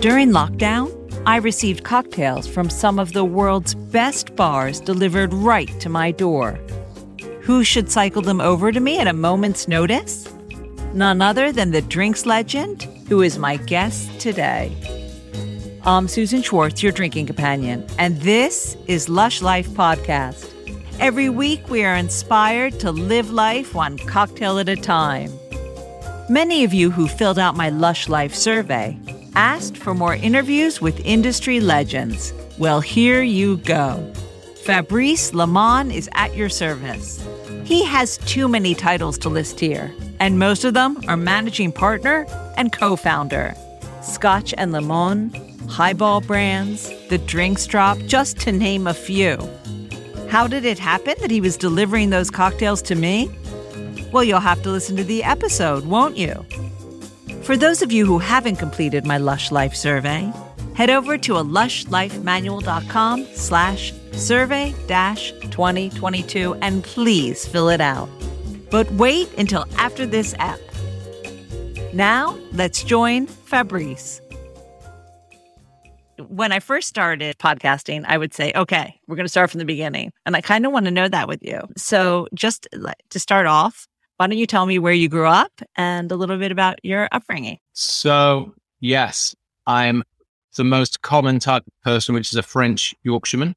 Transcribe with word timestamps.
During 0.00 0.30
lockdown, 0.30 0.92
I 1.24 1.36
received 1.36 1.82
cocktails 1.82 2.46
from 2.46 2.68
some 2.68 2.98
of 2.98 3.14
the 3.14 3.24
world's 3.24 3.74
best 3.74 4.36
bars 4.36 4.78
delivered 4.78 5.32
right 5.32 5.68
to 5.80 5.88
my 5.88 6.10
door. 6.10 6.60
Who 7.40 7.64
should 7.64 7.90
cycle 7.90 8.20
them 8.20 8.38
over 8.38 8.70
to 8.72 8.78
me 8.78 8.98
at 8.98 9.06
a 9.06 9.14
moment's 9.14 9.68
notice? 9.68 10.28
None 10.92 11.22
other 11.22 11.50
than 11.50 11.70
the 11.70 11.80
drinks 11.80 12.26
legend, 12.26 12.82
who 13.08 13.22
is 13.22 13.38
my 13.38 13.56
guest 13.56 14.20
today. 14.20 14.76
I'm 15.84 16.08
Susan 16.08 16.42
Schwartz, 16.42 16.82
your 16.82 16.92
drinking 16.92 17.26
companion, 17.26 17.86
and 17.98 18.20
this 18.20 18.76
is 18.86 19.08
Lush 19.08 19.40
Life 19.40 19.70
Podcast. 19.70 20.52
Every 21.00 21.30
week, 21.30 21.70
we 21.70 21.84
are 21.84 21.96
inspired 21.96 22.78
to 22.80 22.92
live 22.92 23.30
life 23.30 23.74
one 23.74 23.96
cocktail 23.96 24.58
at 24.58 24.68
a 24.68 24.76
time. 24.76 25.32
Many 26.28 26.64
of 26.64 26.74
you 26.74 26.90
who 26.90 27.08
filled 27.08 27.38
out 27.38 27.56
my 27.56 27.70
Lush 27.70 28.10
Life 28.10 28.34
survey 28.34 28.98
asked 29.36 29.76
for 29.76 29.94
more 29.94 30.14
interviews 30.14 30.80
with 30.80 30.98
industry 31.04 31.60
legends. 31.60 32.32
Well, 32.58 32.80
here 32.80 33.22
you 33.22 33.58
go. 33.58 34.12
Fabrice 34.64 35.34
Limon 35.34 35.90
is 35.90 36.08
at 36.14 36.34
your 36.34 36.48
service. 36.48 37.24
He 37.64 37.84
has 37.84 38.16
too 38.18 38.48
many 38.48 38.74
titles 38.74 39.18
to 39.18 39.28
list 39.28 39.60
here, 39.60 39.94
and 40.18 40.38
most 40.38 40.64
of 40.64 40.74
them 40.74 40.98
are 41.06 41.16
managing 41.16 41.70
partner 41.70 42.26
and 42.56 42.72
co 42.72 42.96
founder. 42.96 43.54
Scotch 44.02 44.54
and 44.56 44.72
Lemon, 44.72 45.30
Highball 45.68 46.22
Brands, 46.22 46.90
The 47.08 47.18
Drinks 47.18 47.66
Drop, 47.66 47.98
just 48.06 48.38
to 48.40 48.52
name 48.52 48.86
a 48.86 48.94
few. 48.94 49.36
How 50.28 50.46
did 50.46 50.64
it 50.64 50.78
happen 50.78 51.14
that 51.20 51.30
he 51.30 51.40
was 51.40 51.56
delivering 51.56 52.10
those 52.10 52.30
cocktails 52.30 52.80
to 52.82 52.94
me? 52.94 53.30
Well, 54.12 54.24
you'll 54.24 54.40
have 54.40 54.62
to 54.62 54.70
listen 54.70 54.96
to 54.96 55.04
the 55.04 55.22
episode, 55.22 55.84
won't 55.84 56.16
you? 56.16 56.44
For 57.46 57.56
those 57.56 57.80
of 57.80 57.92
you 57.92 58.06
who 58.06 58.18
haven't 58.18 58.56
completed 58.56 59.06
my 59.06 59.18
Lush 59.18 59.52
Life 59.52 59.72
survey, 59.72 60.32
head 60.74 60.90
over 60.90 61.16
to 61.18 61.36
a 61.36 61.44
lushlifemanual.com 61.44 63.24
slash 63.34 63.92
survey 64.10 64.74
dash 64.88 65.30
2022 65.42 66.54
and 66.54 66.82
please 66.82 67.46
fill 67.46 67.68
it 67.68 67.80
out. 67.80 68.08
But 68.68 68.90
wait 68.90 69.32
until 69.38 69.64
after 69.78 70.06
this 70.06 70.34
app. 70.40 70.58
Now, 71.92 72.36
let's 72.50 72.82
join 72.82 73.28
Fabrice. 73.28 74.20
When 76.26 76.50
I 76.50 76.58
first 76.58 76.88
started 76.88 77.38
podcasting, 77.38 78.04
I 78.08 78.18
would 78.18 78.34
say, 78.34 78.50
okay, 78.56 78.98
we're 79.06 79.14
going 79.14 79.24
to 79.24 79.30
start 79.30 79.52
from 79.52 79.58
the 79.58 79.64
beginning. 79.64 80.10
And 80.26 80.34
I 80.34 80.40
kind 80.40 80.66
of 80.66 80.72
want 80.72 80.86
to 80.86 80.90
know 80.90 81.06
that 81.06 81.28
with 81.28 81.44
you. 81.44 81.60
So, 81.76 82.26
just 82.34 82.66
to 83.10 83.20
start 83.20 83.46
off, 83.46 83.86
why 84.16 84.26
don't 84.26 84.38
you 84.38 84.46
tell 84.46 84.66
me 84.66 84.78
where 84.78 84.92
you 84.92 85.08
grew 85.08 85.26
up 85.26 85.52
and 85.76 86.10
a 86.10 86.16
little 86.16 86.38
bit 86.38 86.52
about 86.52 86.82
your 86.84 87.08
upbringing? 87.12 87.58
So, 87.72 88.54
yes, 88.80 89.34
I'm 89.66 90.02
the 90.56 90.64
most 90.64 91.02
common 91.02 91.38
type 91.38 91.64
of 91.66 91.82
person, 91.82 92.14
which 92.14 92.32
is 92.32 92.36
a 92.36 92.42
French 92.42 92.94
Yorkshireman. 93.02 93.54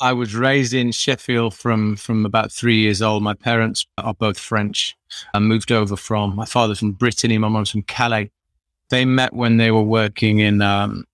I 0.00 0.12
was 0.14 0.34
raised 0.34 0.72
in 0.72 0.92
Sheffield 0.92 1.54
from 1.54 1.94
from 1.96 2.24
about 2.24 2.50
three 2.50 2.76
years 2.76 3.02
old. 3.02 3.22
My 3.22 3.34
parents 3.34 3.86
are 3.98 4.14
both 4.14 4.38
French. 4.38 4.96
I 5.34 5.38
moved 5.38 5.70
over 5.70 5.94
from 5.94 6.34
my 6.34 6.46
father's 6.46 6.78
from 6.78 6.92
Brittany, 6.92 7.36
my 7.36 7.48
mom's 7.48 7.70
from 7.70 7.82
Calais. 7.82 8.30
They 8.88 9.04
met 9.04 9.34
when 9.34 9.58
they 9.58 9.70
were 9.70 9.82
working 9.82 10.38
in 10.38 10.62
um, 10.62 11.04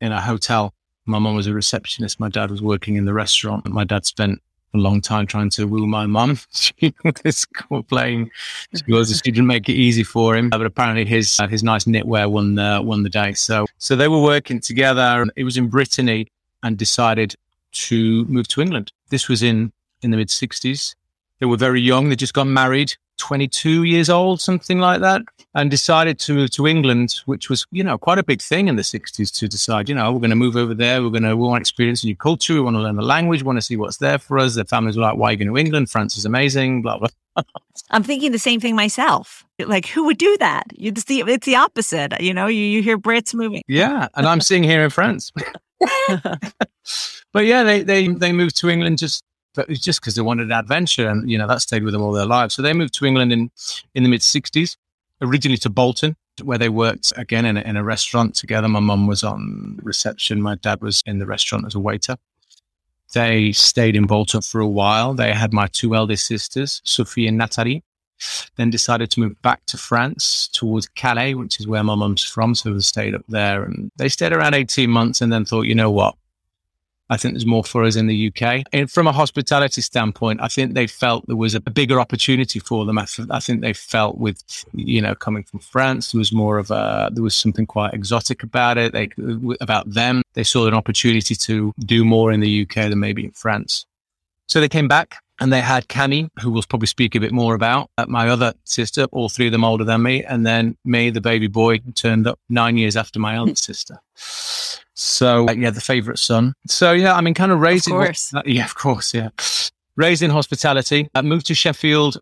in 0.00 0.10
a 0.10 0.20
hotel. 0.20 0.74
My 1.06 1.18
mom 1.20 1.36
was 1.36 1.46
a 1.46 1.54
receptionist. 1.54 2.20
My 2.20 2.28
dad 2.28 2.50
was 2.50 2.60
working 2.60 2.96
in 2.96 3.04
the 3.04 3.12
restaurant. 3.12 3.66
My 3.68 3.84
dad 3.84 4.04
spent 4.06 4.42
a 4.74 4.78
long 4.78 5.00
time 5.00 5.26
trying 5.26 5.50
to 5.50 5.66
woo 5.66 5.86
my 5.86 6.06
mum. 6.06 6.38
she 6.52 6.94
was 7.04 7.46
playing 7.88 8.30
scores. 8.74 9.20
She 9.24 9.30
didn't 9.30 9.46
make 9.46 9.68
it 9.68 9.74
easy 9.74 10.02
for 10.02 10.34
him, 10.34 10.48
but 10.50 10.64
apparently 10.64 11.04
his 11.04 11.38
uh, 11.38 11.48
his 11.48 11.62
nice 11.62 11.84
knitwear 11.84 12.30
won 12.30 12.56
won 12.86 13.02
the 13.02 13.10
day. 13.10 13.32
So 13.34 13.66
so 13.78 13.96
they 13.96 14.08
were 14.08 14.22
working 14.22 14.60
together. 14.60 15.26
It 15.36 15.44
was 15.44 15.56
in 15.56 15.68
Brittany, 15.68 16.28
and 16.62 16.76
decided 16.76 17.34
to 17.72 18.24
move 18.26 18.48
to 18.48 18.60
England. 18.60 18.92
This 19.10 19.28
was 19.28 19.42
in 19.42 19.72
in 20.02 20.10
the 20.10 20.16
mid 20.16 20.28
'60s. 20.28 20.94
They 21.42 21.46
were 21.46 21.56
very 21.56 21.80
young. 21.80 22.08
They 22.08 22.14
just 22.14 22.34
got 22.34 22.46
married. 22.46 22.94
22 23.18 23.82
years 23.82 24.08
old, 24.08 24.40
something 24.40 24.78
like 24.78 25.00
that, 25.00 25.22
and 25.56 25.72
decided 25.72 26.20
to 26.20 26.34
move 26.34 26.50
to 26.50 26.68
England, 26.68 27.16
which 27.26 27.50
was, 27.50 27.66
you 27.72 27.82
know, 27.82 27.98
quite 27.98 28.18
a 28.18 28.22
big 28.22 28.40
thing 28.40 28.68
in 28.68 28.76
the 28.76 28.82
60s 28.82 29.36
to 29.40 29.48
decide, 29.48 29.88
you 29.88 29.94
know, 29.96 30.12
we're 30.12 30.20
going 30.20 30.30
to 30.30 30.36
move 30.36 30.54
over 30.54 30.72
there. 30.72 31.02
We're 31.02 31.10
going 31.10 31.24
to, 31.24 31.36
we 31.36 31.48
want 31.48 31.58
to 31.58 31.62
experience 31.62 32.04
a 32.04 32.06
new 32.06 32.14
culture. 32.14 32.54
We 32.54 32.60
want 32.60 32.76
to 32.76 32.80
learn 32.80 32.94
the 32.94 33.02
language. 33.02 33.42
We 33.42 33.46
want 33.46 33.58
to 33.58 33.62
see 33.62 33.76
what's 33.76 33.96
there 33.96 34.18
for 34.18 34.38
us. 34.38 34.54
Their 34.54 34.66
families 34.66 34.96
were 34.96 35.02
like, 35.02 35.16
why 35.16 35.30
are 35.30 35.32
you 35.32 35.38
going 35.38 35.48
to 35.48 35.56
England? 35.56 35.90
France 35.90 36.16
is 36.16 36.24
amazing, 36.24 36.82
blah, 36.82 36.98
blah. 36.98 37.08
I'm 37.90 38.04
thinking 38.04 38.30
the 38.30 38.38
same 38.38 38.60
thing 38.60 38.76
myself. 38.76 39.44
Like, 39.58 39.86
who 39.86 40.04
would 40.04 40.18
do 40.18 40.36
that? 40.38 40.66
It's 40.76 41.04
the, 41.04 41.24
it's 41.26 41.46
the 41.46 41.56
opposite. 41.56 42.20
You 42.20 42.34
know, 42.34 42.46
you, 42.46 42.64
you 42.64 42.82
hear 42.82 42.98
Brits 42.98 43.34
moving. 43.34 43.62
Yeah. 43.66 44.06
And 44.14 44.28
I'm 44.28 44.40
seeing 44.40 44.62
here 44.62 44.84
in 44.84 44.90
France. 44.90 45.32
but 47.32 47.46
yeah, 47.46 47.64
they, 47.64 47.82
they, 47.82 48.06
they 48.06 48.30
moved 48.30 48.56
to 48.58 48.70
England 48.70 48.98
just 48.98 49.24
but 49.54 49.68
it's 49.68 49.80
just 49.80 50.00
because 50.00 50.14
they 50.14 50.22
wanted 50.22 50.46
an 50.46 50.52
adventure, 50.52 51.08
and 51.08 51.30
you 51.30 51.38
know 51.38 51.46
that 51.46 51.62
stayed 51.62 51.84
with 51.84 51.92
them 51.92 52.02
all 52.02 52.12
their 52.12 52.26
lives. 52.26 52.54
So 52.54 52.62
they 52.62 52.72
moved 52.72 52.94
to 52.94 53.06
England 53.06 53.32
in 53.32 53.50
in 53.94 54.02
the 54.02 54.08
mid 54.08 54.20
'60s, 54.20 54.76
originally 55.20 55.58
to 55.58 55.70
Bolton, 55.70 56.16
where 56.42 56.58
they 56.58 56.68
worked 56.68 57.12
again 57.16 57.44
in 57.44 57.56
a, 57.56 57.60
in 57.60 57.76
a 57.76 57.84
restaurant 57.84 58.34
together. 58.34 58.68
My 58.68 58.80
mum 58.80 59.06
was 59.06 59.22
on 59.22 59.78
reception, 59.82 60.40
my 60.40 60.56
dad 60.56 60.80
was 60.80 61.02
in 61.06 61.18
the 61.18 61.26
restaurant 61.26 61.66
as 61.66 61.74
a 61.74 61.80
waiter. 61.80 62.16
They 63.12 63.52
stayed 63.52 63.94
in 63.94 64.06
Bolton 64.06 64.40
for 64.40 64.60
a 64.60 64.66
while. 64.66 65.12
They 65.14 65.32
had 65.32 65.52
my 65.52 65.66
two 65.66 65.94
eldest 65.94 66.26
sisters, 66.26 66.80
Sophie 66.84 67.26
and 67.26 67.36
Natalie. 67.36 67.84
Then 68.56 68.70
decided 68.70 69.10
to 69.10 69.20
move 69.20 69.40
back 69.42 69.66
to 69.66 69.76
France 69.76 70.48
towards 70.52 70.86
Calais, 70.88 71.34
which 71.34 71.58
is 71.58 71.66
where 71.66 71.82
my 71.82 71.94
mum's 71.94 72.22
from. 72.22 72.54
So 72.54 72.72
they 72.72 72.80
stayed 72.80 73.14
up 73.14 73.24
there 73.28 73.64
and 73.64 73.90
they 73.96 74.08
stayed 74.08 74.32
around 74.32 74.54
18 74.54 74.88
months 74.88 75.20
and 75.20 75.32
then 75.32 75.44
thought, 75.44 75.62
you 75.62 75.74
know 75.74 75.90
what? 75.90 76.14
I 77.12 77.18
think 77.18 77.34
there's 77.34 77.44
more 77.44 77.62
for 77.62 77.84
us 77.84 77.94
in 77.96 78.06
the 78.06 78.28
UK. 78.28 78.64
And 78.72 78.90
from 78.90 79.06
a 79.06 79.12
hospitality 79.12 79.82
standpoint, 79.82 80.40
I 80.40 80.48
think 80.48 80.72
they 80.72 80.86
felt 80.86 81.26
there 81.26 81.36
was 81.36 81.54
a 81.54 81.60
bigger 81.60 82.00
opportunity 82.00 82.58
for 82.58 82.86
them. 82.86 82.96
I, 82.96 83.04
th- 83.04 83.28
I, 83.30 83.38
think 83.38 83.60
they 83.60 83.74
felt 83.74 84.16
with, 84.16 84.42
you 84.72 85.02
know, 85.02 85.14
coming 85.14 85.42
from 85.42 85.60
France, 85.60 86.12
there 86.12 86.18
was 86.18 86.32
more 86.32 86.56
of 86.56 86.70
a, 86.70 87.10
there 87.12 87.22
was 87.22 87.36
something 87.36 87.66
quite 87.66 87.92
exotic 87.92 88.42
about 88.42 88.78
it. 88.78 88.94
They, 88.94 89.10
about 89.60 89.92
them, 89.92 90.22
they 90.32 90.42
saw 90.42 90.66
an 90.66 90.72
opportunity 90.72 91.34
to 91.34 91.74
do 91.80 92.02
more 92.02 92.32
in 92.32 92.40
the 92.40 92.62
UK 92.62 92.88
than 92.88 93.00
maybe 93.00 93.26
in 93.26 93.32
France. 93.32 93.84
So 94.48 94.60
they 94.60 94.70
came 94.70 94.88
back 94.88 95.16
and 95.42 95.52
they 95.52 95.60
had 95.60 95.88
Cami, 95.88 96.28
who 96.40 96.52
we'll 96.52 96.62
probably 96.62 96.86
speak 96.86 97.16
a 97.16 97.20
bit 97.20 97.32
more 97.32 97.56
about, 97.56 97.90
my 98.06 98.28
other 98.28 98.54
sister, 98.62 99.06
all 99.10 99.28
three 99.28 99.46
of 99.46 99.52
them 99.52 99.64
older 99.64 99.82
than 99.82 100.00
me, 100.00 100.22
and 100.22 100.46
then 100.46 100.76
me, 100.84 101.10
the 101.10 101.20
baby 101.20 101.48
boy, 101.48 101.78
turned 101.96 102.28
up 102.28 102.38
nine 102.48 102.76
years 102.76 102.96
after 102.96 103.18
my 103.18 103.34
eldest 103.34 103.64
sister. 103.72 103.98
So 104.94 105.48
uh, 105.48 105.52
yeah, 105.52 105.70
the 105.70 105.80
favorite 105.80 106.20
son. 106.20 106.54
So 106.68 106.92
yeah, 106.92 107.16
I 107.16 107.20
mean, 107.22 107.34
kind 107.34 107.50
of 107.50 107.58
raising. 107.58 107.92
Of 107.92 108.04
course. 108.04 108.32
Uh, 108.32 108.42
yeah, 108.46 108.64
of 108.64 108.76
course. 108.76 109.12
Yeah, 109.12 109.30
raised 109.96 110.22
in 110.22 110.30
hospitality. 110.30 111.08
I 111.12 111.22
moved 111.22 111.46
to 111.46 111.54
Sheffield 111.54 112.18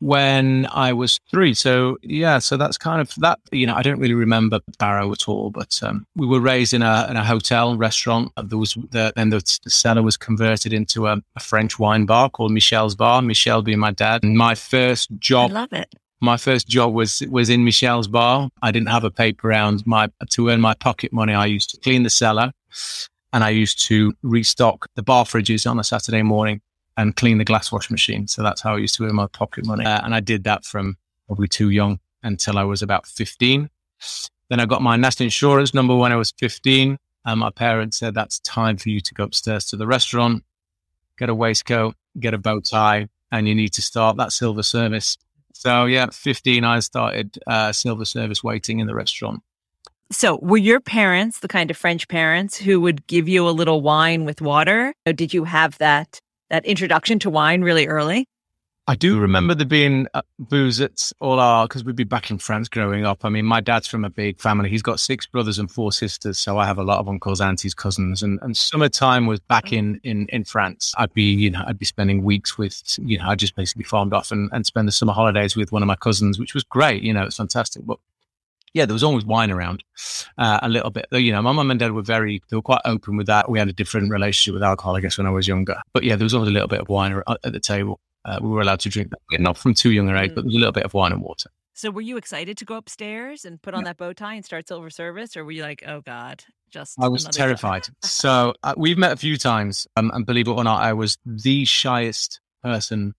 when 0.00 0.66
I 0.72 0.92
was 0.92 1.20
three. 1.30 1.54
So 1.54 1.98
yeah, 2.02 2.38
so 2.38 2.56
that's 2.56 2.76
kind 2.76 3.00
of 3.00 3.14
that. 3.16 3.38
You 3.52 3.66
know, 3.66 3.74
I 3.74 3.82
don't 3.82 4.00
really 4.00 4.14
remember 4.14 4.60
Barrow 4.78 5.12
at 5.12 5.28
all, 5.28 5.50
but 5.50 5.80
um, 5.82 6.06
we 6.16 6.26
were 6.26 6.40
raised 6.40 6.74
in 6.74 6.82
a 6.82 7.06
in 7.08 7.16
a 7.16 7.24
hotel 7.24 7.76
restaurant. 7.76 8.32
There 8.42 8.58
was 8.58 8.74
the, 8.90 9.12
then 9.14 9.30
the, 9.30 9.60
the 9.62 9.70
cellar 9.70 10.02
was 10.02 10.16
converted 10.16 10.72
into 10.72 11.06
a, 11.06 11.22
a, 11.36 11.40
French 11.40 11.78
wine 11.78 12.06
bar 12.06 12.30
called 12.30 12.52
Michel's 12.52 12.94
Bar. 12.94 13.22
Michel 13.22 13.62
being 13.62 13.78
my 13.78 13.92
dad. 13.92 14.22
And 14.22 14.36
my 14.36 14.54
first 14.54 15.10
job. 15.18 15.50
I 15.50 15.54
love 15.54 15.72
it 15.72 15.94
my 16.20 16.36
first 16.36 16.68
job 16.68 16.92
was 16.92 17.22
was 17.30 17.48
in 17.48 17.64
Michel's 17.64 18.08
bar. 18.08 18.50
I 18.62 18.70
didn't 18.70 18.88
have 18.88 19.04
a 19.04 19.10
paper 19.10 19.48
round. 19.48 19.86
My 19.86 20.10
to 20.30 20.48
earn 20.48 20.60
my 20.60 20.74
pocket 20.74 21.12
money, 21.12 21.32
I 21.32 21.46
used 21.46 21.70
to 21.70 21.80
clean 21.80 22.02
the 22.02 22.10
cellar, 22.10 22.52
and 23.32 23.42
I 23.42 23.50
used 23.50 23.80
to 23.86 24.12
restock 24.22 24.86
the 24.96 25.02
bar 25.02 25.24
fridges 25.24 25.68
on 25.68 25.78
a 25.78 25.84
Saturday 25.84 26.22
morning 26.22 26.60
and 26.96 27.16
clean 27.16 27.38
the 27.38 27.44
glass 27.44 27.72
wash 27.72 27.90
machine. 27.90 28.26
So 28.26 28.42
that's 28.42 28.60
how 28.60 28.74
I 28.74 28.78
used 28.78 28.96
to 28.96 29.04
earn 29.04 29.14
my 29.14 29.26
pocket 29.26 29.66
money, 29.66 29.84
uh, 29.84 30.00
and 30.04 30.14
I 30.14 30.20
did 30.20 30.44
that 30.44 30.64
from 30.64 30.96
probably 31.26 31.48
too 31.48 31.70
young 31.70 32.00
until 32.22 32.58
I 32.58 32.64
was 32.64 32.82
about 32.82 33.06
fifteen. 33.06 33.70
Then 34.48 34.60
I 34.60 34.66
got 34.66 34.82
my 34.82 34.96
national 34.96 35.26
insurance 35.26 35.74
number 35.74 35.96
when 35.96 36.12
I 36.12 36.16
was 36.16 36.32
fifteen, 36.38 36.98
and 37.24 37.40
my 37.40 37.50
parents 37.50 37.98
said 37.98 38.14
that's 38.14 38.40
time 38.40 38.76
for 38.76 38.88
you 38.88 39.00
to 39.00 39.14
go 39.14 39.24
upstairs 39.24 39.66
to 39.66 39.76
the 39.76 39.86
restaurant, 39.86 40.44
get 41.18 41.28
a 41.28 41.34
waistcoat, 41.34 41.94
get 42.18 42.34
a 42.34 42.38
bow 42.38 42.60
tie, 42.60 43.08
and 43.30 43.46
you 43.46 43.54
need 43.54 43.72
to 43.74 43.82
start 43.82 44.16
that 44.16 44.32
silver 44.32 44.62
service 44.62 45.16
so 45.60 45.84
yeah, 45.84 46.06
15, 46.10 46.64
I 46.64 46.80
started 46.80 47.38
uh, 47.46 47.72
silver 47.72 48.06
service 48.06 48.42
waiting 48.42 48.78
in 48.78 48.86
the 48.86 48.94
restaurant. 48.94 49.42
So 50.10 50.38
were 50.40 50.56
your 50.56 50.80
parents 50.80 51.40
the 51.40 51.48
kind 51.48 51.70
of 51.70 51.76
French 51.76 52.08
parents 52.08 52.56
who 52.56 52.80
would 52.80 53.06
give 53.06 53.28
you 53.28 53.46
a 53.46 53.50
little 53.50 53.82
wine 53.82 54.24
with 54.24 54.40
water? 54.40 54.94
Or 55.04 55.12
did 55.12 55.34
you 55.34 55.44
have 55.44 55.76
that 55.76 56.18
that 56.50 56.64
introduction 56.66 57.18
to 57.20 57.30
wine 57.30 57.62
really 57.62 57.86
early? 57.86 58.28
I 58.90 58.96
do 58.96 59.20
remember 59.20 59.54
there 59.54 59.66
being 59.66 60.08
uh, 60.14 60.22
booze 60.38 60.80
at 60.80 61.12
all 61.20 61.38
our 61.38 61.68
because 61.68 61.84
we'd 61.84 61.94
be 61.94 62.02
back 62.02 62.28
in 62.28 62.38
France 62.38 62.68
growing 62.68 63.04
up. 63.04 63.24
I 63.24 63.28
mean, 63.28 63.44
my 63.44 63.60
dad's 63.60 63.86
from 63.86 64.04
a 64.04 64.10
big 64.10 64.40
family. 64.40 64.68
He's 64.68 64.82
got 64.82 64.98
six 64.98 65.26
brothers 65.26 65.60
and 65.60 65.70
four 65.70 65.92
sisters, 65.92 66.40
so 66.40 66.58
I 66.58 66.66
have 66.66 66.76
a 66.76 66.82
lot 66.82 66.98
of 66.98 67.08
uncles, 67.08 67.40
aunties, 67.40 67.72
cousins. 67.72 68.20
And, 68.20 68.40
and 68.42 68.56
summertime 68.56 69.26
was 69.26 69.38
back 69.38 69.72
in, 69.72 70.00
in 70.02 70.26
in 70.30 70.42
France. 70.42 70.92
I'd 70.98 71.12
be 71.14 71.22
you 71.22 71.50
know 71.50 71.62
I'd 71.66 71.78
be 71.78 71.84
spending 71.84 72.24
weeks 72.24 72.58
with 72.58 72.82
you 72.98 73.18
know 73.18 73.28
I 73.28 73.36
just 73.36 73.54
basically 73.54 73.84
farmed 73.84 74.12
off 74.12 74.32
and, 74.32 74.50
and 74.52 74.66
spend 74.66 74.88
the 74.88 74.92
summer 74.92 75.12
holidays 75.12 75.54
with 75.54 75.70
one 75.70 75.82
of 75.82 75.86
my 75.86 75.94
cousins, 75.94 76.40
which 76.40 76.54
was 76.54 76.64
great. 76.64 77.04
You 77.04 77.12
know, 77.12 77.22
it's 77.22 77.36
fantastic. 77.36 77.86
But 77.86 77.98
yeah, 78.72 78.86
there 78.86 78.94
was 78.94 79.02
always 79.02 79.24
wine 79.24 79.50
around 79.50 79.82
uh, 80.38 80.60
a 80.62 80.68
little 80.68 80.90
bit. 80.90 81.06
You 81.12 81.32
know, 81.32 81.42
my 81.42 81.52
mum 81.52 81.70
and 81.70 81.80
dad 81.80 81.92
were 81.92 82.02
very, 82.02 82.42
they 82.50 82.56
were 82.56 82.62
quite 82.62 82.82
open 82.84 83.16
with 83.16 83.26
that. 83.26 83.50
We 83.50 83.58
had 83.58 83.68
a 83.68 83.72
different 83.72 84.10
relationship 84.10 84.54
with 84.54 84.62
alcohol, 84.62 84.96
I 84.96 85.00
guess, 85.00 85.18
when 85.18 85.26
I 85.26 85.30
was 85.30 85.48
younger. 85.48 85.80
But 85.92 86.04
yeah, 86.04 86.16
there 86.16 86.24
was 86.24 86.34
always 86.34 86.50
a 86.50 86.52
little 86.52 86.68
bit 86.68 86.80
of 86.80 86.88
wine 86.88 87.20
at 87.28 87.52
the 87.52 87.60
table. 87.60 88.00
Uh, 88.24 88.38
we 88.40 88.48
were 88.48 88.60
allowed 88.60 88.80
to 88.80 88.88
drink 88.88 89.10
that, 89.10 89.40
not 89.40 89.56
from 89.56 89.74
too 89.74 89.90
young 89.90 90.08
an 90.08 90.16
age, 90.16 90.30
mm. 90.30 90.34
but 90.34 90.42
there 90.42 90.48
was 90.48 90.54
a 90.54 90.58
little 90.58 90.72
bit 90.72 90.84
of 90.84 90.94
wine 90.94 91.12
and 91.12 91.22
water. 91.22 91.50
So 91.72 91.90
were 91.90 92.02
you 92.02 92.18
excited 92.18 92.58
to 92.58 92.64
go 92.64 92.76
upstairs 92.76 93.46
and 93.46 93.60
put 93.62 93.72
on 93.72 93.84
that 93.84 93.96
bow 93.96 94.12
tie 94.12 94.34
and 94.34 94.44
start 94.44 94.68
silver 94.68 94.90
service, 94.90 95.36
or 95.36 95.44
were 95.44 95.52
you 95.52 95.62
like, 95.62 95.82
oh 95.86 96.02
god, 96.02 96.44
just? 96.70 96.96
I 97.00 97.08
was 97.08 97.24
terrified. 97.24 97.86
so 98.02 98.52
uh, 98.62 98.74
we've 98.76 98.98
met 98.98 99.12
a 99.12 99.16
few 99.16 99.38
times, 99.38 99.86
um, 99.96 100.10
and 100.12 100.26
believe 100.26 100.46
it 100.46 100.50
or 100.50 100.62
not, 100.62 100.82
I 100.82 100.92
was 100.92 101.16
the 101.24 101.64
shyest 101.64 102.40
person 102.62 103.14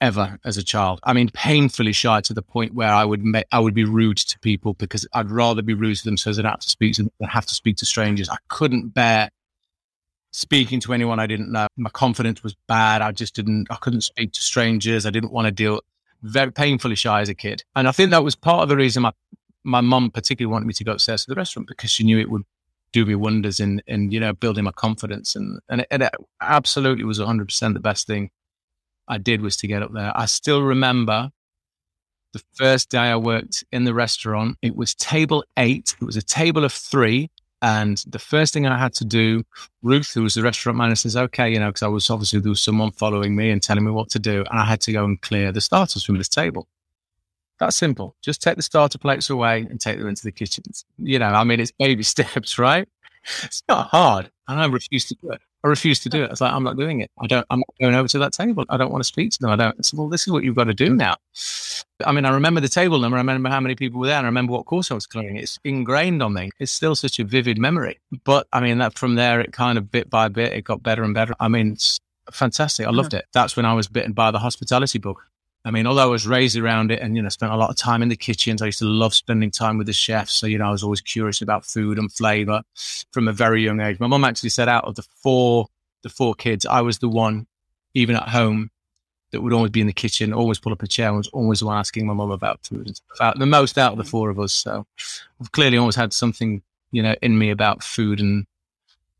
ever 0.00 0.38
as 0.44 0.56
a 0.56 0.62
child. 0.62 1.00
I 1.04 1.12
mean, 1.12 1.28
painfully 1.30 1.92
shy 1.92 2.20
to 2.22 2.34
the 2.34 2.42
point 2.42 2.74
where 2.74 2.92
I 2.92 3.04
would 3.04 3.24
I 3.52 3.60
would 3.60 3.74
be 3.74 3.84
rude 3.84 4.18
to 4.18 4.38
people 4.40 4.74
because 4.74 5.06
I'd 5.12 5.30
rather 5.30 5.62
be 5.62 5.74
rude 5.74 5.96
to 5.96 6.04
them 6.04 6.16
so 6.16 6.30
I 6.30 6.34
don't 6.34 6.44
have 6.46 6.60
to 6.60 6.68
speak 6.68 6.94
to 6.94 7.02
them 7.02 7.12
than 7.20 7.28
have 7.28 7.46
to 7.46 7.54
speak 7.54 7.76
to 7.78 7.86
strangers. 7.86 8.28
I 8.28 8.38
couldn't 8.48 8.88
bear 8.88 9.30
speaking 10.32 10.80
to 10.80 10.92
anyone 10.92 11.18
I 11.18 11.26
didn't 11.26 11.52
know. 11.52 11.66
My 11.76 11.90
confidence 11.90 12.42
was 12.42 12.54
bad. 12.66 13.02
I 13.02 13.12
just 13.12 13.34
didn't. 13.34 13.66
I 13.70 13.76
couldn't 13.76 14.02
speak 14.02 14.32
to 14.32 14.40
strangers. 14.40 15.06
I 15.06 15.10
didn't 15.10 15.32
want 15.32 15.46
to 15.46 15.52
deal 15.52 15.80
very 16.22 16.52
painfully 16.52 16.96
shy 16.96 17.20
as 17.20 17.28
a 17.28 17.34
kid. 17.34 17.64
And 17.74 17.88
I 17.88 17.92
think 17.92 18.10
that 18.10 18.24
was 18.24 18.36
part 18.36 18.62
of 18.62 18.68
the 18.68 18.76
reason 18.76 19.02
my 19.02 19.12
my 19.62 19.80
mum 19.80 20.10
particularly 20.10 20.50
wanted 20.50 20.66
me 20.66 20.72
to 20.74 20.84
go 20.84 20.92
upstairs 20.92 21.24
to 21.24 21.30
the 21.30 21.34
restaurant 21.34 21.68
because 21.68 21.90
she 21.90 22.04
knew 22.04 22.18
it 22.18 22.30
would 22.30 22.44
do 22.92 23.04
me 23.04 23.14
wonders 23.14 23.60
in 23.60 23.82
in 23.86 24.10
you 24.10 24.18
know 24.18 24.32
building 24.32 24.64
my 24.64 24.72
confidence 24.72 25.36
and 25.36 25.60
and 25.68 25.82
it, 25.82 25.86
and 25.90 26.02
it 26.02 26.14
absolutely 26.40 27.04
was 27.04 27.20
100% 27.20 27.74
the 27.74 27.80
best 27.80 28.06
thing 28.06 28.30
I 29.10 29.18
did 29.18 29.42
was 29.42 29.56
to 29.58 29.66
get 29.66 29.82
up 29.82 29.92
there. 29.92 30.12
I 30.14 30.26
still 30.26 30.62
remember 30.62 31.30
the 32.32 32.42
first 32.54 32.90
day 32.90 32.98
I 32.98 33.16
worked 33.16 33.64
in 33.72 33.84
the 33.84 33.92
restaurant. 33.92 34.56
It 34.62 34.76
was 34.76 34.94
table 34.94 35.44
8. 35.56 35.96
It 36.00 36.04
was 36.04 36.16
a 36.16 36.22
table 36.22 36.64
of 36.64 36.72
3 36.72 37.28
and 37.62 38.02
the 38.06 38.18
first 38.18 38.54
thing 38.54 38.66
I 38.66 38.78
had 38.78 38.94
to 38.94 39.04
do, 39.04 39.44
Ruth, 39.82 40.14
who 40.14 40.22
was 40.22 40.34
the 40.34 40.42
restaurant 40.42 40.78
manager, 40.78 40.96
says, 40.96 41.16
okay, 41.16 41.50
you 41.50 41.58
know, 41.58 41.68
because 41.68 41.82
I 41.82 41.88
was 41.88 42.08
obviously 42.08 42.40
there 42.40 42.50
was 42.50 42.60
someone 42.60 42.90
following 42.92 43.36
me 43.36 43.50
and 43.50 43.62
telling 43.62 43.84
me 43.84 43.90
what 43.90 44.08
to 44.10 44.18
do. 44.18 44.44
And 44.50 44.58
I 44.58 44.64
had 44.64 44.80
to 44.82 44.92
go 44.92 45.04
and 45.04 45.20
clear 45.20 45.52
the 45.52 45.60
starters 45.60 46.04
from 46.04 46.16
this 46.16 46.28
table. 46.28 46.66
That's 47.58 47.76
simple. 47.76 48.16
Just 48.22 48.40
take 48.40 48.56
the 48.56 48.62
starter 48.62 48.96
plates 48.96 49.28
away 49.28 49.66
and 49.68 49.78
take 49.78 49.98
them 49.98 50.08
into 50.08 50.22
the 50.22 50.32
kitchens. 50.32 50.86
You 50.96 51.18
know, 51.18 51.26
I 51.26 51.44
mean, 51.44 51.60
it's 51.60 51.72
baby 51.72 52.02
steps, 52.14 52.58
right? 52.58 52.88
It's 53.44 53.62
not 53.68 53.88
hard. 53.88 54.30
And 54.48 54.58
I 54.58 54.66
refused 54.66 55.08
to 55.08 55.14
do 55.16 55.30
it. 55.32 55.42
I 55.62 55.68
refused 55.68 56.02
to 56.04 56.08
do 56.08 56.22
it. 56.22 56.26
I 56.26 56.30
was 56.30 56.40
like, 56.40 56.52
I'm 56.52 56.64
not 56.64 56.76
doing 56.76 57.00
it. 57.00 57.10
I 57.20 57.26
don't, 57.26 57.46
I'm 57.50 57.58
not 57.58 57.74
going 57.80 57.94
over 57.94 58.08
to 58.08 58.18
that 58.20 58.32
table. 58.32 58.64
I 58.70 58.76
don't 58.76 58.90
want 58.90 59.02
to 59.02 59.06
speak 59.06 59.30
to 59.32 59.38
them. 59.40 59.50
I 59.50 59.56
don't. 59.56 59.76
I 59.78 59.82
said, 59.82 59.98
well, 59.98 60.08
this 60.08 60.22
is 60.22 60.32
what 60.32 60.42
you've 60.42 60.56
got 60.56 60.64
to 60.64 60.74
do 60.74 60.94
now. 60.94 61.16
I 62.06 62.12
mean, 62.12 62.24
I 62.24 62.30
remember 62.30 62.60
the 62.60 62.68
table 62.68 62.98
number. 62.98 63.18
I 63.18 63.20
remember 63.20 63.50
how 63.50 63.60
many 63.60 63.74
people 63.74 64.00
were 64.00 64.06
there. 64.06 64.16
And 64.16 64.26
I 64.26 64.28
remember 64.28 64.52
what 64.52 64.64
course 64.64 64.90
I 64.90 64.94
was 64.94 65.06
clearing. 65.06 65.36
It's 65.36 65.58
ingrained 65.64 66.22
on 66.22 66.32
me. 66.32 66.50
It's 66.58 66.72
still 66.72 66.94
such 66.94 67.18
a 67.18 67.24
vivid 67.24 67.58
memory. 67.58 68.00
But 68.24 68.46
I 68.52 68.60
mean, 68.60 68.78
that 68.78 68.98
from 68.98 69.16
there, 69.16 69.40
it 69.40 69.52
kind 69.52 69.76
of 69.76 69.90
bit 69.90 70.08
by 70.08 70.28
bit, 70.28 70.52
it 70.52 70.62
got 70.62 70.82
better 70.82 71.02
and 71.02 71.12
better. 71.12 71.34
I 71.40 71.48
mean, 71.48 71.72
it's 71.72 72.00
fantastic. 72.32 72.86
I 72.86 72.90
loved 72.90 73.12
it. 73.12 73.26
That's 73.34 73.56
when 73.56 73.66
I 73.66 73.74
was 73.74 73.86
bitten 73.86 74.12
by 74.12 74.30
the 74.30 74.38
hospitality 74.38 74.98
bug. 74.98 75.20
I 75.64 75.70
mean, 75.70 75.86
although 75.86 76.04
I 76.04 76.06
was 76.06 76.26
raised 76.26 76.56
around 76.56 76.90
it 76.90 77.00
and, 77.00 77.14
you 77.14 77.22
know, 77.22 77.28
spent 77.28 77.52
a 77.52 77.56
lot 77.56 77.68
of 77.70 77.76
time 77.76 78.02
in 78.02 78.08
the 78.08 78.16
kitchens, 78.16 78.62
I 78.62 78.66
used 78.66 78.78
to 78.78 78.86
love 78.86 79.14
spending 79.14 79.50
time 79.50 79.76
with 79.76 79.86
the 79.86 79.92
chefs. 79.92 80.32
So, 80.32 80.46
you 80.46 80.56
know, 80.56 80.68
I 80.68 80.70
was 80.70 80.82
always 80.82 81.02
curious 81.02 81.42
about 81.42 81.66
food 81.66 81.98
and 81.98 82.10
flavor 82.10 82.62
from 83.12 83.28
a 83.28 83.32
very 83.32 83.62
young 83.62 83.80
age. 83.80 84.00
My 84.00 84.06
mum 84.06 84.24
actually 84.24 84.48
said 84.50 84.68
out 84.68 84.84
of 84.84 84.94
the 84.94 85.02
four, 85.02 85.66
the 86.02 86.08
four 86.08 86.34
kids, 86.34 86.64
I 86.64 86.80
was 86.80 86.98
the 86.98 87.10
one, 87.10 87.46
even 87.92 88.16
at 88.16 88.28
home, 88.28 88.70
that 89.32 89.42
would 89.42 89.52
always 89.52 89.70
be 89.70 89.80
in 89.80 89.86
the 89.86 89.92
kitchen, 89.92 90.32
always 90.32 90.58
pull 90.58 90.72
up 90.72 90.82
a 90.82 90.88
chair, 90.88 91.08
and 91.08 91.18
was 91.18 91.28
always 91.28 91.62
asking 91.62 92.06
my 92.06 92.14
mum 92.14 92.30
about 92.30 92.64
food 92.64 92.86
and 92.86 92.96
stuff. 93.14 93.38
The 93.38 93.46
most 93.46 93.78
out 93.78 93.92
of 93.92 93.98
the 93.98 94.04
four 94.04 94.30
of 94.30 94.40
us. 94.40 94.52
So 94.52 94.86
I've 95.40 95.52
clearly 95.52 95.76
always 95.76 95.94
had 95.94 96.12
something, 96.12 96.62
you 96.90 97.02
know, 97.02 97.14
in 97.22 97.38
me 97.38 97.50
about 97.50 97.84
food 97.84 98.20
and 98.20 98.46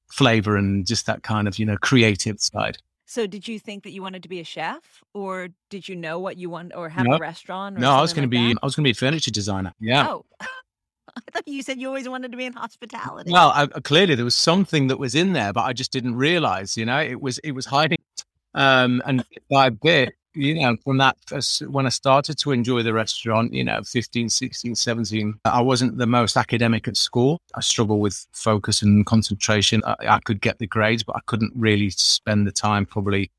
flavor 0.09 0.57
and 0.57 0.85
just 0.87 1.07
that 1.07 1.23
kind 1.23 1.47
of, 1.47 1.59
you 1.59 1.67
know, 1.67 1.77
creative 1.77 2.41
side. 2.41 2.79
So, 3.11 3.27
did 3.27 3.49
you 3.49 3.59
think 3.59 3.83
that 3.83 3.91
you 3.91 4.03
wanted 4.03 4.23
to 4.23 4.29
be 4.29 4.39
a 4.39 4.45
chef, 4.45 5.03
or 5.15 5.49
did 5.69 5.89
you 5.89 5.97
know 5.97 6.21
what 6.21 6.37
you 6.37 6.49
want, 6.49 6.71
or 6.77 6.89
have 6.89 7.07
no. 7.07 7.17
a 7.17 7.19
restaurant? 7.19 7.77
no, 7.77 7.91
I 7.91 8.01
was 8.01 8.12
going 8.12 8.23
like 8.23 8.31
to 8.31 8.39
be. 8.39 8.53
That? 8.55 8.61
I 8.62 8.67
was 8.67 8.77
going 8.77 8.85
to 8.85 8.87
be 8.87 8.93
a 8.93 8.95
furniture 8.95 9.33
designer. 9.33 9.75
Yeah. 9.81 10.07
Oh, 10.09 10.27
I 10.41 11.21
thought 11.33 11.49
you 11.49 11.61
said 11.65 11.81
you 11.81 11.89
always 11.89 12.09
wanted 12.09 12.31
to 12.31 12.39
be 12.39 12.45
in 12.45 12.53
hospitality. 12.53 13.33
Well, 13.33 13.51
I, 13.53 13.67
clearly 13.67 14.15
there 14.15 14.25
was 14.25 14.37
something 14.37 14.87
that 14.87 15.01
was 15.01 15.17
in 15.17 15.33
there, 15.33 15.53
but 15.53 15.62
I 15.62 15.73
just 15.73 15.91
didn't 15.91 16.15
realize. 16.15 16.77
You 16.77 16.87
know, 16.87 17.01
it 17.01 17.21
was 17.21 17.39
it 17.39 17.51
was 17.51 17.67
hiding. 17.67 17.99
Um, 18.55 19.03
and 19.05 19.25
by 19.51 19.71
bit, 19.71 20.15
you 20.35 20.55
know, 20.55 20.77
from 20.85 20.99
that, 20.99 21.17
when 21.69 21.87
I 21.87 21.88
started 21.88 22.38
to 22.38 22.53
enjoy 22.53 22.82
the 22.82 22.93
restaurant, 22.93 23.53
you 23.53 23.65
know, 23.65 23.81
15, 23.82 24.29
16, 24.29 24.75
17, 24.75 25.41
I 25.44 25.61
wasn't 25.61 25.99
the 25.99 26.06
most 26.06 26.37
academic 26.37 26.87
at 26.87 26.97
school. 26.97 27.41
I 27.55 27.61
struggled 27.61 28.00
with 28.00 28.27
focus 28.32 28.82
and 28.82 29.05
concentration. 29.05 29.82
I, 29.85 29.97
I 30.09 30.21
could 30.21 30.41
get 30.41 30.59
the 30.59 30.67
grades, 30.67 31.03
but 31.03 31.17
I 31.17 31.21
couldn't 31.27 31.53
really 31.56 31.91
spend 31.91 32.47
the 32.47 32.53
time 32.53 32.87
probably 32.87 33.31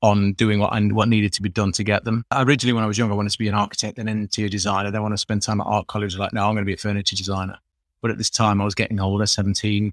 on 0.00 0.32
doing 0.34 0.60
what 0.60 0.72
I, 0.72 0.80
what 0.80 1.08
needed 1.08 1.32
to 1.34 1.42
be 1.42 1.48
done 1.48 1.72
to 1.72 1.84
get 1.84 2.04
them. 2.04 2.24
Originally, 2.32 2.72
when 2.72 2.84
I 2.84 2.86
was 2.86 2.96
younger, 2.96 3.14
I 3.14 3.16
wanted 3.16 3.32
to 3.32 3.38
be 3.38 3.48
an 3.48 3.54
architect 3.54 3.98
and 3.98 4.08
an 4.08 4.18
interior 4.18 4.48
designer. 4.48 4.90
Then, 4.90 5.02
when 5.02 5.12
I 5.12 5.16
spent 5.16 5.42
time 5.42 5.60
at 5.60 5.66
art 5.66 5.88
college, 5.88 6.14
I 6.14 6.16
was 6.16 6.20
like, 6.20 6.32
no, 6.32 6.46
I'm 6.46 6.54
going 6.54 6.64
to 6.64 6.66
be 6.66 6.74
a 6.74 6.78
furniture 6.78 7.16
designer. 7.16 7.58
But 8.00 8.12
at 8.12 8.18
this 8.18 8.30
time, 8.30 8.60
I 8.60 8.64
was 8.64 8.74
getting 8.74 9.00
older, 9.00 9.26
17, 9.26 9.92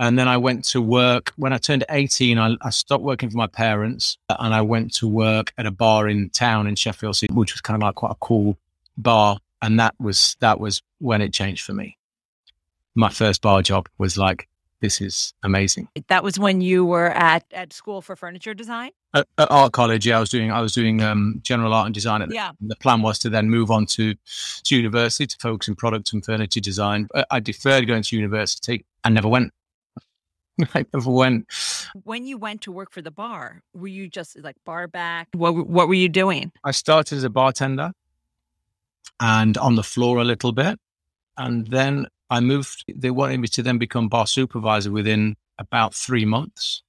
and 0.00 0.18
then 0.18 0.26
I 0.26 0.38
went 0.38 0.64
to 0.70 0.80
work. 0.80 1.32
When 1.36 1.52
I 1.52 1.58
turned 1.58 1.84
18, 1.90 2.38
I, 2.38 2.56
I, 2.62 2.70
stopped 2.70 3.04
working 3.04 3.28
for 3.28 3.36
my 3.36 3.46
parents 3.46 4.16
and 4.30 4.54
I 4.54 4.62
went 4.62 4.94
to 4.94 5.06
work 5.06 5.52
at 5.58 5.66
a 5.66 5.70
bar 5.70 6.08
in 6.08 6.30
town 6.30 6.66
in 6.66 6.74
Sheffield 6.74 7.16
City, 7.16 7.32
which 7.34 7.52
was 7.52 7.60
kind 7.60 7.76
of 7.80 7.86
like 7.86 7.96
quite 7.96 8.12
a 8.12 8.16
cool 8.16 8.56
bar. 8.96 9.38
And 9.60 9.78
that 9.78 9.94
was, 10.00 10.38
that 10.40 10.58
was 10.58 10.82
when 11.00 11.20
it 11.20 11.34
changed 11.34 11.64
for 11.64 11.74
me. 11.74 11.98
My 12.94 13.10
first 13.10 13.42
bar 13.42 13.60
job 13.60 13.90
was 13.98 14.16
like, 14.16 14.48
this 14.80 15.02
is 15.02 15.34
amazing. 15.42 15.88
That 16.08 16.24
was 16.24 16.38
when 16.38 16.62
you 16.62 16.86
were 16.86 17.10
at, 17.10 17.44
at 17.52 17.74
school 17.74 18.00
for 18.00 18.16
furniture 18.16 18.54
design? 18.54 18.92
At, 19.12 19.28
at 19.36 19.50
art 19.50 19.72
college, 19.72 20.06
yeah, 20.06 20.16
I 20.16 20.20
was 20.20 20.30
doing 20.30 20.50
I 20.50 20.62
was 20.62 20.72
doing 20.72 21.02
um, 21.02 21.40
general 21.42 21.74
art 21.74 21.84
and 21.84 21.94
design. 21.94 22.22
At 22.22 22.32
yeah. 22.32 22.52
The 22.62 22.76
plan 22.76 23.02
was 23.02 23.18
to 23.18 23.28
then 23.28 23.50
move 23.50 23.70
on 23.70 23.84
to, 23.86 24.14
to 24.64 24.76
university 24.76 25.26
to 25.26 25.36
focus 25.38 25.68
in 25.68 25.74
product 25.74 26.14
and 26.14 26.24
furniture 26.24 26.60
design. 26.60 27.08
I 27.30 27.40
deferred 27.40 27.86
going 27.86 28.02
to 28.04 28.16
university. 28.16 28.86
I 29.04 29.10
never 29.10 29.28
went. 29.28 29.52
I 30.74 30.84
never 30.92 31.10
went. 31.10 31.46
When 32.04 32.26
you 32.26 32.38
went 32.38 32.62
to 32.62 32.72
work 32.72 32.90
for 32.92 33.02
the 33.02 33.10
bar, 33.10 33.62
were 33.74 33.88
you 33.88 34.08
just 34.08 34.38
like 34.40 34.56
bar 34.64 34.86
back? 34.88 35.28
What 35.32 35.66
What 35.66 35.88
were 35.88 35.94
you 35.94 36.08
doing? 36.08 36.52
I 36.64 36.70
started 36.70 37.16
as 37.16 37.24
a 37.24 37.30
bartender, 37.30 37.92
and 39.20 39.56
on 39.58 39.74
the 39.74 39.82
floor 39.82 40.18
a 40.18 40.24
little 40.24 40.52
bit, 40.52 40.78
and 41.36 41.66
then 41.68 42.06
I 42.30 42.40
moved. 42.40 42.84
They 42.94 43.10
wanted 43.10 43.40
me 43.40 43.48
to 43.48 43.62
then 43.62 43.78
become 43.78 44.08
bar 44.08 44.26
supervisor 44.26 44.90
within 44.90 45.36
about 45.58 45.94
three 45.94 46.24
months 46.24 46.82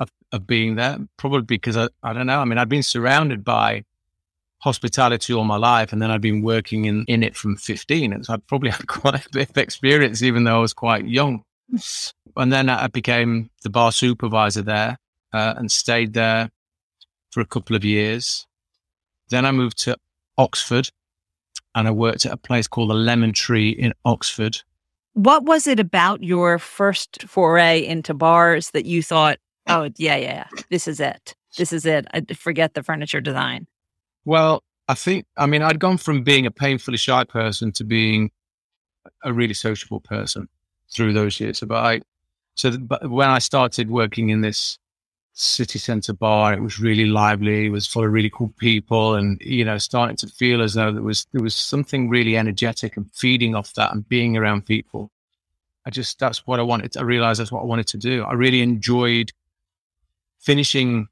of, 0.00 0.10
of 0.32 0.46
being 0.46 0.74
there. 0.74 0.98
Probably 1.16 1.42
because 1.42 1.76
I, 1.76 1.88
I 2.02 2.12
don't 2.12 2.26
know. 2.26 2.40
I 2.40 2.44
mean, 2.44 2.58
I'd 2.58 2.68
been 2.68 2.82
surrounded 2.82 3.44
by 3.44 3.84
hospitality 4.58 5.32
all 5.32 5.44
my 5.44 5.56
life, 5.56 5.92
and 5.92 6.02
then 6.02 6.10
I'd 6.10 6.20
been 6.20 6.42
working 6.42 6.86
in 6.86 7.04
in 7.06 7.22
it 7.22 7.36
from 7.36 7.56
fifteen, 7.56 8.12
and 8.12 8.26
so 8.26 8.34
I'd 8.34 8.46
probably 8.46 8.70
had 8.76 8.86
quite 8.86 9.26
a 9.26 9.28
bit 9.30 9.50
of 9.50 9.58
experience, 9.58 10.22
even 10.22 10.44
though 10.44 10.58
I 10.58 10.60
was 10.60 10.74
quite 10.74 11.06
young. 11.06 11.44
And 12.38 12.52
then 12.52 12.68
I 12.68 12.86
became 12.86 13.50
the 13.62 13.70
bar 13.70 13.92
supervisor 13.92 14.62
there 14.62 14.98
uh, 15.32 15.54
and 15.56 15.70
stayed 15.70 16.14
there 16.14 16.50
for 17.30 17.40
a 17.40 17.46
couple 17.46 17.74
of 17.76 17.84
years. 17.84 18.46
Then 19.28 19.44
I 19.44 19.50
moved 19.50 19.78
to 19.84 19.96
Oxford 20.38 20.90
and 21.74 21.88
I 21.88 21.90
worked 21.90 22.24
at 22.24 22.32
a 22.32 22.36
place 22.36 22.68
called 22.68 22.90
the 22.90 22.94
Lemon 22.94 23.32
Tree 23.32 23.70
in 23.70 23.92
Oxford. 24.04 24.62
What 25.14 25.44
was 25.44 25.66
it 25.66 25.80
about 25.80 26.22
your 26.22 26.58
first 26.58 27.24
foray 27.24 27.84
into 27.84 28.14
bars 28.14 28.70
that 28.70 28.86
you 28.86 29.02
thought, 29.02 29.38
oh, 29.66 29.90
yeah, 29.96 30.16
yeah, 30.16 30.46
this 30.70 30.86
is 30.86 31.00
it. 31.00 31.34
This 31.56 31.72
is 31.72 31.84
it. 31.84 32.06
I 32.12 32.22
forget 32.34 32.74
the 32.74 32.84
furniture 32.84 33.20
design. 33.20 33.66
Well, 34.24 34.62
I 34.86 34.94
think, 34.94 35.26
I 35.36 35.46
mean, 35.46 35.62
I'd 35.62 35.80
gone 35.80 35.98
from 35.98 36.22
being 36.22 36.46
a 36.46 36.50
painfully 36.50 36.98
shy 36.98 37.24
person 37.24 37.72
to 37.72 37.84
being 37.84 38.30
a 39.24 39.32
really 39.32 39.54
sociable 39.54 40.00
person 40.00 40.48
through 40.90 41.12
those 41.12 41.40
years. 41.40 41.60
But 41.60 41.84
I, 41.84 42.00
so 42.58 42.76
but 42.76 43.08
when 43.08 43.28
I 43.28 43.38
started 43.38 43.88
working 43.88 44.30
in 44.30 44.40
this 44.40 44.78
city 45.32 45.78
center 45.78 46.12
bar, 46.12 46.52
it 46.52 46.60
was 46.60 46.80
really 46.80 47.06
lively. 47.06 47.66
It 47.66 47.70
was 47.70 47.86
full 47.86 48.04
of 48.04 48.12
really 48.12 48.30
cool 48.30 48.52
people, 48.58 49.14
and 49.14 49.40
you 49.40 49.64
know, 49.64 49.78
starting 49.78 50.16
to 50.16 50.26
feel 50.26 50.60
as 50.60 50.74
though 50.74 50.92
there 50.92 51.02
was 51.02 51.26
there 51.32 51.42
was 51.42 51.54
something 51.54 52.08
really 52.08 52.36
energetic 52.36 52.96
and 52.96 53.08
feeding 53.14 53.54
off 53.54 53.74
that 53.74 53.92
and 53.92 54.08
being 54.08 54.36
around 54.36 54.66
people. 54.66 55.12
I 55.86 55.90
just 55.90 56.18
that's 56.18 56.48
what 56.48 56.58
I 56.58 56.64
wanted. 56.64 56.96
I 56.96 57.02
realized 57.02 57.38
that's 57.38 57.52
what 57.52 57.62
I 57.62 57.66
wanted 57.66 57.86
to 57.88 57.96
do. 57.96 58.24
I 58.24 58.32
really 58.32 58.60
enjoyed 58.60 59.30
finishing 60.40 61.06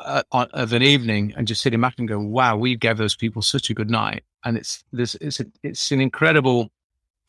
uh, 0.00 0.22
of 0.32 0.74
an 0.74 0.82
evening 0.82 1.32
and 1.34 1.46
just 1.48 1.62
sitting 1.62 1.80
back 1.80 1.98
and 1.98 2.06
go, 2.06 2.20
"Wow, 2.20 2.58
we 2.58 2.76
gave 2.76 2.98
those 2.98 3.16
people 3.16 3.40
such 3.40 3.70
a 3.70 3.74
good 3.74 3.90
night." 3.90 4.22
And 4.44 4.58
it's 4.58 4.84
this 4.92 5.14
it's 5.14 5.40
a, 5.40 5.46
it's 5.62 5.90
an 5.92 6.02
incredible 6.02 6.70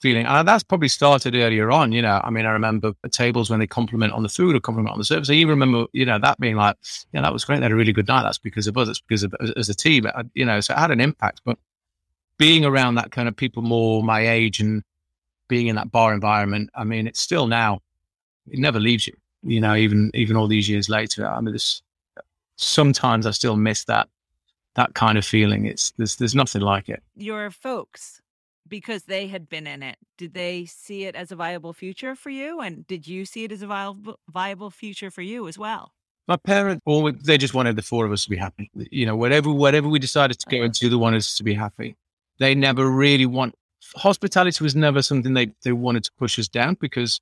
feeling. 0.03 0.25
And 0.25 0.48
that's 0.48 0.63
probably 0.63 0.89
started 0.89 1.33
earlier 1.33 1.72
on. 1.72 1.93
You 1.93 2.01
know, 2.01 2.19
I 2.24 2.29
mean, 2.29 2.45
I 2.45 2.51
remember 2.51 2.93
tables 3.10 3.50
when 3.50 3.60
they 3.60 3.67
compliment 3.67 4.13
on 4.13 4.22
the 4.22 4.29
food 4.29 4.53
or 4.55 4.60
compliment 4.60 4.91
on 4.91 5.00
the 5.00 5.05
service. 5.05 5.29
I 5.29 5.33
even 5.33 5.51
remember, 5.57 5.88
you 5.93 6.05
know, 6.05 6.19
that 6.19 6.39
being 6.39 6.57
like, 6.57 6.75
yeah, 7.13 7.22
that 7.22 7.33
was 7.33 7.45
great. 7.45 7.57
They 7.57 7.63
had 7.63 7.72
a 7.72 7.75
really 7.75 7.93
good 7.93 8.07
night. 8.07 8.24
That's 8.24 8.38
because 8.38 8.67
of 8.67 8.77
us. 8.77 8.89
It's 8.89 9.01
because 9.01 9.24
of 9.24 9.33
as 9.57 9.69
a 9.69 9.74
team. 9.74 10.05
Uh, 10.05 10.24
you 10.33 10.45
know, 10.45 10.60
so 10.60 10.74
it 10.74 10.77
had 10.77 10.91
an 10.91 11.00
impact. 11.00 11.41
But 11.45 11.57
being 12.38 12.65
around 12.65 12.95
that 12.95 13.12
kind 13.12 13.27
of 13.27 13.36
people 13.36 13.63
more 13.63 14.03
my 14.03 14.27
age 14.27 14.60
and 14.60 14.83
being 15.48 15.67
in 15.67 15.77
that 15.77 15.91
bar 15.91 16.13
environment, 16.13 16.69
I 16.75 16.83
mean, 16.83 17.07
it's 17.07 17.22
still 17.22 17.48
now, 17.48 17.79
it 18.51 18.60
never 18.60 18.79
leaves 18.79 19.07
you, 19.07 19.15
you 19.43 19.62
know, 19.62 19.75
even, 19.75 20.12
even 20.13 20.36
all 20.36 20.48
these 20.48 20.67
years 20.67 20.89
later. 20.89 21.25
I 21.25 21.39
mean, 21.39 21.53
this, 21.53 21.81
sometimes 22.57 23.25
I 23.25 23.31
still 23.31 23.55
miss 23.55 23.86
that, 23.86 24.10
that 24.75 24.95
kind 24.95 25.17
of 25.17 25.25
feeling. 25.25 25.65
It's, 25.65 25.91
there's, 25.91 26.17
there's 26.17 26.36
nothing 26.36 26.62
like 26.62 26.89
it. 26.89 27.01
Your 27.15 27.51
folks, 27.51 28.22
because 28.67 29.03
they 29.03 29.27
had 29.27 29.50
been 29.50 29.67
in 29.67 29.84
it, 29.84 29.98
did 30.17 30.34
they 30.34 30.65
see 30.65 31.05
it 31.05 31.15
as 31.15 31.32
a 31.32 31.36
viable 31.36 31.74
future 31.74 32.15
for 32.15 32.29
you? 32.29 32.60
And 32.60 32.86
did 32.88 33.08
you 33.08 33.25
see 33.25 33.43
it 33.43 33.51
as 33.51 33.62
a 33.62 33.67
viable, 33.67 34.20
viable 34.29 34.70
future 34.70 35.12
for 35.12 35.22
you 35.22 35.48
as 35.48 35.58
well? 35.58 35.93
My 36.27 36.38
parents, 36.38 36.82
always, 36.86 37.15
they 37.24 37.38
just 37.38 37.53
wanted 37.53 37.75
the 37.75 37.82
four 37.82 38.05
of 38.05 38.12
us 38.12 38.24
to 38.24 38.29
be 38.29 38.38
happy. 38.38 38.72
You 38.74 39.05
know, 39.05 39.15
whatever, 39.15 39.51
whatever 39.51 39.89
we 39.89 40.00
decided 40.00 40.39
to 40.39 40.50
go 40.50 40.63
into, 40.63 40.89
they 40.89 40.96
wanted 40.96 41.17
us 41.17 41.36
to 41.38 41.43
be 41.43 41.53
happy. 41.53 41.98
They 42.39 42.55
never 42.55 42.89
really 42.89 43.25
want, 43.25 43.55
hospitality 43.96 44.63
was 44.63 44.75
never 44.75 45.01
something 45.01 45.34
they, 45.34 45.51
they 45.63 45.74
wanted 45.74 46.05
to 46.05 46.12
push 46.17 46.39
us 46.39 46.48
down 46.48 46.77
because 46.79 47.20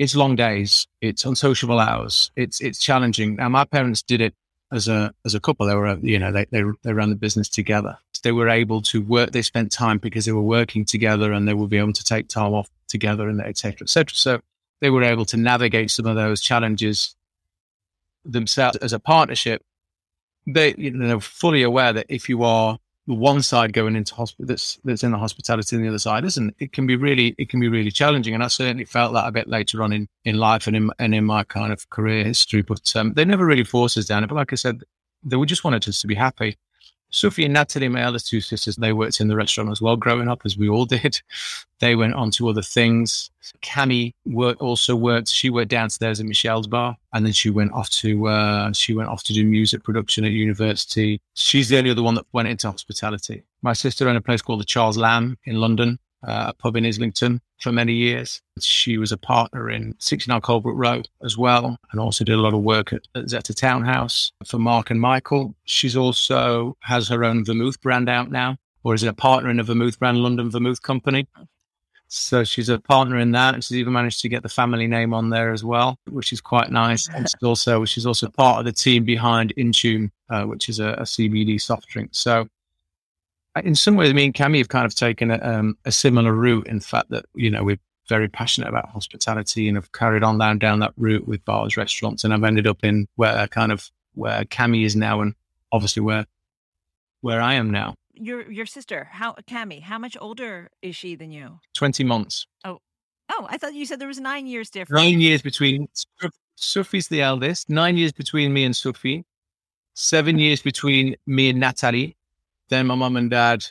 it's 0.00 0.16
long 0.16 0.34
days, 0.34 0.86
it's 1.02 1.26
unsociable 1.26 1.78
hours, 1.78 2.30
it's 2.34 2.58
it's 2.62 2.78
challenging. 2.78 3.36
Now 3.36 3.50
my 3.50 3.66
parents 3.66 4.00
did 4.00 4.22
it 4.22 4.34
as 4.72 4.88
a 4.88 5.12
as 5.24 5.34
a 5.34 5.40
couple. 5.40 5.66
They 5.66 5.74
were 5.74 5.98
you 6.02 6.18
know 6.18 6.32
they 6.32 6.46
they 6.50 6.62
they 6.82 6.92
ran 6.92 7.10
the 7.10 7.16
business 7.16 7.48
together. 7.48 7.98
They 8.22 8.32
were 8.32 8.48
able 8.48 8.82
to 8.82 9.00
work. 9.00 9.32
They 9.32 9.42
spent 9.42 9.72
time 9.72 9.98
because 9.98 10.26
they 10.26 10.32
were 10.32 10.42
working 10.42 10.84
together, 10.84 11.32
and 11.32 11.48
they 11.48 11.54
would 11.54 11.70
be 11.70 11.78
able 11.78 11.94
to 11.94 12.04
take 12.04 12.28
time 12.28 12.52
off 12.52 12.68
together, 12.88 13.28
and 13.28 13.40
etc. 13.40 13.84
etc. 13.84 14.14
So 14.14 14.40
they 14.80 14.90
were 14.90 15.02
able 15.02 15.24
to 15.26 15.36
navigate 15.36 15.90
some 15.90 16.06
of 16.06 16.16
those 16.16 16.40
challenges 16.40 17.14
themselves 18.24 18.76
as 18.78 18.92
a 18.92 18.98
partnership. 18.98 19.62
They 20.46 20.74
you 20.76 20.90
know 20.90 21.08
they're 21.08 21.20
fully 21.20 21.62
aware 21.62 21.92
that 21.92 22.06
if 22.08 22.28
you 22.28 22.42
are 22.44 22.78
one 23.06 23.42
side 23.42 23.72
going 23.72 23.96
into 23.96 24.14
hospital 24.14 24.46
that's 24.46 24.78
that's 24.84 25.02
in 25.02 25.10
the 25.10 25.18
hospitality 25.18 25.74
and 25.74 25.84
the 25.84 25.88
other 25.88 25.98
side 25.98 26.24
isn't. 26.24 26.54
It 26.58 26.72
can 26.72 26.86
be 26.86 26.96
really 26.96 27.34
it 27.38 27.48
can 27.48 27.60
be 27.60 27.68
really 27.68 27.90
challenging 27.90 28.34
and 28.34 28.42
i 28.42 28.48
certainly 28.48 28.84
felt 28.84 29.12
that 29.14 29.26
a 29.26 29.32
bit 29.32 29.48
later 29.48 29.82
on 29.82 29.92
in 29.92 30.08
in 30.24 30.36
life 30.36 30.66
and 30.66 30.76
in 30.76 30.90
and 30.98 31.14
in 31.14 31.24
my 31.24 31.44
kind 31.44 31.72
of 31.72 31.88
career 31.90 32.24
history 32.24 32.62
but 32.62 32.94
um, 32.96 33.12
they 33.14 33.24
never 33.24 33.46
really 33.46 33.64
forced 33.64 33.96
us 33.96 34.06
down 34.06 34.26
but 34.26 34.34
like 34.34 34.52
i 34.52 34.56
said 34.56 34.82
they 35.22 35.36
would 35.36 35.48
just 35.48 35.64
wanted 35.64 35.86
us 35.88 36.00
to 36.00 36.06
be 36.06 36.14
happy 36.14 36.56
Sophie 37.10 37.44
and 37.44 37.54
Natalie, 37.54 37.88
my 37.88 38.04
other 38.04 38.18
two 38.18 38.40
sisters, 38.40 38.76
they 38.76 38.92
worked 38.92 39.20
in 39.20 39.28
the 39.28 39.36
restaurant 39.36 39.70
as 39.70 39.82
well 39.82 39.96
growing 39.96 40.28
up, 40.28 40.42
as 40.44 40.56
we 40.56 40.68
all 40.68 40.86
did. 40.86 41.20
They 41.80 41.96
went 41.96 42.12
on 42.12 42.30
to 42.32 42.46
other 42.50 42.60
things. 42.60 43.30
Cami 43.62 44.12
worked, 44.26 44.60
also 44.60 44.94
worked. 44.94 45.28
She 45.28 45.48
worked 45.48 45.70
downstairs 45.70 46.20
at 46.20 46.26
Michel's 46.26 46.66
bar, 46.66 46.94
and 47.14 47.24
then 47.24 47.32
she 47.32 47.48
went 47.48 47.72
off 47.72 47.88
to 47.88 48.28
uh, 48.28 48.70
she 48.74 48.92
went 48.92 49.08
off 49.08 49.22
to 49.22 49.32
do 49.32 49.46
music 49.46 49.82
production 49.82 50.26
at 50.26 50.32
university. 50.32 51.22
She's 51.32 51.70
the 51.70 51.78
only 51.78 51.90
other 51.90 52.02
one 52.02 52.16
that 52.16 52.26
went 52.34 52.48
into 52.48 52.70
hospitality. 52.70 53.44
My 53.62 53.72
sister 53.72 54.06
owned 54.06 54.18
a 54.18 54.20
place 54.20 54.42
called 54.42 54.60
the 54.60 54.66
Charles 54.66 54.98
Lamb 54.98 55.38
in 55.44 55.56
London, 55.56 55.98
uh, 56.26 56.46
a 56.48 56.54
pub 56.54 56.76
in 56.76 56.86
Islington 56.86 57.40
for 57.60 57.72
many 57.72 57.92
years. 57.92 58.40
She 58.60 58.98
was 58.98 59.12
a 59.12 59.16
partner 59.16 59.70
in 59.70 59.94
69 59.98 60.40
Colebrooke 60.40 60.72
Row 60.74 61.02
as 61.24 61.36
well, 61.36 61.76
and 61.90 62.00
also 62.00 62.24
did 62.24 62.34
a 62.34 62.40
lot 62.40 62.54
of 62.54 62.60
work 62.62 62.92
at, 62.92 63.02
at 63.14 63.26
Zetter 63.26 63.54
Townhouse 63.54 64.32
for 64.46 64.58
Mark 64.58 64.90
and 64.90 65.00
Michael. 65.00 65.54
She's 65.64 65.96
also 65.96 66.76
has 66.80 67.08
her 67.08 67.24
own 67.24 67.44
vermouth 67.44 67.80
brand 67.80 68.08
out 68.08 68.30
now, 68.30 68.56
or 68.84 68.94
is 68.94 69.02
it 69.02 69.08
a 69.08 69.14
partner 69.14 69.50
in 69.50 69.60
a 69.60 69.64
vermouth 69.64 69.98
brand, 69.98 70.18
London 70.18 70.50
Vermouth 70.50 70.82
Company. 70.82 71.26
So 72.12 72.42
she's 72.42 72.68
a 72.68 72.80
partner 72.80 73.18
in 73.18 73.30
that, 73.32 73.54
and 73.54 73.62
she's 73.62 73.76
even 73.76 73.92
managed 73.92 74.20
to 74.22 74.28
get 74.28 74.42
the 74.42 74.48
family 74.48 74.88
name 74.88 75.14
on 75.14 75.30
there 75.30 75.52
as 75.52 75.62
well, 75.62 75.96
which 76.08 76.32
is 76.32 76.40
quite 76.40 76.72
nice. 76.72 77.08
And 77.08 77.28
she's 77.28 77.42
also 77.44 77.84
she's 77.84 78.04
also 78.04 78.28
part 78.28 78.58
of 78.58 78.64
the 78.64 78.72
team 78.72 79.04
behind 79.04 79.54
Intune, 79.56 80.10
uh, 80.28 80.42
which 80.42 80.68
is 80.68 80.80
a, 80.80 80.88
a 80.94 81.02
CBD 81.02 81.60
soft 81.60 81.86
drink. 81.86 82.10
So 82.12 82.48
in 83.60 83.74
some 83.74 83.96
ways, 83.96 84.12
me 84.14 84.26
and 84.26 84.34
Cami 84.34 84.58
have 84.58 84.68
kind 84.68 84.86
of 84.86 84.94
taken 84.94 85.30
a, 85.30 85.38
um, 85.38 85.76
a 85.84 85.92
similar 85.92 86.32
route 86.32 86.66
in 86.66 86.78
the 86.78 86.84
fact 86.84 87.10
that, 87.10 87.26
you 87.34 87.50
know, 87.50 87.64
we're 87.64 87.78
very 88.08 88.28
passionate 88.28 88.68
about 88.68 88.88
hospitality 88.88 89.68
and 89.68 89.76
have 89.76 89.92
carried 89.92 90.22
on 90.22 90.38
down, 90.38 90.58
down 90.58 90.80
that 90.80 90.92
route 90.96 91.26
with 91.26 91.44
bars, 91.44 91.76
restaurants. 91.76 92.24
And 92.24 92.34
I've 92.34 92.44
ended 92.44 92.66
up 92.66 92.82
in 92.82 93.06
where 93.16 93.46
kind 93.48 93.72
of 93.72 93.90
where 94.14 94.44
Cami 94.44 94.84
is 94.84 94.96
now 94.96 95.20
and 95.20 95.34
obviously 95.72 96.02
where, 96.02 96.26
where 97.20 97.40
I 97.40 97.54
am 97.54 97.70
now. 97.70 97.94
Your, 98.14 98.50
your 98.50 98.66
sister, 98.66 99.08
how, 99.10 99.34
Cami, 99.48 99.80
how 99.80 99.98
much 99.98 100.16
older 100.20 100.68
is 100.82 100.96
she 100.96 101.14
than 101.14 101.30
you? 101.30 101.60
20 101.74 102.04
months. 102.04 102.46
Oh, 102.64 102.80
oh, 103.30 103.46
I 103.48 103.56
thought 103.56 103.74
you 103.74 103.86
said 103.86 103.98
there 103.98 104.08
was 104.08 104.20
nine 104.20 104.46
years 104.46 104.68
difference. 104.68 105.02
Nine 105.02 105.20
years 105.20 105.40
between 105.40 105.88
Sophie's 106.56 107.08
the 107.08 107.22
eldest, 107.22 107.70
nine 107.70 107.96
years 107.96 108.12
between 108.12 108.52
me 108.52 108.64
and 108.64 108.76
Sophie, 108.76 109.24
seven 109.94 110.38
years 110.40 110.60
between 110.60 111.16
me 111.26 111.48
and 111.50 111.60
Natalie, 111.60 112.16
then 112.70 112.86
my 112.86 112.94
mum 112.94 113.16
and 113.16 113.30
dad 113.30 113.64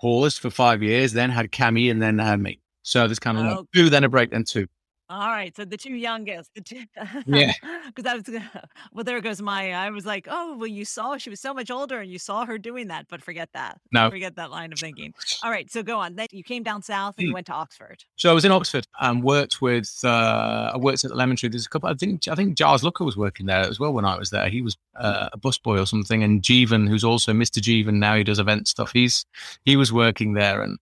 paused 0.00 0.38
for 0.38 0.50
five 0.50 0.82
years, 0.82 1.12
then 1.12 1.30
had 1.30 1.50
Cami, 1.50 1.90
and 1.90 2.02
then 2.02 2.18
had 2.18 2.40
me. 2.40 2.60
So 2.82 3.06
there's 3.06 3.18
kind 3.18 3.38
of 3.38 3.44
oh. 3.44 3.48
like 3.48 3.66
two, 3.74 3.90
then 3.90 4.04
a 4.04 4.08
break, 4.08 4.30
then 4.30 4.44
two. 4.44 4.66
All 5.10 5.30
right, 5.30 5.56
so 5.56 5.64
the 5.64 5.78
two 5.78 5.94
youngest, 5.94 6.50
the 6.54 6.60
two, 6.60 6.84
yeah, 7.26 7.52
because 7.86 8.04
I 8.04 8.14
was, 8.14 8.24
well, 8.92 9.04
there 9.04 9.18
goes 9.22 9.40
my. 9.40 9.72
I 9.72 9.88
was 9.88 10.04
like, 10.04 10.28
oh, 10.30 10.58
well, 10.58 10.66
you 10.66 10.84
saw 10.84 11.16
she 11.16 11.30
was 11.30 11.40
so 11.40 11.54
much 11.54 11.70
older, 11.70 12.00
and 12.00 12.10
you 12.10 12.18
saw 12.18 12.44
her 12.44 12.58
doing 12.58 12.88
that, 12.88 13.06
but 13.08 13.22
forget 13.22 13.48
that. 13.54 13.80
No, 13.90 14.10
forget 14.10 14.36
that 14.36 14.50
line 14.50 14.70
of 14.70 14.78
thinking. 14.78 15.14
All 15.42 15.50
right, 15.50 15.70
so 15.70 15.82
go 15.82 15.98
on. 15.98 16.16
Then 16.16 16.26
you 16.30 16.44
came 16.44 16.62
down 16.62 16.82
south 16.82 17.14
and 17.16 17.24
you 17.24 17.30
hmm. 17.30 17.36
went 17.36 17.46
to 17.46 17.54
Oxford. 17.54 18.04
So 18.16 18.30
I 18.30 18.34
was 18.34 18.44
in 18.44 18.52
Oxford 18.52 18.86
and 19.00 19.22
worked 19.22 19.62
with. 19.62 19.98
Uh, 20.04 20.72
I 20.74 20.76
worked 20.76 21.04
at 21.04 21.10
the 21.10 21.16
Lemon 21.16 21.36
Tree. 21.36 21.48
There's 21.48 21.64
a 21.64 21.70
couple. 21.70 21.88
I 21.88 21.94
think 21.94 22.28
I 22.28 22.34
think 22.34 22.58
Giles 22.58 22.84
Looker 22.84 23.04
was 23.04 23.16
working 23.16 23.46
there 23.46 23.60
as 23.60 23.80
well 23.80 23.94
when 23.94 24.04
I 24.04 24.18
was 24.18 24.28
there. 24.28 24.50
He 24.50 24.60
was 24.60 24.76
uh, 25.00 25.30
a 25.32 25.38
busboy 25.38 25.80
or 25.80 25.86
something, 25.86 26.22
and 26.22 26.42
Jeevan, 26.42 26.86
who's 26.86 27.04
also 27.04 27.32
Mr. 27.32 27.60
Jeevan 27.60 27.94
now, 27.94 28.14
he 28.14 28.24
does 28.24 28.38
event 28.38 28.68
stuff. 28.68 28.92
He's 28.92 29.24
he 29.64 29.74
was 29.76 29.90
working 29.90 30.34
there, 30.34 30.60
and 30.60 30.78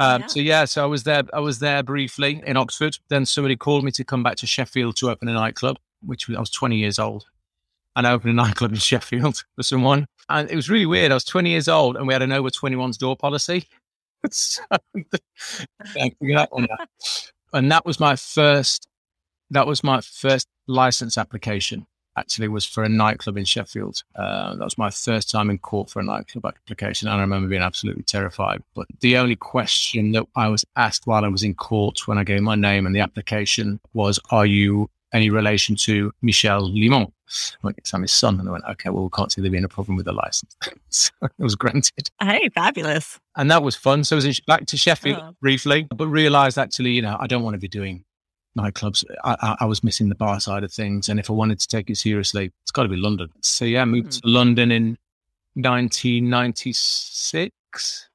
um, 0.00 0.22
yeah. 0.22 0.26
So 0.26 0.40
yeah, 0.40 0.64
so 0.64 0.82
I 0.82 0.86
was 0.86 1.02
there. 1.04 1.22
I 1.34 1.40
was 1.40 1.58
there 1.58 1.82
briefly 1.82 2.42
in 2.46 2.56
Oxford. 2.56 2.96
Then 3.08 3.26
somebody 3.26 3.54
called 3.54 3.84
me 3.84 3.90
to 3.92 4.04
come 4.04 4.22
back 4.22 4.36
to 4.36 4.46
Sheffield 4.46 4.96
to 4.96 5.10
open 5.10 5.28
a 5.28 5.34
nightclub, 5.34 5.78
which 6.02 6.26
was, 6.26 6.38
I 6.38 6.40
was 6.40 6.50
20 6.50 6.76
years 6.76 6.98
old, 6.98 7.26
and 7.96 8.06
I 8.06 8.12
opened 8.12 8.30
a 8.30 8.34
nightclub 8.42 8.72
in 8.72 8.78
Sheffield 8.78 9.44
for 9.56 9.62
someone. 9.62 10.06
And 10.30 10.50
it 10.50 10.56
was 10.56 10.70
really 10.70 10.86
weird. 10.86 11.10
I 11.10 11.14
was 11.14 11.24
20 11.24 11.50
years 11.50 11.68
old, 11.68 11.96
and 11.96 12.06
we 12.06 12.14
had 12.14 12.22
an 12.22 12.32
over 12.32 12.48
21s 12.48 12.96
door 12.96 13.14
policy. 13.14 13.68
so, 14.30 14.62
and 17.52 17.70
that 17.70 17.84
was 17.84 18.00
my 18.00 18.16
first. 18.16 18.88
That 19.50 19.66
was 19.66 19.84
my 19.84 20.00
first 20.00 20.46
license 20.66 21.18
application 21.18 21.86
actually 22.16 22.48
was 22.48 22.64
for 22.64 22.84
a 22.84 22.88
nightclub 22.88 23.36
in 23.36 23.44
Sheffield. 23.44 24.02
Uh, 24.16 24.56
that 24.56 24.64
was 24.64 24.78
my 24.78 24.90
first 24.90 25.30
time 25.30 25.50
in 25.50 25.58
court 25.58 25.90
for 25.90 26.00
a 26.00 26.04
nightclub 26.04 26.44
application. 26.46 27.08
And 27.08 27.18
I 27.18 27.20
remember 27.20 27.48
being 27.48 27.62
absolutely 27.62 28.02
terrified. 28.02 28.62
But 28.74 28.86
the 29.00 29.16
only 29.16 29.36
question 29.36 30.12
that 30.12 30.26
I 30.36 30.48
was 30.48 30.64
asked 30.76 31.06
while 31.06 31.24
I 31.24 31.28
was 31.28 31.42
in 31.42 31.54
court 31.54 32.06
when 32.06 32.18
I 32.18 32.24
gave 32.24 32.42
my 32.42 32.54
name 32.56 32.86
and 32.86 32.94
the 32.94 33.00
application 33.00 33.80
was, 33.94 34.18
Are 34.30 34.46
you 34.46 34.90
any 35.12 35.30
relation 35.30 35.76
to 35.76 36.12
Michel 36.22 36.70
Limon? 36.70 37.12
I 37.30 37.56
went, 37.62 37.90
I'm 37.92 38.02
his 38.02 38.12
son. 38.12 38.40
And 38.40 38.48
I 38.48 38.52
went, 38.52 38.64
okay, 38.70 38.90
well, 38.90 39.04
we 39.04 39.10
can't 39.10 39.30
see 39.30 39.40
there 39.40 39.50
being 39.50 39.64
a 39.64 39.68
problem 39.68 39.96
with 39.96 40.06
the 40.06 40.12
license. 40.12 40.56
so 40.88 41.10
it 41.22 41.32
was 41.38 41.54
granted. 41.54 42.10
Hey, 42.20 42.48
fabulous. 42.54 43.18
And 43.36 43.50
that 43.50 43.62
was 43.62 43.76
fun. 43.76 44.04
So 44.04 44.16
I 44.16 44.18
was 44.18 44.40
back 44.40 44.66
to 44.66 44.76
Sheffield 44.76 45.20
oh. 45.20 45.36
briefly, 45.40 45.86
but 45.94 46.08
realized 46.08 46.58
actually, 46.58 46.90
you 46.90 47.02
know, 47.02 47.16
I 47.18 47.26
don't 47.26 47.42
want 47.42 47.54
to 47.54 47.60
be 47.60 47.68
doing 47.68 48.04
nightclubs. 48.58 49.04
I, 49.24 49.56
I, 49.60 49.64
was 49.64 49.82
missing 49.84 50.08
the 50.08 50.14
bar 50.14 50.40
side 50.40 50.64
of 50.64 50.72
things, 50.72 51.08
and 51.08 51.20
if 51.20 51.30
I 51.30 51.32
wanted 51.32 51.58
to 51.60 51.68
take 51.68 51.88
it 51.90 51.96
seriously, 51.96 52.52
it's 52.62 52.70
got 52.70 52.84
to 52.84 52.88
be 52.88 52.96
London. 52.96 53.28
So 53.42 53.64
yeah, 53.64 53.82
I 53.82 53.84
moved 53.84 54.12
mm. 54.12 54.22
to 54.22 54.28
London 54.28 54.72
in 54.72 54.96
1996, 55.54 58.08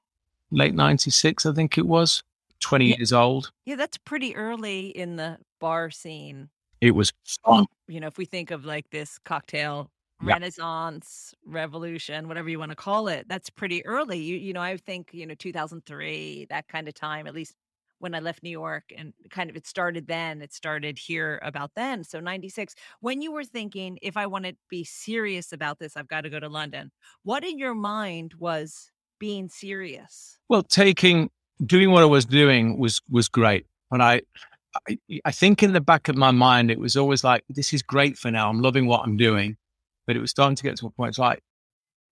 late 0.51 0.75
96, 0.75 1.46
I 1.46 1.54
think 1.54 1.77
it 1.77 1.86
was. 1.86 2.24
20 2.62 2.86
yeah. 2.86 2.96
years 2.98 3.12
old. 3.13 3.51
Yeah, 3.65 3.75
that's 3.75 3.98
pretty 3.98 4.36
early 4.36 4.88
in 4.88 5.18
the 5.18 5.38
bar 5.60 5.92
scene. 5.92 6.50
It 6.82 6.92
was 6.92 7.13
fun. 7.46 7.65
You 7.88 8.00
know, 8.00 8.08
if 8.08 8.18
we 8.18 8.25
think 8.25 8.51
of 8.51 8.65
like 8.65 8.89
this 8.89 9.20
cocktail 9.20 9.92
yeah. 10.24 10.34
renaissance 10.34 11.34
revolution 11.46 12.27
whatever 12.27 12.50
you 12.50 12.58
want 12.58 12.72
to 12.72 12.75
call 12.75 13.08
it 13.08 13.27
that's 13.27 13.50
pretty 13.50 13.86
early 13.86 14.18
you 14.18 14.38
you 14.38 14.54
know 14.54 14.62
i 14.62 14.77
think 14.77 15.10
you 15.12 15.25
know 15.25 15.36
2003 15.36 16.48
that 16.50 16.68
kind 16.68 16.88
of 16.88 16.94
time 16.94 17.27
at 17.27 17.34
least 17.34 17.56
when 18.06 18.14
I 18.14 18.20
left 18.20 18.44
New 18.44 18.52
York 18.52 18.84
and 18.96 19.14
kind 19.32 19.50
of 19.50 19.56
it 19.56 19.66
started 19.66 20.06
then, 20.06 20.44
it 20.44 20.54
started 20.54 21.00
here 21.00 21.40
about 21.42 21.72
then. 21.76 22.04
So 22.04 22.20
96. 22.20 22.76
When 23.00 23.20
you 23.20 23.32
were 23.32 23.44
thinking, 23.44 23.98
if 24.04 24.16
I 24.16 24.28
want 24.28 24.46
to 24.46 24.56
be 24.70 24.84
serious 24.84 25.52
about 25.52 25.80
this, 25.80 25.98
I've 25.98 26.08
got 26.08 26.22
to 26.22 26.30
go 26.30 26.40
to 26.40 26.48
London, 26.48 26.92
what 27.24 27.44
in 27.44 27.58
your 27.58 27.74
mind 27.74 28.36
was 28.38 28.92
being 29.20 29.50
serious? 29.50 30.38
Well, 30.50 30.62
taking, 30.62 31.32
doing 31.66 31.90
what 31.90 32.04
I 32.04 32.06
was 32.06 32.26
doing 32.26 32.78
was, 32.78 33.02
was 33.10 33.28
great. 33.28 33.66
And 33.90 34.04
I, 34.04 34.22
I, 34.88 35.00
I 35.26 35.32
think 35.32 35.64
in 35.64 35.74
the 35.74 35.82
back 35.82 36.08
of 36.08 36.16
my 36.16 36.30
mind, 36.30 36.70
it 36.70 36.78
was 36.78 36.96
always 36.96 37.24
like, 37.24 37.44
this 37.50 37.74
is 37.74 37.82
great 37.82 38.20
for 38.20 38.30
now. 38.30 38.52
I'm 38.52 38.62
loving 38.62 38.86
what 38.86 39.02
I'm 39.02 39.18
doing. 39.18 39.58
But 40.06 40.16
it 40.16 40.20
was 40.20 40.30
starting 40.30 40.56
to 40.58 40.62
get 40.62 40.78
to 40.78 40.86
a 40.86 40.92
point, 40.92 41.10
it's 41.10 41.18
like, 41.18 41.42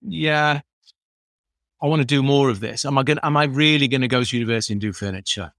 yeah, 0.01 0.61
I 1.83 1.85
want 1.85 1.99
to 1.99 2.05
do 2.05 2.23
more 2.23 2.49
of 2.49 2.61
this. 2.61 2.83
Am 2.83 2.97
I 2.97 3.03
going? 3.03 3.19
Am 3.21 3.37
I 3.37 3.43
really 3.43 3.87
going 3.87 4.01
to 4.01 4.07
go 4.07 4.23
to 4.23 4.35
university 4.35 4.73
and 4.73 4.81
do 4.81 4.91
furniture? 4.91 5.53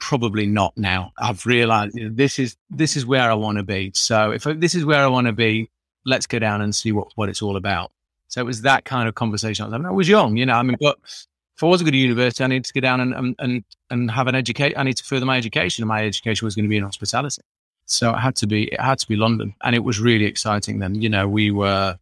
Probably 0.00 0.46
not 0.46 0.76
now. 0.76 1.12
I've 1.18 1.46
realized 1.46 1.96
you 1.96 2.08
know, 2.08 2.14
this 2.14 2.38
is 2.38 2.56
this 2.70 2.96
is 2.96 3.06
where 3.06 3.30
I 3.30 3.34
want 3.34 3.58
to 3.58 3.62
be. 3.62 3.92
So 3.94 4.32
if 4.32 4.44
this 4.44 4.74
is 4.74 4.84
where 4.84 5.02
I 5.02 5.06
want 5.06 5.28
to 5.28 5.32
be, 5.32 5.70
let's 6.04 6.26
go 6.26 6.38
down 6.38 6.60
and 6.62 6.74
see 6.74 6.90
what 6.90 7.08
what 7.14 7.28
it's 7.28 7.42
all 7.42 7.56
about. 7.56 7.92
So 8.28 8.40
it 8.40 8.44
was 8.44 8.62
that 8.62 8.84
kind 8.84 9.08
of 9.08 9.14
conversation. 9.14 9.64
I 9.64 9.76
was, 9.76 9.86
I 9.86 9.90
was 9.90 10.08
young, 10.08 10.36
you 10.36 10.46
know. 10.46 10.54
I 10.54 10.62
mean, 10.62 10.76
but 10.80 10.98
if 11.04 11.62
I 11.62 11.66
was 11.66 11.82
going 11.82 11.92
to 11.92 11.98
university, 11.98 12.42
I 12.42 12.46
needed 12.46 12.64
to 12.64 12.72
go 12.72 12.80
down 12.80 13.00
and 13.00 13.36
and 13.38 13.64
and 13.90 14.10
have 14.10 14.26
an 14.26 14.34
educate. 14.34 14.74
I 14.76 14.82
need 14.82 14.96
to 14.96 15.04
further 15.04 15.26
my 15.26 15.36
education, 15.36 15.82
and 15.82 15.88
my 15.88 16.04
education 16.04 16.46
was 16.46 16.54
going 16.54 16.64
to 16.64 16.68
be 16.68 16.76
in 16.76 16.84
hospitality. 16.84 17.42
So 17.86 18.14
it 18.14 18.18
had 18.18 18.36
to 18.36 18.46
be 18.46 18.64
it 18.72 18.80
had 18.80 18.98
to 19.00 19.08
be 19.08 19.16
London, 19.16 19.54
and 19.62 19.76
it 19.76 19.84
was 19.84 20.00
really 20.00 20.24
exciting. 20.24 20.78
Then 20.78 20.94
you 20.94 21.08
know 21.08 21.28
we 21.28 21.50
were 21.50 21.98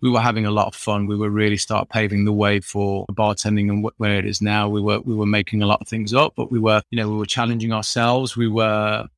we 0.00 0.10
were 0.10 0.20
having 0.20 0.46
a 0.46 0.50
lot 0.50 0.66
of 0.66 0.74
fun. 0.74 1.06
We 1.06 1.16
were 1.16 1.30
really 1.30 1.56
start 1.56 1.88
paving 1.88 2.24
the 2.24 2.32
way 2.32 2.60
for 2.60 3.06
bartending 3.12 3.68
and 3.70 3.88
where 3.96 4.18
it 4.18 4.26
is 4.26 4.42
now. 4.42 4.68
We 4.68 4.80
were 4.80 5.00
we 5.00 5.14
were 5.14 5.26
making 5.26 5.62
a 5.62 5.66
lot 5.66 5.80
of 5.80 5.88
things 5.88 6.14
up, 6.14 6.34
but 6.36 6.50
we 6.50 6.58
were 6.58 6.82
you 6.90 6.96
know 6.96 7.08
we 7.08 7.16
were 7.16 7.26
challenging 7.26 7.72
ourselves. 7.72 8.36
We 8.36 8.48
were. 8.48 9.08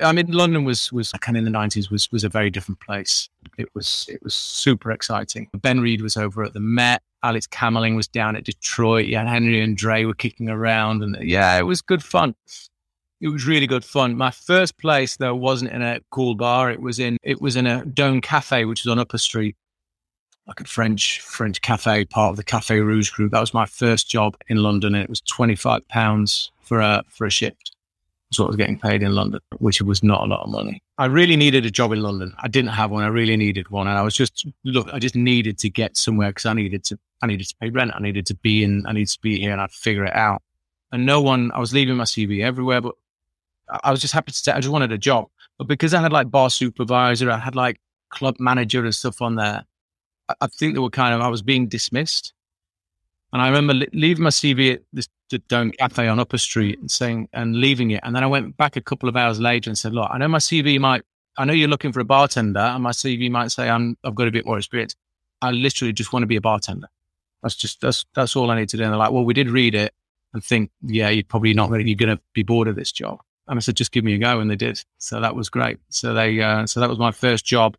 I 0.00 0.12
mean, 0.12 0.30
London 0.32 0.64
was 0.64 0.92
was 0.92 1.12
kind 1.12 1.36
of 1.36 1.40
in 1.40 1.44
the 1.44 1.50
nineties 1.50 1.90
was 1.90 2.10
was 2.12 2.24
a 2.24 2.28
very 2.28 2.50
different 2.50 2.80
place. 2.80 3.28
It 3.58 3.68
was 3.74 4.06
it 4.08 4.22
was 4.22 4.34
super 4.34 4.90
exciting. 4.90 5.48
Ben 5.54 5.80
Reed 5.80 6.02
was 6.02 6.16
over 6.16 6.44
at 6.44 6.52
the 6.52 6.60
Met. 6.60 7.02
Alex 7.22 7.46
Kammerling 7.46 7.96
was 7.96 8.08
down 8.08 8.36
at 8.36 8.44
Detroit. 8.44 9.06
Yeah, 9.06 9.26
Henry 9.26 9.60
and 9.60 9.76
Dre 9.76 10.04
were 10.04 10.14
kicking 10.14 10.48
around, 10.48 11.02
and 11.02 11.16
yeah, 11.20 11.58
it 11.58 11.62
was 11.62 11.82
good 11.82 12.02
fun. 12.02 12.34
It 13.20 13.28
was 13.28 13.46
really 13.46 13.66
good 13.66 13.84
fun. 13.84 14.16
My 14.16 14.30
first 14.30 14.78
place 14.78 15.16
though 15.16 15.34
wasn't 15.34 15.72
in 15.72 15.82
a 15.82 16.00
cool 16.10 16.34
bar. 16.34 16.70
It 16.70 16.80
was 16.80 16.98
in 16.98 17.18
it 17.22 17.40
was 17.40 17.56
in 17.56 17.66
a 17.66 17.84
Dome 17.84 18.20
Cafe, 18.20 18.64
which 18.64 18.80
is 18.80 18.86
on 18.86 18.98
Upper 18.98 19.18
Street, 19.18 19.56
like 20.50 20.60
a 20.60 20.64
French 20.64 21.20
French 21.20 21.62
cafe, 21.62 22.04
part 22.06 22.30
of 22.30 22.36
the 22.36 22.42
Cafe 22.42 22.80
Rouge 22.80 23.10
group. 23.10 23.30
That 23.30 23.40
was 23.40 23.54
my 23.54 23.66
first 23.66 24.10
job 24.10 24.36
in 24.48 24.56
London, 24.56 24.96
and 24.96 25.04
it 25.04 25.08
was 25.08 25.20
twenty 25.20 25.54
five 25.54 25.86
pounds 25.86 26.50
for 26.60 26.80
a 26.80 27.04
for 27.08 27.24
a 27.24 27.30
shift. 27.30 27.76
That's 28.28 28.40
what 28.40 28.46
I 28.46 28.48
was 28.48 28.56
getting 28.56 28.78
paid 28.78 29.02
in 29.02 29.14
London, 29.14 29.40
which 29.58 29.80
was 29.80 30.02
not 30.02 30.22
a 30.22 30.26
lot 30.26 30.42
of 30.42 30.50
money. 30.50 30.82
I 30.98 31.06
really 31.06 31.36
needed 31.36 31.66
a 31.66 31.70
job 31.70 31.92
in 31.92 32.02
London. 32.02 32.34
I 32.38 32.48
didn't 32.48 32.70
have 32.70 32.90
one. 32.90 33.04
I 33.04 33.08
really 33.08 33.36
needed 33.36 33.70
one, 33.70 33.86
and 33.86 33.96
I 33.96 34.02
was 34.02 34.14
just 34.14 34.44
look. 34.64 34.88
I 34.92 34.98
just 34.98 35.14
needed 35.14 35.56
to 35.58 35.70
get 35.70 35.96
somewhere 35.96 36.30
because 36.30 36.46
I 36.46 36.52
needed 36.52 36.82
to. 36.84 36.98
I 37.22 37.28
needed 37.28 37.46
to 37.46 37.54
pay 37.60 37.70
rent. 37.70 37.92
I 37.94 38.00
needed 38.00 38.26
to 38.26 38.34
be 38.34 38.64
in. 38.64 38.84
I 38.88 38.92
needed 38.92 39.10
to 39.10 39.20
be 39.20 39.38
here, 39.38 39.52
and 39.52 39.60
I'd 39.60 39.70
figure 39.70 40.04
it 40.04 40.16
out. 40.16 40.42
And 40.90 41.06
no 41.06 41.20
one. 41.20 41.52
I 41.52 41.60
was 41.60 41.72
leaving 41.72 41.96
my 41.96 42.04
CV 42.04 42.42
everywhere, 42.42 42.80
but 42.80 42.96
I 43.84 43.92
was 43.92 44.00
just 44.00 44.14
happy 44.14 44.32
to. 44.32 44.36
Stay. 44.38 44.50
I 44.50 44.58
just 44.58 44.72
wanted 44.72 44.90
a 44.90 44.98
job, 44.98 45.28
but 45.58 45.68
because 45.68 45.94
I 45.94 46.00
had 46.00 46.12
like 46.12 46.28
bar 46.28 46.50
supervisor, 46.50 47.30
I 47.30 47.38
had 47.38 47.54
like 47.54 47.80
club 48.08 48.36
manager 48.40 48.84
and 48.84 48.94
stuff 48.94 49.22
on 49.22 49.36
there. 49.36 49.64
I 50.40 50.46
think 50.46 50.74
they 50.74 50.80
were 50.80 50.90
kind 50.90 51.14
of, 51.14 51.20
I 51.20 51.28
was 51.28 51.42
being 51.42 51.68
dismissed. 51.68 52.32
And 53.32 53.40
I 53.40 53.46
remember 53.46 53.74
li- 53.74 53.88
leaving 53.92 54.24
my 54.24 54.30
CV 54.30 54.74
at 54.74 54.82
this 54.92 55.08
the 55.30 55.72
Cafe 55.78 56.08
on 56.08 56.18
Upper 56.18 56.38
Street 56.38 56.78
and 56.78 56.90
saying, 56.90 57.28
and 57.32 57.56
leaving 57.56 57.92
it. 57.92 58.00
And 58.02 58.14
then 58.14 58.24
I 58.24 58.26
went 58.26 58.56
back 58.56 58.76
a 58.76 58.80
couple 58.80 59.08
of 59.08 59.16
hours 59.16 59.40
later 59.40 59.70
and 59.70 59.78
said, 59.78 59.92
look, 59.92 60.08
I 60.10 60.18
know 60.18 60.28
my 60.28 60.38
CV 60.38 60.78
might, 60.78 61.02
I 61.38 61.44
know 61.44 61.52
you're 61.52 61.68
looking 61.68 61.92
for 61.92 62.00
a 62.00 62.04
bartender 62.04 62.60
and 62.60 62.82
my 62.82 62.90
CV 62.90 63.30
might 63.30 63.52
say 63.52 63.68
I'm, 63.70 63.96
I've 64.04 64.14
got 64.14 64.28
a 64.28 64.32
bit 64.32 64.44
more 64.44 64.58
experience. 64.58 64.96
I 65.40 65.52
literally 65.52 65.92
just 65.92 66.12
want 66.12 66.24
to 66.24 66.26
be 66.26 66.36
a 66.36 66.40
bartender. 66.40 66.88
That's 67.42 67.54
just, 67.54 67.80
that's, 67.80 68.04
that's 68.14 68.36
all 68.36 68.50
I 68.50 68.58
need 68.58 68.68
to 68.70 68.76
do. 68.76 68.82
And 68.82 68.92
they're 68.92 68.98
like, 68.98 69.12
well, 69.12 69.24
we 69.24 69.32
did 69.32 69.48
read 69.48 69.74
it 69.74 69.94
and 70.34 70.44
think, 70.44 70.70
yeah, 70.82 71.08
you're 71.08 71.24
probably 71.24 71.54
not 71.54 71.70
ready. 71.70 71.84
You're 71.84 71.96
going 71.96 72.16
to 72.16 72.22
be 72.34 72.42
bored 72.42 72.68
of 72.68 72.76
this 72.76 72.92
job. 72.92 73.20
And 73.48 73.56
I 73.56 73.60
said, 73.60 73.76
just 73.76 73.92
give 73.92 74.04
me 74.04 74.14
a 74.14 74.18
go. 74.18 74.40
And 74.40 74.50
they 74.50 74.56
did. 74.56 74.84
So 74.98 75.20
that 75.20 75.34
was 75.34 75.48
great. 75.48 75.78
So 75.88 76.12
they, 76.12 76.40
uh, 76.40 76.66
so 76.66 76.80
that 76.80 76.88
was 76.88 76.98
my 76.98 77.10
first 77.10 77.44
job 77.44 77.76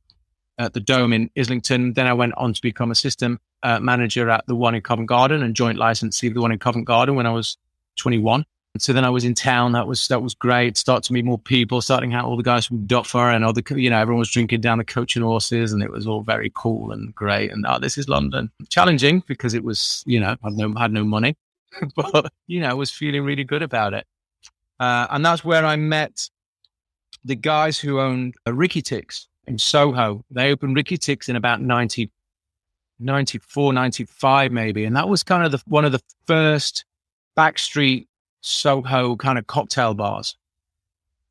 at 0.58 0.74
the 0.74 0.79
Dome 0.79 1.13
in 1.13 1.29
Islington. 1.38 1.93
Then 1.93 2.08
I 2.08 2.13
went 2.13 2.34
on 2.38 2.53
to 2.53 2.62
become 2.62 2.91
assistant 2.91 3.39
uh, 3.63 3.79
manager 3.79 4.29
at 4.29 4.46
the 4.48 4.55
one 4.55 4.75
in 4.75 4.81
Covent 4.81 5.08
Garden 5.08 5.43
and 5.43 5.55
joint 5.55 5.77
licensee 5.77 6.27
of 6.27 6.34
the 6.34 6.41
one 6.41 6.51
in 6.51 6.60
Covent 6.60 6.86
Garden 6.86 7.15
when 7.15 7.25
I 7.25 7.31
was 7.31 7.58
21. 7.98 8.46
So 8.77 8.93
then 8.93 9.03
I 9.03 9.10
was 9.10 9.25
in 9.25 9.34
town. 9.34 9.74
That 9.74 9.86
was 9.86 10.08
that 10.08 10.22
was 10.22 10.34
great. 10.34 10.77
Start 10.77 11.03
to 11.03 11.13
meet 11.13 11.25
more 11.25 11.38
people. 11.38 11.81
Starting 11.81 12.13
out 12.13 12.24
all 12.24 12.38
the 12.38 12.43
guys 12.43 12.65
from 12.65 12.86
Duffer 12.86 13.29
and 13.29 13.43
the 13.43 13.75
you 13.75 13.89
know 13.89 13.98
everyone 13.98 14.20
was 14.20 14.31
drinking 14.31 14.62
down 14.62 14.77
the 14.77 14.86
coach 14.86 15.17
and 15.17 15.25
horses, 15.25 15.74
and 15.74 15.84
it 15.84 15.91
was 15.91 16.08
all 16.08 16.24
very 16.24 16.51
cool 16.55 16.93
and 16.93 17.13
great. 17.13 17.51
And 17.51 17.65
oh, 17.67 17.79
this 17.79 17.98
is 17.98 18.08
London. 18.08 18.50
Challenging 18.70 19.24
because 19.27 19.53
it 19.53 19.65
was 19.65 20.03
you 20.08 20.22
know 20.22 20.38
had 20.41 20.53
no 20.53 20.74
had 20.75 20.93
no 20.93 21.03
money, 21.03 21.36
but 21.98 22.31
you 22.48 22.61
know 22.61 22.70
I 22.70 22.74
was 22.74 22.90
feeling 22.90 23.25
really 23.25 23.44
good 23.44 23.61
about 23.61 23.94
it. 23.94 24.07
Uh, 24.79 25.05
and 25.09 25.25
that's 25.25 25.44
where 25.44 25.66
I 25.66 25.75
met 25.75 26.29
the 27.25 27.35
guys 27.35 27.77
who 27.77 28.00
owned 28.00 28.35
uh, 28.48 28.53
Ricky 28.53 28.81
Tics 28.81 29.27
in 29.47 29.57
Soho. 29.57 30.23
They 30.31 30.51
opened 30.51 30.75
Ricky 30.75 30.97
Tics 30.97 31.29
in 31.29 31.35
about 31.35 31.61
90, 31.61 32.09
94, 32.99 33.73
95 33.73 34.51
maybe. 34.51 34.85
And 34.85 34.95
that 34.95 35.09
was 35.09 35.23
kind 35.23 35.43
of 35.43 35.51
the, 35.51 35.61
one 35.67 35.85
of 35.85 35.91
the 35.91 36.01
first 36.25 36.85
backstreet 37.37 38.07
Soho 38.41 39.15
kind 39.15 39.37
of 39.37 39.47
cocktail 39.47 39.93
bars. 39.93 40.35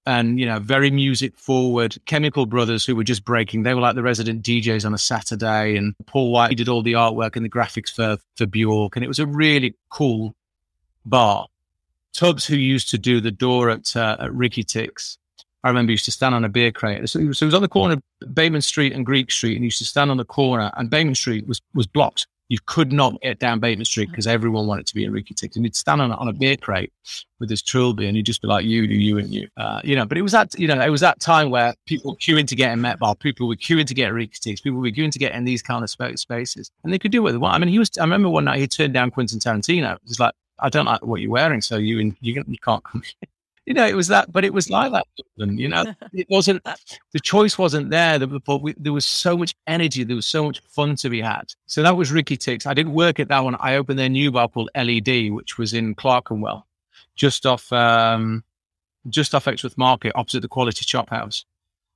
And, 0.06 0.40
you 0.40 0.46
know, 0.46 0.58
very 0.58 0.90
music 0.90 1.36
forward. 1.36 1.96
Chemical 2.06 2.46
Brothers, 2.46 2.86
who 2.86 2.96
were 2.96 3.04
just 3.04 3.24
breaking, 3.24 3.62
they 3.62 3.74
were 3.74 3.82
like 3.82 3.94
the 3.94 4.02
resident 4.02 4.42
DJs 4.42 4.86
on 4.86 4.94
a 4.94 4.98
Saturday. 4.98 5.76
And 5.76 5.94
Paul 6.06 6.32
White 6.32 6.56
did 6.56 6.68
all 6.68 6.82
the 6.82 6.94
artwork 6.94 7.36
and 7.36 7.44
the 7.44 7.50
graphics 7.50 7.90
for, 7.94 8.16
for 8.34 8.46
Bjork. 8.46 8.96
And 8.96 9.04
it 9.04 9.08
was 9.08 9.18
a 9.18 9.26
really 9.26 9.74
cool 9.90 10.34
bar. 11.04 11.46
Tubbs, 12.12 12.46
who 12.46 12.56
used 12.56 12.90
to 12.90 12.98
do 12.98 13.20
the 13.20 13.30
door 13.30 13.70
at, 13.70 13.94
uh, 13.94 14.16
at 14.18 14.34
Ricky 14.34 14.64
Tics, 14.64 15.18
I 15.62 15.68
remember 15.68 15.92
used 15.92 16.06
to 16.06 16.12
stand 16.12 16.34
on 16.34 16.44
a 16.44 16.48
beer 16.48 16.72
crate. 16.72 17.08
So, 17.08 17.18
it 17.18 17.26
was 17.26 17.54
on 17.54 17.62
the 17.62 17.68
corner 17.68 17.94
of 17.94 18.34
Bateman 18.34 18.62
Street 18.62 18.92
and 18.92 19.04
Greek 19.04 19.30
Street, 19.30 19.56
and 19.56 19.64
used 19.64 19.78
to 19.78 19.84
stand 19.84 20.10
on 20.10 20.16
the 20.16 20.24
corner, 20.24 20.70
and 20.76 20.88
Bateman 20.90 21.14
Street 21.14 21.46
was 21.46 21.60
was 21.74 21.86
blocked. 21.86 22.26
You 22.50 22.58
could 22.66 22.92
not 22.92 23.20
get 23.22 23.38
down 23.38 23.60
Bateman 23.60 23.84
Street 23.84 24.10
because 24.10 24.26
everyone 24.26 24.66
wanted 24.66 24.84
to 24.88 24.94
be 24.96 25.04
Enrique 25.04 25.34
Tics. 25.36 25.54
And 25.54 25.64
you'd 25.64 25.76
stand 25.76 26.02
on, 26.02 26.10
on 26.10 26.26
a 26.26 26.32
beer 26.32 26.56
crate 26.56 26.92
with 27.38 27.48
his 27.48 27.62
trilby 27.62 28.08
and 28.08 28.16
you'd 28.16 28.26
just 28.26 28.42
be 28.42 28.48
like, 28.48 28.64
you, 28.64 28.88
do 28.88 28.94
you, 28.94 29.18
and 29.18 29.32
you. 29.32 29.46
Uh, 29.56 29.80
you 29.84 29.94
know, 29.94 30.04
but 30.04 30.18
it 30.18 30.22
was 30.22 30.32
that, 30.32 30.58
you 30.58 30.66
know, 30.66 30.80
it 30.80 30.90
was 30.90 31.00
that 31.00 31.20
time 31.20 31.50
where 31.50 31.74
people 31.86 32.10
were 32.10 32.16
queuing 32.16 32.48
to 32.48 32.56
get 32.56 32.72
in 32.72 32.80
Met 32.80 32.98
Bar, 32.98 33.14
people 33.14 33.46
were 33.46 33.54
queuing 33.54 33.86
to 33.86 33.94
get 33.94 34.08
Enrique 34.08 34.34
Tics, 34.40 34.60
people 34.60 34.80
were 34.80 34.90
queuing 34.90 35.12
to 35.12 35.18
get 35.20 35.32
in 35.32 35.44
these 35.44 35.62
kind 35.62 35.84
of 35.84 35.90
spaces. 35.90 36.72
And 36.82 36.92
they 36.92 36.98
could 36.98 37.12
do 37.12 37.22
what 37.22 37.30
they 37.30 37.38
want. 37.38 37.54
I 37.54 37.58
mean, 37.58 37.68
he 37.68 37.78
was, 37.78 37.88
I 37.98 38.02
remember 38.02 38.28
one 38.28 38.46
night 38.46 38.58
he 38.58 38.66
turned 38.66 38.94
down 38.94 39.12
Quentin 39.12 39.38
Tarantino. 39.38 39.96
He's 40.04 40.18
like, 40.18 40.34
I 40.58 40.70
don't 40.70 40.86
like 40.86 41.06
what 41.06 41.20
you're 41.20 41.30
wearing, 41.30 41.60
so 41.60 41.76
you, 41.76 41.98
you, 42.20 42.42
you 42.48 42.58
can't 42.58 42.82
come 42.82 43.02
you 43.70 43.74
know, 43.74 43.86
it 43.86 43.94
was 43.94 44.08
that, 44.08 44.32
but 44.32 44.44
it 44.44 44.52
was 44.52 44.68
like 44.68 44.90
that. 44.90 45.06
And, 45.38 45.60
You 45.60 45.68
know, 45.68 45.84
it 46.12 46.26
wasn't, 46.28 46.60
the 47.12 47.20
choice 47.20 47.56
wasn't 47.56 47.90
there. 47.90 48.18
But 48.18 48.62
we, 48.62 48.74
there 48.76 48.92
was 48.92 49.06
so 49.06 49.36
much 49.36 49.54
energy. 49.68 50.02
There 50.02 50.16
was 50.16 50.26
so 50.26 50.44
much 50.44 50.58
fun 50.58 50.96
to 50.96 51.08
be 51.08 51.20
had. 51.20 51.44
So 51.66 51.80
that 51.84 51.96
was 51.96 52.10
Ricky 52.10 52.36
Tics. 52.36 52.66
I 52.66 52.74
didn't 52.74 52.94
work 52.94 53.20
at 53.20 53.28
that 53.28 53.44
one. 53.44 53.54
I 53.60 53.76
opened 53.76 54.00
their 54.00 54.08
new 54.08 54.32
bar 54.32 54.48
called 54.48 54.70
LED, 54.76 55.30
which 55.30 55.56
was 55.56 55.72
in 55.72 55.94
Clerkenwell, 55.94 56.66
just 57.14 57.46
off, 57.46 57.72
um, 57.72 58.42
just 59.08 59.36
off 59.36 59.46
Exmouth 59.46 59.78
Market, 59.78 60.14
opposite 60.16 60.40
the 60.40 60.48
Quality 60.48 60.84
Chop 60.84 61.08
House. 61.08 61.44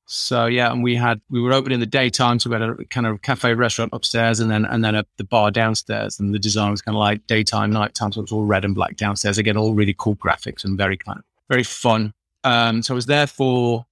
So 0.07 0.47
yeah, 0.47 0.71
and 0.71 0.85
we 0.85 0.95
had 0.95 1.21
we 1.29 1.41
were 1.41 1.53
open 1.53 1.73
in 1.73 1.81
the 1.81 1.87
daytime, 1.87 2.39
so 2.39 2.51
we 2.51 2.55
had 2.55 2.63
a 2.63 2.85
kind 2.85 3.07
of 3.09 3.21
cafe 3.23 3.55
restaurant 3.55 3.91
upstairs, 3.93 4.39
and 4.39 4.49
then 4.49 4.65
and 4.67 4.85
then 4.85 4.95
a, 4.95 5.05
the 5.17 5.25
bar 5.25 5.51
downstairs. 5.51 6.21
And 6.21 6.33
the 6.33 6.39
design 6.39 6.71
was 6.71 6.83
kind 6.83 6.95
of 6.95 7.01
like 7.01 7.27
daytime, 7.27 7.73
nighttime, 7.73 8.13
so 8.13 8.21
it 8.21 8.25
was 8.25 8.33
all 8.33 8.45
red 8.45 8.67
and 8.67 8.75
black 8.75 8.97
downstairs. 8.97 9.39
Again, 9.39 9.57
all 9.57 9.75
really 9.75 9.97
cool 9.99 10.15
graphics 10.17 10.63
and 10.63 10.77
very 10.77 10.99
kind 10.99 11.19
of 11.19 11.25
very 11.55 11.63
fun. 11.63 12.13
Um, 12.43 12.83
so 12.83 12.95
I 12.95 12.97
was 12.97 13.07
there 13.07 13.29
for 13.29 13.87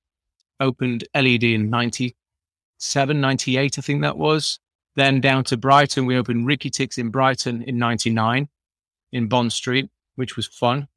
opened 0.59 1.05
LED 1.15 1.45
in 1.45 1.71
97, 1.71 3.21
98, 3.21 3.79
I 3.79 3.83
think 3.83 4.03
that 4.03 4.19
was. 4.19 4.59
Then 4.97 5.21
down 5.21 5.45
to 5.45 5.57
Brighton, 5.57 6.05
we 6.05 6.19
opened 6.19 6.47
Ricky 6.47 6.71
Tics 6.71 6.99
in 6.99 7.11
Brighton 7.11 7.63
in 7.63 7.79
99 7.79 8.49
in 9.13 9.29
Bond 9.29 9.53
Street, 9.53 9.89
which 10.17 10.37
was 10.37 10.47
fun. 10.49 10.89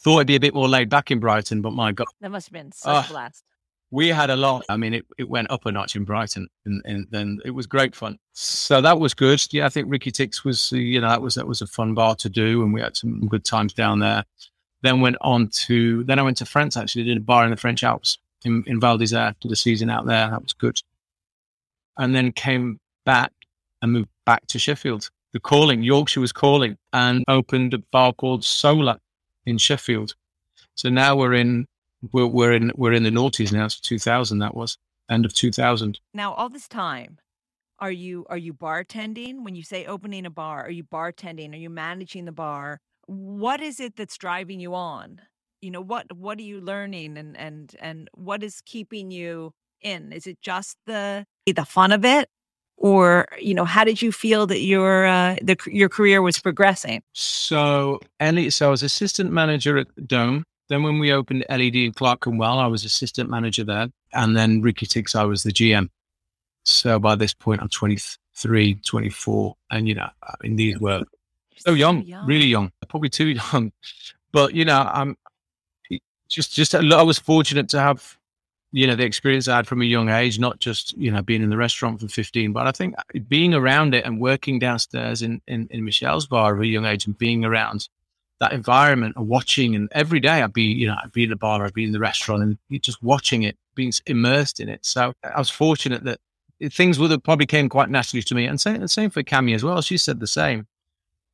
Thought 0.00 0.16
it'd 0.16 0.26
be 0.26 0.34
a 0.34 0.40
bit 0.40 0.54
more 0.54 0.68
laid 0.68 0.90
back 0.90 1.12
in 1.12 1.20
Brighton, 1.20 1.62
but 1.62 1.72
my 1.72 1.92
God. 1.92 2.08
That 2.20 2.30
must 2.30 2.48
have 2.48 2.52
been 2.52 2.72
such 2.72 2.92
uh, 2.92 3.06
a 3.06 3.12
blast. 3.12 3.44
We 3.90 4.08
had 4.08 4.30
a 4.30 4.36
lot. 4.36 4.64
I 4.68 4.76
mean, 4.76 4.94
it, 4.94 5.06
it 5.16 5.28
went 5.28 5.50
up 5.50 5.64
a 5.64 5.72
notch 5.72 5.94
in 5.94 6.04
Brighton 6.04 6.48
and, 6.66 6.82
and 6.84 7.06
then 7.10 7.38
it 7.44 7.52
was 7.52 7.66
great 7.66 7.94
fun. 7.94 8.18
So 8.32 8.80
that 8.80 8.98
was 8.98 9.14
good. 9.14 9.40
Yeah, 9.52 9.66
I 9.66 9.68
think 9.68 9.86
Ricky 9.88 10.10
Tics 10.10 10.44
was, 10.44 10.72
you 10.72 11.00
know, 11.00 11.08
that 11.08 11.22
was, 11.22 11.36
that 11.36 11.46
was 11.46 11.62
a 11.62 11.66
fun 11.68 11.94
bar 11.94 12.16
to 12.16 12.28
do 12.28 12.62
and 12.62 12.74
we 12.74 12.80
had 12.80 12.96
some 12.96 13.28
good 13.28 13.44
times 13.44 13.72
down 13.72 14.00
there. 14.00 14.24
Then 14.82 15.00
went 15.00 15.16
on 15.20 15.48
to 15.66 16.04
then 16.04 16.18
I 16.18 16.22
went 16.22 16.36
to 16.38 16.46
France 16.46 16.76
actually 16.76 17.04
did 17.04 17.16
a 17.16 17.20
bar 17.20 17.44
in 17.44 17.50
the 17.50 17.56
French 17.56 17.82
Alps 17.82 18.18
in, 18.44 18.62
in 18.66 18.80
Val 18.80 18.98
d'Isère, 18.98 19.34
did 19.40 19.52
a 19.52 19.56
season 19.56 19.90
out 19.90 20.06
there. 20.06 20.30
That 20.30 20.42
was 20.42 20.52
good. 20.52 20.80
And 21.96 22.14
then 22.14 22.32
came 22.32 22.78
back 23.04 23.32
and 23.82 23.92
moved 23.92 24.08
back 24.24 24.46
to 24.48 24.58
Sheffield. 24.58 25.10
The 25.32 25.40
calling, 25.40 25.82
Yorkshire 25.82 26.20
was 26.20 26.32
calling 26.32 26.78
and 26.92 27.24
opened 27.28 27.74
a 27.74 27.78
bar 27.78 28.12
called 28.12 28.44
Solar 28.44 28.98
in 29.44 29.58
Sheffield. 29.58 30.14
So 30.74 30.88
now 30.88 31.16
we're 31.16 31.34
in 31.34 31.66
we're, 32.12 32.26
we're 32.26 32.52
in 32.52 32.72
we're 32.76 32.92
in 32.92 33.02
the 33.02 33.10
noughties 33.10 33.52
now. 33.52 33.68
So 33.68 33.80
2000 33.82 34.38
that 34.38 34.54
was 34.54 34.78
end 35.10 35.24
of 35.24 35.34
2000. 35.34 35.98
Now 36.14 36.32
all 36.34 36.48
this 36.48 36.68
time, 36.68 37.18
are 37.80 37.90
you 37.90 38.26
are 38.28 38.36
you 38.36 38.54
bartending 38.54 39.44
when 39.44 39.54
you 39.54 39.62
say 39.62 39.86
opening 39.86 40.24
a 40.26 40.30
bar? 40.30 40.64
Are 40.64 40.70
you 40.70 40.84
bartending? 40.84 41.52
Are 41.52 41.56
you 41.56 41.70
managing 41.70 42.24
the 42.24 42.32
bar? 42.32 42.80
What 43.08 43.62
is 43.62 43.80
it 43.80 43.96
that's 43.96 44.18
driving 44.18 44.60
you 44.60 44.74
on? 44.74 45.22
You 45.62 45.70
know, 45.70 45.80
what 45.80 46.14
what 46.14 46.38
are 46.38 46.42
you 46.42 46.60
learning 46.60 47.16
and 47.16 47.36
and 47.36 47.74
and 47.80 48.08
what 48.14 48.42
is 48.42 48.60
keeping 48.64 49.10
you 49.10 49.52
in? 49.80 50.12
Is 50.12 50.26
it 50.26 50.38
just 50.42 50.76
the 50.86 51.24
the 51.46 51.64
fun 51.64 51.90
of 51.92 52.04
it? 52.04 52.28
Or, 52.76 53.26
you 53.40 53.54
know, 53.54 53.64
how 53.64 53.82
did 53.82 54.00
you 54.00 54.12
feel 54.12 54.46
that 54.46 54.60
your 54.60 55.06
uh, 55.06 55.36
the, 55.42 55.56
your 55.66 55.88
career 55.88 56.22
was 56.22 56.38
progressing? 56.38 57.02
So, 57.12 57.98
Ellie, 58.20 58.50
so 58.50 58.68
I 58.68 58.70
was 58.70 58.84
assistant 58.84 59.32
manager 59.32 59.78
at 59.78 59.88
Dome. 60.06 60.44
Then, 60.68 60.82
when 60.82 60.98
we 61.00 61.10
opened 61.12 61.44
LED 61.48 61.74
in 61.74 61.92
Clerkenwell 61.92 62.58
I 62.60 62.66
was 62.66 62.84
assistant 62.84 63.30
manager 63.30 63.64
there. 63.64 63.88
And 64.12 64.36
then 64.36 64.62
Ricky 64.62 64.86
Tics, 64.86 65.14
I 65.14 65.24
was 65.24 65.42
the 65.42 65.50
GM. 65.50 65.88
So 66.64 66.98
by 66.98 67.14
this 67.14 67.32
point, 67.34 67.62
I'm 67.62 67.68
20, 67.68 67.96
23, 67.96 68.74
24. 68.74 69.54
And, 69.70 69.88
you 69.88 69.94
know, 69.94 70.08
I 70.22 70.34
mean, 70.42 70.56
these 70.56 70.78
were 70.78 71.04
so 71.58 71.74
young, 71.74 72.02
young, 72.02 72.26
really 72.26 72.46
young, 72.46 72.72
probably 72.88 73.08
too 73.08 73.26
young. 73.52 73.72
But, 74.32 74.54
you 74.54 74.64
know, 74.64 74.88
I'm 74.92 75.16
just, 76.28 76.52
just, 76.52 76.74
uh, 76.74 76.82
I 76.92 77.02
was 77.02 77.18
fortunate 77.18 77.68
to 77.70 77.80
have, 77.80 78.18
you 78.72 78.86
know, 78.86 78.94
the 78.94 79.04
experience 79.04 79.48
I 79.48 79.56
had 79.56 79.66
from 79.66 79.80
a 79.80 79.86
young 79.86 80.10
age, 80.10 80.38
not 80.38 80.60
just, 80.60 80.96
you 80.98 81.10
know, 81.10 81.22
being 81.22 81.42
in 81.42 81.50
the 81.50 81.56
restaurant 81.56 82.00
from 82.00 82.08
15, 82.08 82.52
but 82.52 82.66
I 82.66 82.72
think 82.72 82.94
uh, 82.98 83.18
being 83.28 83.54
around 83.54 83.94
it 83.94 84.04
and 84.04 84.20
working 84.20 84.58
downstairs 84.58 85.22
in, 85.22 85.40
in, 85.46 85.68
in 85.70 85.84
Michel's 85.84 86.26
bar 86.26 86.56
at 86.56 86.62
a 86.62 86.66
young 86.66 86.84
age 86.84 87.06
and 87.06 87.16
being 87.16 87.44
around 87.44 87.88
that 88.40 88.52
environment 88.52 89.14
and 89.16 89.26
watching 89.26 89.74
and 89.74 89.88
every 89.92 90.20
day 90.20 90.42
I'd 90.42 90.52
be, 90.52 90.62
you 90.62 90.86
know, 90.86 90.96
I'd 91.02 91.12
be 91.12 91.24
in 91.24 91.30
the 91.30 91.36
bar, 91.36 91.64
I'd 91.64 91.72
be 91.72 91.84
in 91.84 91.92
the 91.92 91.98
restaurant 91.98 92.42
and 92.42 92.82
just 92.82 93.02
watching 93.02 93.42
it, 93.42 93.56
being 93.74 93.92
immersed 94.06 94.60
in 94.60 94.68
it. 94.68 94.84
So 94.84 95.12
uh, 95.24 95.30
I 95.34 95.38
was 95.38 95.50
fortunate 95.50 96.04
that 96.04 96.20
things 96.70 96.98
would 96.98 97.10
have 97.10 97.22
probably 97.22 97.46
came 97.46 97.68
quite 97.68 97.88
naturally 97.88 98.22
to 98.22 98.34
me. 98.34 98.46
And 98.46 98.60
same, 98.60 98.86
same 98.88 99.10
for 99.10 99.22
Cami 99.22 99.54
as 99.54 99.64
well. 99.64 99.80
She 99.80 99.96
said 99.96 100.20
the 100.20 100.26
same. 100.26 100.66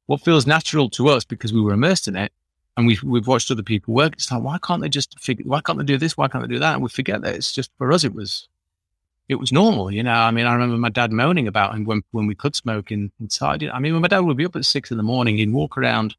What 0.07 0.21
feels 0.21 0.47
natural 0.47 0.91
to 0.91 1.09
us 1.09 1.25
because 1.25 1.53
we 1.53 1.61
were 1.61 1.73
immersed 1.73 2.09
in 2.09 2.17
it 2.17 2.33
and 2.77 2.87
we've, 2.87 3.03
we've 3.03 3.27
watched 3.27 3.51
other 3.51 3.63
people 3.63 3.95
work. 3.95 4.15
It's 4.15 4.31
like, 4.31 4.43
why 4.43 4.59
can't 4.59 4.83
they 4.83 4.89
just 4.89 5.19
figure, 5.21 5.45
why 5.47 5.61
can't 5.61 5.79
they 5.79 5.85
do 5.85 5.97
this? 5.97 6.17
Why 6.17 6.29
can't 6.29 6.47
they 6.47 6.55
do 6.55 6.61
that? 6.61 6.75
And 6.75 6.83
we 6.83 6.89
forget 6.89 7.23
that 7.23 7.35
it's 7.35 7.53
just 7.53 7.71
for 7.79 7.93
us, 7.93 8.05
it 8.05 8.15
was, 8.15 8.49
it 9.29 9.37
was 9.37 9.53
normal, 9.53 9.91
you 9.91 10.03
know. 10.03 10.13
I 10.13 10.31
mean, 10.31 10.47
I 10.47 10.53
remember 10.53 10.77
my 10.77 10.91
dad 10.91 11.11
moaning 11.11 11.49
about 11.49 11.75
him 11.75 11.85
when, 11.85 12.03
when 12.11 12.27
we 12.27 12.35
could 12.35 12.55
smoke 12.55 12.93
in, 12.93 13.11
inside. 13.21 13.65
I 13.65 13.79
mean, 13.79 13.95
when 13.95 14.03
my 14.03 14.09
dad 14.09 14.21
would 14.21 14.37
be 14.37 14.45
up 14.45 14.57
at 14.57 14.67
six 14.67 14.91
in 14.91 14.99
the 14.99 15.03
morning, 15.03 15.39
he'd 15.39 15.53
walk 15.53 15.79
around, 15.79 16.15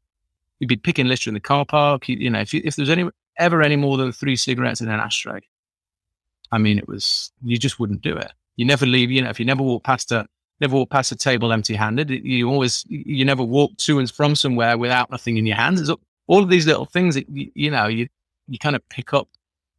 he'd 0.58 0.66
be 0.66 0.76
picking 0.76 1.06
litter 1.06 1.30
in 1.30 1.34
the 1.34 1.40
car 1.40 1.64
park. 1.64 2.04
He, 2.04 2.14
you 2.14 2.30
know, 2.30 2.40
if, 2.40 2.52
if 2.52 2.74
there's 2.74 2.90
any, 2.90 3.08
ever 3.38 3.62
any 3.62 3.76
more 3.76 3.96
than 3.96 4.10
three 4.10 4.34
cigarettes 4.34 4.80
in 4.80 4.88
an 4.88 4.98
ashtray, 4.98 5.40
I 6.50 6.58
mean, 6.58 6.78
it 6.78 6.88
was, 6.88 7.30
you 7.44 7.58
just 7.58 7.78
wouldn't 7.78 8.02
do 8.02 8.16
it. 8.16 8.32
You 8.56 8.64
never 8.64 8.86
leave, 8.86 9.10
you 9.10 9.22
know, 9.22 9.30
if 9.30 9.38
you 9.38 9.46
never 9.46 9.62
walk 9.62 9.84
past 9.84 10.10
a, 10.10 10.26
never 10.60 10.76
walk 10.76 10.90
past 10.90 11.12
a 11.12 11.16
table 11.16 11.52
empty 11.52 11.74
handed, 11.74 12.10
you 12.10 12.48
always, 12.48 12.84
you 12.88 13.24
never 13.24 13.42
walk 13.42 13.76
to 13.78 13.98
and 13.98 14.10
from 14.10 14.34
somewhere 14.34 14.78
without 14.78 15.10
nothing 15.10 15.36
in 15.36 15.46
your 15.46 15.56
hands. 15.56 15.78
There's 15.80 15.96
all 16.26 16.42
of 16.42 16.48
these 16.48 16.66
little 16.66 16.86
things 16.86 17.14
that, 17.14 17.28
you, 17.28 17.50
you 17.54 17.70
know, 17.70 17.86
you, 17.86 18.08
you 18.48 18.58
kind 18.58 18.76
of 18.76 18.88
pick 18.88 19.12
up 19.12 19.28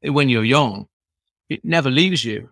when 0.03 0.29
you're 0.29 0.43
young. 0.43 0.87
It 1.49 1.63
never 1.63 1.89
leaves 1.89 2.23
you. 2.23 2.49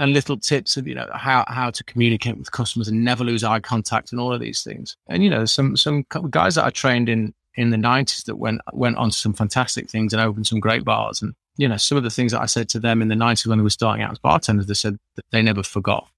And 0.00 0.12
little 0.12 0.36
tips 0.36 0.76
of, 0.76 0.86
you 0.86 0.94
know, 0.94 1.08
how, 1.12 1.44
how 1.48 1.70
to 1.70 1.82
communicate 1.82 2.38
with 2.38 2.52
customers 2.52 2.86
and 2.86 3.04
never 3.04 3.24
lose 3.24 3.42
eye 3.42 3.58
contact 3.58 4.12
and 4.12 4.20
all 4.20 4.32
of 4.32 4.40
these 4.40 4.62
things. 4.62 4.96
And, 5.08 5.24
you 5.24 5.30
know, 5.30 5.44
some, 5.44 5.76
some 5.76 6.04
guys 6.30 6.54
that 6.54 6.64
I 6.64 6.70
trained 6.70 7.08
in, 7.08 7.34
in 7.58 7.70
the 7.70 7.76
90s 7.76 8.24
that 8.26 8.36
went 8.36 8.60
went 8.72 8.96
on 8.96 9.10
to 9.10 9.16
some 9.16 9.32
fantastic 9.32 9.90
things 9.90 10.12
and 10.12 10.22
opened 10.22 10.46
some 10.46 10.60
great 10.60 10.84
bars. 10.84 11.20
And 11.20 11.34
you 11.56 11.66
know, 11.66 11.76
some 11.76 11.98
of 11.98 12.04
the 12.04 12.10
things 12.10 12.30
that 12.30 12.40
I 12.40 12.46
said 12.46 12.68
to 12.70 12.78
them 12.78 13.02
in 13.02 13.08
the 13.08 13.16
90s 13.16 13.46
when 13.48 13.58
they 13.58 13.64
were 13.64 13.70
starting 13.70 14.04
out 14.04 14.12
as 14.12 14.18
bartenders, 14.20 14.66
they 14.66 14.74
said 14.74 14.96
that 15.16 15.24
they 15.32 15.42
never 15.42 15.64
forgot. 15.64 16.08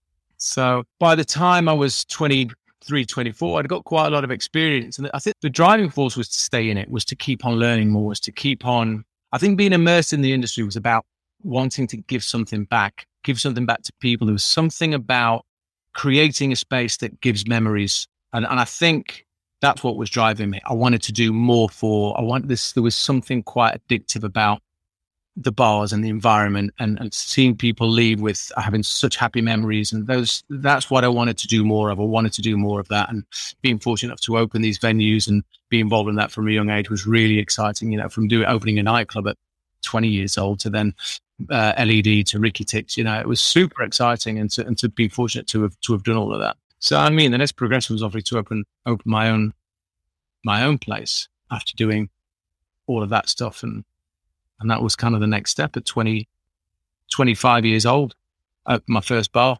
So 0.41 0.85
by 0.99 1.15
the 1.15 1.25
time 1.25 1.69
I 1.69 1.73
was 1.75 2.05
23, 2.07 3.05
24, 3.05 3.59
I'd 3.59 3.69
got 3.69 3.85
quite 3.85 4.07
a 4.07 4.11
lot 4.11 4.25
of 4.25 4.31
experience. 4.31 4.99
And 4.99 5.11
I 5.13 5.19
think 5.19 5.37
the 5.43 5.51
driving 5.51 5.91
force 5.91 6.17
was 6.17 6.29
to 6.29 6.39
stay 6.39 6.71
in 6.71 6.79
it, 6.79 6.91
was 6.91 7.05
to 7.07 7.17
keep 7.17 7.45
on 7.45 7.55
learning 7.55 7.91
more, 7.91 8.07
was 8.07 8.21
to 8.21 8.33
keep 8.33 8.65
on. 8.65 9.05
I 9.33 9.39
think 9.39 9.59
being 9.59 9.75
immersed 9.75 10.13
in 10.13 10.23
the 10.23 10.33
industry 10.33 10.65
was 10.65 10.77
about 10.77 11.05
wanting 11.43 11.87
to 11.89 11.99
give 11.99 12.25
something 12.25 12.65
back, 12.65 13.07
give 13.23 13.39
something 13.39 13.67
back 13.67 13.83
to 13.83 13.93
people. 14.01 14.27
There 14.27 14.33
was 14.33 14.45
something 14.45 14.95
about 14.95 15.45
creating 15.95 16.53
a 16.53 16.57
space 16.57 16.97
that 16.99 17.21
gives 17.21 17.47
memories. 17.47 18.07
And, 18.33 18.47
and 18.47 18.59
I 18.59 18.65
think 18.65 19.27
that's 19.61 19.85
what 19.85 19.97
was 19.97 20.09
driving 20.09 20.49
me. 20.49 20.61
I 20.65 20.73
wanted 20.73 21.03
to 21.03 21.13
do 21.13 21.35
more 21.35 21.69
for, 21.69 22.19
I 22.19 22.23
want 22.23 22.49
this, 22.49 22.73
there 22.73 22.83
was 22.83 22.97
something 22.97 23.43
quite 23.43 23.79
addictive 23.79 24.25
about 24.25 24.63
the 25.37 25.53
bars 25.53 25.93
and 25.93 26.05
the 26.05 26.09
environment 26.09 26.73
and, 26.79 26.99
and 26.99 27.15
seeing 27.15 27.57
people 27.57 27.89
leave 27.89 28.21
with 28.21 28.51
having 28.57 28.83
such 28.83 29.17
happy 29.17 29.41
memories 29.41 29.93
and 29.93 30.07
those 30.07 30.43
that's 30.51 30.91
what 30.91 31.05
I 31.05 31.09
wanted 31.09 31.39
to 31.39 31.47
do 31.47 31.65
more 31.65 31.91
of. 31.91 32.01
I 32.01 32.05
wanted 32.05 32.33
to 32.35 32.43
do 32.43 32.57
more 32.57 32.81
of 32.81 32.89
that 32.89 33.11
and 33.11 33.25
being 33.63 33.79
fortunate 33.79 34.11
enough 34.11 34.21
to 34.23 34.39
open 34.39 34.63
these 34.63 34.79
venues 34.79 35.29
and 35.29 35.45
be 35.69 35.81
involved 35.81 36.09
in 36.09 36.17
that 36.17 36.33
from 36.33 36.49
a 36.49 36.51
young 36.51 36.71
age 36.71 36.91
was 36.91 37.07
really 37.07 37.39
exciting. 37.39 37.93
You 37.93 37.99
know, 37.99 38.09
from 38.09 38.29
doing 38.29 38.47
opening 38.47 38.79
a 38.79 38.83
nightclub 38.83 39.29
at 39.29 39.37
20 39.83 40.09
years 40.09 40.37
old 40.37 40.61
to 40.61 40.71
then 40.71 40.95
uh, 41.49 41.73
LED 41.79 42.27
to 42.27 42.39
Ricky 42.39 42.65
Ticks, 42.65 42.97
you 42.97 43.05
know, 43.05 43.19
it 43.19 43.27
was 43.29 43.41
super 43.41 43.83
exciting 43.83 44.39
and 44.39 44.51
to, 44.51 44.67
and 44.67 44.77
to 44.79 44.89
be 44.89 45.09
fortunate 45.09 45.47
to 45.49 45.63
have 45.63 45.79
to 45.81 45.93
have 45.93 46.03
done 46.03 46.17
all 46.17 46.35
of 46.35 46.41
that. 46.41 46.57
So 46.81 46.99
I 46.99 47.09
mean, 47.09 47.31
the 47.31 47.39
next 47.39 47.53
progression 47.53 47.95
was 47.95 48.03
obviously 48.03 48.37
to 48.37 48.39
open 48.39 48.65
open 48.85 49.11
my 49.11 49.31
own 49.31 49.55
my 50.45 50.65
own 50.65 50.79
place 50.79 51.29
after 51.51 51.75
doing 51.77 52.11
all 52.87 53.03
of 53.03 53.11
that 53.11 53.29
stuff 53.29 53.63
and 53.63 53.85
and 54.61 54.71
that 54.71 54.83
was 54.83 54.97
kind 54.97 55.15
of 55.15 55.21
the 55.21 55.27
next 55.27 55.51
step 55.51 55.77
at 55.77 55.85
20, 55.85 56.29
25 57.11 57.65
years 57.65 57.87
old. 57.87 58.15
Opened 58.67 58.89
my 58.89 59.01
first 59.01 59.33
bar 59.33 59.59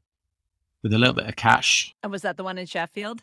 with 0.83 0.93
a 0.93 0.99
little 0.99 1.15
bit 1.15 1.27
of 1.27 1.37
cash. 1.37 1.95
And 2.03 2.13
was 2.13 2.23
that 2.23 2.37
the 2.37 2.45
one 2.45 2.59
in 2.59 2.67
Sheffield? 2.67 3.23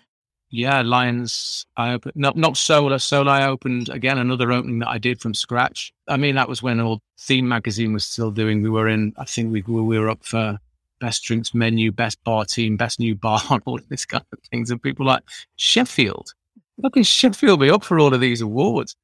Yeah, 0.50 0.82
Lions. 0.82 1.66
I 1.76 1.94
opened 1.94 2.14
not 2.16 2.38
not 2.38 2.56
Solar. 2.56 3.00
Solar. 3.00 3.32
I 3.32 3.48
opened 3.48 3.90
again 3.90 4.18
another 4.18 4.52
opening 4.52 4.80
that 4.80 4.88
I 4.88 4.98
did 4.98 5.20
from 5.20 5.34
scratch. 5.34 5.94
I 6.08 6.16
mean, 6.16 6.36
that 6.36 6.48
was 6.48 6.64
when 6.64 6.80
old 6.80 7.02
Theme 7.20 7.48
magazine 7.48 7.92
was 7.94 8.06
still 8.06 8.32
doing. 8.32 8.64
We 8.64 8.70
were 8.70 8.88
in. 8.88 9.14
I 9.18 9.26
think 9.26 9.52
we 9.52 9.62
we 9.62 10.00
were 10.00 10.10
up 10.10 10.24
for 10.24 10.58
best 11.00 11.24
drinks 11.24 11.54
menu, 11.54 11.92
best 11.92 12.24
bar 12.24 12.46
team, 12.46 12.78
best 12.78 13.00
new 13.00 13.14
bar, 13.14 13.42
all 13.66 13.80
of 13.80 13.90
this 13.90 14.06
kind 14.06 14.24
of 14.32 14.40
things. 14.50 14.72
And 14.72 14.82
people 14.82 15.06
like 15.06 15.24
Sheffield. 15.58 16.34
How 16.82 16.90
can 16.90 17.04
Sheffield 17.04 17.60
be 17.60 17.70
up 17.70 17.84
for 17.84 18.00
all 18.00 18.14
of 18.14 18.22
these 18.22 18.42
awards? 18.42 18.96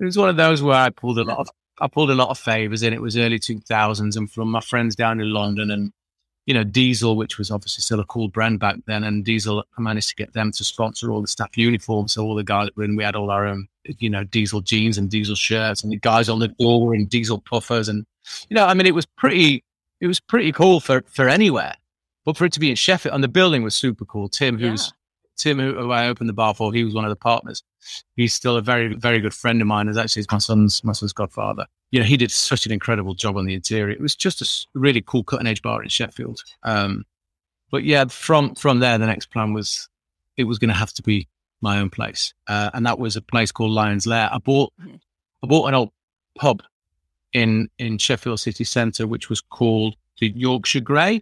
It 0.00 0.04
was 0.04 0.18
one 0.18 0.28
of 0.28 0.36
those 0.36 0.62
where 0.62 0.76
I 0.76 0.90
pulled 0.90 1.18
a 1.18 1.24
lot 1.24 1.38
of 1.38 1.48
I 1.80 1.88
pulled 1.88 2.10
a 2.10 2.14
lot 2.14 2.30
of 2.30 2.38
favors 2.38 2.82
in. 2.82 2.92
It 2.92 3.02
was 3.02 3.16
early 3.16 3.38
2000s 3.38 4.16
and 4.16 4.30
from 4.30 4.50
my 4.50 4.60
friends 4.60 4.94
down 4.94 5.20
in 5.20 5.32
London 5.32 5.70
and, 5.70 5.92
you 6.46 6.54
know, 6.54 6.64
Diesel, 6.64 7.16
which 7.16 7.38
was 7.38 7.50
obviously 7.50 7.82
still 7.82 8.00
a 8.00 8.04
cool 8.04 8.28
brand 8.28 8.60
back 8.60 8.76
then. 8.86 9.02
And 9.02 9.24
Diesel, 9.24 9.64
I 9.76 9.80
managed 9.80 10.10
to 10.10 10.14
get 10.14 10.32
them 10.34 10.52
to 10.52 10.64
sponsor 10.64 11.10
all 11.10 11.20
the 11.20 11.28
staff 11.28 11.56
uniforms. 11.56 12.12
So 12.12 12.24
all 12.24 12.34
the 12.34 12.44
guys 12.44 12.68
were 12.76 12.84
in, 12.84 12.96
we 12.96 13.04
had 13.04 13.16
all 13.16 13.30
our 13.30 13.46
own, 13.46 13.66
you 13.98 14.10
know, 14.10 14.24
Diesel 14.24 14.60
jeans 14.60 14.98
and 14.98 15.10
Diesel 15.10 15.34
shirts 15.34 15.82
and 15.82 15.90
the 15.92 15.96
guys 15.96 16.28
on 16.28 16.38
the 16.38 16.48
door 16.48 16.86
were 16.86 16.94
in 16.94 17.06
Diesel 17.06 17.40
puffers. 17.40 17.88
And, 17.88 18.06
you 18.48 18.54
know, 18.54 18.66
I 18.66 18.74
mean, 18.74 18.86
it 18.86 18.94
was 18.94 19.06
pretty, 19.06 19.64
it 20.00 20.06
was 20.06 20.20
pretty 20.20 20.52
cool 20.52 20.80
for, 20.80 21.02
for 21.08 21.28
anywhere. 21.28 21.74
But 22.24 22.36
for 22.36 22.44
it 22.46 22.52
to 22.54 22.60
be 22.60 22.70
in 22.70 22.76
Sheffield, 22.76 23.14
and 23.14 23.22
the 23.22 23.28
building 23.28 23.62
was 23.62 23.74
super 23.74 24.04
cool. 24.06 24.28
Tim, 24.28 24.58
who's 24.58 24.92
Tim, 25.36 25.58
who 25.58 25.90
I 25.90 26.08
opened 26.08 26.28
the 26.28 26.34
bar 26.34 26.54
for, 26.54 26.72
he 26.72 26.84
was 26.84 26.94
one 26.94 27.04
of 27.04 27.10
the 27.10 27.16
partners. 27.16 27.62
He's 28.16 28.34
still 28.34 28.56
a 28.56 28.62
very, 28.62 28.94
very 28.94 29.20
good 29.20 29.34
friend 29.34 29.60
of 29.60 29.66
mine. 29.66 29.88
Is 29.88 29.96
actually 29.96 30.24
my 30.30 30.38
son's 30.38 30.82
my 30.84 30.92
son's 30.92 31.12
godfather. 31.12 31.66
You 31.90 32.00
know, 32.00 32.06
he 32.06 32.16
did 32.16 32.30
such 32.30 32.66
an 32.66 32.72
incredible 32.72 33.14
job 33.14 33.36
on 33.36 33.46
the 33.46 33.54
interior. 33.54 33.90
It 33.90 34.00
was 34.00 34.16
just 34.16 34.42
a 34.42 34.78
really 34.78 35.02
cool 35.02 35.24
cutting 35.24 35.46
edge 35.46 35.62
bar 35.62 35.82
in 35.82 35.88
Sheffield. 35.88 36.40
Um, 36.62 37.04
but 37.70 37.84
yeah, 37.84 38.04
from 38.06 38.54
from 38.54 38.78
there, 38.78 38.98
the 38.98 39.06
next 39.06 39.26
plan 39.26 39.52
was 39.52 39.88
it 40.36 40.44
was 40.44 40.58
going 40.58 40.68
to 40.68 40.74
have 40.74 40.92
to 40.94 41.02
be 41.02 41.28
my 41.60 41.78
own 41.78 41.90
place, 41.90 42.34
uh, 42.46 42.70
and 42.74 42.86
that 42.86 42.98
was 42.98 43.16
a 43.16 43.22
place 43.22 43.50
called 43.50 43.72
Lions 43.72 44.06
Lair. 44.06 44.28
I 44.32 44.38
bought 44.38 44.72
mm-hmm. 44.80 44.96
I 45.42 45.46
bought 45.46 45.68
an 45.68 45.74
old 45.74 45.90
pub 46.38 46.62
in 47.32 47.68
in 47.78 47.98
Sheffield 47.98 48.40
city 48.40 48.64
centre, 48.64 49.06
which 49.06 49.28
was 49.28 49.40
called 49.40 49.96
the 50.20 50.28
Yorkshire 50.28 50.80
Grey, 50.80 51.20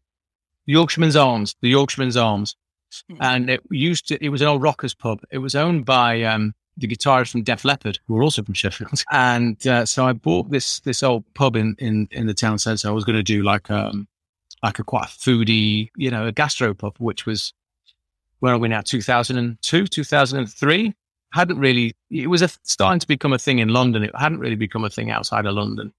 Yorkshireman's 0.66 1.16
Arms, 1.16 1.56
the 1.60 1.70
Yorkshireman's 1.70 2.16
Arms. 2.16 2.56
And 3.20 3.50
it 3.50 3.60
used 3.70 4.08
to, 4.08 4.24
it 4.24 4.28
was 4.28 4.40
an 4.40 4.48
old 4.48 4.62
rockers 4.62 4.94
pub. 4.94 5.20
It 5.30 5.38
was 5.38 5.54
owned 5.54 5.84
by 5.84 6.22
um, 6.22 6.54
the 6.76 6.88
guitarist 6.88 7.32
from 7.32 7.42
Def 7.42 7.64
Leppard, 7.64 7.98
who 8.06 8.14
were 8.14 8.22
also 8.22 8.42
from 8.42 8.54
Sheffield. 8.54 9.02
And 9.12 9.64
uh, 9.66 9.86
so 9.86 10.06
I 10.06 10.12
bought 10.12 10.50
this 10.50 10.80
this 10.80 11.02
old 11.02 11.24
pub 11.34 11.56
in 11.56 11.76
in, 11.78 12.08
in 12.10 12.26
the 12.26 12.34
town 12.34 12.58
centre. 12.58 12.88
I 12.88 12.92
was 12.92 13.04
going 13.04 13.16
to 13.16 13.22
do 13.22 13.42
like 13.42 13.70
um 13.70 14.08
like 14.62 14.78
a 14.78 14.84
quite 14.84 15.04
a 15.04 15.08
foodie, 15.08 15.90
you 15.96 16.10
know, 16.10 16.26
a 16.26 16.32
gastro 16.32 16.74
pub, 16.74 16.96
which 16.98 17.26
was 17.26 17.52
where 18.40 18.54
are 18.54 18.58
we 18.58 18.68
now? 18.68 18.80
Two 18.80 19.02
thousand 19.02 19.38
and 19.38 19.60
two, 19.62 19.86
two 19.86 20.04
thousand 20.04 20.38
and 20.40 20.52
three. 20.52 20.94
Hadn't 21.32 21.58
really. 21.58 21.94
It 22.10 22.26
was 22.26 22.42
a, 22.42 22.48
starting 22.62 23.00
to 23.00 23.06
become 23.06 23.32
a 23.32 23.38
thing 23.38 23.58
in 23.58 23.68
London. 23.68 24.02
It 24.02 24.14
hadn't 24.18 24.40
really 24.40 24.56
become 24.56 24.84
a 24.84 24.90
thing 24.90 25.10
outside 25.10 25.46
of 25.46 25.54
London. 25.54 25.92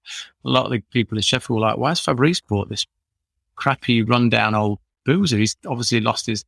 A 0.46 0.50
lot 0.50 0.66
of 0.66 0.72
the 0.72 0.80
people 0.92 1.18
in 1.18 1.24
Sheffield 1.24 1.60
were 1.60 1.68
like, 1.68 1.78
"Why 1.78 1.90
has 1.90 2.00
Fabrice 2.00 2.42
bought 2.42 2.70
this 2.70 2.86
crappy, 3.56 4.04
rundown 4.04 4.54
old 4.54 4.80
boozer? 5.06 5.38
He's 5.38 5.56
obviously 5.66 6.02
lost 6.02 6.28
his 6.28 6.46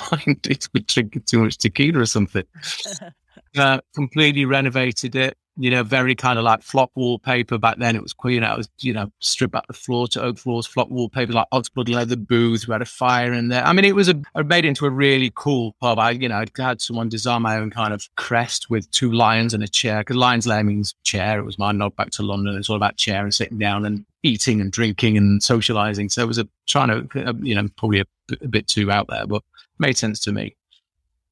mind. 0.12 0.46
He's 0.46 0.68
been 0.68 0.84
drinking 0.86 1.22
too 1.22 1.44
much 1.44 1.58
tequila 1.58 2.00
or 2.00 2.06
something. 2.06 2.44
uh, 3.58 3.80
completely 3.94 4.44
renovated 4.44 5.14
it. 5.14 5.36
You 5.56 5.70
know, 5.70 5.82
very 5.82 6.14
kind 6.14 6.38
of 6.38 6.44
like 6.44 6.62
flock 6.62 6.90
wallpaper. 6.94 7.58
Back 7.58 7.76
then, 7.78 7.94
it 7.94 8.02
was 8.02 8.14
you 8.24 8.40
know, 8.40 8.54
it 8.54 8.56
was 8.56 8.68
you 8.80 8.92
know, 8.94 9.12
strip 9.20 9.50
back 9.50 9.66
the 9.66 9.74
floor 9.74 10.08
to 10.08 10.22
oak 10.22 10.38
floors, 10.38 10.66
flock 10.66 10.88
wallpaper, 10.90 11.32
like 11.32 11.46
Oxford 11.52 11.90
leather 11.90 12.16
booths. 12.16 12.66
We 12.66 12.72
had 12.72 12.80
a 12.80 12.86
fire 12.86 13.32
in 13.34 13.48
there. 13.48 13.64
I 13.64 13.74
mean, 13.74 13.84
it 13.84 13.94
was 13.94 14.08
a 14.08 14.20
I 14.34 14.42
made 14.42 14.64
it 14.64 14.68
into 14.68 14.86
a 14.86 14.90
really 14.90 15.30
cool 15.34 15.74
pub. 15.80 15.98
I 15.98 16.10
you 16.12 16.28
know, 16.28 16.36
I 16.38 16.46
had 16.56 16.80
someone 16.80 17.10
design 17.10 17.42
my 17.42 17.58
own 17.58 17.70
kind 17.70 17.92
of 17.92 18.08
crest 18.16 18.70
with 18.70 18.90
two 18.92 19.12
lions 19.12 19.52
and 19.52 19.62
a 19.62 19.68
chair. 19.68 20.00
Because 20.00 20.16
Lions 20.16 20.46
Lair 20.46 20.64
means 20.64 20.94
chair. 21.04 21.38
It 21.38 21.44
was 21.44 21.58
my 21.58 21.72
nod 21.72 21.96
back 21.96 22.10
to 22.12 22.22
London. 22.22 22.56
It's 22.56 22.70
all 22.70 22.76
about 22.76 22.96
chair 22.96 23.22
and 23.22 23.34
sitting 23.34 23.58
down 23.58 23.84
and 23.84 24.06
eating 24.22 24.60
and 24.60 24.72
drinking 24.72 25.18
and 25.18 25.42
socializing. 25.42 26.08
So 26.08 26.22
it 26.22 26.28
was 26.28 26.38
a 26.38 26.48
trying 26.66 27.08
to, 27.08 27.28
uh, 27.28 27.34
you 27.42 27.54
know, 27.54 27.68
probably 27.76 28.00
a, 28.00 28.06
a 28.40 28.48
bit 28.48 28.68
too 28.68 28.90
out 28.90 29.08
there, 29.08 29.26
but 29.26 29.42
made 29.78 29.98
sense 29.98 30.20
to 30.20 30.32
me. 30.32 30.56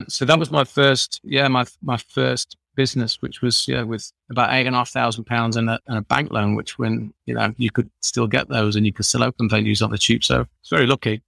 So 0.09 0.25
that 0.25 0.39
was 0.39 0.51
my 0.51 0.65
first, 0.65 1.21
yeah, 1.23 1.49
my 1.49 1.67
my 1.83 1.97
first 1.97 2.57
business, 2.77 3.21
which 3.21 3.43
was 3.43 3.67
yeah 3.69 3.83
with 3.83 4.11
about 4.31 4.53
eight 4.53 4.67
and 4.67 4.75
a 4.75 4.79
half 4.79 4.91
thousand 4.91 5.25
pounds 5.25 5.57
and 5.57 5.71
a, 5.71 5.81
a 5.89 6.01
bank 6.03 6.31
loan, 6.31 6.55
which 6.55 6.79
when 6.79 7.13
you 7.27 7.35
know 7.35 7.53
you 7.57 7.71
could 7.71 7.91
still 8.01 8.27
get 8.27 8.49
those 8.49 8.77
and 8.77 8.87
you 8.87 8.93
could 8.93 9.07
still 9.07 9.25
open 9.25 9.49
venues 9.49 9.83
on 9.83 9.91
the 9.91 9.99
cheap. 9.99 10.25
So 10.25 10.47
it's 10.61 10.71
very 10.71 10.87
lucky, 10.87 11.23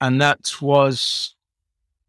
and 0.00 0.20
that 0.20 0.52
was 0.60 1.34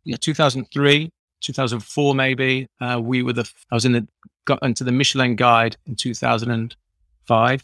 yeah, 0.09 0.17
2003, 0.19 1.11
2004, 1.41 2.15
maybe. 2.15 2.67
Uh, 2.81 2.99
we 3.01 3.23
were 3.23 3.33
the, 3.33 3.49
I 3.71 3.75
was 3.75 3.85
in 3.85 3.91
the, 3.93 4.07
got 4.45 4.61
into 4.63 4.83
the 4.83 4.91
Michelin 4.91 5.35
guide 5.35 5.77
in 5.85 5.95
2005, 5.95 7.63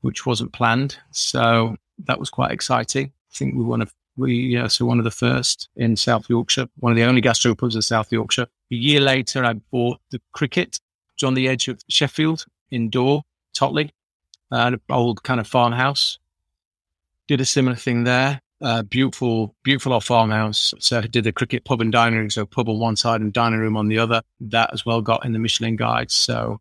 which 0.00 0.26
wasn't 0.26 0.52
planned. 0.52 0.98
So 1.12 1.76
that 2.04 2.18
was 2.18 2.30
quite 2.30 2.50
exciting. 2.50 3.06
I 3.06 3.36
think 3.36 3.54
we 3.54 3.62
one 3.62 3.82
of, 3.82 3.94
we, 4.16 4.34
yeah, 4.34 4.68
so 4.68 4.84
one 4.84 4.98
of 4.98 5.04
the 5.04 5.10
first 5.10 5.68
in 5.76 5.96
South 5.96 6.28
Yorkshire, 6.28 6.68
one 6.78 6.92
of 6.92 6.96
the 6.96 7.04
only 7.04 7.20
gastropubs 7.20 7.74
in 7.74 7.82
South 7.82 8.12
Yorkshire. 8.12 8.46
A 8.70 8.74
year 8.74 9.00
later, 9.00 9.44
I 9.44 9.54
bought 9.54 10.00
the 10.10 10.20
cricket 10.32 10.80
just 11.16 11.26
on 11.26 11.34
the 11.34 11.48
edge 11.48 11.68
of 11.68 11.80
Sheffield 11.88 12.46
in 12.70 12.90
Dore, 12.90 13.22
Totley, 13.54 13.92
uh, 14.52 14.72
an 14.72 14.80
old 14.90 15.22
kind 15.22 15.40
of 15.40 15.46
farmhouse. 15.46 16.18
Did 17.26 17.40
a 17.40 17.44
similar 17.44 17.76
thing 17.76 18.04
there. 18.04 18.40
Uh, 18.60 18.82
beautiful, 18.82 19.54
beautiful 19.62 19.92
old 19.92 20.04
farmhouse. 20.04 20.74
So 20.78 20.98
I 20.98 21.06
did 21.06 21.24
the 21.24 21.32
cricket 21.32 21.64
pub 21.64 21.80
and 21.80 21.92
dining 21.92 22.18
room. 22.18 22.30
So 22.30 22.46
pub 22.46 22.68
on 22.68 22.78
one 22.78 22.96
side 22.96 23.20
and 23.20 23.32
dining 23.32 23.60
room 23.60 23.76
on 23.76 23.88
the 23.88 23.98
other. 23.98 24.22
That 24.40 24.72
as 24.72 24.86
well 24.86 25.00
got 25.00 25.24
in 25.24 25.32
the 25.32 25.38
Michelin 25.38 25.76
guide. 25.76 26.10
So 26.10 26.60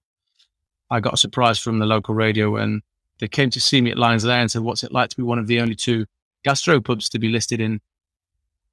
I 0.90 1.00
got 1.00 1.14
a 1.14 1.18
surprise 1.18 1.60
from 1.60 1.80
the 1.80 1.86
local 1.86 2.16
radio 2.16 2.52
when 2.52 2.82
they 3.20 3.28
came 3.28 3.50
to 3.52 3.62
see 3.62 3.80
me 3.82 3.92
at 3.92 3.98
Lions 3.98 4.26
Lair 4.26 4.42
and 4.42 4.52
said, 4.52 4.64
"What's 4.64 4.84
it 4.84 4.92
like 4.92 5.10
to 5.10 5.18
be 5.18 5.24
one 5.24 5.40
of 5.40 5.48
the 5.48 5.60
only 5.62 5.76
two 5.76 6.06
gastropubs 6.46 7.10
to 7.12 7.20
be 7.20 7.30
listed 7.30 7.62
in 7.62 7.82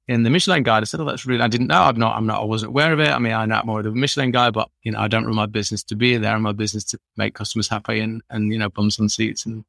in 0.07 0.23
the 0.23 0.29
Michelin 0.29 0.63
guide?" 0.63 0.83
I 0.83 0.85
said, 0.85 0.99
"Oh, 0.99 1.05
that's 1.05 1.25
really. 1.25 1.41
I 1.41 1.47
didn't 1.47 1.67
know. 1.67 1.81
I'm 1.81 1.97
not. 1.97 2.15
I'm 2.15 2.25
not. 2.25 2.41
I 2.41 2.45
wasn't 2.45 2.69
aware 2.69 2.93
of 2.93 2.99
it. 2.99 3.09
I 3.09 3.19
mean, 3.19 3.33
I 3.33 3.45
know 3.45 3.61
more 3.65 3.79
of 3.79 3.85
the 3.85 3.91
Michelin 3.91 4.31
guide, 4.31 4.53
but 4.53 4.69
you 4.83 4.91
know, 4.91 4.99
I 4.99 5.07
don't 5.07 5.25
run 5.25 5.35
my 5.35 5.45
business 5.45 5.83
to 5.83 5.95
be 5.95 6.17
there. 6.17 6.37
My 6.39 6.51
business 6.51 6.83
to 6.85 6.99
make 7.17 7.33
customers 7.33 7.67
happy 7.67 7.99
and 7.99 8.21
and 8.29 8.51
you 8.51 8.59
know, 8.59 8.69
bums 8.69 8.99
on 8.99 9.09
seats 9.09 9.45
and 9.45 9.63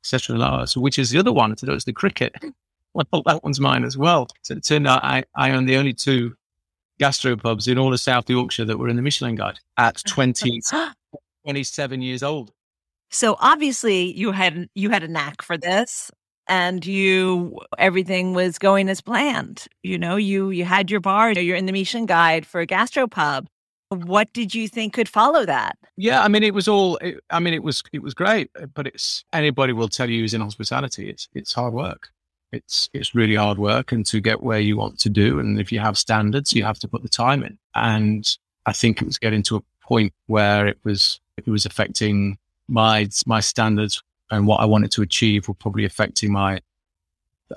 etc. 0.00 0.66
So, 0.66 0.80
which 0.80 0.98
is 0.98 1.10
the 1.10 1.18
other 1.18 1.32
one? 1.32 1.52
I 1.52 1.54
said, 1.56 1.68
"Oh, 1.68 1.74
it's 1.74 1.84
the 1.84 1.92
cricket." 1.92 2.34
well, 2.94 3.22
that 3.26 3.42
one's 3.42 3.60
mine 3.60 3.84
as 3.84 3.98
well. 3.98 4.28
So 4.42 4.54
it 4.54 4.64
turned 4.64 4.86
out 4.86 5.04
I, 5.04 5.24
I 5.34 5.50
own 5.50 5.66
the 5.66 5.76
only 5.76 5.92
two 5.92 6.36
gastropubs 7.00 7.68
in 7.70 7.76
all 7.76 7.92
of 7.92 8.00
South 8.00 8.30
Yorkshire 8.30 8.64
that 8.66 8.78
were 8.78 8.88
in 8.88 8.96
the 8.96 9.02
Michelin 9.02 9.34
Guide 9.34 9.58
at 9.76 10.02
20, 10.06 10.60
27 11.44 12.02
years 12.02 12.22
old. 12.22 12.52
So 13.10 13.36
obviously 13.40 14.12
you 14.16 14.32
had 14.32 14.68
you 14.74 14.90
had 14.90 15.02
a 15.02 15.08
knack 15.08 15.42
for 15.42 15.56
this 15.56 16.10
and 16.48 16.84
you 16.84 17.58
everything 17.78 18.34
was 18.34 18.58
going 18.58 18.88
as 18.88 19.00
planned. 19.00 19.66
You 19.82 19.98
know, 19.98 20.16
you 20.16 20.50
you 20.50 20.64
had 20.64 20.90
your 20.90 21.00
bar, 21.00 21.32
you're 21.32 21.56
in 21.56 21.66
the 21.66 21.72
Michelin 21.72 22.06
Guide 22.06 22.46
for 22.46 22.60
a 22.60 22.66
gastropub. 22.66 23.46
What 23.90 24.32
did 24.32 24.54
you 24.54 24.66
think 24.66 24.94
could 24.94 25.08
follow 25.08 25.44
that? 25.46 25.76
Yeah, 25.96 26.22
I 26.22 26.28
mean, 26.28 26.42
it 26.42 26.54
was 26.54 26.66
all. 26.66 26.96
It, 26.96 27.20
I 27.30 27.38
mean, 27.38 27.54
it 27.54 27.62
was 27.62 27.82
it 27.92 28.02
was 28.02 28.14
great, 28.14 28.50
eh, 28.58 28.66
but 28.72 28.86
it's 28.86 29.24
anybody 29.32 29.72
will 29.72 29.88
tell 29.88 30.10
you 30.10 30.20
who's 30.20 30.34
in 30.34 30.40
hospitality. 30.40 31.08
It's 31.08 31.28
it's 31.34 31.52
hard 31.52 31.74
work 31.74 32.10
it's 32.54 32.88
it's 32.92 33.14
really 33.14 33.34
hard 33.34 33.58
work 33.58 33.92
and 33.92 34.06
to 34.06 34.20
get 34.20 34.42
where 34.42 34.60
you 34.60 34.76
want 34.76 34.98
to 35.00 35.10
do 35.10 35.38
and 35.38 35.60
if 35.60 35.72
you 35.72 35.80
have 35.80 35.98
standards 35.98 36.52
you 36.52 36.64
have 36.64 36.78
to 36.78 36.88
put 36.88 37.02
the 37.02 37.08
time 37.08 37.42
in 37.42 37.58
and 37.74 38.38
i 38.66 38.72
think 38.72 39.02
it 39.02 39.04
was 39.04 39.18
getting 39.18 39.42
to 39.42 39.56
a 39.56 39.62
point 39.82 40.12
where 40.26 40.66
it 40.66 40.78
was 40.84 41.20
it 41.36 41.46
was 41.46 41.66
affecting 41.66 42.38
my 42.68 43.08
my 43.26 43.40
standards 43.40 44.02
and 44.30 44.46
what 44.46 44.60
i 44.60 44.64
wanted 44.64 44.90
to 44.90 45.02
achieve 45.02 45.48
were 45.48 45.54
probably 45.54 45.84
affecting 45.84 46.32
my 46.32 46.60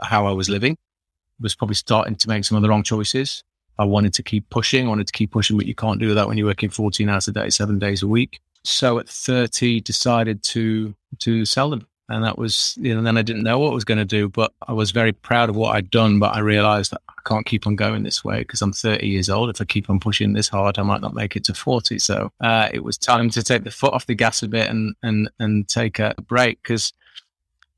how 0.04 0.26
i 0.28 0.32
was 0.32 0.50
living. 0.50 0.74
I 0.74 1.44
was 1.44 1.56
probably 1.56 1.76
starting 1.76 2.16
to 2.16 2.30
make 2.30 2.44
some 2.46 2.56
of 2.56 2.64
the 2.64 2.70
wrong 2.70 2.84
choices. 2.84 3.44
I 3.78 3.86
wanted 3.86 4.14
to 4.16 4.24
keep 4.24 4.50
pushing 4.50 4.86
I 4.88 4.90
wanted 4.90 5.08
to 5.08 5.14
keep 5.14 5.32
pushing 5.32 5.56
but 5.56 5.68
you 5.68 5.76
can't 5.76 6.00
do 6.00 6.14
that 6.14 6.28
when 6.28 6.38
you're 6.38 6.48
working 6.48 6.70
14 6.70 7.08
hours 7.10 7.28
a 7.28 7.32
day 7.32 7.50
seven 7.50 7.78
days 7.78 8.02
a 8.02 8.08
week. 8.08 8.40
So 8.64 9.00
at 9.00 9.08
30 9.08 9.82
decided 9.82 10.44
to 10.44 10.96
to 11.20 11.46
sell 11.46 11.70
them 11.70 11.88
and 12.10 12.24
that 12.24 12.38
was, 12.38 12.78
you 12.80 12.96
know, 12.96 13.02
then 13.02 13.18
I 13.18 13.22
didn't 13.22 13.44
know 13.44 13.60
what 13.60 13.72
I 13.72 13.74
was 13.74 13.84
going 13.84 13.98
to 13.98 14.06
do, 14.06 14.30
but 14.30 14.54
I 14.68 14.74
was 14.74 14.92
very 14.92 15.12
proud 15.12 15.50
of 15.50 15.56
what 15.56 15.76
I'd 15.76 15.92
done. 15.92 16.20
But 16.20 16.36
I 16.36 16.40
realized 16.40 16.92
that 16.92 17.02
I 17.10 17.14
can't 17.26 17.46
keep 17.46 17.68
on 17.68 17.76
going 17.76 18.04
this 18.04 18.24
way 18.24 18.40
because 18.40 18.62
I'm 18.62 18.72
30 18.72 19.06
years 19.06 19.30
old. 19.30 19.50
If 19.50 19.60
I 19.60 19.66
keep 19.66 19.90
on 19.90 20.00
pushing 20.00 20.34
this 20.34 20.48
hard, 20.48 20.80
I 20.80 20.84
might 20.84 21.02
not 21.02 21.14
make 21.14 21.36
it 21.36 21.44
to 21.46 21.54
40. 21.54 22.00
So 22.00 22.32
uh, 22.40 22.70
it 22.72 22.84
was 22.84 22.98
time 22.98 23.30
to 23.32 23.44
take 23.44 23.66
the 23.66 23.72
foot 23.72 23.94
off 23.94 24.06
the 24.06 24.16
gas 24.16 24.42
a 24.42 24.48
bit 24.48 24.70
and, 24.70 24.96
and, 25.04 25.30
and 25.40 25.68
take 25.68 26.00
a 26.00 26.16
break 26.28 26.62
because, 26.64 26.94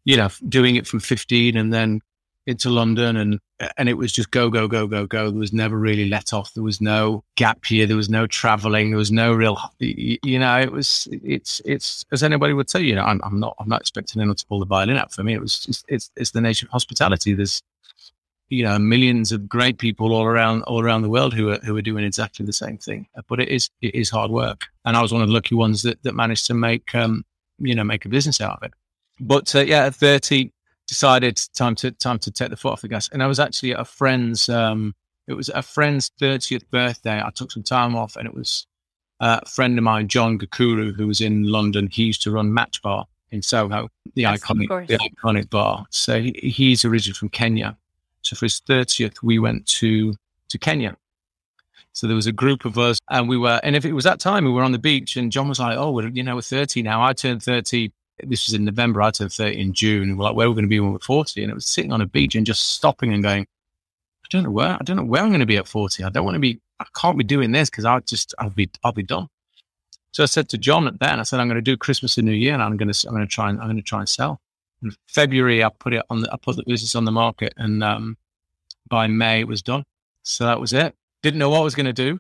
you 0.04 0.16
know, 0.16 0.30
doing 0.48 0.76
it 0.76 0.86
from 0.86 1.00
15 1.00 1.58
and 1.58 1.74
then 1.74 2.02
into 2.46 2.70
London 2.70 3.18
and 3.18 3.40
and 3.78 3.90
it 3.90 3.96
was 3.96 4.12
just 4.12 4.32
go 4.32 4.50
go 4.50 4.68
go 4.68 4.88
go 4.88 5.06
go. 5.06 5.30
There 5.30 5.40
was 5.40 5.54
never 5.54 5.78
really 5.78 6.08
let 6.08 6.34
off. 6.34 6.54
There 6.54 6.64
was 6.64 6.80
no 6.80 7.24
gap 7.36 7.70
year. 7.70 7.86
There 7.86 7.98
was 7.98 8.10
no 8.10 8.28
traveling. 8.28 8.90
There 8.90 8.98
was 8.98 9.12
no 9.12 9.34
real. 9.34 9.58
You 9.80 10.40
know, 10.40 10.60
it 10.60 10.72
was 10.72 11.08
it's 11.12 11.62
it's 11.66 12.06
as 12.12 12.24
anybody 12.24 12.54
would 12.54 12.68
tell 12.68 12.82
you. 12.82 12.96
Know, 12.96 13.04
I'm, 13.04 13.20
I'm 13.24 13.40
not 13.40 13.56
I'm 13.60 13.70
not 13.70 13.82
expecting 13.82 14.22
anyone 14.22 14.38
to 14.38 14.46
pull 14.46 14.60
the 14.60 14.66
violin 14.66 14.98
out 14.98 15.14
for 15.14 15.24
me. 15.24 15.34
It 15.34 15.42
was 15.42 15.60
just 15.60 15.86
it's 15.88 16.10
it's 16.16 16.32
the 16.32 16.42
nature 16.42 16.66
of 16.66 16.72
hospitality. 16.72 17.34
There's 17.34 17.62
you 18.50 18.64
know 18.64 18.80
millions 18.80 19.32
of 19.32 19.48
great 19.48 19.78
people 19.78 20.14
all 20.14 20.24
around 20.26 20.64
all 20.64 20.82
around 20.82 21.02
the 21.02 21.10
world 21.10 21.34
who 21.34 21.50
are 21.50 21.60
who 21.60 21.76
are 21.76 21.82
doing 21.82 22.06
exactly 22.06 22.46
the 22.46 22.54
same 22.54 22.78
thing. 22.78 23.08
But 23.28 23.42
it 23.42 23.50
is 23.50 23.70
it 23.82 23.94
is 23.94 24.10
hard 24.10 24.32
work, 24.32 24.68
and 24.86 24.96
I 24.96 25.02
was 25.02 25.12
one 25.12 25.22
of 25.22 25.28
the 25.28 25.34
lucky 25.34 25.56
ones 25.56 25.82
that 25.84 26.02
that 26.04 26.16
managed 26.16 26.48
to 26.48 26.54
make 26.54 26.96
um 26.96 27.26
you 27.60 27.76
know 27.76 27.84
make 27.84 28.06
a 28.06 28.10
business 28.10 28.40
out 28.40 28.58
of 28.58 28.64
it. 28.64 28.74
But 29.20 29.54
uh, 29.54 29.60
yeah, 29.60 29.88
at 29.88 29.96
30, 29.96 30.50
decided 30.90 31.40
time 31.54 31.76
to 31.76 31.92
time 31.92 32.20
to 32.20 32.32
take 32.32 32.50
the 32.50 32.58
foot 32.58 32.74
off 32.74 32.82
the 32.82 32.88
gas. 32.88 33.10
And 33.14 33.24
I 33.24 33.28
was 33.28 33.40
actually 33.40 33.74
at 33.74 33.80
a 33.80 33.86
friend's. 33.86 34.50
Um, 34.50 34.96
it 35.28 35.34
was 35.34 35.50
a 35.50 35.62
friend's 35.62 36.12
thirtieth 36.20 36.70
birthday. 36.72 37.22
I 37.24 37.30
took 37.30 37.52
some 37.52 37.64
time 37.64 37.96
off, 37.96 38.16
and 38.16 38.28
it 38.28 38.34
was 38.34 38.66
uh, 39.20 39.40
a 39.44 39.48
friend 39.48 39.78
of 39.78 39.84
mine, 39.84 40.08
John 40.08 40.40
Gakuru, 40.40 40.94
who 40.94 41.08
was 41.08 41.22
in 41.22 41.44
London. 41.44 41.88
He 41.92 42.06
used 42.06 42.24
to 42.24 42.32
run 42.32 42.54
Match 42.54 42.82
Bar 42.82 43.06
in 43.30 43.44
Soho, 43.44 43.90
the 44.16 44.24
yes, 44.24 44.42
iconic, 44.42 44.88
the 44.88 44.98
iconic 44.98 45.50
bar. 45.52 45.86
So 45.92 46.20
he, 46.20 46.32
he's 46.42 46.84
originally 46.84 47.14
from 47.14 47.30
Kenya. 47.30 47.78
So 48.24 48.36
for 48.36 48.46
his 48.46 48.60
thirtieth, 48.60 49.22
we 49.22 49.38
went 49.38 49.68
to 49.68 50.16
to 50.50 50.58
Kenya. 50.58 50.98
So 51.94 52.08
there 52.08 52.16
was 52.16 52.28
a 52.28 52.32
group 52.32 52.66
of 52.66 52.78
us, 52.80 52.98
and 53.12 53.30
we 53.30 53.38
were, 53.38 53.60
and 53.62 53.76
if 53.76 53.86
it 53.86 53.94
was 53.94 54.06
that 54.06 54.20
time, 54.20 54.46
we 54.46 54.52
were 54.52 54.64
on 54.64 54.72
the 54.72 54.80
beach, 54.80 55.18
and 55.18 55.32
John 55.32 55.48
was 55.50 55.60
like, 55.60 55.78
"Oh, 55.78 55.92
we're, 55.92 56.08
you 56.08 56.24
know, 56.24 56.36
we're 56.36 56.42
30 56.42 56.82
now. 56.82 57.04
I 57.04 57.14
turned 57.14 57.44
30 57.44 57.92
this 58.24 58.48
was 58.48 58.54
in 58.54 58.66
November. 58.66 59.02
I 59.02 59.12
turned 59.12 59.32
30 59.32 59.60
in 59.60 59.74
June. 59.74 60.18
We're 60.18 60.26
like, 60.26 60.36
where 60.36 60.48
are 60.48 60.50
we 60.50 60.56
going 60.56 60.66
to 60.66 60.70
be 60.70 60.80
when 60.80 60.94
we're 60.94 61.00
40? 61.00 61.42
And 61.44 61.52
it 61.52 61.56
was 61.56 61.68
sitting 61.68 61.92
on 61.92 62.02
a 62.02 62.06
beach 62.06 62.36
and 62.36 62.46
just 62.46 62.74
stopping 62.76 63.14
and 63.14 63.24
going, 63.24 63.44
I 63.44 64.28
don't 64.30 64.44
know 64.44 64.52
where, 64.52 64.78
I 64.80 64.84
don't 64.84 64.98
know 64.98 65.04
where 65.04 65.22
I'm 65.22 65.30
going 65.30 65.40
to 65.40 65.46
be 65.46 65.58
at 65.58 65.68
40. 65.68 66.04
I 66.04 66.10
don't 66.10 66.26
want 66.26 66.36
to 66.36 66.40
be, 66.40 66.62
I 66.80 66.86
can't 66.96 67.18
be 67.18 67.24
doing 67.24 67.52
this 67.52 67.70
because 67.70 67.86
I'll 67.86 68.02
just, 68.02 68.34
I'll 68.40 68.50
be, 68.50 68.70
I'll 68.84 68.92
be 68.92 69.04
done. 69.04 69.28
So 70.12 70.24
I 70.24 70.28
said 70.28 70.50
to 70.50 70.58
John 70.58 70.88
at 70.88 71.00
then, 71.00 71.20
I 71.20 71.24
said, 71.24 71.40
I'm 71.40 71.48
going 71.48 71.56
to 71.56 71.62
do 71.62 71.78
Christmas 71.78 72.18
and 72.18 72.28
New 72.28 72.34
Year 72.34 72.54
and 72.54 72.64
I'm 72.64 72.78
going 72.78 72.92
to, 72.92 73.08
I'm 73.08 73.14
going 73.14 73.28
to 73.28 73.32
try 73.32 73.50
and, 73.50 73.60
I'm 73.60 73.68
going 73.68 73.78
to 73.78 73.84
try 73.84 74.00
and 74.00 74.10
sell. 74.10 74.40
In 74.82 74.92
February, 75.08 75.64
I 75.64 75.70
put 75.78 75.94
it 75.94 76.04
on 76.10 76.22
the, 76.22 76.32
I 76.32 76.38
put 76.38 76.56
the 76.56 76.64
business 76.66 76.96
on 76.96 77.06
the 77.06 77.12
market 77.12 77.54
and, 77.58 77.84
um, 77.84 78.18
by 78.88 79.08
May 79.08 79.42
it 79.42 79.48
was 79.48 79.62
done. 79.62 79.84
So 80.24 80.46
that 80.46 80.60
was 80.60 80.74
it. 80.74 80.96
Didn't 81.22 81.40
know 81.40 81.50
what 81.50 81.60
I 81.60 81.64
was 81.64 81.76
going 81.76 81.86
to 81.86 81.94
do. 81.94 82.18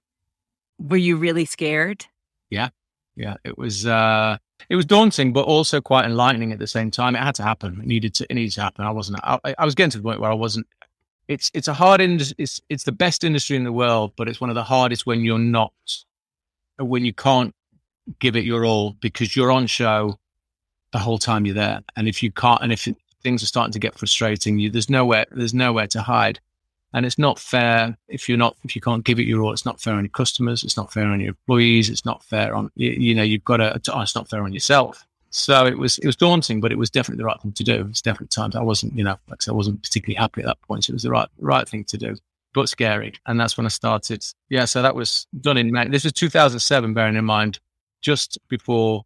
Were 0.78 0.98
you 0.98 1.18
really 1.18 1.46
scared? 1.46 2.06
Yeah. 2.50 2.70
Yeah. 3.16 3.36
It 3.44 3.58
was, 3.58 3.86
uh, 3.86 4.38
it 4.68 4.76
was 4.76 4.86
daunting, 4.86 5.32
but 5.32 5.46
also 5.46 5.80
quite 5.80 6.06
enlightening 6.06 6.52
at 6.52 6.60
the 6.60 6.68
same 6.68 6.92
time. 6.92 7.16
It 7.16 7.20
had 7.20 7.36
to 7.36 7.44
happen. 7.44 7.80
It 7.82 7.88
needed 7.88 8.14
to. 8.16 8.28
It 8.30 8.34
needed 8.34 8.54
to 8.54 8.62
happen. 8.62 8.86
I 8.86 8.92
wasn't. 8.92 9.20
I, 9.24 9.56
I 9.58 9.66
was 9.66 9.76
getting 9.76 9.92
to 9.92 9.98
the 9.98 10.04
point 10.04 10.20
where 10.20 10.32
I 10.32 10.36
wasn't. 10.36 10.68
It's 11.28 11.50
it's 11.54 11.68
a 11.68 11.74
hard 11.74 12.02
industry. 12.02 12.36
It's 12.40 12.60
it's 12.70 12.84
the 12.84 12.92
best 12.92 13.24
industry 13.24 13.56
in 13.56 13.64
the 13.64 13.72
world, 13.72 14.14
but 14.18 14.28
it's 14.28 14.42
one 14.42 14.50
of 14.50 14.56
the 14.56 14.64
hardest 14.64 15.06
when 15.06 15.24
you're 15.24 15.40
not, 15.40 15.74
when 16.78 17.06
you 17.06 17.14
can't 17.14 17.54
give 18.20 18.36
it 18.36 18.44
your 18.44 18.66
all 18.66 18.94
because 19.00 19.36
you're 19.36 19.52
on 19.52 19.68
show 19.68 20.20
the 20.92 21.00
whole 21.00 21.20
time 21.20 21.46
you're 21.46 21.56
there, 21.56 21.82
and 21.96 22.08
if 22.08 22.24
you 22.24 22.32
can't, 22.32 22.62
and 22.62 22.74
if 22.74 22.88
things 23.22 23.44
are 23.44 23.48
starting 23.48 23.74
to 23.74 23.80
get 23.80 23.98
frustrating, 23.98 24.60
you 24.60 24.70
there's 24.70 24.90
nowhere 24.90 25.26
there's 25.32 25.54
nowhere 25.54 25.88
to 25.88 26.02
hide 26.02 26.40
and 26.94 27.06
it's 27.06 27.20
not 27.20 27.40
fair 27.40 27.98
if 28.08 28.28
you're 28.28 28.38
not 28.38 28.56
if 28.64 28.76
you 28.76 28.82
can't 28.82 29.04
give 29.04 29.20
it 29.20 29.28
your 29.28 29.42
all 29.42 29.54
it's 29.54 29.66
not 29.66 29.80
fair 29.80 29.94
on 29.94 30.04
your 30.04 30.10
customers 30.10 30.64
it's 30.64 30.78
not 30.78 30.92
fair 30.92 31.06
on 31.06 31.20
your 31.20 31.30
employees 31.30 31.90
it's 31.90 32.06
not 32.06 32.24
fair 32.24 32.56
on 32.56 32.72
you, 32.76 32.92
you 32.92 33.16
know 33.16 33.24
you've 33.24 33.44
got 33.44 33.58
to 33.58 33.74
oh, 33.94 34.02
it's 34.02 34.16
not 34.16 34.30
fair 34.30 34.44
on 34.44 34.54
yourself. 34.54 35.06
So 35.32 35.68
it 35.68 35.78
was 35.78 36.00
it 36.00 36.08
was 36.08 36.16
daunting 36.16 36.60
but 36.60 36.72
it 36.72 36.78
was 36.78 36.90
definitely 36.90 37.22
the 37.22 37.26
right 37.26 37.40
thing 37.42 37.52
to 37.54 37.64
do. 37.64 37.88
It's 37.90 38.02
definitely 38.02 38.28
times 38.28 38.56
i 38.56 38.62
wasn't 38.62 38.94
you 38.94 39.04
know 39.04 39.18
like 39.30 39.48
i 39.48 39.52
wasn't 39.52 39.82
particularly 39.84 40.16
happy 40.16 40.42
at 40.42 40.48
that 40.48 40.62
point 40.64 40.86
so 40.86 40.92
it 40.92 40.96
was 40.96 41.04
the 41.04 41.12
right 41.12 41.28
right 41.38 41.68
thing 41.68 41.84
to 41.86 41.98
do 41.98 42.16
but 42.54 42.68
scary. 42.68 43.14
And 43.28 43.40
that's 43.40 43.58
when 43.58 43.66
i 43.66 43.70
started 43.70 44.26
yeah 44.50 44.66
so 44.66 44.82
that 44.82 44.96
was 44.96 45.28
done 45.40 45.58
in 45.58 45.72
May. 45.72 45.88
this 45.88 46.04
was 46.04 46.14
2007 46.14 46.94
bearing 46.94 47.16
in 47.16 47.26
mind 47.26 47.60
just 48.02 48.40
before 48.48 49.06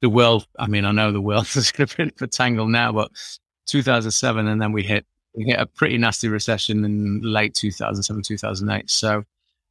the 0.00 0.10
world 0.10 0.46
i 0.58 0.66
mean 0.66 0.84
i 0.84 0.92
know 0.92 1.12
the 1.12 1.20
world 1.20 1.46
is 1.54 1.72
going 1.72 1.86
to 1.86 1.96
be 1.96 2.12
a 2.20 2.26
tangle 2.26 2.66
now 2.66 2.92
but 2.92 3.10
2007 3.66 4.48
and 4.48 4.60
then 4.60 4.72
we 4.72 4.82
hit 4.82 5.06
we 5.34 5.44
hit 5.44 5.58
a 5.58 5.66
pretty 5.66 5.98
nasty 5.98 6.28
recession 6.28 6.84
in 6.84 7.20
late 7.22 7.54
2007, 7.54 8.22
2008. 8.22 8.90
So 8.90 9.24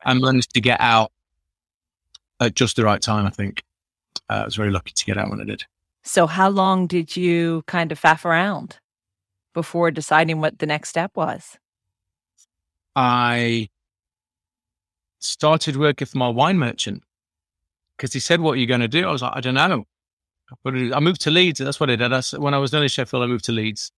I 0.04 0.14
managed 0.14 0.54
to 0.54 0.62
get 0.62 0.80
out 0.80 1.12
at 2.40 2.56
just 2.56 2.76
the 2.76 2.84
right 2.84 3.02
time, 3.02 3.26
I 3.26 3.30
think. 3.30 3.64
Uh, 4.30 4.42
I 4.42 4.46
was 4.46 4.56
very 4.56 4.72
lucky 4.72 4.92
to 4.94 5.06
get 5.06 5.18
out 5.18 5.30
when 5.30 5.42
I 5.42 5.46
did. 5.46 5.64
So, 6.04 6.26
how 6.26 6.50
long 6.50 6.88
did 6.88 7.16
you 7.16 7.64
kind 7.68 7.92
of 7.92 8.02
faff 8.02 8.26
around 8.26 8.80
before 9.54 9.92
deciding 9.92 10.42
what 10.42 10.58
the 10.58 10.66
next 10.66 10.90
step 10.90 11.12
was? 11.16 11.58
I 12.96 13.70
started 15.20 15.78
working 15.78 16.08
for 16.08 16.18
my 16.18 16.30
wine 16.30 16.58
merchant 16.58 17.04
because 17.96 18.14
he 18.14 18.20
said, 18.20 18.42
What 18.42 18.54
are 18.54 18.60
you 18.60 18.66
going 18.66 18.82
to 18.82 18.88
do? 18.88 19.08
I 19.08 19.12
was 19.12 19.22
like, 19.22 19.34
I 19.36 19.42
don't 19.42 19.54
know. 19.54 19.86
I 20.66 21.00
moved 21.00 21.22
to 21.22 21.32
Leeds. 21.32 21.60
That's 21.60 21.80
what 21.80 21.90
I 21.90 21.96
did. 21.96 22.12
I, 22.12 22.22
when 22.38 22.54
I 22.54 22.58
was 22.58 22.72
done 22.72 22.84
in 22.84 22.90
Sheffield, 22.90 23.24
I 23.24 23.28
moved 23.28 23.46
to 23.46 23.52
Leeds 23.52 23.92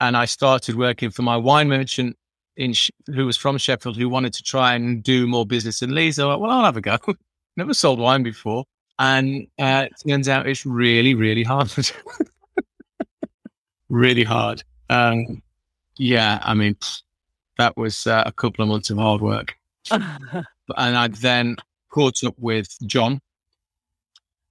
and 0.00 0.16
I 0.16 0.24
started 0.24 0.76
working 0.76 1.10
for 1.10 1.22
my 1.22 1.36
wine 1.36 1.68
merchant 1.68 2.16
in 2.56 2.74
who 3.06 3.26
was 3.26 3.36
from 3.36 3.58
Sheffield 3.58 3.96
who 3.96 4.08
wanted 4.08 4.32
to 4.34 4.42
try 4.42 4.74
and 4.74 5.02
do 5.02 5.26
more 5.26 5.46
business 5.46 5.82
in 5.82 5.94
Leeds. 5.94 6.18
I 6.18 6.26
went, 6.26 6.40
well, 6.40 6.50
I'll 6.50 6.64
have 6.64 6.76
a 6.76 6.80
go. 6.80 6.98
Never 7.56 7.74
sold 7.74 7.98
wine 7.98 8.22
before. 8.22 8.64
And 8.98 9.46
uh, 9.58 9.86
it 9.90 9.92
turns 10.06 10.28
out 10.28 10.46
it's 10.46 10.66
really, 10.66 11.14
really 11.14 11.42
hard. 11.42 11.70
really 13.88 14.24
hard. 14.24 14.62
Um, 14.90 15.42
yeah, 15.96 16.38
I 16.42 16.54
mean, 16.54 16.76
that 17.56 17.76
was 17.76 18.06
uh, 18.06 18.24
a 18.26 18.32
couple 18.32 18.62
of 18.62 18.68
months 18.68 18.90
of 18.90 18.98
hard 18.98 19.20
work. 19.20 19.54
and 19.90 20.46
I 20.76 21.08
then 21.08 21.56
caught 21.90 22.22
up 22.24 22.34
with 22.38 22.68
John, 22.86 23.20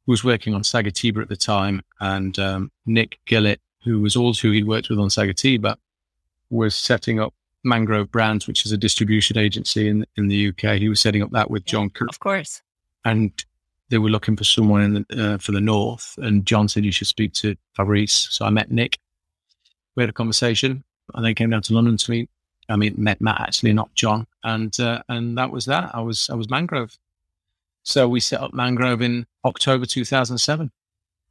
who 0.06 0.12
was 0.12 0.24
working 0.24 0.54
on 0.54 0.62
Sagatiba 0.62 1.22
at 1.22 1.30
the 1.30 1.36
time, 1.36 1.82
and 2.00 2.38
um, 2.40 2.72
Nick 2.86 3.20
Gillett, 3.28 3.60
who 3.84 4.00
was 4.02 4.16
also 4.16 4.48
who 4.48 4.54
he'd 4.54 4.68
worked 4.68 4.90
with 4.90 5.00
on 5.00 5.10
Sagatiba, 5.10 5.76
was 6.50 6.76
setting 6.76 7.20
up 7.20 7.34
Mangrove 7.64 8.12
Brands, 8.12 8.48
which 8.48 8.66
is 8.66 8.72
a 8.72 8.78
distribution 8.78 9.38
agency 9.38 9.88
in 9.88 10.06
in 10.16 10.28
the 10.28 10.50
UK. 10.50 10.78
He 10.78 10.90
was 10.90 11.00
setting 11.00 11.22
up 11.22 11.32
that 11.32 11.50
with 11.52 11.66
John 11.66 11.90
Cook. 11.90 12.10
Of 12.10 12.20
course. 12.20 12.62
And 13.06 13.32
they 13.90 13.98
were 13.98 14.10
looking 14.10 14.36
for 14.36 14.44
someone 14.44 14.82
in 14.82 14.94
the, 14.94 15.34
uh, 15.34 15.38
for 15.40 15.52
the 15.52 15.62
north, 15.62 16.16
and 16.18 16.46
John 16.46 16.68
said 16.68 16.86
you 16.86 16.92
should 16.92 17.08
speak 17.08 17.34
to 17.34 17.56
Fabrice. 17.76 18.28
So 18.32 18.46
I 18.46 18.50
met 18.50 18.72
Nick. 18.72 19.00
We 19.96 20.04
had 20.04 20.10
a 20.10 20.14
conversation, 20.14 20.84
and 21.14 21.26
they 21.26 21.34
came 21.34 21.50
down 21.50 21.64
to 21.64 21.74
London 21.74 21.98
to 21.98 22.12
meet. 22.12 22.30
I 22.70 22.76
mean, 22.76 22.94
met 22.98 23.20
Matt 23.20 23.42
actually, 23.42 23.74
not 23.74 23.94
John, 23.96 24.28
and 24.44 24.78
uh, 24.80 25.02
and 25.10 25.38
that 25.38 25.52
was 25.52 25.66
that. 25.66 25.92
I 25.94 26.02
was 26.02 26.30
I 26.30 26.36
was 26.36 26.50
Mangrove. 26.50 26.98
So 27.84 28.08
we 28.08 28.20
set 28.20 28.42
up 28.42 28.54
Mangrove 28.54 29.02
in 29.02 29.26
October 29.44 29.86
2007. 29.86 30.72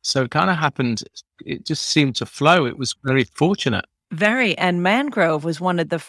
So 0.09 0.23
it 0.23 0.31
kind 0.31 0.49
of 0.49 0.57
happened. 0.57 1.03
It 1.45 1.67
just 1.67 1.85
seemed 1.87 2.17
to 2.17 2.27
flow. 2.27 2.65
It 2.65 2.79
was 2.79 2.97
very 3.05 3.25
fortunate. 3.25 3.85
Very. 4.11 4.57
And 4.57 4.83
Mangrove 4.83 5.45
was 5.45 5.61
one 5.61 5.79
of 5.79 5.91
the, 5.91 6.03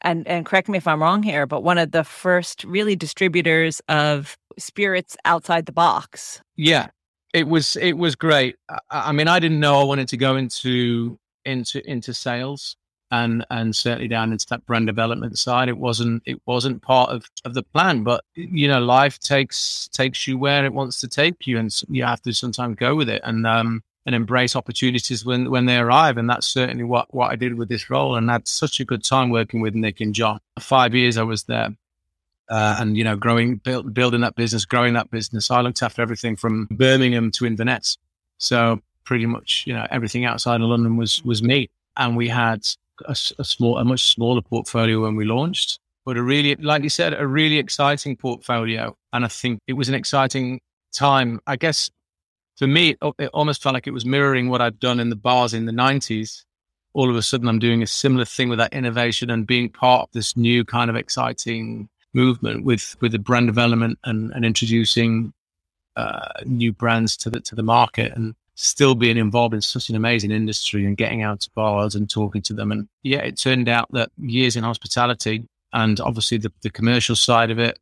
and, 0.00 0.26
and 0.26 0.46
correct 0.46 0.68
me 0.68 0.78
if 0.78 0.88
I'm 0.88 1.02
wrong 1.02 1.22
here, 1.22 1.46
but 1.46 1.62
one 1.62 1.76
of 1.76 1.92
the 1.92 2.04
first 2.04 2.64
really 2.64 2.96
distributors 2.96 3.82
of 3.88 4.38
spirits 4.58 5.14
outside 5.26 5.66
the 5.66 5.72
box. 5.72 6.40
Yeah. 6.56 6.88
It 7.34 7.48
was, 7.48 7.76
it 7.76 7.98
was 7.98 8.16
great. 8.16 8.56
I, 8.70 8.78
I 8.90 9.12
mean, 9.12 9.28
I 9.28 9.38
didn't 9.38 9.60
know 9.60 9.78
I 9.78 9.84
wanted 9.84 10.08
to 10.08 10.16
go 10.16 10.36
into, 10.36 11.18
into, 11.44 11.86
into 11.88 12.14
sales 12.14 12.76
and 13.10 13.44
and 13.50 13.74
certainly 13.74 14.08
down 14.08 14.32
into 14.32 14.46
that 14.50 14.64
brand 14.66 14.86
development 14.86 15.38
side 15.38 15.68
it 15.68 15.78
wasn't 15.78 16.22
it 16.26 16.40
wasn't 16.46 16.82
part 16.82 17.10
of 17.10 17.28
of 17.44 17.54
the 17.54 17.62
plan. 17.62 18.04
But 18.04 18.24
you 18.34 18.68
know 18.68 18.80
life 18.80 19.18
takes 19.18 19.88
takes 19.92 20.26
you 20.26 20.38
where 20.38 20.64
it 20.64 20.72
wants 20.72 21.00
to 21.00 21.08
take 21.08 21.46
you 21.46 21.58
and 21.58 21.74
you 21.88 22.04
have 22.04 22.22
to 22.22 22.32
sometimes 22.32 22.76
go 22.76 22.94
with 22.94 23.08
it 23.08 23.22
and 23.24 23.46
um 23.46 23.82
and 24.06 24.14
embrace 24.14 24.56
opportunities 24.56 25.24
when 25.24 25.50
when 25.50 25.66
they 25.66 25.76
arrive. 25.78 26.18
And 26.18 26.28
that's 26.28 26.46
certainly 26.46 26.84
what 26.84 27.12
what 27.14 27.30
I 27.30 27.36
did 27.36 27.54
with 27.54 27.68
this 27.68 27.90
role 27.90 28.16
and 28.16 28.30
had 28.30 28.48
such 28.48 28.80
a 28.80 28.84
good 28.84 29.04
time 29.04 29.30
working 29.30 29.60
with 29.60 29.74
Nick 29.74 30.00
and 30.00 30.14
John. 30.14 30.40
5 30.58 30.94
years 30.94 31.16
I 31.16 31.22
was 31.22 31.44
there 31.44 31.70
uh, 32.48 32.76
and 32.78 32.96
you 32.96 33.04
know 33.04 33.16
growing 33.16 33.56
build, 33.56 33.92
building 33.92 34.20
that 34.22 34.34
business 34.34 34.64
growing 34.64 34.94
that 34.94 35.10
business. 35.10 35.50
I 35.50 35.60
looked 35.60 35.82
after 35.82 36.02
everything 36.02 36.36
from 36.36 36.66
Birmingham 36.70 37.30
to 37.32 37.46
Inverness. 37.46 37.98
So 38.38 38.80
pretty 39.04 39.26
much 39.26 39.64
you 39.66 39.74
know 39.74 39.86
everything 39.90 40.24
outside 40.24 40.60
of 40.60 40.68
London 40.68 40.96
was 40.96 41.22
was 41.24 41.42
me. 41.42 41.70
And 41.96 42.16
we 42.16 42.28
had 42.28 42.64
a, 43.06 43.12
a 43.38 43.44
small, 43.44 43.78
a 43.78 43.84
much 43.84 44.12
smaller 44.12 44.42
portfolio 44.42 45.02
when 45.02 45.16
we 45.16 45.24
launched, 45.24 45.78
but 46.04 46.16
a 46.16 46.22
really, 46.22 46.54
like 46.56 46.82
you 46.82 46.88
said, 46.88 47.14
a 47.14 47.26
really 47.26 47.58
exciting 47.58 48.16
portfolio. 48.16 48.96
And 49.12 49.24
I 49.24 49.28
think 49.28 49.60
it 49.66 49.74
was 49.74 49.88
an 49.88 49.94
exciting 49.94 50.60
time. 50.92 51.40
I 51.46 51.56
guess 51.56 51.90
for 52.56 52.66
me, 52.66 52.96
it, 53.00 53.14
it 53.18 53.30
almost 53.32 53.62
felt 53.62 53.74
like 53.74 53.86
it 53.86 53.92
was 53.92 54.04
mirroring 54.04 54.48
what 54.48 54.60
I'd 54.60 54.80
done 54.80 55.00
in 55.00 55.10
the 55.10 55.16
bars 55.16 55.54
in 55.54 55.66
the 55.66 55.72
90s. 55.72 56.44
All 56.94 57.08
of 57.08 57.16
a 57.16 57.22
sudden, 57.22 57.48
I'm 57.48 57.60
doing 57.60 57.82
a 57.82 57.86
similar 57.86 58.24
thing 58.24 58.48
with 58.48 58.58
that 58.58 58.72
innovation 58.72 59.30
and 59.30 59.46
being 59.46 59.68
part 59.68 60.02
of 60.02 60.12
this 60.12 60.36
new 60.36 60.64
kind 60.64 60.90
of 60.90 60.96
exciting 60.96 61.88
movement 62.14 62.64
with 62.64 62.96
with 63.00 63.12
the 63.12 63.18
brand 63.18 63.46
development 63.46 63.98
and, 64.04 64.32
and 64.32 64.44
introducing 64.44 65.32
uh, 65.96 66.30
new 66.44 66.72
brands 66.72 67.16
to 67.18 67.30
the 67.30 67.40
to 67.40 67.54
the 67.54 67.62
market. 67.62 68.12
And 68.16 68.34
still 68.60 68.96
being 68.96 69.16
involved 69.16 69.54
in 69.54 69.60
such 69.60 69.88
an 69.88 69.94
amazing 69.94 70.32
industry 70.32 70.84
and 70.84 70.96
getting 70.96 71.22
out 71.22 71.38
to 71.38 71.48
bars 71.54 71.94
and 71.94 72.10
talking 72.10 72.42
to 72.42 72.52
them. 72.52 72.72
And 72.72 72.88
yeah, 73.04 73.20
it 73.20 73.38
turned 73.38 73.68
out 73.68 73.86
that 73.92 74.10
years 74.18 74.56
in 74.56 74.64
hospitality 74.64 75.46
and 75.72 76.00
obviously 76.00 76.38
the, 76.38 76.50
the 76.62 76.70
commercial 76.70 77.14
side 77.14 77.52
of 77.52 77.60
it, 77.60 77.78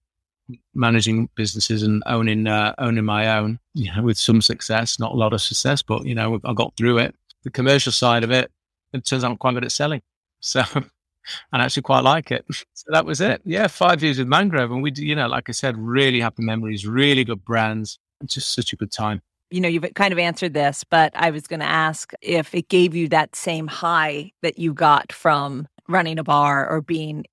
managing 0.74 1.30
businesses 1.34 1.82
and 1.82 2.02
owning 2.04 2.46
uh, 2.46 2.74
owning 2.76 3.06
my 3.06 3.38
own, 3.38 3.58
you 3.74 3.90
know, 3.94 4.02
with 4.02 4.18
some 4.18 4.42
success, 4.42 4.98
not 5.00 5.12
a 5.12 5.16
lot 5.16 5.32
of 5.32 5.40
success, 5.40 5.80
but 5.80 6.04
you 6.04 6.14
know, 6.14 6.38
I 6.44 6.52
got 6.52 6.76
through 6.76 6.98
it. 6.98 7.14
The 7.42 7.50
commercial 7.50 7.90
side 7.90 8.22
of 8.22 8.30
it, 8.30 8.50
it 8.92 9.06
turns 9.06 9.24
out 9.24 9.30
I'm 9.30 9.38
quite 9.38 9.54
good 9.54 9.64
at 9.64 9.72
selling. 9.72 10.02
So 10.40 10.62
and 10.74 11.62
actually 11.62 11.82
quite 11.82 12.04
like 12.04 12.30
it. 12.30 12.44
So 12.74 12.92
that 12.92 13.06
was 13.06 13.22
it. 13.22 13.40
Yeah, 13.46 13.66
five 13.66 14.02
years 14.02 14.18
with 14.18 14.28
Mangrove. 14.28 14.70
And 14.70 14.82
we, 14.82 14.92
you 14.94 15.16
know, 15.16 15.26
like 15.26 15.48
I 15.48 15.52
said, 15.52 15.76
really 15.78 16.20
happy 16.20 16.42
memories, 16.42 16.86
really 16.86 17.24
good 17.24 17.44
brands, 17.44 17.98
and 18.20 18.28
just 18.28 18.54
such 18.54 18.74
a 18.74 18.76
good 18.76 18.92
time 18.92 19.22
you 19.50 19.61
know, 19.61 19.68
you've 19.68 19.87
kind 19.94 20.12
of 20.12 20.18
answered 20.18 20.54
this, 20.54 20.85
but 20.85 21.12
I 21.14 21.30
was 21.30 21.46
going 21.46 21.61
to 21.61 21.66
ask 21.66 22.12
if 22.20 22.54
it 22.54 22.68
gave 22.68 22.94
you 22.94 23.09
that 23.09 23.37
same 23.37 23.66
high 23.66 24.32
that 24.42 24.59
you 24.59 24.74
got 24.74 25.12
from 25.12 25.68
running 25.88 26.18
a 26.18 26.24
bar 26.24 26.68
or 26.68 26.80
being 26.80 27.24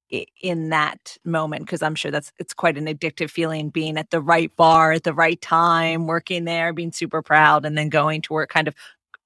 in 0.42 0.70
that 0.70 1.18
moment 1.26 1.66
because 1.66 1.82
i'm 1.82 1.96
sure 1.96 2.12
that's 2.12 2.32
it's 2.38 2.54
quite 2.54 2.78
an 2.78 2.86
addictive 2.86 3.32
feeling 3.32 3.72
being 3.72 3.98
at 3.98 4.12
the 4.12 4.22
right 4.22 4.56
bar 4.56 4.92
at 4.92 5.04
the 5.04 5.14
right 5.14 5.42
time 5.42 6.06
working 6.06 6.46
there 6.46 6.72
being 6.72 6.92
super 6.92 7.24
proud 7.24 7.66
and 7.66 7.76
then 7.76 7.90
going 7.90 8.22
to 8.22 8.32
work 8.32 8.52
kind 8.52 8.68
of 8.68 8.76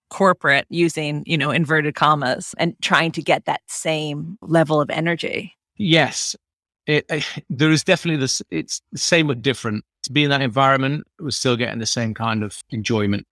corporate 0.09 0.65
using 0.69 1.23
you 1.25 1.37
know 1.37 1.51
inverted 1.51 1.95
commas 1.95 2.55
and 2.57 2.73
trying 2.81 3.11
to 3.11 3.21
get 3.21 3.45
that 3.45 3.61
same 3.67 4.37
level 4.41 4.79
of 4.79 4.89
energy. 4.89 5.53
Yes 5.75 6.35
it, 6.87 7.05
it, 7.09 7.23
there 7.49 7.71
is 7.71 7.83
definitely 7.83 8.19
this 8.19 8.41
it's 8.49 8.81
the 8.91 8.97
same 8.97 9.27
but 9.27 9.41
different 9.41 9.85
to 10.03 10.11
be 10.11 10.23
in 10.23 10.29
that 10.29 10.41
environment 10.41 11.05
we're 11.19 11.29
still 11.29 11.55
getting 11.55 11.79
the 11.79 11.85
same 11.85 12.13
kind 12.13 12.43
of 12.43 12.63
enjoyment 12.71 13.27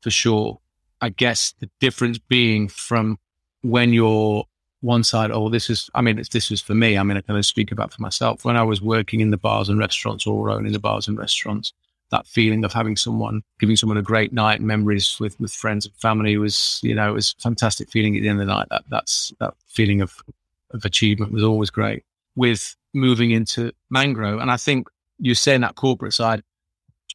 for 0.00 0.10
sure. 0.10 0.60
I 1.00 1.10
guess 1.10 1.54
the 1.60 1.68
difference 1.80 2.18
being 2.18 2.68
from 2.68 3.18
when 3.62 3.92
you're 3.92 4.44
one 4.80 5.04
side, 5.04 5.30
oh, 5.30 5.48
this 5.48 5.70
is, 5.70 5.90
I 5.94 6.02
mean, 6.02 6.22
this 6.30 6.50
is 6.50 6.60
for 6.60 6.74
me. 6.74 6.98
I 6.98 7.02
mean, 7.02 7.16
I 7.16 7.20
can 7.20 7.32
only 7.32 7.42
speak 7.42 7.72
about 7.72 7.92
for 7.92 8.02
myself. 8.02 8.44
When 8.44 8.56
I 8.56 8.62
was 8.62 8.82
working 8.82 9.20
in 9.20 9.30
the 9.30 9.36
bars 9.36 9.68
and 9.68 9.78
restaurants 9.78 10.26
or 10.26 10.50
owning 10.50 10.72
the 10.72 10.78
bars 10.78 11.08
and 11.08 11.18
restaurants, 11.18 11.72
that 12.10 12.26
feeling 12.26 12.64
of 12.64 12.72
having 12.72 12.96
someone, 12.96 13.42
giving 13.58 13.76
someone 13.76 13.96
a 13.96 14.02
great 14.02 14.32
night, 14.32 14.60
memories 14.60 15.18
with, 15.18 15.38
with 15.40 15.52
friends 15.52 15.86
and 15.86 15.94
family 15.96 16.36
was, 16.36 16.80
you 16.82 16.94
know, 16.94 17.10
it 17.10 17.14
was 17.14 17.34
fantastic 17.38 17.90
feeling 17.90 18.16
at 18.16 18.22
the 18.22 18.28
end 18.28 18.40
of 18.40 18.46
the 18.46 18.52
night. 18.52 18.68
That, 18.70 18.84
that's, 18.88 19.32
that 19.40 19.54
feeling 19.66 20.00
of, 20.00 20.22
of 20.70 20.84
achievement 20.84 21.32
was 21.32 21.42
always 21.42 21.70
great. 21.70 22.04
With 22.36 22.76
moving 22.94 23.30
into 23.30 23.72
Mangrove, 23.90 24.40
and 24.40 24.50
I 24.50 24.56
think 24.56 24.88
you're 25.18 25.34
saying 25.34 25.60
that 25.60 25.74
corporate 25.74 26.14
side, 26.14 26.42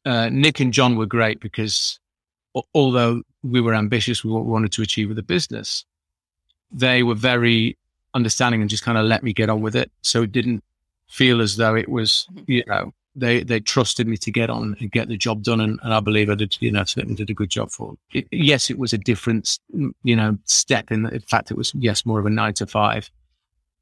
uh, 0.04 0.28
Nick 0.30 0.60
and 0.60 0.72
John 0.72 0.96
were 0.96 1.06
great 1.06 1.40
because 1.40 1.98
although 2.74 3.22
we 3.42 3.60
were 3.60 3.74
ambitious 3.74 4.24
with 4.24 4.32
what 4.32 4.44
we 4.44 4.52
wanted 4.52 4.72
to 4.72 4.82
achieve 4.82 5.08
with 5.08 5.16
the 5.16 5.22
business, 5.22 5.84
they 6.70 7.02
were 7.02 7.14
very 7.14 7.76
understanding 8.14 8.60
and 8.60 8.70
just 8.70 8.82
kind 8.82 8.98
of 8.98 9.06
let 9.06 9.22
me 9.22 9.32
get 9.32 9.50
on 9.50 9.60
with 9.60 9.76
it. 9.76 9.90
So 10.02 10.22
it 10.22 10.32
didn't 10.32 10.64
feel 11.08 11.40
as 11.40 11.56
though 11.56 11.74
it 11.74 11.88
was, 11.88 12.26
mm-hmm. 12.32 12.50
you 12.50 12.64
know, 12.66 12.92
they 13.16 13.42
they 13.42 13.58
trusted 13.58 14.06
me 14.06 14.16
to 14.18 14.30
get 14.30 14.50
on 14.50 14.76
and 14.78 14.90
get 14.90 15.08
the 15.08 15.16
job 15.16 15.42
done, 15.42 15.60
and, 15.60 15.80
and 15.82 15.92
I 15.92 15.98
believe 15.98 16.30
I 16.30 16.36
did, 16.36 16.56
you 16.60 16.70
know, 16.70 16.84
certainly 16.84 17.16
did 17.16 17.28
a 17.28 17.34
good 17.34 17.50
job 17.50 17.70
for 17.70 17.96
it. 18.12 18.28
Yes, 18.30 18.70
it 18.70 18.78
was 18.78 18.92
a 18.92 18.98
different, 18.98 19.58
you 20.04 20.14
know, 20.14 20.38
step 20.44 20.92
in. 20.92 21.06
In 21.06 21.20
fact, 21.20 21.50
it 21.50 21.56
was 21.56 21.74
yes 21.74 22.06
more 22.06 22.20
of 22.20 22.26
a 22.26 22.30
nine 22.30 22.54
to 22.54 22.66
five, 22.66 23.10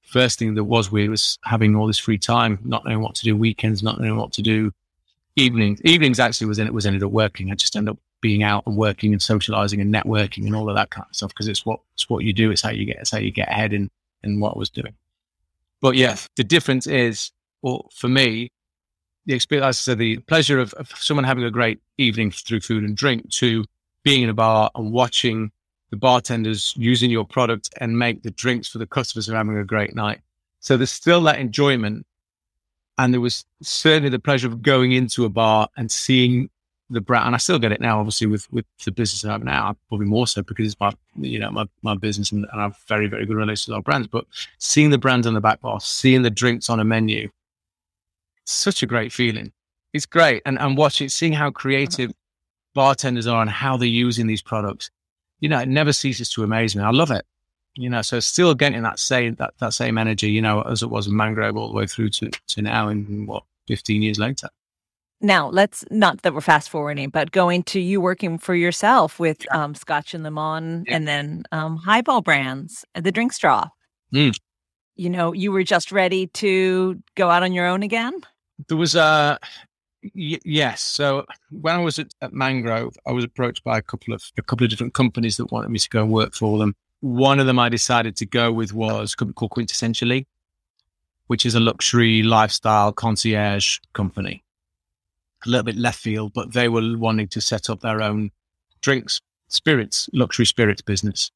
first 0.09 0.39
thing 0.39 0.55
that 0.55 0.65
was 0.65 0.91
weird 0.91 1.11
was 1.11 1.39
having 1.45 1.77
all 1.77 1.87
this 1.87 1.99
free 1.99 2.19
time, 2.19 2.59
not 2.65 2.85
knowing 2.85 3.01
what 3.01 3.15
to 3.17 3.25
do 3.25 3.37
weekends, 3.37 3.83
not 3.83 4.01
knowing 4.01 4.17
what 4.17 4.33
to 4.33 4.43
do 4.43 4.73
evenings. 5.37 5.81
Evenings 5.85 6.19
actually 6.19 6.47
was 6.47 6.59
in 6.59 6.67
it 6.67 6.75
was 6.75 6.87
ended 6.87 7.03
up 7.03 7.11
working. 7.11 7.51
I 7.51 7.55
just 7.55 7.77
ended 7.77 7.93
up 7.93 7.99
being 8.21 8.43
out 8.43 8.65
and 8.67 8.77
working 8.77 9.13
and 9.13 9.23
socializing 9.23 9.81
and 9.81 9.95
networking 9.95 10.47
and 10.47 10.57
all 10.57 10.69
of 10.69 10.75
that 10.75 10.91
kind 10.91 11.07
of 11.09 11.15
stuff 11.15 11.31
because 11.31 11.47
it's 11.47 11.65
what 11.65 11.81
it's 11.95 12.09
what 12.09 12.25
you 12.25 12.33
do. 12.33 12.51
It's 12.51 12.63
how 12.63 12.71
you 12.71 12.85
get 12.85 12.97
it's 12.97 13.11
how 13.11 13.19
you 13.19 13.31
get 13.31 13.49
ahead 13.49 13.73
in 13.73 13.91
in 14.23 14.41
what 14.41 14.57
I 14.57 14.59
was 14.59 14.71
doing. 14.71 14.95
But 15.81 15.95
yeah, 15.95 16.17
the 16.37 16.45
difference 16.45 16.87
is, 16.87 17.31
well, 17.63 17.89
for 17.95 18.09
me, 18.09 18.51
the 19.27 19.35
experience, 19.35 19.79
said, 19.79 19.99
the 19.99 20.19
pleasure 20.21 20.59
of, 20.59 20.75
of 20.75 20.91
someone 20.97 21.25
having 21.25 21.45
a 21.45 21.51
great 21.51 21.81
evening 21.99 22.31
through 22.33 22.61
food 22.61 22.83
and 22.83 22.97
drink 22.97 23.31
to 23.31 23.65
being 24.03 24.23
in 24.23 24.31
a 24.31 24.35
bar 24.35 24.71
and 24.75 24.91
watching 24.91 25.53
the 25.91 25.97
bartenders 25.97 26.75
using 26.77 27.11
your 27.11 27.25
product 27.25 27.71
and 27.79 27.99
make 27.99 28.23
the 28.23 28.31
drinks 28.31 28.69
for 28.69 28.79
the 28.79 28.87
customers 28.87 29.29
are 29.29 29.37
having 29.37 29.57
a 29.57 29.65
great 29.65 29.95
night. 29.95 30.21
So 30.61 30.77
there's 30.77 30.91
still 30.91 31.23
that 31.23 31.39
enjoyment. 31.39 32.07
And 32.99 33.15
there 33.15 33.21
was 33.21 33.45
certainly 33.63 34.09
the 34.09 34.19
pleasure 34.19 34.49
of 34.49 34.61
going 34.61 34.93
into 34.93 35.25
a 35.25 35.29
bar 35.29 35.69
and 35.77 35.91
seeing 35.91 36.51
the 36.91 37.01
brand. 37.01 37.27
And 37.27 37.35
I 37.35 37.39
still 37.39 37.59
get 37.59 37.71
it 37.71 37.81
now, 37.81 38.01
obviously, 38.01 38.27
with, 38.27 38.53
with 38.53 38.65
the 38.85 38.91
business 38.91 39.25
I 39.25 39.33
have 39.33 39.45
now, 39.45 39.77
probably 39.89 40.07
more 40.07 40.27
so 40.27 40.43
because 40.43 40.67
it's 40.67 40.81
my, 40.81 40.93
you 41.17 41.39
know, 41.39 41.51
my, 41.51 41.67
my 41.83 41.95
business 41.95 42.33
and, 42.33 42.45
and 42.51 42.61
I 42.61 42.65
have 42.65 42.77
very, 42.89 43.07
very 43.07 43.25
good 43.25 43.37
relations 43.37 43.69
with 43.69 43.77
our 43.77 43.83
brands. 43.83 44.09
But 44.09 44.25
seeing 44.59 44.91
the 44.91 44.99
brands 44.99 45.27
on 45.27 45.35
the 45.35 45.41
back 45.41 45.61
bar, 45.61 45.81
seeing 45.81 46.23
the 46.23 46.31
drinks 46.31 46.69
on 46.69 46.81
a 46.81 46.85
menu, 46.85 47.31
such 48.45 48.83
a 48.83 48.87
great 48.87 49.13
feeling. 49.13 49.53
It's 49.93 50.07
great. 50.07 50.43
And, 50.45 50.59
and 50.59 50.77
watching, 50.77 51.09
seeing 51.09 51.33
how 51.33 51.51
creative 51.51 52.13
bartenders 52.75 53.27
are 53.27 53.43
and 53.43 53.51
how 53.51 53.77
they're 53.77 53.89
using 53.89 54.27
these 54.27 54.43
products 54.43 54.91
you 55.41 55.49
know, 55.49 55.59
it 55.61 55.69
never 55.69 55.93
ceases 55.93 56.31
to 56.31 56.43
amaze 56.45 56.75
me. 56.77 56.83
I 56.83 56.91
love 56.91 57.11
it. 57.11 57.25
You 57.75 57.89
know, 57.89 58.03
so 58.03 58.19
still 58.19 58.55
getting 58.55 58.83
that 58.83 58.99
same 58.99 59.37
that, 59.37 59.55
that 59.61 59.73
same 59.73 59.99
energy, 59.99 60.31
you 60.31 60.43
know, 60.43 60.63
as 60.63 60.83
it 60.83 60.91
was 60.91 61.07
in 61.07 61.15
Mangrove 61.15 61.57
all 61.57 61.69
the 61.69 61.75
way 61.77 61.87
through 61.87 62.11
to, 62.11 62.31
to 62.49 62.63
now 62.63 62.89
in 62.89 63.27
what, 63.27 63.45
15 63.69 64.03
years 64.03 64.19
later. 64.19 64.49
Now, 65.21 65.49
let's 65.49 65.85
not 65.91 66.23
that 66.23 66.33
we're 66.33 66.41
fast 66.41 66.71
forwarding, 66.71 67.11
but 67.11 67.33
going 67.33 67.65
to 67.65 67.81
you 67.81 68.01
working 68.01 68.39
for 68.39 68.55
yourself 68.55 69.19
with 69.19 69.45
um, 69.53 69.75
Scotch 69.75 70.15
and 70.15 70.25
Limon 70.25 70.85
Yeah. 70.87 70.97
and 70.97 71.09
then 71.09 71.45
um, 71.53 71.77
highball 71.77 72.21
brands, 72.23 72.85
the 72.95 73.13
drinks 73.13 73.39
drop. 73.39 73.73
Mm. 74.15 74.39
You 74.97 75.11
know, 75.11 75.33
you 75.33 75.53
were 75.53 75.65
just 75.65 75.93
ready 75.93 76.29
to 76.29 77.01
go 77.17 77.31
out 77.31 77.43
on 77.43 77.53
your 77.53 77.67
own 77.67 77.83
again. 77.83 78.15
There 78.69 78.77
was 78.77 78.95
a 78.95 79.39
y- 80.03 80.41
yes. 80.45 80.81
So 80.83 81.27
when 81.51 81.75
I 81.75 81.79
was 81.79 81.99
at, 81.99 82.13
at 82.21 82.33
Mangrove, 82.33 82.97
I 83.07 83.13
was 83.13 83.25
approached 83.25 83.65
by 83.65 83.79
a 83.79 83.83
couple 83.83 84.15
of 84.15 84.23
a 84.37 84.43
couple 84.43 84.65
of 84.65 84.71
different 84.71 84.95
companies 84.95 85.37
that 85.37 85.51
wanted 85.53 85.71
me 85.71 85.79
to 85.79 85.89
go 85.89 86.03
and 86.03 86.13
work 86.13 86.35
for 86.35 86.59
them. 86.59 86.75
One 87.01 87.39
of 87.39 87.47
them 87.47 87.59
I 87.59 87.69
decided 87.69 88.17
to 88.17 88.27
go 88.27 88.53
with 88.53 88.73
was 88.73 89.13
a 89.13 89.17
company 89.17 89.35
called 89.35 89.53
Quintessentially, 89.53 90.27
which 91.29 91.47
is 91.47 91.55
a 91.55 91.61
luxury 91.61 92.23
lifestyle 92.23 92.93
concierge 92.93 93.79
company. 93.93 94.43
A 95.47 95.49
little 95.49 95.65
bit 95.65 95.77
left 95.77 96.01
field, 96.01 96.33
but 96.35 96.53
they 96.53 96.69
were 96.69 96.99
wanting 96.99 97.29
to 97.29 97.41
set 97.41 97.71
up 97.71 97.81
their 97.81 98.03
own 98.03 98.33
drinks, 98.81 99.21
spirits, 99.47 100.11
luxury 100.13 100.47
spirits 100.47 100.83
business 100.83 101.31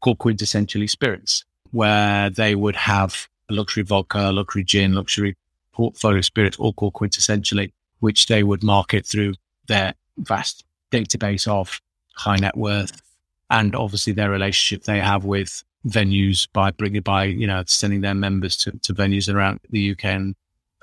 called 0.00 0.18
Quintessentially 0.18 0.88
Spirits, 0.88 1.44
where 1.72 2.30
they 2.30 2.54
would 2.54 2.76
have 2.76 3.28
a 3.50 3.54
luxury 3.54 3.82
vodka, 3.82 4.30
luxury 4.30 4.62
gin, 4.62 4.94
luxury 4.94 5.36
portfolio 5.72 6.20
spirits, 6.20 6.56
all 6.58 6.72
called 6.72 6.92
quintessentially, 6.94 7.72
which 8.00 8.26
they 8.26 8.42
would 8.42 8.62
market 8.62 9.06
through 9.06 9.34
their 9.66 9.94
vast 10.18 10.64
database 10.90 11.46
of 11.46 11.80
high 12.14 12.36
net 12.36 12.56
worth 12.56 13.00
and 13.50 13.74
obviously 13.74 14.12
their 14.12 14.30
relationship 14.30 14.84
they 14.84 15.00
have 15.00 15.24
with 15.24 15.62
venues 15.86 16.48
by 16.52 16.70
bringing 16.70 17.02
by 17.02 17.24
you 17.24 17.46
know 17.46 17.62
sending 17.66 18.00
their 18.00 18.14
members 18.14 18.56
to, 18.56 18.72
to 18.82 18.94
venues 18.94 19.32
around 19.32 19.60
the 19.70 19.92
UK 19.92 20.04
and, 20.06 20.34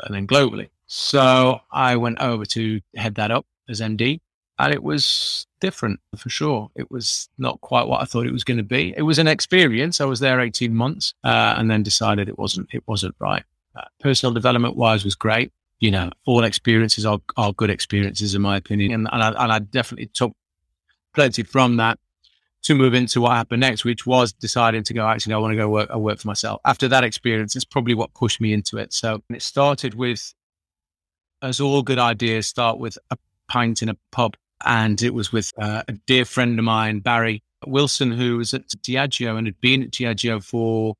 and 0.01 0.15
then 0.15 0.27
globally. 0.27 0.69
So 0.87 1.59
I 1.71 1.95
went 1.95 2.19
over 2.19 2.45
to 2.45 2.79
head 2.95 3.15
that 3.15 3.31
up 3.31 3.45
as 3.67 3.81
MD, 3.81 4.19
and 4.59 4.73
it 4.73 4.83
was 4.83 5.47
different 5.59 5.99
for 6.15 6.29
sure. 6.29 6.69
It 6.75 6.91
was 6.91 7.27
not 7.37 7.59
quite 7.61 7.87
what 7.87 8.01
I 8.01 8.05
thought 8.05 8.27
it 8.27 8.33
was 8.33 8.43
going 8.43 8.57
to 8.57 8.63
be. 8.63 8.93
It 8.95 9.01
was 9.01 9.19
an 9.19 9.27
experience. 9.27 9.99
I 9.99 10.05
was 10.05 10.19
there 10.19 10.39
eighteen 10.39 10.75
months, 10.75 11.13
uh, 11.23 11.55
and 11.57 11.69
then 11.69 11.83
decided 11.83 12.29
it 12.29 12.39
wasn't 12.39 12.69
it 12.71 12.83
wasn't 12.87 13.15
right. 13.19 13.43
Uh, 13.75 13.81
personal 13.99 14.33
development 14.33 14.75
wise 14.75 15.03
was 15.03 15.15
great. 15.15 15.51
You 15.79 15.91
know, 15.91 16.09
all 16.25 16.43
experiences 16.43 17.05
are, 17.05 17.19
are 17.35 17.53
good 17.53 17.69
experiences 17.69 18.33
in 18.33 18.41
my 18.41 18.57
opinion, 18.57 18.93
and, 18.93 19.09
and, 19.11 19.21
I, 19.21 19.43
and 19.43 19.51
I 19.51 19.59
definitely 19.59 20.07
took 20.07 20.33
plenty 21.13 21.43
from 21.43 21.77
that 21.77 21.99
to 22.63 22.73
move 22.73 22.93
into 22.93 23.21
what 23.21 23.33
happened 23.33 23.61
next, 23.61 23.85
which 23.85 24.07
was 24.07 24.33
deciding 24.33 24.83
to 24.83 24.93
go. 24.93 25.07
Actually, 25.07 25.35
I 25.35 25.37
want 25.37 25.51
to 25.51 25.57
go 25.57 25.69
work. 25.69 25.89
I 25.91 25.97
work 25.97 26.19
for 26.19 26.27
myself. 26.27 26.61
After 26.65 26.87
that 26.87 27.03
experience, 27.03 27.55
it's 27.55 27.65
probably 27.65 27.93
what 27.93 28.13
pushed 28.13 28.41
me 28.41 28.53
into 28.53 28.77
it. 28.77 28.91
So 28.91 29.21
it 29.29 29.41
started 29.41 29.93
with, 29.93 30.33
as 31.41 31.59
all 31.59 31.83
good 31.83 31.99
ideas 31.99 32.47
start 32.47 32.79
with 32.79 32.97
a 33.11 33.17
pint 33.47 33.83
in 33.83 33.89
a 33.89 33.97
pub, 34.11 34.35
and 34.65 35.01
it 35.01 35.13
was 35.13 35.31
with 35.31 35.51
uh, 35.59 35.83
a 35.87 35.91
dear 36.07 36.25
friend 36.25 36.57
of 36.57 36.65
mine, 36.65 36.99
Barry 36.99 37.43
Wilson, 37.67 38.11
who 38.11 38.37
was 38.37 38.53
at 38.53 38.67
Diageo 38.67 39.37
and 39.37 39.45
had 39.45 39.61
been 39.61 39.83
at 39.83 39.91
Diageo 39.91 40.43
for 40.43 40.95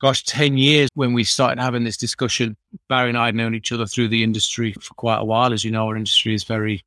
gosh, 0.00 0.24
10 0.24 0.58
years 0.58 0.90
when 0.94 1.12
we 1.12 1.24
started 1.24 1.60
having 1.60 1.84
this 1.84 1.96
discussion. 1.96 2.56
Barry 2.88 3.08
and 3.08 3.18
I 3.18 3.26
had 3.26 3.34
known 3.34 3.54
each 3.54 3.72
other 3.72 3.86
through 3.86 4.08
the 4.08 4.22
industry 4.22 4.72
for 4.74 4.94
quite 4.94 5.18
a 5.18 5.24
while. 5.24 5.52
As 5.52 5.64
you 5.64 5.70
know, 5.70 5.86
our 5.86 5.96
industry 5.96 6.34
is 6.34 6.44
very 6.44 6.84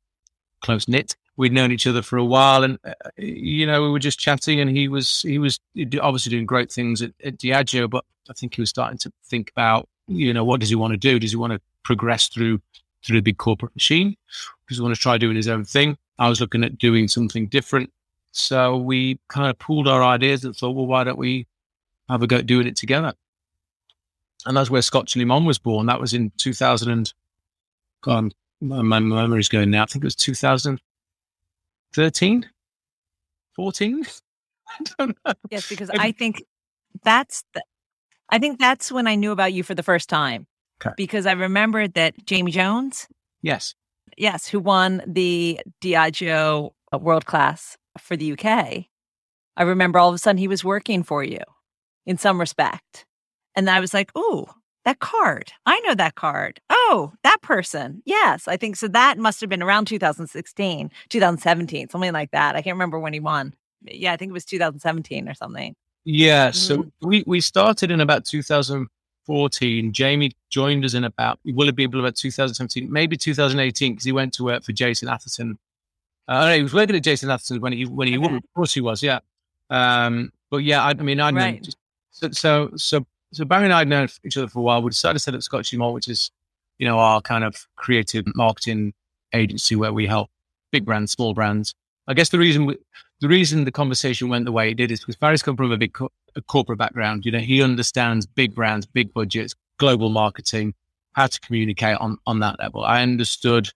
close 0.62 0.88
knit. 0.88 1.16
We'd 1.36 1.52
known 1.52 1.70
each 1.70 1.86
other 1.86 2.02
for 2.02 2.16
a 2.16 2.24
while 2.24 2.64
and, 2.64 2.78
uh, 2.84 2.92
you 3.16 3.66
know, 3.66 3.82
we 3.82 3.90
were 3.90 4.00
just 4.00 4.18
chatting 4.18 4.60
and 4.60 4.68
he 4.68 4.88
was, 4.88 5.22
he 5.22 5.38
was 5.38 5.60
obviously 6.00 6.30
doing 6.30 6.46
great 6.46 6.70
things 6.72 7.00
at, 7.00 7.12
at 7.24 7.38
Diageo, 7.38 7.88
but 7.88 8.04
I 8.28 8.32
think 8.32 8.54
he 8.54 8.60
was 8.60 8.70
starting 8.70 8.98
to 8.98 9.12
think 9.24 9.50
about, 9.50 9.88
you 10.08 10.34
know, 10.34 10.44
what 10.44 10.58
does 10.58 10.68
he 10.68 10.74
want 10.74 10.92
to 10.92 10.96
do? 10.96 11.20
Does 11.20 11.30
he 11.30 11.36
want 11.36 11.52
to 11.52 11.60
progress 11.84 12.26
through, 12.26 12.60
through 13.04 13.18
the 13.18 13.22
big 13.22 13.38
corporate 13.38 13.74
machine? 13.76 14.16
Does 14.68 14.78
he 14.78 14.82
want 14.82 14.94
to 14.96 15.00
try 15.00 15.16
doing 15.16 15.36
his 15.36 15.48
own 15.48 15.64
thing? 15.64 15.96
I 16.18 16.28
was 16.28 16.40
looking 16.40 16.64
at 16.64 16.76
doing 16.78 17.06
something 17.06 17.46
different. 17.46 17.92
So 18.32 18.76
we 18.76 19.18
kind 19.28 19.48
of 19.48 19.58
pooled 19.58 19.88
our 19.88 20.02
ideas 20.02 20.44
and 20.44 20.54
thought, 20.56 20.72
well, 20.72 20.86
why 20.86 21.04
don't 21.04 21.18
we 21.18 21.46
have 22.08 22.22
a 22.22 22.26
go 22.26 22.36
at 22.36 22.46
doing 22.46 22.66
it 22.66 22.76
together. 22.76 23.12
And 24.46 24.56
that's 24.56 24.70
where 24.70 24.80
Scotch 24.82 25.16
Limon 25.16 25.44
was 25.44 25.58
born. 25.58 25.86
That 25.86 26.00
was 26.00 26.14
in 26.14 26.30
2000 26.38 26.90
and, 26.90 27.12
God, 28.02 28.32
my, 28.60 28.82
my 28.82 29.00
memory's 29.00 29.48
going 29.48 29.70
now. 29.70 29.82
I 29.82 29.86
think 29.86 30.04
it 30.04 30.06
was 30.06 30.14
2013, 30.16 32.46
14. 33.56 34.06
I 34.68 34.84
don't 34.98 35.16
know. 35.24 35.32
Yes, 35.50 35.68
because 35.68 35.90
I 35.90 36.12
think 36.12 36.42
that's 37.02 37.44
the, 37.54 37.62
I 38.30 38.38
think 38.38 38.58
that's 38.58 38.92
when 38.92 39.06
I 39.06 39.14
knew 39.14 39.32
about 39.32 39.52
you 39.52 39.62
for 39.62 39.74
the 39.74 39.82
first 39.82 40.08
time. 40.08 40.46
Okay. 40.80 40.94
Because 40.96 41.26
I 41.26 41.32
remembered 41.32 41.94
that 41.94 42.24
Jamie 42.24 42.52
Jones, 42.52 43.08
Yes. 43.42 43.74
yes, 44.16 44.46
who 44.46 44.60
won 44.60 45.02
the 45.06 45.60
Diageo 45.82 46.70
uh, 46.92 46.98
World 46.98 47.26
Class 47.26 47.76
for 47.98 48.16
the 48.16 48.32
UK. 48.32 48.84
I 49.56 49.62
remember 49.62 49.98
all 49.98 50.08
of 50.08 50.14
a 50.14 50.18
sudden 50.18 50.38
he 50.38 50.46
was 50.46 50.64
working 50.64 51.02
for 51.02 51.24
you 51.24 51.40
in 52.08 52.16
some 52.18 52.40
respect. 52.40 53.04
And 53.54 53.68
I 53.68 53.80
was 53.80 53.92
like, 53.92 54.10
oh, 54.16 54.48
that 54.84 54.98
card. 55.00 55.52
I 55.66 55.78
know 55.80 55.94
that 55.94 56.14
card. 56.14 56.58
Oh, 56.70 57.12
that 57.22 57.42
person. 57.42 58.02
Yes, 58.06 58.48
I 58.48 58.56
think 58.56 58.76
so. 58.76 58.88
That 58.88 59.18
must 59.18 59.40
have 59.42 59.50
been 59.50 59.62
around 59.62 59.84
2016, 59.88 60.90
2017, 61.10 61.88
something 61.90 62.12
like 62.12 62.30
that. 62.30 62.56
I 62.56 62.62
can't 62.62 62.74
remember 62.74 62.98
when 62.98 63.12
he 63.12 63.20
won. 63.20 63.54
Yeah, 63.82 64.14
I 64.14 64.16
think 64.16 64.30
it 64.30 64.32
was 64.32 64.46
2017 64.46 65.28
or 65.28 65.34
something. 65.34 65.74
Yeah. 66.04 66.50
So 66.50 66.86
we, 67.02 67.22
we 67.26 67.42
started 67.42 67.90
in 67.90 68.00
about 68.00 68.24
2014. 68.24 69.92
Jamie 69.92 70.32
joined 70.48 70.84
us 70.86 70.94
in 70.94 71.04
about, 71.04 71.38
will 71.44 71.68
it 71.68 71.76
be 71.76 71.84
about 71.84 72.16
2017, 72.16 72.90
maybe 72.90 73.16
2018, 73.18 73.92
because 73.92 74.04
he 74.04 74.12
went 74.12 74.32
to 74.34 74.44
work 74.44 74.64
for 74.64 74.72
Jason 74.72 75.08
Atherton. 75.10 75.58
Uh, 76.26 76.46
no, 76.46 76.56
he 76.56 76.62
was 76.62 76.72
working 76.72 76.96
at 76.96 77.02
Jason 77.02 77.30
Atherton 77.30 77.60
when 77.60 77.74
he, 77.74 77.84
when 77.84 78.08
he, 78.08 78.16
Okay. 78.16 78.36
of 78.36 78.42
course 78.54 78.72
he 78.72 78.80
was, 78.80 79.02
yeah. 79.02 79.18
Um, 79.68 80.32
but 80.50 80.58
yeah, 80.58 80.82
I, 80.82 80.90
I 80.90 80.94
mean, 80.94 81.20
I 81.20 81.30
know, 81.30 81.40
Right. 81.40 81.74
So, 82.18 82.30
so, 82.32 82.70
so, 82.76 83.06
so 83.32 83.44
Barry 83.44 83.64
and 83.64 83.72
I 83.72 83.80
had 83.80 83.88
known 83.88 84.08
each 84.24 84.36
other 84.36 84.48
for 84.48 84.58
a 84.58 84.62
while. 84.62 84.82
We 84.82 84.90
decided 84.90 85.14
to 85.14 85.20
set 85.20 85.34
up 85.34 85.42
Scotch 85.42 85.72
Malt, 85.74 85.94
which 85.94 86.08
is, 86.08 86.30
you 86.78 86.86
know, 86.86 86.98
our 86.98 87.20
kind 87.20 87.44
of 87.44 87.66
creative 87.76 88.24
marketing 88.34 88.92
agency 89.32 89.76
where 89.76 89.92
we 89.92 90.06
help 90.06 90.30
big 90.72 90.84
brands, 90.84 91.12
small 91.12 91.34
brands. 91.34 91.74
I 92.06 92.14
guess 92.14 92.30
the 92.30 92.38
reason 92.38 92.66
we, 92.66 92.76
the 93.20 93.28
reason 93.28 93.64
the 93.64 93.72
conversation 93.72 94.28
went 94.28 94.44
the 94.44 94.52
way 94.52 94.70
it 94.70 94.74
did 94.74 94.90
is 94.90 95.00
because 95.00 95.16
Barry's 95.16 95.42
come 95.42 95.56
from 95.56 95.70
a 95.72 95.76
big 95.76 95.92
co- 95.92 96.12
a 96.36 96.42
corporate 96.42 96.78
background. 96.78 97.24
You 97.24 97.32
know, 97.32 97.38
he 97.38 97.62
understands 97.62 98.26
big 98.26 98.54
brands, 98.54 98.86
big 98.86 99.12
budgets, 99.12 99.54
global 99.78 100.08
marketing, 100.08 100.74
how 101.12 101.26
to 101.26 101.40
communicate 101.40 101.96
on 101.98 102.18
on 102.26 102.40
that 102.40 102.58
level. 102.58 102.84
I 102.84 103.02
understood 103.02 103.70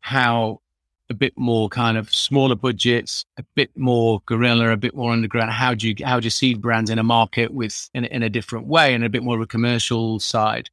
how 0.00 0.60
a 1.08 1.14
bit 1.14 1.32
more 1.36 1.68
kind 1.68 1.96
of 1.96 2.12
smaller 2.12 2.54
budgets, 2.54 3.24
a 3.38 3.44
bit 3.54 3.70
more 3.76 4.20
guerrilla, 4.26 4.70
a 4.70 4.76
bit 4.76 4.94
more 4.94 5.12
underground. 5.12 5.52
How 5.52 5.74
do 5.74 5.88
you 5.88 5.94
how 6.04 6.20
do 6.20 6.24
you 6.24 6.30
seed 6.30 6.60
brands 6.60 6.90
in 6.90 6.98
a 6.98 7.02
market 7.02 7.52
with 7.52 7.88
in, 7.94 8.04
in 8.06 8.22
a 8.22 8.30
different 8.30 8.66
way 8.66 8.94
and 8.94 9.04
a 9.04 9.08
bit 9.08 9.22
more 9.22 9.36
of 9.36 9.42
a 9.42 9.46
commercial 9.46 10.18
side? 10.18 10.68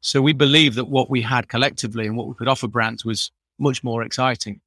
So 0.00 0.20
we 0.20 0.32
believe 0.32 0.74
that 0.74 0.86
what 0.86 1.10
we 1.10 1.22
had 1.22 1.48
collectively 1.48 2.06
and 2.06 2.16
what 2.16 2.28
we 2.28 2.34
could 2.34 2.48
offer 2.48 2.68
brands 2.68 3.04
was 3.04 3.30
much 3.58 3.84
more 3.84 4.02
exciting 4.02 4.60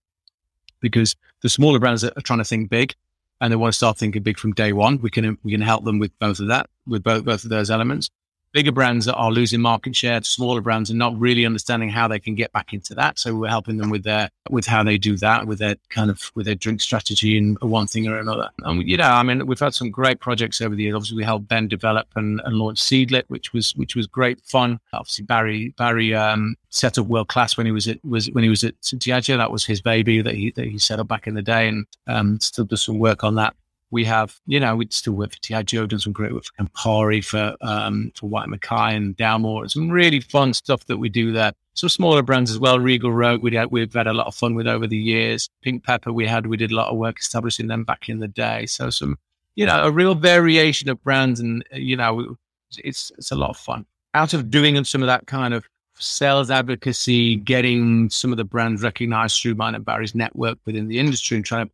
because 0.79 1.15
the 1.41 1.49
smaller 1.49 1.79
brands 1.79 2.01
that 2.01 2.17
are 2.17 2.21
trying 2.21 2.39
to 2.39 2.45
think 2.45 2.69
big 2.69 2.95
and 3.41 3.51
they 3.51 3.55
want 3.55 3.71
to 3.71 3.77
start 3.77 3.97
thinking 3.97 4.23
big 4.23 4.39
from 4.39 4.53
day 4.53 4.73
one. 4.73 4.99
We 5.01 5.09
can 5.09 5.37
we 5.43 5.51
can 5.51 5.61
help 5.61 5.83
them 5.83 5.99
with 5.99 6.17
both 6.19 6.39
of 6.39 6.47
that, 6.47 6.69
with 6.85 7.03
both 7.03 7.25
both 7.25 7.43
of 7.43 7.49
those 7.49 7.69
elements. 7.69 8.09
Bigger 8.57 8.71
brands 8.71 9.05
that 9.05 9.13
are 9.13 9.29
losing 9.29 9.61
market 9.61 9.95
share 9.95 10.19
to 10.19 10.25
smaller 10.27 10.61
brands 10.61 10.89
and 10.89 10.97
not 10.97 11.15
really 11.19 11.45
understanding 11.45 11.89
how 11.89 12.07
they 12.07 12.19
can 12.19 12.33
get 12.33 12.51
back 12.53 12.73
into 12.73 12.95
that. 12.95 13.19
So 13.19 13.35
we're 13.35 13.49
helping 13.49 13.77
them 13.77 13.91
with 13.91 14.03
their 14.03 14.31
with 14.49 14.65
how 14.65 14.81
they 14.81 14.97
do 14.97 15.15
that, 15.17 15.45
with 15.45 15.59
their 15.59 15.75
kind 15.89 16.09
of 16.09 16.31
with 16.33 16.47
their 16.47 16.55
drink 16.55 16.81
strategy 16.81 17.37
and 17.37 17.55
one 17.61 17.85
thing 17.85 18.07
or 18.07 18.17
another. 18.17 18.49
And 18.63 18.81
you 18.81 18.97
know, 18.97 19.11
I 19.11 19.21
mean, 19.21 19.45
we've 19.45 19.59
had 19.59 19.75
some 19.75 19.91
great 19.91 20.19
projects 20.19 20.59
over 20.59 20.73
the 20.73 20.81
years. 20.81 20.95
Obviously, 20.95 21.17
we 21.17 21.23
helped 21.23 21.47
Ben 21.47 21.67
develop 21.67 22.07
and, 22.15 22.41
and 22.45 22.55
launch 22.55 22.79
Seedlip, 22.79 23.25
which 23.27 23.53
was 23.53 23.75
which 23.75 23.95
was 23.95 24.07
great 24.07 24.41
fun. 24.41 24.79
Obviously, 24.91 25.25
Barry 25.25 25.75
Barry 25.77 26.15
um, 26.15 26.55
set 26.71 26.97
up 26.97 27.05
world 27.05 27.27
class 27.27 27.57
when 27.57 27.67
he 27.67 27.71
was 27.71 27.87
at 27.87 28.03
was 28.03 28.31
when 28.31 28.43
he 28.43 28.49
was 28.49 28.63
at 28.63 28.73
Diageo. 28.81 29.37
That 29.37 29.51
was 29.51 29.65
his 29.65 29.81
baby 29.83 30.19
that 30.23 30.33
he 30.33 30.49
that 30.55 30.65
he 30.65 30.79
set 30.79 30.99
up 30.99 31.07
back 31.07 31.27
in 31.27 31.35
the 31.35 31.43
day, 31.43 31.67
and 31.67 31.85
um, 32.07 32.39
still 32.39 32.65
does 32.65 32.81
some 32.81 32.97
work 32.97 33.23
on 33.23 33.35
that. 33.35 33.53
We 33.89 34.03
have, 34.05 34.39
you 34.45 34.59
know, 34.59 34.75
we'd 34.75 34.93
still 34.93 35.13
work 35.13 35.31
for 35.31 35.39
Diageo, 35.39 35.87
done 35.87 35.99
some 35.99 36.13
great 36.13 36.33
work 36.33 36.43
for 36.43 36.63
Campari, 36.63 37.23
for 37.23 37.55
um, 37.61 38.11
for 38.15 38.27
Whyte 38.27 38.49
Mackay 38.49 38.95
and 38.95 39.15
Dalmore, 39.15 39.69
some 39.69 39.89
really 39.89 40.19
fun 40.19 40.53
stuff 40.53 40.85
that 40.87 40.97
we 40.97 41.09
do 41.09 41.31
there. 41.31 41.53
Some 41.73 41.89
smaller 41.89 42.23
brands 42.23 42.49
as 42.49 42.59
well. 42.59 42.79
Regal 42.79 43.11
Rogue, 43.11 43.43
we 43.43 43.55
had, 43.55 43.69
we've 43.69 43.93
had 43.93 44.07
a 44.07 44.13
lot 44.13 44.25
of 44.25 44.33
fun 44.35 44.55
with 44.55 44.67
over 44.67 44.87
the 44.87 44.97
years. 44.97 45.47
Pink 45.61 45.83
Pepper, 45.83 46.11
we 46.11 46.25
had 46.25 46.47
we 46.47 46.57
did 46.57 46.71
a 46.71 46.75
lot 46.75 46.89
of 46.89 46.97
work 46.97 47.19
establishing 47.19 47.67
them 47.67 47.83
back 47.83 48.09
in 48.09 48.19
the 48.19 48.27
day. 48.27 48.65
So 48.65 48.89
some, 48.89 49.17
you 49.55 49.65
know, 49.65 49.83
a 49.83 49.91
real 49.91 50.15
variation 50.15 50.89
of 50.89 51.01
brands, 51.03 51.39
and 51.39 51.63
uh, 51.73 51.77
you 51.77 51.95
know, 51.95 52.35
it's 52.79 53.11
it's 53.17 53.31
a 53.31 53.35
lot 53.35 53.51
of 53.51 53.57
fun. 53.57 53.85
Out 54.13 54.33
of 54.33 54.49
doing 54.49 54.83
some 54.83 55.03
of 55.03 55.07
that 55.07 55.27
kind 55.27 55.53
of 55.53 55.65
sales 55.99 56.51
advocacy, 56.51 57.35
getting 57.37 58.09
some 58.09 58.31
of 58.31 58.37
the 58.37 58.43
brands 58.43 58.81
recognized 58.81 59.41
through 59.41 59.55
mine 59.55 59.75
and 59.75 59.85
Barry's 59.85 60.15
network 60.15 60.57
within 60.65 60.87
the 60.87 60.99
industry, 60.99 61.37
and 61.37 61.45
trying 61.45 61.67
to 61.67 61.71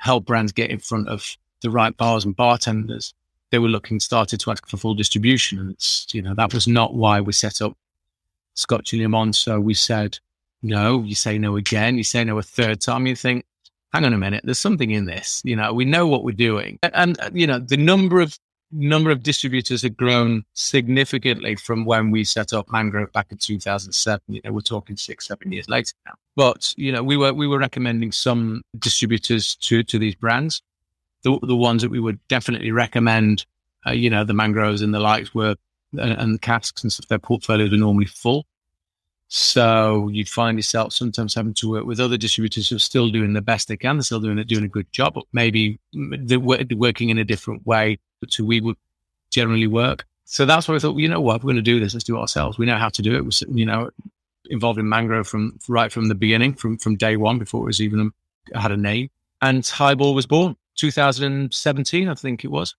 help 0.00 0.24
brands 0.24 0.50
get 0.52 0.70
in 0.70 0.78
front 0.78 1.08
of 1.08 1.36
the 1.62 1.70
right 1.70 1.96
bars 1.96 2.24
and 2.24 2.34
bartenders. 2.34 3.14
they 3.50 3.58
were 3.58 3.68
looking, 3.68 4.00
started 4.00 4.40
to 4.40 4.50
ask 4.50 4.66
for 4.66 4.76
full 4.76 4.94
distribution. 4.94 5.58
And 5.58 5.70
it's, 5.72 6.06
you 6.12 6.22
know, 6.22 6.34
that 6.34 6.54
was 6.54 6.66
not 6.66 6.94
why 6.94 7.20
we 7.20 7.32
set 7.32 7.60
up 7.60 7.76
Scotch 8.54 8.92
and 8.92 9.02
Limon. 9.02 9.32
So 9.32 9.60
we 9.60 9.74
said, 9.74 10.18
no, 10.62 11.02
you 11.02 11.14
say 11.14 11.38
no 11.38 11.56
again, 11.56 11.96
you 11.96 12.04
say 12.04 12.24
no 12.24 12.38
a 12.38 12.42
third 12.42 12.80
time, 12.80 13.06
you 13.06 13.16
think, 13.16 13.44
hang 13.92 14.04
on 14.04 14.12
a 14.12 14.18
minute, 14.18 14.42
there's 14.44 14.58
something 14.58 14.90
in 14.90 15.04
this. 15.06 15.42
You 15.44 15.56
know, 15.56 15.72
we 15.72 15.84
know 15.84 16.06
what 16.06 16.22
we're 16.22 16.32
doing. 16.32 16.78
And, 16.82 17.18
and 17.20 17.38
you 17.38 17.46
know, 17.46 17.58
the 17.58 17.76
number 17.76 18.20
of 18.20 18.38
number 18.72 19.10
of 19.10 19.22
distributors 19.22 19.82
had 19.82 19.96
grown 19.96 20.44
significantly 20.54 21.56
from 21.56 21.84
when 21.84 22.10
we 22.10 22.24
set 22.24 22.52
up 22.52 22.70
Mangrove 22.70 23.12
back 23.12 23.26
in 23.30 23.38
2007. 23.38 24.20
You 24.28 24.40
know, 24.44 24.52
we're 24.52 24.60
talking 24.60 24.96
six, 24.96 25.26
seven 25.26 25.52
years 25.52 25.68
later 25.68 25.94
now. 26.06 26.14
But 26.36 26.74
you 26.76 26.92
know, 26.92 27.02
we 27.02 27.16
were 27.16 27.32
we 27.32 27.46
were 27.46 27.58
recommending 27.58 28.12
some 28.12 28.62
distributors 28.78 29.56
to 29.56 29.82
to 29.82 29.98
these 29.98 30.14
brands. 30.14 30.62
The 31.22 31.38
the 31.42 31.56
ones 31.56 31.82
that 31.82 31.90
we 31.90 32.00
would 32.00 32.18
definitely 32.28 32.70
recommend, 32.70 33.44
uh, 33.86 33.92
you 33.92 34.10
know, 34.10 34.24
the 34.24 34.34
mangroves 34.34 34.82
and 34.82 34.94
the 34.94 35.00
likes 35.00 35.34
were 35.34 35.56
and, 35.92 36.12
and 36.12 36.42
casks 36.42 36.82
and 36.82 36.92
stuff. 36.92 37.08
Their 37.08 37.18
portfolios 37.18 37.72
are 37.72 37.76
normally 37.76 38.06
full. 38.06 38.46
So 39.32 40.08
you'd 40.08 40.28
find 40.28 40.58
yourself 40.58 40.92
sometimes 40.92 41.34
having 41.34 41.54
to 41.54 41.70
work 41.70 41.84
with 41.84 42.00
other 42.00 42.16
distributors 42.16 42.68
who 42.68 42.76
are 42.76 42.80
still 42.80 43.10
doing 43.10 43.32
the 43.32 43.40
best 43.40 43.68
they 43.68 43.76
can. 43.76 43.96
They're 43.96 44.02
still 44.02 44.18
doing 44.18 44.38
it, 44.38 44.48
doing 44.48 44.64
a 44.64 44.68
good 44.68 44.90
job, 44.92 45.14
but 45.14 45.24
maybe 45.32 45.78
they're 45.92 46.40
working 46.40 47.10
in 47.10 47.18
a 47.18 47.24
different 47.24 47.64
way 47.64 48.00
to 48.28 48.44
we 48.44 48.60
would 48.60 48.76
generally 49.30 49.66
work. 49.66 50.06
So 50.24 50.46
that's 50.46 50.68
why 50.68 50.76
I 50.76 50.78
thought, 50.78 50.96
you 50.96 51.08
know 51.08 51.20
what, 51.20 51.42
we're 51.42 51.48
going 51.48 51.56
to 51.56 51.62
do 51.62 51.80
this. 51.80 51.94
Let's 51.94 52.04
do 52.04 52.16
it 52.16 52.20
ourselves. 52.20 52.58
We 52.58 52.66
know 52.66 52.78
how 52.78 52.88
to 52.88 53.02
do 53.02 53.16
it. 53.16 53.24
We're, 53.24 53.56
you 53.56 53.66
know, 53.66 53.90
involved 54.48 54.78
in 54.78 54.88
Mangrove 54.88 55.26
from 55.26 55.58
right 55.68 55.92
from 55.92 56.08
the 56.08 56.14
beginning, 56.14 56.54
from 56.54 56.78
from 56.78 56.96
day 56.96 57.16
one, 57.16 57.38
before 57.38 57.62
it 57.62 57.66
was 57.66 57.80
even 57.80 58.00
um, 58.00 58.14
had 58.54 58.72
a 58.72 58.76
name. 58.76 59.10
And 59.42 59.66
Highball 59.66 60.14
was 60.14 60.26
born 60.26 60.56
2017, 60.76 62.08
I 62.08 62.14
think 62.14 62.44
it 62.44 62.50
was. 62.50 62.74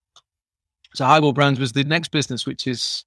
So 0.94 1.06
Highball 1.06 1.34
Brands 1.34 1.60
was 1.60 1.72
the 1.72 1.84
next 1.84 2.12
business, 2.12 2.46
which 2.46 2.68
is 2.68 3.06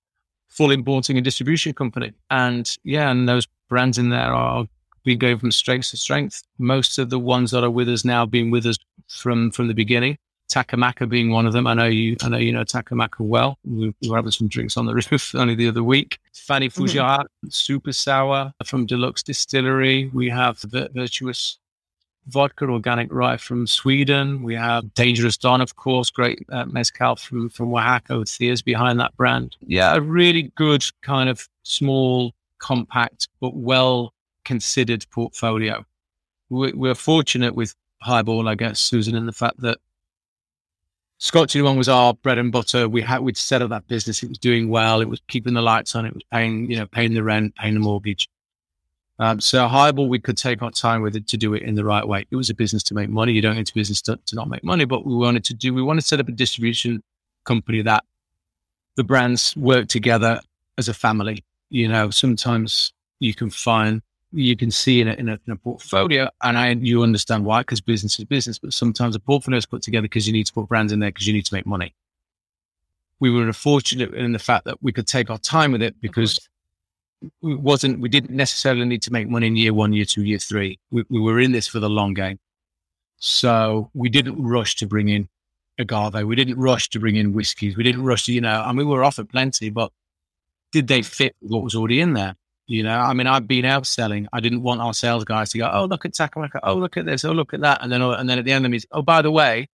full 0.48 0.70
importing 0.70 1.16
and 1.16 1.24
distribution 1.24 1.72
company. 1.74 2.12
And 2.30 2.76
yeah, 2.84 3.10
and 3.10 3.28
those 3.28 3.46
brands 3.68 3.98
in 3.98 4.10
there 4.10 4.32
are 4.32 4.66
been 5.04 5.18
going 5.18 5.38
from 5.38 5.52
strength 5.52 5.90
to 5.90 5.96
strength. 5.96 6.42
Most 6.58 6.98
of 6.98 7.10
the 7.10 7.18
ones 7.18 7.50
that 7.50 7.62
are 7.62 7.70
with 7.70 7.88
us 7.88 8.04
now 8.04 8.20
have 8.20 8.30
been 8.30 8.50
with 8.50 8.66
us 8.66 8.76
from 9.08 9.50
from 9.50 9.68
the 9.68 9.74
beginning. 9.74 10.18
Takamaka 10.54 11.08
being 11.08 11.30
one 11.30 11.46
of 11.46 11.52
them. 11.52 11.66
I 11.66 11.74
know 11.74 11.86
you. 11.86 12.16
I 12.22 12.28
know 12.28 12.36
you 12.38 12.52
know 12.52 12.64
Takamaka 12.64 13.20
well. 13.20 13.58
We, 13.64 13.92
we 14.00 14.08
were 14.08 14.16
having 14.16 14.30
some 14.30 14.48
drinks 14.48 14.76
on 14.76 14.86
the 14.86 14.94
roof 15.10 15.34
only 15.34 15.54
the 15.54 15.68
other 15.68 15.82
week. 15.82 16.18
Fanny. 16.32 16.68
Fujiwara, 16.68 17.20
mm-hmm. 17.20 17.48
Super 17.48 17.92
Sour 17.92 18.52
from 18.64 18.86
Deluxe 18.86 19.22
Distillery. 19.22 20.10
We 20.12 20.28
have 20.30 20.60
Virtuous 20.60 21.58
Vodka 22.28 22.66
Organic 22.66 23.12
Rye 23.12 23.36
from 23.36 23.66
Sweden. 23.66 24.42
We 24.42 24.54
have 24.54 24.94
Dangerous 24.94 25.36
Don, 25.36 25.60
of 25.60 25.76
course, 25.76 26.10
great 26.10 26.44
uh, 26.50 26.66
mezcal 26.66 27.16
from 27.16 27.48
from 27.50 27.74
Oaxaca. 27.74 28.24
Thea's 28.24 28.62
behind 28.62 29.00
that 29.00 29.16
brand. 29.16 29.56
Yeah, 29.66 29.94
a 29.94 30.00
really 30.00 30.52
good 30.56 30.84
kind 31.02 31.28
of 31.28 31.48
small, 31.64 32.32
compact 32.58 33.28
but 33.40 33.56
well 33.56 34.14
considered 34.44 35.04
portfolio. 35.10 35.84
We're 36.48 36.94
fortunate 36.94 37.54
with 37.54 37.74
Highball, 38.02 38.48
I 38.48 38.54
guess, 38.54 38.78
Susan, 38.78 39.16
in 39.16 39.26
the 39.26 39.32
fact 39.32 39.60
that 39.60 39.78
Scotch 41.18 41.54
One 41.54 41.76
was 41.76 41.88
our 41.88 42.14
bread 42.14 42.38
and 42.38 42.52
butter. 42.52 42.88
We 42.88 43.02
had 43.02 43.20
we'd 43.20 43.36
set 43.36 43.62
up 43.62 43.70
that 43.70 43.86
business. 43.88 44.22
It 44.22 44.28
was 44.28 44.38
doing 44.38 44.68
well. 44.68 45.00
It 45.00 45.08
was 45.08 45.20
keeping 45.28 45.54
the 45.54 45.62
lights 45.62 45.94
on. 45.94 46.06
It 46.06 46.14
was 46.14 46.24
paying, 46.30 46.70
you 46.70 46.76
know, 46.76 46.86
paying 46.86 47.14
the 47.14 47.22
rent, 47.22 47.54
paying 47.56 47.74
the 47.74 47.80
mortgage. 47.80 48.28
Um, 49.18 49.40
so 49.40 49.68
Highball, 49.68 50.08
we 50.08 50.18
could 50.18 50.36
take 50.36 50.60
our 50.60 50.72
time 50.72 51.00
with 51.00 51.14
it 51.14 51.28
to 51.28 51.36
do 51.36 51.54
it 51.54 51.62
in 51.62 51.76
the 51.76 51.84
right 51.84 52.06
way. 52.06 52.26
It 52.30 52.36
was 52.36 52.50
a 52.50 52.54
business 52.54 52.82
to 52.84 52.94
make 52.94 53.08
money. 53.08 53.32
You 53.32 53.42
don't 53.42 53.56
into 53.56 53.72
business 53.72 54.02
to, 54.02 54.18
to 54.26 54.34
not 54.34 54.48
make 54.48 54.64
money, 54.64 54.84
but 54.84 55.06
we 55.06 55.14
wanted 55.14 55.44
to 55.44 55.54
do. 55.54 55.72
We 55.72 55.82
wanted 55.82 56.00
to 56.00 56.06
set 56.06 56.20
up 56.20 56.28
a 56.28 56.32
distribution 56.32 57.02
company 57.44 57.82
that 57.82 58.04
the 58.96 59.04
brands 59.04 59.56
work 59.56 59.86
together 59.86 60.40
as 60.78 60.88
a 60.88 60.94
family. 60.94 61.44
You 61.70 61.88
know, 61.88 62.10
sometimes 62.10 62.92
you 63.20 63.34
can 63.34 63.50
find 63.50 64.02
you 64.34 64.56
can 64.56 64.70
see 64.70 65.00
in 65.00 65.08
a, 65.08 65.12
in 65.14 65.28
a, 65.28 65.38
in 65.46 65.52
a 65.52 65.56
portfolio, 65.56 66.28
and 66.42 66.58
I 66.58 66.70
you 66.72 67.02
understand 67.02 67.44
why 67.44 67.60
because 67.60 67.80
business 67.80 68.18
is 68.18 68.24
business. 68.24 68.58
But 68.58 68.72
sometimes 68.72 69.14
a 69.14 69.20
portfolio 69.20 69.58
is 69.58 69.66
put 69.66 69.82
together 69.82 70.02
because 70.02 70.26
you 70.26 70.32
need 70.32 70.46
to 70.46 70.52
put 70.52 70.68
brands 70.68 70.92
in 70.92 71.00
there 71.00 71.10
because 71.10 71.26
you 71.26 71.32
need 71.32 71.46
to 71.46 71.54
make 71.54 71.66
money. 71.66 71.94
We 73.20 73.30
were 73.30 73.52
fortunate 73.52 74.12
in 74.14 74.32
the 74.32 74.38
fact 74.38 74.64
that 74.64 74.82
we 74.82 74.92
could 74.92 75.06
take 75.06 75.30
our 75.30 75.38
time 75.38 75.72
with 75.72 75.82
it 75.82 76.00
because 76.00 76.48
we 77.40 77.54
wasn't 77.54 78.00
we 78.00 78.08
didn't 78.08 78.36
necessarily 78.36 78.84
need 78.84 79.02
to 79.02 79.12
make 79.12 79.28
money 79.28 79.46
in 79.46 79.56
year 79.56 79.72
one, 79.72 79.92
year 79.92 80.04
two, 80.04 80.24
year 80.24 80.38
three. 80.38 80.78
We, 80.90 81.04
we 81.08 81.20
were 81.20 81.40
in 81.40 81.52
this 81.52 81.68
for 81.68 81.80
the 81.80 81.90
long 81.90 82.14
game, 82.14 82.38
so 83.18 83.90
we 83.94 84.08
didn't 84.08 84.42
rush 84.42 84.76
to 84.76 84.86
bring 84.86 85.08
in 85.08 85.28
agave. 85.78 86.26
We 86.26 86.36
didn't 86.36 86.58
rush 86.58 86.88
to 86.90 87.00
bring 87.00 87.16
in 87.16 87.32
whiskies. 87.32 87.76
We 87.76 87.84
didn't 87.84 88.04
rush 88.04 88.26
to 88.26 88.32
you 88.32 88.40
know. 88.40 88.62
I 88.62 88.72
mean, 88.72 88.88
we 88.88 88.94
were 88.94 89.04
offered 89.04 89.28
plenty, 89.28 89.70
but 89.70 89.92
did 90.72 90.88
they 90.88 91.02
fit 91.02 91.36
what 91.40 91.62
was 91.62 91.74
already 91.74 92.00
in 92.00 92.14
there? 92.14 92.36
You 92.66 92.82
know, 92.82 92.98
I 92.98 93.12
mean, 93.12 93.26
I've 93.26 93.46
been 93.46 93.66
out 93.66 93.86
selling. 93.86 94.26
I 94.32 94.40
didn't 94.40 94.62
want 94.62 94.80
our 94.80 94.94
sales 94.94 95.24
guys 95.24 95.50
to 95.50 95.58
go, 95.58 95.70
"Oh, 95.70 95.84
look 95.84 96.06
at 96.06 96.12
Takamaka. 96.12 96.60
Oh, 96.62 96.74
look 96.76 96.96
at 96.96 97.04
this. 97.04 97.24
Oh, 97.24 97.32
look 97.32 97.52
at 97.52 97.60
that." 97.60 97.82
And 97.82 97.92
then, 97.92 98.00
and 98.00 98.28
then 98.28 98.38
at 98.38 98.44
the 98.46 98.52
end 98.52 98.64
of 98.64 98.70
me, 98.70 98.80
oh, 98.92 99.02
by 99.02 99.20
the 99.20 99.30
way, 99.30 99.68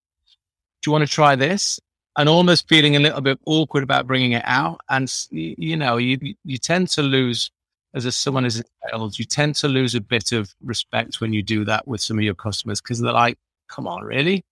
do 0.83 0.89
you 0.89 0.93
want 0.93 1.07
to 1.07 1.13
try 1.13 1.37
this? 1.37 1.79
And 2.17 2.29
almost 2.29 2.69
feeling 2.69 2.97
a 2.97 3.01
little 3.01 3.21
bit 3.21 3.39
awkward 3.47 3.85
about 3.85 4.09
bringing 4.09 4.33
it 4.33 4.43
out. 4.45 4.81
And 4.89 5.13
you 5.31 5.77
know, 5.77 5.99
you 5.99 6.35
you 6.45 6.59
tend 6.59 6.89
to 6.91 7.03
lose 7.03 7.53
as 7.95 8.07
a 8.07 8.13
someone 8.13 8.45
as 8.45 8.63
sales, 8.89 9.19
you 9.19 9.25
tend 9.25 9.55
to 9.57 9.69
lose 9.69 9.95
a 9.95 10.01
bit 10.01 10.33
of 10.33 10.53
respect 10.61 11.21
when 11.21 11.33
you 11.33 11.43
do 11.43 11.65
that 11.67 11.87
with 11.87 12.01
some 12.01 12.19
of 12.19 12.25
your 12.25 12.35
customers 12.35 12.81
because 12.81 13.01
they're 13.01 13.13
like, 13.13 13.39
"Come 13.69 13.87
on, 13.87 14.03
really?" 14.03 14.45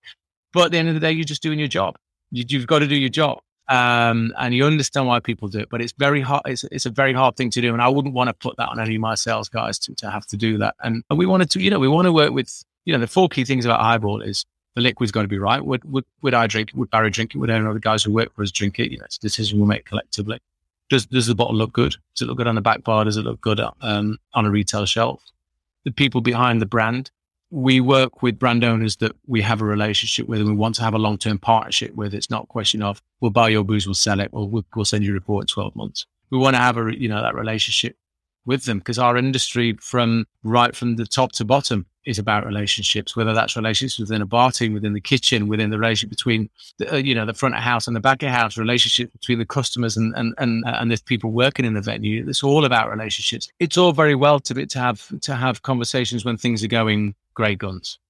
But 0.53 0.67
at 0.67 0.73
the 0.73 0.79
end 0.79 0.89
of 0.89 0.95
the 0.95 1.01
day, 1.01 1.11
you're 1.11 1.25
just 1.25 1.43
doing 1.43 1.59
your 1.59 1.69
job. 1.69 1.97
You, 2.31 2.45
you've 2.49 2.69
got 2.69 2.81
to 2.81 2.87
do 2.87 2.97
your 2.97 3.11
job 3.11 3.41
um, 3.69 4.33
and 4.39 4.55
you 4.55 4.65
understand 4.65 5.07
why 5.07 5.21
people 5.21 5.49
do 5.49 5.59
it. 5.61 5.69
But 5.71 5.81
it's 5.81 5.93
very 5.93 6.21
hard. 6.21 6.43
It's, 6.47 6.65
it's 6.65 6.87
a 6.87 6.91
very 6.91 7.13
hard 7.13 7.37
thing 7.37 7.51
to 7.51 7.61
do, 7.61 7.73
and 7.73 7.83
I 7.83 7.89
wouldn't 7.89 8.15
want 8.15 8.29
to 8.29 8.35
put 8.35 8.57
that 8.57 8.69
on 8.69 8.81
any 8.81 8.95
of 8.95 9.01
my 9.01 9.15
sales 9.15 9.49
guys 9.49 9.79
to, 9.81 9.95
to 9.97 10.11
have 10.11 10.27
to 10.27 10.37
do 10.37 10.59
that. 10.59 10.75
And, 10.83 11.05
and 11.11 11.19
we 11.19 11.27
wanted 11.27 11.51
to, 11.51 11.61
you 11.61 11.71
know, 11.71 11.79
we 11.79 11.89
want 11.89 12.07
to 12.07 12.13
work 12.13 12.33
with, 12.33 12.65
you 12.85 12.93
know, 12.93 12.99
the 12.99 13.07
four 13.07 13.29
key 13.29 13.45
things 13.45 13.65
about 13.65 13.81
highball 13.81 14.21
is 14.21 14.45
the 14.75 14.81
liquid's 14.81 15.13
got 15.13 15.23
to 15.23 15.29
be 15.29 15.39
right. 15.39 15.65
Would 15.65 15.85
would 15.85 16.05
would 16.23 16.35
I 16.35 16.47
drink 16.47 16.71
it? 16.71 16.77
Would 16.77 16.91
Barry 16.91 17.11
drink 17.11 17.35
it? 17.35 17.39
Would 17.39 17.51
any 17.51 17.67
of 17.67 17.75
the 17.75 17.81
guys 17.81 18.05
who 18.05 18.13
work 18.13 18.35
for 18.35 18.43
us 18.43 18.53
drink 18.53 18.79
it? 18.79 18.91
You 18.91 18.99
know, 18.99 19.05
it's 19.05 19.17
a 19.17 19.21
decision 19.21 19.61
we 19.61 19.67
make 19.67 19.85
collectively. 19.85 20.39
Does 20.89 21.07
does 21.07 21.27
the 21.27 21.35
bottle 21.35 21.57
look 21.57 21.73
good? 21.73 21.97
Does 22.15 22.23
it 22.23 22.27
look 22.29 22.39
good 22.39 22.47
on 22.47 22.55
the 22.55 22.61
back 22.61 22.85
bar? 22.85 23.05
Does 23.05 23.17
it 23.17 23.25
look 23.25 23.41
good 23.41 23.61
um, 23.81 24.19
on 24.35 24.47
a 24.47 24.51
retail 24.51 24.87
shelf? 24.87 25.21
The 25.85 25.91
people 25.91 26.21
behind 26.21 26.63
the 26.63 26.67
brand 26.67 27.11
we 27.51 27.81
work 27.81 28.23
with 28.23 28.39
brand 28.39 28.63
owners 28.65 28.97
that 28.97 29.13
we 29.27 29.41
have 29.43 29.61
a 29.61 29.65
relationship 29.65 30.29
with 30.29 30.41
and 30.41 30.49
we 30.51 30.57
want 30.57 30.75
to 30.77 30.83
have 30.83 30.95
a 30.95 30.99
long-term 30.99 31.39
partnership 31.39 31.95
with. 31.95 32.15
It's 32.15 32.31
not 32.31 32.45
a 32.45 32.47
question 32.47 32.83
of 32.83 33.01
we'll 33.21 33.31
buy 33.31 33.49
your 33.49 33.65
booze, 33.65 33.87
we'll 33.87 33.95
sell 33.95 34.21
it, 34.21 34.31
or 34.33 34.49
we'll, 34.49 34.67
we'll 34.75 34.85
send 34.85 35.05
you 35.05 35.13
a 35.13 35.15
report 35.15 35.45
in 35.45 35.47
12 35.47 35.77
months. 35.77 36.07
We 36.31 36.39
want 36.39 36.57
to 36.57 36.61
have 36.61 36.77
a, 36.77 36.99
you 36.99 37.09
know, 37.09 37.23
that 37.23 37.35
relationship 37.35 37.97
with 38.45 38.65
them 38.65 38.79
because 38.79 38.99
our 38.99 39.17
industry 39.17 39.77
from 39.81 40.27
right 40.43 40.75
from 40.75 40.97
the 40.97 41.07
top 41.07 41.33
to 41.33 41.45
bottom 41.45 41.87
is 42.07 42.19
about 42.19 42.47
relationships, 42.47 43.15
whether 43.15 43.35
that's 43.35 43.55
relationships 43.57 43.99
within 43.99 44.23
a 44.23 44.27
bar 44.27 44.51
team, 44.51 44.73
within 44.73 44.95
the 44.95 45.01
kitchen, 45.01 45.47
within 45.47 45.69
the 45.69 45.79
relationship 45.79 46.09
between, 46.09 46.49
the, 46.79 46.95
uh, 46.95 46.97
you 46.97 47.15
know, 47.15 47.27
the 47.27 47.35
front 47.35 47.55
of 47.55 47.61
house 47.61 47.87
and 47.87 47.95
the 47.95 48.01
back 48.01 48.23
of 48.23 48.31
house, 48.31 48.57
relationship 48.57 49.13
between 49.13 49.39
the 49.39 49.45
customers 49.45 49.99
and, 49.99 50.15
and, 50.17 50.35
and, 50.39 50.65
uh, 50.65 50.79
and 50.81 50.91
the 50.91 50.99
people 51.05 51.31
working 51.31 51.67
in 51.67 51.75
the 51.75 51.83
venue. 51.83 52.25
It's 52.27 52.43
all 52.43 52.65
about 52.65 52.91
relationships. 52.91 53.49
It's 53.61 53.77
all 53.77 53.93
very 53.93 54.15
well 54.15 54.41
to 54.41 54.55
be, 54.55 54.65
to 54.67 54.79
have, 54.79 55.13
to 55.21 55.35
have 55.35 55.61
conversations 55.61 56.25
when 56.25 56.39
things 56.39 56.65
are 56.65 56.69
going 56.69 57.15
great 57.39 57.59
guns. 57.59 58.01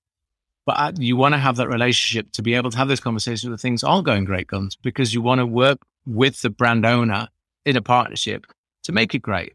But 0.64 0.99
you 0.99 1.16
want 1.16 1.35
to 1.35 1.39
have 1.39 1.57
that 1.57 1.68
relationship 1.68 2.33
to 2.33 2.43
be 2.43 2.55
able 2.55 2.70
to 2.70 2.79
have 2.79 2.89
those 2.89 2.99
conversations 2.99 3.51
with 3.51 3.61
things 3.61 3.85
aren't 3.85 4.07
going 4.07 4.24
great 4.24 4.47
guns 4.47 4.74
because 4.83 5.12
you 5.12 5.20
want 5.20 5.39
to 5.41 5.47
work 5.47 5.79
with 6.07 6.41
the 6.41 6.49
brand 6.49 6.87
owner 6.87 7.29
in 7.66 7.76
a 7.76 7.83
partnership 7.83 8.47
to 8.85 8.93
make 8.93 9.14
it 9.14 9.20
great. 9.20 9.53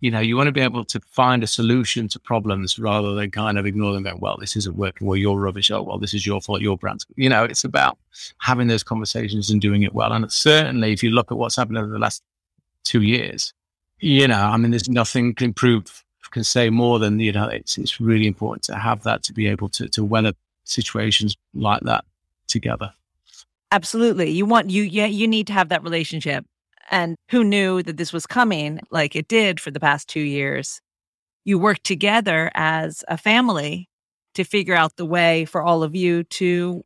You 0.00 0.10
know, 0.10 0.20
you 0.20 0.34
want 0.34 0.46
to 0.48 0.52
be 0.52 0.62
able 0.62 0.84
to 0.84 1.00
find 1.00 1.42
a 1.42 1.46
solution 1.46 2.08
to 2.08 2.18
problems 2.18 2.78
rather 2.78 3.14
than 3.14 3.30
kind 3.30 3.58
of 3.58 3.66
ignore 3.66 3.92
them 3.92 4.02
going, 4.02 4.20
well, 4.20 4.38
this 4.38 4.56
isn't 4.56 4.76
working. 4.76 5.06
Well, 5.06 5.16
you're 5.16 5.38
rubbish. 5.38 5.70
Oh, 5.70 5.82
well, 5.82 5.98
this 5.98 6.14
is 6.14 6.26
your 6.26 6.40
fault. 6.40 6.62
Your 6.62 6.78
brand. 6.78 7.04
You 7.16 7.28
know, 7.28 7.44
it's 7.44 7.64
about 7.64 7.98
having 8.38 8.68
those 8.68 8.82
conversations 8.82 9.50
and 9.50 9.60
doing 9.60 9.82
it 9.82 9.94
well. 9.94 10.12
And 10.12 10.30
certainly, 10.32 10.92
if 10.92 11.02
you 11.02 11.10
look 11.10 11.30
at 11.30 11.38
what's 11.38 11.56
happened 11.56 11.78
over 11.78 11.88
the 11.88 11.98
last 11.98 12.22
two 12.84 13.02
years, 13.02 13.52
you 13.98 14.26
know, 14.28 14.40
I 14.40 14.56
mean, 14.56 14.70
there's 14.70 14.88
nothing 14.88 15.34
improved 15.40 15.90
can 16.30 16.44
say 16.44 16.70
more 16.70 16.98
than 16.98 17.20
you 17.20 17.32
know 17.32 17.48
it's 17.48 17.78
it's 17.78 18.00
really 18.00 18.26
important 18.26 18.62
to 18.64 18.76
have 18.76 19.02
that 19.04 19.22
to 19.24 19.32
be 19.32 19.46
able 19.46 19.68
to 19.70 19.88
to 19.88 20.04
weather 20.04 20.32
situations 20.64 21.36
like 21.54 21.80
that 21.82 22.04
together. 22.48 22.92
Absolutely. 23.72 24.30
You 24.30 24.46
want 24.46 24.70
you 24.70 24.82
yeah 24.82 25.06
you 25.06 25.26
need 25.28 25.46
to 25.48 25.52
have 25.52 25.68
that 25.68 25.82
relationship. 25.82 26.44
And 26.90 27.16
who 27.30 27.42
knew 27.42 27.82
that 27.82 27.96
this 27.96 28.12
was 28.12 28.26
coming 28.26 28.80
like 28.90 29.16
it 29.16 29.26
did 29.26 29.58
for 29.58 29.72
the 29.72 29.80
past 29.80 30.08
2 30.08 30.20
years? 30.20 30.80
You 31.44 31.58
work 31.58 31.82
together 31.82 32.50
as 32.54 33.04
a 33.08 33.16
family 33.16 33.88
to 34.34 34.44
figure 34.44 34.74
out 34.74 34.96
the 34.96 35.06
way 35.06 35.44
for 35.46 35.62
all 35.62 35.82
of 35.82 35.96
you 35.96 36.24
to 36.24 36.84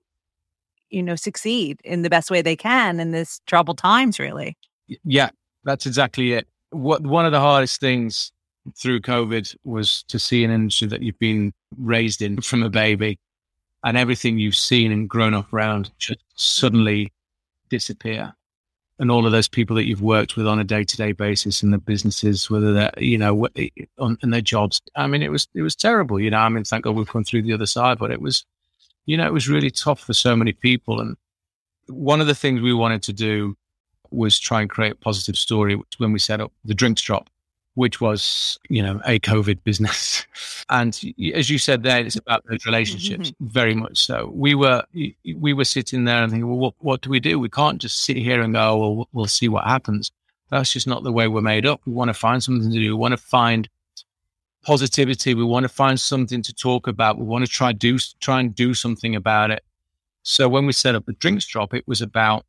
you 0.90 1.02
know 1.02 1.16
succeed 1.16 1.80
in 1.84 2.02
the 2.02 2.10
best 2.10 2.30
way 2.30 2.42
they 2.42 2.56
can 2.56 2.98
in 3.00 3.10
this 3.10 3.40
troubled 3.46 3.78
times 3.78 4.18
really. 4.18 4.56
Yeah 5.04 5.30
that's 5.64 5.86
exactly 5.86 6.32
it. 6.32 6.48
What 6.70 7.02
one 7.02 7.26
of 7.26 7.32
the 7.32 7.40
hardest 7.40 7.80
things 7.80 8.32
through 8.76 9.00
COVID 9.00 9.54
was 9.64 10.02
to 10.04 10.18
see 10.18 10.44
an 10.44 10.50
industry 10.50 10.88
that 10.88 11.02
you've 11.02 11.18
been 11.18 11.52
raised 11.78 12.22
in 12.22 12.40
from 12.40 12.62
a 12.62 12.70
baby 12.70 13.18
and 13.84 13.96
everything 13.96 14.38
you've 14.38 14.56
seen 14.56 14.92
and 14.92 15.08
grown 15.08 15.34
up 15.34 15.52
around 15.52 15.90
just 15.98 16.20
suddenly 16.34 17.12
disappear. 17.68 18.32
And 18.98 19.10
all 19.10 19.24
of 19.24 19.32
those 19.32 19.48
people 19.48 19.76
that 19.76 19.86
you've 19.86 20.02
worked 20.02 20.36
with 20.36 20.46
on 20.46 20.58
a 20.58 20.64
day 20.64 20.84
to 20.84 20.96
day 20.96 21.12
basis 21.12 21.62
in 21.62 21.70
the 21.70 21.78
businesses, 21.78 22.50
whether 22.50 22.74
they're, 22.74 22.92
you 22.98 23.16
know, 23.16 23.46
in 23.56 24.30
their 24.30 24.42
jobs. 24.42 24.82
I 24.94 25.06
mean, 25.06 25.22
it 25.22 25.30
was, 25.30 25.48
it 25.54 25.62
was 25.62 25.74
terrible, 25.74 26.20
you 26.20 26.30
know. 26.30 26.38
I 26.38 26.48
mean, 26.50 26.64
thank 26.64 26.84
God 26.84 26.96
we've 26.96 27.08
come 27.08 27.24
through 27.24 27.42
the 27.42 27.54
other 27.54 27.64
side, 27.66 27.98
but 27.98 28.10
it 28.10 28.20
was, 28.20 28.44
you 29.06 29.16
know, 29.16 29.26
it 29.26 29.32
was 29.32 29.48
really 29.48 29.70
tough 29.70 30.00
for 30.00 30.12
so 30.12 30.36
many 30.36 30.52
people. 30.52 31.00
And 31.00 31.16
one 31.86 32.20
of 32.20 32.26
the 32.26 32.34
things 32.34 32.60
we 32.60 32.74
wanted 32.74 33.02
to 33.04 33.14
do 33.14 33.56
was 34.10 34.38
try 34.38 34.60
and 34.60 34.68
create 34.68 34.92
a 34.92 34.96
positive 34.96 35.36
story 35.36 35.80
when 35.96 36.12
we 36.12 36.18
set 36.18 36.40
up 36.40 36.52
the 36.66 36.74
drinks 36.74 37.00
drop 37.00 37.30
which 37.74 38.00
was, 38.00 38.58
you 38.68 38.82
know, 38.82 39.00
a 39.04 39.18
COVID 39.20 39.62
business. 39.64 40.26
And 40.72 40.94
as 41.34 41.50
you 41.50 41.58
said 41.58 41.82
there, 41.82 41.98
it's 41.98 42.14
about 42.14 42.44
those 42.48 42.64
relationships, 42.64 43.32
mm-hmm. 43.32 43.46
very 43.48 43.74
much 43.74 43.98
so. 43.98 44.30
We 44.32 44.54
were 44.54 44.84
we 44.94 45.52
were 45.52 45.64
sitting 45.64 46.04
there 46.04 46.22
and 46.22 46.30
thinking, 46.30 46.48
well, 46.48 46.58
what, 46.58 46.74
what 46.78 47.00
do 47.00 47.10
we 47.10 47.18
do? 47.18 47.40
We 47.40 47.48
can't 47.48 47.80
just 47.80 48.02
sit 48.02 48.16
here 48.16 48.40
and 48.40 48.54
go, 48.54 48.76
well, 48.76 49.08
we'll 49.12 49.26
see 49.26 49.48
what 49.48 49.64
happens. 49.64 50.12
That's 50.48 50.72
just 50.72 50.86
not 50.86 51.02
the 51.02 51.10
way 51.10 51.26
we're 51.26 51.40
made 51.40 51.66
up. 51.66 51.80
We 51.86 51.92
want 51.92 52.08
to 52.08 52.14
find 52.14 52.40
something 52.40 52.70
to 52.70 52.78
do. 52.78 52.94
We 52.94 53.00
want 53.00 53.12
to 53.12 53.16
find 53.16 53.68
positivity. 54.62 55.34
We 55.34 55.42
want 55.42 55.64
to 55.64 55.68
find 55.68 55.98
something 55.98 56.40
to 56.42 56.54
talk 56.54 56.86
about. 56.86 57.18
We 57.18 57.24
want 57.24 57.44
to 57.44 57.50
try 57.50 57.72
do 57.72 57.98
try 58.20 58.38
and 58.38 58.54
do 58.54 58.72
something 58.72 59.16
about 59.16 59.50
it. 59.50 59.64
So 60.22 60.48
when 60.48 60.66
we 60.66 60.72
set 60.72 60.94
up 60.94 61.06
the 61.06 61.14
drinks 61.14 61.46
drop, 61.46 61.74
it 61.74 61.88
was 61.88 62.00
about 62.00 62.44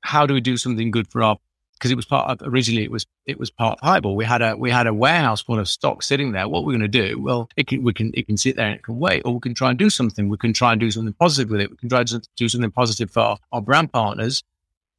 how 0.00 0.24
do 0.24 0.32
we 0.32 0.40
do 0.40 0.56
something 0.56 0.90
good 0.90 1.08
for 1.08 1.22
our 1.22 1.36
because 1.78 1.90
it 1.90 1.96
was 1.96 2.04
part 2.04 2.28
of 2.28 2.52
originally 2.52 2.82
it 2.82 2.90
was 2.90 3.06
it 3.26 3.38
was 3.38 3.50
part 3.50 3.78
of 3.78 3.86
highball. 3.86 4.16
We 4.16 4.24
had 4.24 4.42
a 4.42 4.56
we 4.56 4.70
had 4.70 4.86
a 4.86 4.94
warehouse 4.94 5.42
full 5.42 5.58
of 5.58 5.68
stock 5.68 6.02
sitting 6.02 6.32
there. 6.32 6.48
What 6.48 6.64
we're 6.64 6.72
going 6.72 6.80
to 6.80 6.88
do? 6.88 7.20
Well, 7.20 7.48
it 7.56 7.68
can 7.68 7.82
we 7.82 7.92
can 7.92 8.10
it 8.14 8.26
can 8.26 8.36
sit 8.36 8.56
there 8.56 8.66
and 8.66 8.76
it 8.76 8.82
can 8.82 8.98
wait, 8.98 9.22
or 9.24 9.34
we 9.34 9.40
can 9.40 9.54
try 9.54 9.70
and 9.70 9.78
do 9.78 9.88
something. 9.88 10.28
We 10.28 10.36
can 10.36 10.52
try 10.52 10.72
and 10.72 10.80
do 10.80 10.90
something 10.90 11.14
positive 11.14 11.50
with 11.50 11.60
it. 11.60 11.70
We 11.70 11.76
can 11.76 11.88
try 11.88 12.04
to 12.04 12.20
do 12.36 12.48
something 12.48 12.70
positive 12.70 13.10
for 13.10 13.20
our, 13.20 13.38
our 13.52 13.62
brand 13.62 13.92
partners 13.92 14.42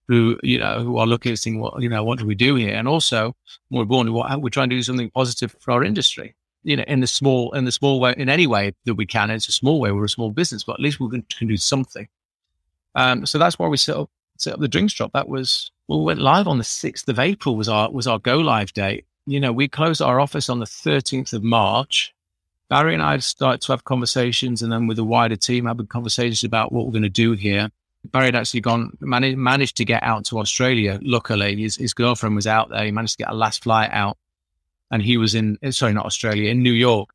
who 0.08 0.40
you 0.42 0.58
know 0.58 0.84
who 0.84 0.98
are 0.98 1.06
looking 1.06 1.32
at 1.32 1.40
saying, 1.40 1.60
well, 1.60 1.78
you 1.80 1.90
know, 1.90 2.04
what 2.04 2.18
do 2.18 2.26
we 2.26 2.36
do 2.36 2.56
here? 2.56 2.74
And 2.74 2.88
also, 2.88 3.36
more 3.70 3.84
importantly, 3.84 4.18
what 4.18 4.42
we're 4.42 4.50
trying 4.50 4.70
to 4.70 4.76
do 4.76 4.84
something 4.84 5.12
positive 5.12 5.56
for 5.60 5.72
our 5.72 5.84
industry. 5.84 6.36
You 6.64 6.76
know, 6.76 6.84
in 6.88 7.00
the 7.00 7.08
small 7.08 7.54
in 7.54 7.66
the 7.66 7.72
small 7.72 8.00
way, 8.00 8.16
in 8.18 8.28
any 8.28 8.48
way 8.48 8.74
that 8.86 8.96
we 8.96 9.06
can. 9.06 9.30
It's 9.32 9.48
a 9.48 9.52
small 9.54 9.80
way. 9.80 9.92
We're 9.92 10.06
a 10.06 10.10
small 10.10 10.32
business, 10.32 10.64
but 10.64 10.74
at 10.74 10.80
least 10.80 11.00
we 11.00 11.10
can, 11.10 11.22
can 11.38 11.48
do 11.48 11.58
something. 11.58 12.08
Um, 12.96 13.26
so 13.26 13.38
that's 13.38 13.58
why 13.58 13.68
we 13.68 13.78
set 13.78 13.96
up 13.96 14.10
set 14.38 14.54
up 14.54 14.60
the 14.60 14.68
drinks 14.68 14.94
drop. 14.94 15.14
That 15.14 15.30
was 15.30 15.72
well, 15.90 16.00
we 16.02 16.06
went 16.06 16.22
live 16.22 16.48
on 16.48 16.60
the 16.60 16.64
6th 16.64 17.08
of 17.08 17.18
April 17.18 17.56
was 17.56 17.68
our 17.68 17.90
was 17.90 18.06
our 18.06 18.20
go 18.20 18.38
live 18.38 18.72
date. 18.74 19.06
You 19.26 19.40
know, 19.40 19.52
we 19.52 19.68
closed 19.68 20.04
our 20.04 20.20
office 20.20 20.48
on 20.48 20.60
the 20.60 20.66
13th 20.66 21.34
of 21.34 21.44
March. 21.44 22.14
Barry 22.70 22.94
and 22.94 23.02
I 23.02 23.18
started 23.18 23.62
to 23.62 23.72
have 23.72 23.86
conversations 23.86 24.62
and 24.62 24.72
then 24.72 24.86
with 24.86 24.98
the 24.98 25.04
wider 25.04 25.36
team 25.36 25.66
having 25.66 25.88
conversations 25.88 26.44
about 26.44 26.72
what 26.72 26.86
we're 26.86 26.92
going 26.92 27.02
to 27.02 27.10
do 27.10 27.32
here. 27.32 27.72
Barry 28.06 28.26
had 28.26 28.36
actually 28.36 28.62
gone, 28.62 28.96
managed, 29.00 29.40
managed 29.40 29.78
to 29.78 29.86
get 29.86 30.04
out 30.04 30.26
to 30.26 30.38
Australia. 30.38 31.00
Luckily, 31.02 31.56
his, 31.60 31.78
his 31.78 31.96
girlfriend 31.96 32.36
was 32.36 32.46
out 32.46 32.70
there. 32.70 32.86
He 32.86 32.92
managed 32.92 33.18
to 33.18 33.24
get 33.24 33.34
a 33.34 33.36
last 33.36 33.64
flight 33.64 33.90
out 33.92 34.16
and 34.92 35.02
he 35.02 35.18
was 35.18 35.34
in, 35.34 35.58
sorry, 35.72 35.94
not 35.94 36.06
Australia, 36.06 36.52
in 36.52 36.62
New 36.62 36.72
York. 36.72 37.10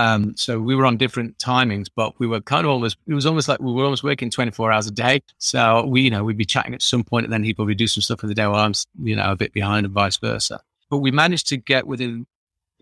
Um, 0.00 0.34
so 0.34 0.58
we 0.58 0.74
were 0.74 0.86
on 0.86 0.96
different 0.96 1.36
timings, 1.36 1.88
but 1.94 2.18
we 2.18 2.26
were 2.26 2.40
kind 2.40 2.64
of 2.64 2.70
almost, 2.70 2.96
it 3.06 3.12
was 3.12 3.26
almost 3.26 3.48
like 3.48 3.60
we 3.60 3.70
were 3.70 3.84
almost 3.84 4.02
working 4.02 4.30
24 4.30 4.72
hours 4.72 4.86
a 4.86 4.90
day. 4.90 5.22
So 5.36 5.84
we, 5.84 6.00
you 6.00 6.10
know, 6.10 6.24
we'd 6.24 6.38
be 6.38 6.46
chatting 6.46 6.72
at 6.72 6.80
some 6.80 7.04
point 7.04 7.24
and 7.24 7.32
then 7.32 7.44
he'd 7.44 7.56
probably 7.56 7.74
do 7.74 7.86
some 7.86 8.00
stuff 8.00 8.20
for 8.20 8.26
the 8.26 8.34
day 8.34 8.46
while 8.46 8.64
I'm, 8.64 8.72
you 9.02 9.14
know, 9.14 9.30
a 9.30 9.36
bit 9.36 9.52
behind 9.52 9.84
and 9.84 9.94
vice 9.94 10.16
versa. 10.16 10.62
But 10.88 10.98
we 10.98 11.10
managed 11.10 11.48
to 11.48 11.58
get 11.58 11.86
within 11.86 12.26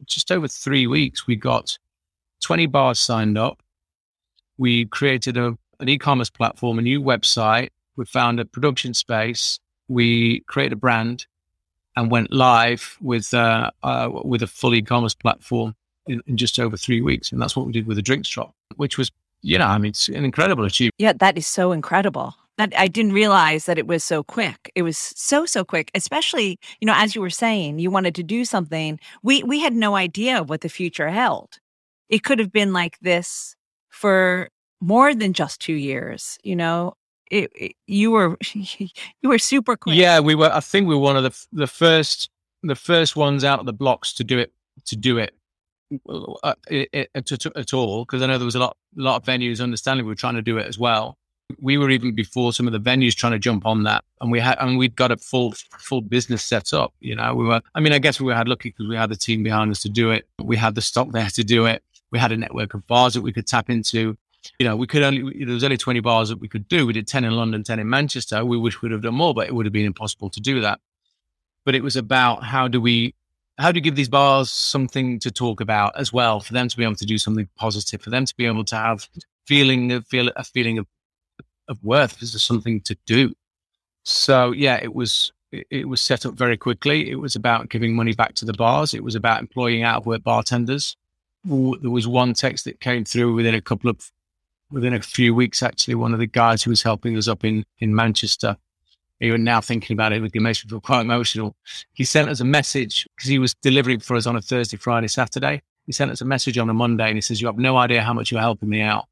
just 0.07 0.31
over 0.31 0.47
three 0.47 0.87
weeks, 0.87 1.27
we 1.27 1.35
got 1.35 1.77
20 2.41 2.67
bars 2.67 3.01
signed 3.01 3.37
up. 3.37 3.65
We 4.57 4.85
created 4.85 5.37
a, 5.37 5.59
an 5.81 5.89
e-commerce 5.89 6.31
platform, 6.31 6.79
a 6.79 6.83
new 6.83 7.03
website. 7.03 7.71
We 7.97 8.05
found 8.05 8.39
a 8.39 8.45
production 8.45 8.95
space. 8.95 9.59
We 9.89 10.41
created 10.47 10.75
a 10.75 10.77
brand 10.77 11.27
and 11.97 12.13
went 12.13 12.33
live 12.33 12.97
with, 13.01 13.35
uh, 13.35 13.73
uh, 13.83 14.09
with 14.25 14.45
a 14.45 14.47
full 14.47 14.73
e-commerce 14.73 15.17
platform 15.17 15.75
in, 16.09 16.23
in 16.27 16.37
just 16.37 16.59
over 16.59 16.77
three 16.77 17.01
weeks. 17.01 17.33
And 17.33 17.41
that's 17.41 17.57
what 17.57 17.67
we 17.67 17.73
did 17.73 17.87
with 17.87 17.97
the 17.97 18.03
drinks 18.03 18.29
drop, 18.29 18.55
which 18.77 18.99
was, 18.99 19.11
you 19.43 19.59
know, 19.59 19.67
I 19.67 19.79
mean, 19.79 19.91
it's 19.91 20.09
an 20.09 20.25
incredible 20.25 20.65
achievement. 20.65 20.95
Yeah, 20.99 21.13
that 21.15 21.39
is 21.39 21.47
so 21.47 21.73
incredible. 21.73 22.35
That 22.57 22.73
I 22.77 22.89
didn't 22.89 23.13
realize 23.13 23.67
that 23.67 23.79
it 23.79 23.87
was 23.87 24.03
so 24.03 24.25
quick. 24.25 24.73
It 24.75 24.83
was 24.83 24.99
so 24.99 25.47
so 25.47 25.65
quick, 25.65 25.93
especially 25.95 26.59
you 26.81 26.87
know 26.87 26.95
as 26.97 27.15
you 27.15 27.21
were 27.21 27.31
saying, 27.31 27.79
you 27.79 27.89
wanted 27.89 28.17
to 28.17 28.25
do 28.25 28.45
something. 28.45 28.99
We 29.23 29.45
we 29.45 29.61
had 29.61 29.75
no 29.75 29.95
idea 29.95 30.43
what 30.43 30.63
the 30.63 30.69
future 30.69 31.09
held. 31.09 31.61
It 32.09 32.25
could 32.25 32.41
have 32.41 32.51
been 32.51 32.73
like 32.73 32.99
this 32.99 33.55
for 33.91 34.49
more 34.81 35.15
than 35.15 35.35
just 35.35 35.61
two 35.61 35.75
years. 35.75 36.37
You 36.43 36.57
know, 36.57 36.95
it, 37.31 37.53
it, 37.55 37.73
you 37.87 38.11
were 38.11 38.37
you 38.55 38.89
were 39.29 39.39
super 39.39 39.77
quick. 39.77 39.95
Yeah, 39.95 40.19
we 40.19 40.35
were. 40.35 40.51
I 40.53 40.59
think 40.59 40.89
we 40.89 40.97
were 40.97 41.01
one 41.01 41.17
of 41.17 41.23
the 41.23 41.47
the 41.53 41.69
first 41.69 42.29
the 42.65 42.75
first 42.75 43.15
ones 43.15 43.45
out 43.45 43.61
of 43.61 43.67
the 43.67 43.73
blocks 43.73 44.13
to 44.15 44.25
do 44.25 44.37
it 44.37 44.53
to 44.87 44.97
do 44.97 45.19
it 45.19 45.38
uh, 46.09 46.55
at 46.65 47.75
all 47.75 48.05
because 48.05 48.23
I 48.23 48.27
know 48.27 48.39
there 48.39 48.45
was 48.45 48.55
a 48.55 48.61
lot, 48.61 48.77
lot 48.97 49.17
of 49.17 49.25
venues. 49.25 49.61
Understanding 49.61 50.07
we 50.07 50.11
were 50.11 50.17
trying 50.17 50.35
to 50.35 50.43
do 50.43 50.59
it 50.59 50.67
as 50.67 50.79
well. 50.79 51.17
We 51.61 51.79
were 51.79 51.89
even 51.89 52.15
before 52.15 52.53
some 52.53 52.67
of 52.67 52.75
the 52.75 52.81
venues 52.81 53.15
trying 53.15 53.33
to 53.33 53.39
jump 53.39 53.65
on 53.65 53.85
that, 53.85 54.05
and 54.21 54.31
we 54.31 54.39
had, 54.39 54.59
and 54.61 54.77
we'd 54.77 54.95
got 54.97 55.11
a 55.11 55.17
full, 55.17 55.55
full 55.79 56.03
business 56.03 56.45
set 56.45 56.75
up. 56.75 56.93
You 57.01 57.17
know, 57.17 57.35
we 57.35 57.45
were. 57.47 57.63
I 57.75 57.81
mean, 57.81 57.95
I 57.95 57.99
guess 57.99 58.21
we 58.21 58.27
were 58.27 58.35
had 58.35 58.49
lucky 58.49 58.69
because 58.71 58.87
we 58.87 58.97
had 58.97 59.09
the 59.09 59.17
team 59.17 59.43
behind 59.43 59.71
us 59.71 59.81
to 59.83 59.89
do 59.89 60.11
it. 60.11 60.29
We 60.43 60.57
had 60.57 60.75
the 60.75 60.83
stock 60.83 61.11
there 61.13 61.29
to 61.31 61.45
do 61.45 61.65
it. 61.65 61.83
We 62.11 62.19
had 62.19 62.33
a 62.33 62.37
network 62.37 62.75
of 62.75 62.87
bars 62.87 63.15
that 63.15 63.23
we 63.23 63.33
could 63.33 63.47
tap 63.47 63.71
into. 63.71 64.17
You 64.59 64.67
know, 64.67 64.77
we 64.77 64.87
could 64.87 65.03
only 65.03 65.45
there 65.45 65.55
was 65.55 65.65
only 65.65 65.79
twenty 65.79 66.01
bars 66.01 66.29
that 66.29 66.39
we 66.39 66.49
could 66.49 66.69
do. 66.69 66.87
We 66.87 66.93
did 66.93 67.07
ten 67.07 67.25
in 67.25 67.33
London, 67.33 67.65
ten 67.65 67.79
in 67.79 67.89
Manchester. 67.89 68.45
We 68.45 68.59
wish 68.59 68.83
we'd 68.83 68.93
have 68.93 69.03
done 69.03 69.15
more, 69.15 69.33
but 69.33 69.47
it 69.47 69.55
would 69.55 69.65
have 69.65 69.73
been 69.73 69.87
impossible 69.87 70.29
to 70.31 70.41
do 70.41 70.61
that. 70.61 70.81
But 71.65 71.75
it 71.75 71.83
was 71.83 71.97
about 71.97 72.45
how 72.45 72.69
do 72.69 72.81
we 72.81 73.15
how 73.59 73.73
do 73.73 73.77
you 73.77 73.83
give 73.83 73.97
these 73.97 74.09
bars 74.09 74.51
something 74.51 75.19
to 75.21 75.31
talk 75.31 75.61
about 75.61 75.99
as 75.99 76.13
well 76.13 76.41
for 76.41 76.53
them 76.53 76.69
to 76.69 76.77
be 76.77 76.85
able 76.85 76.95
to 76.97 77.07
do 77.07 77.19
something 77.19 77.49
positive 77.57 78.01
for 78.01 78.11
them 78.11 78.25
to 78.25 78.35
be 78.37 78.47
able 78.47 78.65
to 78.65 78.77
have 78.77 79.09
feeling 79.47 80.01
feel 80.03 80.31
a 80.37 80.45
feeling 80.45 80.79
of 80.79 80.87
of 81.69 81.83
worth 81.85 82.23
is 82.23 82.43
something 82.43 82.81
to 82.81 82.97
do. 83.07 83.35
So 84.05 84.53
yeah 84.53 84.79
it 84.83 84.95
was 84.95 85.33
it 85.51 85.89
was 85.89 86.03
set 86.03 86.27
up 86.27 86.35
very 86.35 86.59
quickly. 86.59 87.11
It 87.11 87.17
was 87.17 87.35
about 87.35 87.71
giving 87.71 87.97
money 87.97 88.13
back 88.13 88.35
to 88.35 88.45
the 88.45 88.53
bars. 88.53 88.93
It 88.93 89.03
was 89.03 89.15
about 89.15 89.41
employing 89.41 89.83
out 89.83 89.97
of 89.97 90.07
work 90.07 90.23
bartenders 90.23 90.97
there 91.45 91.91
was 91.91 92.07
one 92.07 92.35
text 92.35 92.65
that 92.65 92.81
came 92.81 93.05
through 93.05 93.35
within 93.35 93.55
a 93.55 93.61
couple 93.61 93.91
of 93.91 94.11
within 94.71 94.93
a 94.93 95.01
few 95.01 95.35
weeks 95.35 95.63
actually 95.63 95.95
one 95.95 96.13
of 96.13 96.19
the 96.19 96.27
guys 96.27 96.63
who 96.63 96.71
was 96.71 96.83
helping 96.83 97.17
us 97.17 97.29
up 97.29 97.45
in 97.45 97.65
in 97.79 97.95
manchester 97.95 98.57
even 99.21 99.45
now 99.45 99.61
thinking 99.61 99.95
about 99.95 100.13
it, 100.13 100.23
it 100.23 100.41
makes 100.41 100.65
me 100.65 100.71
feel 100.71 100.81
quite 100.81 101.01
emotional. 101.01 101.57
He 101.93 102.05
sent 102.05 102.29
us 102.29 102.41
a 102.41 102.45
message 102.45 103.07
because 103.17 103.29
he 103.29 103.39
was 103.39 103.55
delivering 103.55 104.01
for 104.01 104.17
us 104.17 104.27
on 104.27 104.37
a 104.37 104.41
Thursday, 104.41 104.77
Friday, 104.77 105.09
Saturday. 105.09 105.63
He 105.87 105.93
sent 105.93 106.11
us 106.11 106.21
a 106.21 106.25
message 106.25 106.59
on 106.59 106.71
a 106.71 106.75
Monday 106.75 107.09
and 107.09 107.17
he 107.17 107.21
says, 107.21 107.41
you 107.41 107.47
have 107.47 107.59
no 107.59 107.77
idea 107.77 108.03
how 108.03 108.13
much 108.13 108.31
you're 108.31 108.41
helping 108.41 108.69
me 108.69 108.81
out. 108.81 109.07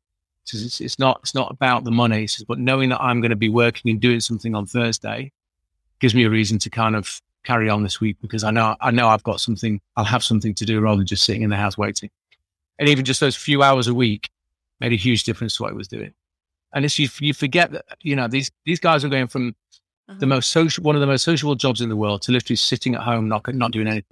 He 0.45 0.51
says, 0.51 0.67
it's, 0.67 0.81
it's 0.81 0.99
not, 0.99 1.21
it's 1.23 1.35
not 1.35 1.51
about 1.51 1.85
the 1.85 1.91
money. 1.91 2.21
He 2.21 2.27
says, 2.27 2.45
but 2.47 2.59
knowing 2.59 2.91
that 2.91 3.01
I'm 3.01 3.21
going 3.21 3.31
to 3.31 3.37
be 3.37 3.49
working 3.49 3.91
and 3.91 4.01
doing 4.01 4.21
something 4.21 4.55
on 4.55 4.67
Thursday 4.67 5.33
gives 5.99 6.15
me 6.15 6.25
a 6.25 6.31
reason 6.31 6.59
to 6.61 6.71
kind 6.71 6.95
of 6.95 7.21
carry 7.45 7.69
on 7.69 7.83
this 7.83 8.01
week 8.01 8.17
because 8.21 8.45
I 8.45 8.51
know, 8.51 8.77
I 8.81 8.91
know 8.91 9.09
I've 9.09 9.23
got 9.23 9.41
something, 9.41 9.81
I'll 9.97 10.05
have 10.05 10.23
something 10.23 10.55
to 10.55 10.65
do 10.65 10.81
rather 10.81 10.99
than 10.99 11.07
just 11.07 11.25
sitting 11.25 11.43
in 11.43 11.51
the 11.51 11.57
house 11.57 11.79
waiting. 11.79 12.11
And 12.79 12.89
even 12.89 13.05
just 13.05 13.21
those 13.21 13.37
few 13.37 13.63
hours 13.63 13.89
a 13.89 13.95
week 13.95 14.29
made 14.81 14.93
a 14.93 14.97
huge 14.97 15.25
difference 15.25 15.57
to 15.57 15.63
what 15.63 15.73
I 15.73 15.75
was 15.75 15.89
doing. 15.89 16.13
And 16.75 16.85
it's, 16.85 16.99
you, 16.99 17.09
you 17.21 17.33
forget 17.33 17.73
that, 17.73 17.87
you 18.03 18.15
know, 18.15 18.29
these, 18.29 18.51
these 18.67 18.81
guys 18.81 19.03
are 19.03 19.09
going 19.09 19.29
from 19.29 19.55
uh-huh. 20.09 20.19
the 20.19 20.27
most 20.27 20.51
social, 20.51 20.85
one 20.85 20.95
of 20.95 21.01
the 21.01 21.07
most 21.07 21.25
sociable 21.25 21.55
jobs 21.55 21.81
in 21.81 21.89
the 21.89 21.97
world 21.97 22.23
to 22.23 22.33
literally 22.33 22.57
sitting 22.57 22.95
at 22.95 23.03
home, 23.03 23.29
not, 23.29 23.53
not 23.55 23.73
doing 23.73 23.87
anything. 23.87 24.05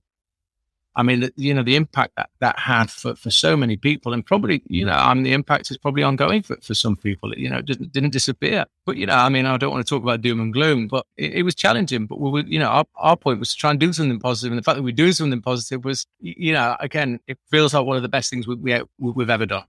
I 0.97 1.03
mean, 1.03 1.29
you 1.35 1.53
know, 1.53 1.65
the 1.65 1.75
impact 1.75 2.13
that 2.17 2.31
that 2.39 2.57
had 2.57 2.89
for, 2.89 3.17
for 3.17 3.29
so 3.29 3.57
many 3.57 3.77
people 3.77 4.13
and 4.13 4.25
probably, 4.25 4.63
you 4.69 4.85
know, 4.85 4.93
I 4.93 5.13
mean, 5.13 5.25
the 5.25 5.33
impact 5.33 5.69
is 5.73 5.77
probably 5.77 6.05
ongoing 6.05 6.43
for, 6.43 6.57
for 6.63 6.73
some 6.73 6.95
people, 6.95 7.37
you 7.37 7.51
know, 7.51 7.59
it 7.59 7.67
didn't, 7.67 7.91
didn't 7.93 8.11
disappear. 8.11 8.65
But, 8.87 8.97
you 8.97 9.07
know, 9.07 9.15
I 9.17 9.29
mean, 9.29 9.45
I 9.45 9.57
don't 9.57 9.73
want 9.73 9.85
to 9.85 9.91
talk 9.91 10.05
about 10.05 10.21
doom 10.21 10.41
and 10.41 10.53
gloom, 10.53 10.87
but 10.87 11.05
it, 11.17 11.33
it 11.33 11.43
was 11.43 11.57
challenging. 11.57 12.07
But 12.07 12.21
we 12.21 12.31
were, 12.31 12.47
you 12.47 12.61
know, 12.61 12.69
our, 12.69 12.85
our 12.95 13.17
point 13.17 13.41
was 13.41 13.51
to 13.51 13.57
try 13.57 13.73
and 13.73 13.81
do 13.81 13.93
something 13.93 14.21
positive. 14.21 14.53
And 14.53 14.59
the 14.61 14.63
fact 14.63 14.77
that 14.77 14.85
we 14.85 14.93
do 14.93 15.11
something 15.11 15.43
positive 15.43 15.85
was, 15.85 16.07
you 16.21 16.53
know, 16.53 16.77
again, 16.79 17.19
it 17.27 17.39
feels 17.51 17.75
like 17.75 17.85
one 17.85 17.97
of 17.97 18.05
the 18.05 18.09
best 18.09 18.31
things 18.31 18.47
we, 18.47 18.55
we, 18.55 18.81
we've 19.01 19.31
ever 19.31 19.47
done, 19.47 19.65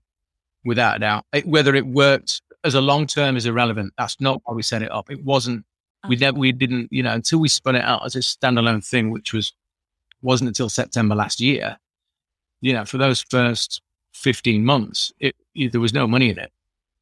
without 0.64 0.94
a 0.94 0.98
doubt. 1.00 1.24
It, 1.32 1.44
whether 1.44 1.74
it 1.74 1.88
worked 1.88 2.40
as 2.62 2.76
a 2.76 2.80
long 2.80 3.08
term 3.08 3.36
is 3.36 3.46
irrelevant. 3.46 3.94
That's 3.98 4.20
not 4.20 4.42
why 4.44 4.54
we 4.54 4.62
set 4.62 4.82
it 4.82 4.92
up. 4.92 5.10
It 5.10 5.24
wasn't 5.24 5.64
we 6.08 6.16
never, 6.16 6.38
we 6.38 6.52
didn't, 6.52 6.92
you 6.92 7.02
know, 7.02 7.12
until 7.12 7.38
we 7.38 7.48
spun 7.48 7.76
it 7.76 7.84
out 7.84 8.04
as 8.04 8.16
a 8.16 8.20
standalone 8.20 8.86
thing, 8.86 9.10
which 9.10 9.32
was 9.32 9.52
wasn't 10.22 10.48
until 10.48 10.68
September 10.68 11.14
last 11.14 11.40
year. 11.40 11.78
You 12.60 12.72
know, 12.72 12.84
for 12.84 12.98
those 12.98 13.22
first 13.22 13.82
fifteen 14.12 14.64
months, 14.64 15.12
it, 15.20 15.36
there 15.54 15.80
was 15.80 15.92
no 15.92 16.06
money 16.06 16.30
in 16.30 16.38
it. 16.38 16.52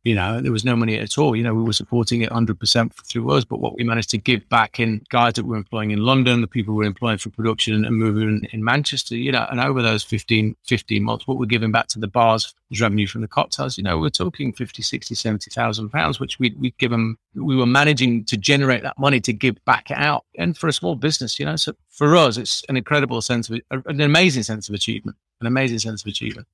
You 0.05 0.15
know, 0.15 0.43
there 0.43 0.53
was 0.53 0.67
no 0.67 0.77
money 0.77 0.99
at 0.99 1.17
all. 1.17 1.35
You 1.35 1.43
know, 1.43 1.55
we 1.55 1.63
were 1.63 1.73
supporting 1.73 2.21
it 2.21 2.31
100% 2.31 2.93
through 2.93 3.31
us, 3.31 3.45
but 3.47 3.59
what 3.59 3.75
we 3.75 3.85
managed 3.85 4.11
to 4.11 4.19
give 4.19 4.47
back 4.51 4.79
in 4.79 5.03
guys 5.09 5.33
that 5.35 5.47
we're 5.47 5.57
employing 5.57 5.93
in 5.93 6.01
London, 6.01 6.43
the 6.43 6.47
people 6.47 6.75
we're 6.75 6.85
employing 6.85 7.17
for 7.17 7.31
production 7.31 7.87
and 7.87 7.97
moving 7.97 8.47
in, 8.53 8.63
Manchester, 8.63 9.17
you 9.17 9.33
know, 9.33 9.47
and 9.51 9.61
over 9.61 9.81
those 9.81 10.05
15, 10.05 10.57
15 10.65 11.03
months, 11.03 11.27
what 11.27 11.39
we're 11.39 11.47
giving 11.47 11.73
back 11.73 11.87
to 11.89 11.99
the 11.99 12.07
bars 12.07 12.55
is 12.71 12.83
revenue 12.83 13.07
from 13.07 13.23
the 13.23 13.29
cocktails. 13.29 13.79
You 13.79 13.85
know, 13.85 13.99
we're 13.99 14.11
talking 14.11 14.53
50, 14.53 14.83
60, 14.83 15.15
70,000 15.15 15.89
pounds, 15.89 16.21
which 16.21 16.39
we, 16.39 16.55
we 16.59 16.75
give 16.79 16.91
them, 16.91 17.17
we 17.35 17.57
were 17.57 17.65
managing 17.65 18.27
to 18.27 18.37
generate 18.37 18.83
that 18.83 18.99
money 18.99 19.21
to 19.21 19.33
give 19.33 19.57
back 19.65 19.91
out. 19.91 20.27
And 20.37 20.55
for 20.55 20.69
a 20.69 20.73
small 20.75 20.97
business, 20.97 21.39
you 21.39 21.47
know, 21.47 21.57
so 21.57 21.73
for 21.89 22.15
us, 22.15 22.37
it's 22.37 22.63
an 22.69 22.77
incredible 22.77 23.23
sense 23.23 23.49
of, 23.49 23.59
an 23.71 24.03
amazing 24.03 24.43
sense 24.43 24.69
of 24.69 24.75
achievement, 24.75 25.17
an 25.41 25.47
amazing 25.47 25.79
sense 25.79 26.03
of 26.03 26.09
achievement. 26.09 26.47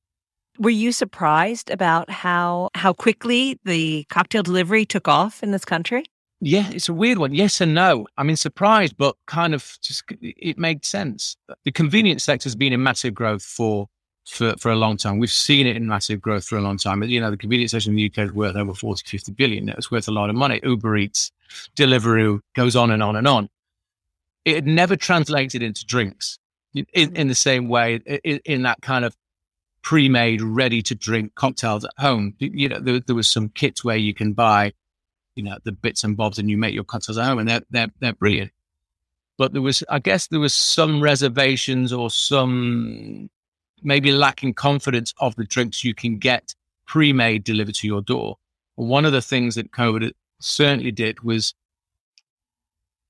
Were 0.58 0.70
you 0.70 0.92
surprised 0.92 1.70
about 1.70 2.10
how 2.10 2.70
how 2.74 2.92
quickly 2.92 3.58
the 3.64 4.04
cocktail 4.10 4.42
delivery 4.42 4.84
took 4.84 5.08
off 5.08 5.42
in 5.42 5.52
this 5.52 5.64
country? 5.64 6.04
Yeah, 6.40 6.70
it's 6.70 6.88
a 6.88 6.94
weird 6.94 7.18
one. 7.18 7.34
Yes 7.34 7.60
and 7.60 7.74
no. 7.74 8.06
I 8.16 8.22
mean, 8.22 8.36
surprised, 8.36 8.96
but 8.96 9.14
kind 9.26 9.54
of 9.54 9.78
just 9.82 10.04
it 10.20 10.58
made 10.58 10.84
sense. 10.84 11.36
The 11.64 11.72
convenience 11.72 12.24
sector 12.24 12.46
has 12.46 12.56
been 12.56 12.72
in 12.72 12.82
massive 12.82 13.14
growth 13.14 13.42
for 13.42 13.88
for, 14.26 14.54
for 14.58 14.70
a 14.70 14.76
long 14.76 14.96
time. 14.96 15.18
We've 15.18 15.30
seen 15.30 15.66
it 15.66 15.76
in 15.76 15.86
massive 15.86 16.20
growth 16.20 16.46
for 16.46 16.56
a 16.56 16.60
long 16.60 16.78
time. 16.78 17.02
You 17.02 17.20
know, 17.20 17.30
the 17.30 17.36
convenience 17.36 17.72
sector 17.72 17.90
in 17.90 17.96
the 17.96 18.06
UK 18.06 18.18
is 18.18 18.32
worth 18.32 18.56
over 18.56 18.74
40, 18.74 19.02
50 19.06 19.32
billion. 19.32 19.68
It's 19.70 19.90
worth 19.90 20.08
a 20.08 20.12
lot 20.12 20.30
of 20.30 20.36
money. 20.36 20.60
Uber 20.62 20.96
Eats, 20.96 21.32
Deliveroo 21.76 22.40
goes 22.54 22.76
on 22.76 22.90
and 22.90 23.02
on 23.02 23.16
and 23.16 23.26
on. 23.26 23.48
It 24.44 24.54
had 24.54 24.66
never 24.66 24.96
translated 24.96 25.62
into 25.62 25.84
drinks 25.84 26.38
in, 26.74 26.86
in 26.92 27.10
mm-hmm. 27.10 27.28
the 27.28 27.34
same 27.34 27.68
way, 27.68 27.96
in, 28.24 28.40
in 28.44 28.62
that 28.62 28.80
kind 28.80 29.04
of 29.04 29.16
pre-made, 29.82 30.42
ready 30.42 30.82
to 30.82 30.94
drink 30.94 31.34
cocktails 31.34 31.84
at 31.84 31.92
home. 31.98 32.34
You 32.38 32.68
know, 32.68 32.80
there, 32.80 33.00
there 33.00 33.16
was 33.16 33.28
some 33.28 33.48
kits 33.48 33.82
where 33.84 33.96
you 33.96 34.14
can 34.14 34.32
buy, 34.32 34.72
you 35.34 35.42
know, 35.42 35.58
the 35.64 35.72
bits 35.72 36.04
and 36.04 36.16
bobs, 36.16 36.38
and 36.38 36.50
you 36.50 36.56
make 36.56 36.74
your 36.74 36.84
cocktails 36.84 37.18
at 37.18 37.26
home, 37.26 37.38
and 37.38 37.48
they're 37.48 37.62
they're 37.70 37.90
they're 38.00 38.12
brilliant. 38.12 38.52
But 39.38 39.52
there 39.52 39.62
was, 39.62 39.82
I 39.88 40.00
guess, 40.00 40.26
there 40.26 40.40
was 40.40 40.52
some 40.52 41.00
reservations 41.00 41.92
or 41.94 42.10
some 42.10 43.30
maybe 43.82 44.12
lacking 44.12 44.52
confidence 44.52 45.14
of 45.18 45.34
the 45.36 45.44
drinks 45.44 45.82
you 45.82 45.94
can 45.94 46.18
get 46.18 46.54
pre-made 46.86 47.44
delivered 47.44 47.74
to 47.76 47.86
your 47.86 48.02
door. 48.02 48.36
One 48.74 49.06
of 49.06 49.12
the 49.12 49.22
things 49.22 49.54
that 49.54 49.70
COVID 49.72 50.12
certainly 50.40 50.90
did 50.90 51.22
was 51.22 51.54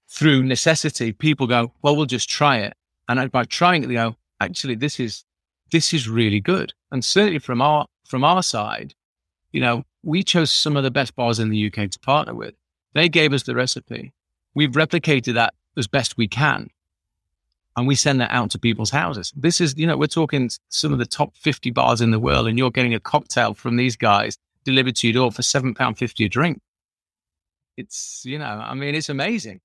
through 0.08 0.42
necessity, 0.44 1.12
people 1.12 1.46
go, 1.46 1.72
well, 1.82 1.96
we'll 1.96 2.06
just 2.06 2.28
try 2.28 2.58
it. 2.58 2.74
And 3.08 3.32
by 3.32 3.44
trying 3.44 3.82
it, 3.82 3.88
they 3.88 3.94
go, 3.94 4.16
actually, 4.40 4.76
this 4.76 5.00
is 5.00 5.24
this 5.70 5.92
is 5.92 6.08
really 6.08 6.40
good. 6.40 6.72
And 6.90 7.04
certainly 7.04 7.38
from 7.38 7.62
our 7.62 7.86
from 8.06 8.24
our 8.24 8.42
side, 8.42 8.94
you 9.52 9.60
know, 9.60 9.84
we 10.02 10.22
chose 10.22 10.50
some 10.50 10.76
of 10.76 10.82
the 10.82 10.90
best 10.90 11.14
bars 11.14 11.38
in 11.38 11.50
the 11.50 11.66
UK 11.66 11.90
to 11.90 11.98
partner 12.00 12.34
with. 12.34 12.54
They 12.94 13.08
gave 13.08 13.32
us 13.32 13.44
the 13.44 13.54
recipe. 13.54 14.12
We've 14.54 14.72
replicated 14.72 15.34
that 15.34 15.54
as 15.76 15.86
best 15.86 16.16
we 16.16 16.26
can. 16.26 16.70
And 17.76 17.86
we 17.86 17.94
send 17.94 18.20
that 18.20 18.32
out 18.32 18.50
to 18.50 18.58
people's 18.58 18.90
houses. 18.90 19.32
This 19.36 19.60
is, 19.60 19.78
you 19.78 19.86
know, 19.86 19.96
we're 19.96 20.08
talking 20.08 20.50
some 20.70 20.92
of 20.92 20.98
the 20.98 21.06
top 21.06 21.36
50 21.36 21.70
bars 21.70 22.00
in 22.00 22.10
the 22.10 22.18
world, 22.18 22.48
and 22.48 22.58
you're 22.58 22.70
getting 22.70 22.94
a 22.94 23.00
cocktail 23.00 23.54
from 23.54 23.76
these 23.76 23.96
guys 23.96 24.36
delivered 24.64 24.96
to 24.96 25.06
your 25.06 25.14
door 25.14 25.32
for 25.32 25.42
£7.50 25.42 26.26
a 26.26 26.28
drink. 26.28 26.60
It's, 27.76 28.22
you 28.24 28.38
know, 28.38 28.44
I 28.44 28.74
mean, 28.74 28.94
it's 28.94 29.08
amazing. 29.08 29.60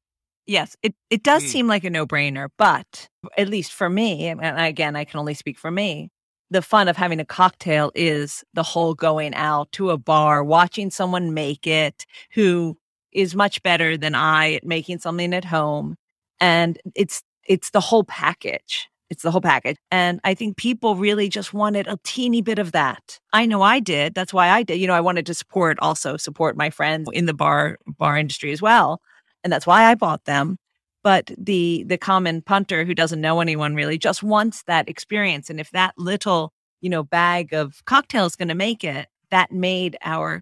Yes, 0.47 0.75
it, 0.83 0.93
it 1.09 1.23
does 1.23 1.43
mm. 1.43 1.47
seem 1.47 1.67
like 1.67 1.83
a 1.83 1.89
no 1.89 2.05
brainer, 2.05 2.49
but 2.57 3.09
at 3.37 3.49
least 3.49 3.73
for 3.73 3.89
me, 3.89 4.27
and 4.27 4.39
again, 4.41 4.95
I 4.95 5.03
can 5.03 5.19
only 5.19 5.33
speak 5.33 5.57
for 5.57 5.71
me, 5.71 6.11
the 6.51 6.61
fun 6.61 6.87
of 6.87 6.97
having 6.97 7.19
a 7.19 7.25
cocktail 7.25 7.91
is 7.95 8.43
the 8.53 8.63
whole 8.63 8.93
going 8.93 9.33
out 9.33 9.71
to 9.73 9.89
a 9.89 9.97
bar, 9.97 10.43
watching 10.43 10.91
someone 10.91 11.33
make 11.33 11.65
it 11.65 12.05
who 12.33 12.77
is 13.11 13.35
much 13.35 13.63
better 13.63 13.97
than 13.97 14.13
I 14.13 14.53
at 14.53 14.63
making 14.63 14.99
something 14.99 15.33
at 15.33 15.45
home. 15.45 15.95
And 16.39 16.77
it's 16.95 17.23
it's 17.47 17.71
the 17.71 17.79
whole 17.79 18.03
package. 18.03 18.87
It's 19.09 19.23
the 19.23 19.31
whole 19.31 19.41
package. 19.41 19.77
And 19.91 20.19
I 20.23 20.33
think 20.33 20.57
people 20.57 20.95
really 20.95 21.29
just 21.29 21.53
wanted 21.53 21.87
a 21.87 21.99
teeny 22.03 22.41
bit 22.41 22.59
of 22.59 22.71
that. 22.71 23.19
I 23.33 23.45
know 23.45 23.61
I 23.61 23.79
did. 23.79 24.15
That's 24.15 24.33
why 24.33 24.49
I 24.49 24.63
did. 24.63 24.79
You 24.79 24.87
know, 24.87 24.95
I 24.95 25.01
wanted 25.01 25.25
to 25.27 25.33
support 25.33 25.77
also 25.79 26.17
support 26.17 26.57
my 26.57 26.69
friends 26.69 27.07
in 27.13 27.25
the 27.25 27.33
bar 27.33 27.77
bar 27.97 28.17
industry 28.17 28.51
as 28.51 28.61
well 28.61 29.01
and 29.45 29.53
that's 29.53 29.67
why 29.67 29.85
I 29.85 29.95
bought 29.95 30.25
them. 30.25 30.57
But 31.03 31.31
the 31.37 31.85
the 31.87 31.99
common 31.99 32.41
punter 32.41 32.83
who 32.83 32.95
doesn't 32.95 33.21
know 33.21 33.39
anyone 33.39 33.75
really 33.75 33.97
just 33.97 34.23
wants 34.23 34.63
that 34.63 34.89
experience. 34.89 35.49
And 35.51 35.59
if 35.59 35.69
that 35.69 35.93
little, 35.97 36.51
you 36.81 36.89
know, 36.89 37.03
bag 37.03 37.53
of 37.53 37.85
cocktails 37.85 38.33
is 38.33 38.35
going 38.35 38.47
to 38.47 38.55
make 38.55 38.83
it, 38.83 39.07
that 39.29 39.51
made 39.51 39.97
our 40.03 40.41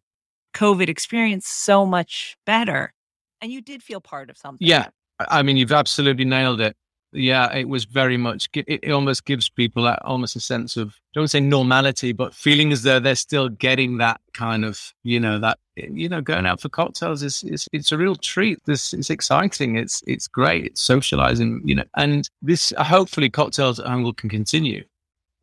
COVID 0.56 0.88
experience 0.88 1.48
so 1.48 1.86
much 1.86 2.38
better. 2.46 2.94
And 3.42 3.52
you 3.52 3.62
did 3.62 3.84
feel 3.84 4.00
part 4.00 4.30
of 4.30 4.38
something. 4.38 4.66
Yeah. 4.66 4.88
I 5.20 5.44
mean, 5.44 5.58
you've 5.58 5.74
absolutely 5.74 6.26
nailed 6.26 6.62
it 6.62 6.78
yeah, 7.14 7.54
it 7.54 7.68
was 7.70 7.86
very 7.86 8.18
much. 8.18 8.50
It, 8.54 8.92
almost 8.92 9.26
gives 9.26 9.50
people 9.50 9.88
almost 10.04 10.36
a 10.36 10.40
sense 10.40 10.78
of 10.78 10.96
don't 11.14 11.28
say 11.28 11.40
normality, 11.40 12.12
but 12.12 12.34
feeling 12.34 12.72
as 12.72 12.84
though 12.84 13.00
they're 13.00 13.16
still 13.16 13.50
getting 13.50 13.98
that 13.98 14.20
kind 14.34 14.66
of 14.66 14.94
you 15.04 15.20
know 15.20 15.40
that 15.40 15.60
you 15.76 16.10
know 16.10 16.22
going 16.22 16.46
out 16.46 16.62
for 16.62 16.70
cocktails 16.70 17.24
is, 17.24 17.44
is 17.44 17.68
it's 17.72 17.92
a 17.92 17.98
real 17.98 18.16
treat. 18.16 18.60
This 18.66 18.94
it's 18.94 19.10
exciting. 19.10 19.76
It's 19.76 20.04
it's 20.08 20.28
great. 20.28 20.66
It's 20.66 20.82
socializing. 20.82 21.62
You 21.66 21.76
know, 21.76 21.86
and 21.96 22.30
this 22.42 22.74
hopefully 22.78 23.30
cocktails 23.30 23.80
home 23.80 24.12
can 24.14 24.30
continue. 24.30 24.84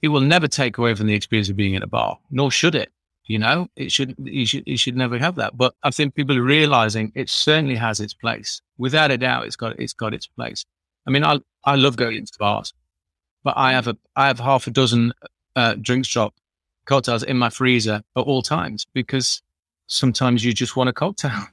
It 0.03 0.09
will 0.09 0.21
never 0.21 0.49
take 0.49 0.79
away 0.79 0.95
from 0.95 1.07
the 1.07 1.15
experience 1.15 1.51
of 1.51 1.57
being 1.57 1.75
in 1.75 1.83
a 1.83 1.87
bar, 1.87 2.19
nor 2.31 2.51
should 2.51 2.75
it. 2.75 2.91
You 3.25 3.39
know, 3.39 3.69
it 3.77 3.93
should 3.93 4.17
you 4.19 4.45
should 4.45 4.65
you 4.67 4.77
should 4.77 4.97
never 4.97 5.17
have 5.19 5.37
that. 5.37 5.57
But 5.57 5.75
I 5.85 5.93
think 5.93 6.15
people 6.15 6.37
are 6.37 6.43
realizing 6.43 7.13
it 7.15 7.31
certainly 7.31 7.77
has 7.77 8.01
its 8.01 8.13
place. 8.13 8.61
Without 8.77 9.13
a 9.13 9.19
doubt, 9.19 9.47
it's 9.47 9.57
got 9.57 9.79
it's 9.79 9.93
got 9.93 10.15
its 10.15 10.27
place. 10.27 10.65
I 11.11 11.13
mean, 11.13 11.25
I 11.25 11.41
I 11.65 11.75
love 11.75 11.97
going 11.97 12.17
into 12.17 12.33
bars, 12.39 12.73
but 13.43 13.55
I 13.57 13.73
have 13.73 13.89
a 13.89 13.97
I 14.15 14.29
have 14.29 14.39
half 14.39 14.69
a 14.69 14.71
dozen 14.71 15.13
uh, 15.57 15.75
drinks 15.75 16.09
drop 16.09 16.35
cocktails 16.85 17.25
in 17.25 17.37
my 17.37 17.51
freezer 17.51 18.03
at 18.17 18.21
all 18.21 18.43
times 18.43 18.87
because 18.93 19.43
sometimes 19.89 20.45
you 20.45 20.53
just 20.53 20.77
want 20.77 20.89
a 20.89 20.93
cocktail. 20.93 21.33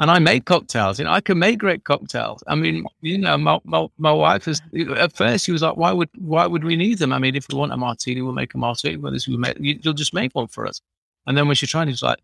And 0.00 0.10
I 0.10 0.18
make 0.18 0.44
cocktails. 0.44 0.98
You 0.98 1.04
know, 1.04 1.12
I 1.12 1.20
can 1.20 1.38
make 1.38 1.60
great 1.60 1.84
cocktails. 1.84 2.42
I 2.48 2.56
mean, 2.56 2.84
you 3.00 3.16
know, 3.16 3.38
my, 3.38 3.60
my, 3.62 3.86
my 3.96 4.10
wife 4.10 4.48
is 4.48 4.60
at 4.96 5.12
first 5.12 5.44
she 5.44 5.52
was 5.52 5.62
like, 5.62 5.76
"Why 5.76 5.92
would 5.92 6.08
why 6.18 6.48
would 6.48 6.64
we 6.64 6.74
need 6.74 6.98
them? 6.98 7.12
I 7.12 7.20
mean, 7.20 7.36
if 7.36 7.46
we 7.48 7.56
want 7.56 7.72
a 7.72 7.76
martini, 7.76 8.20
we'll 8.20 8.32
make 8.32 8.54
a 8.54 8.58
martini. 8.58 8.96
Well, 8.96 9.12
this 9.12 9.28
we 9.28 9.36
make, 9.36 9.56
you'll 9.60 9.94
just 9.94 10.12
make 10.12 10.34
one 10.34 10.48
for 10.48 10.66
us." 10.66 10.80
And 11.28 11.38
then 11.38 11.46
when 11.46 11.54
she 11.54 11.68
tried, 11.68 11.86
it, 11.86 11.92
was 11.92 12.02
like, 12.02 12.18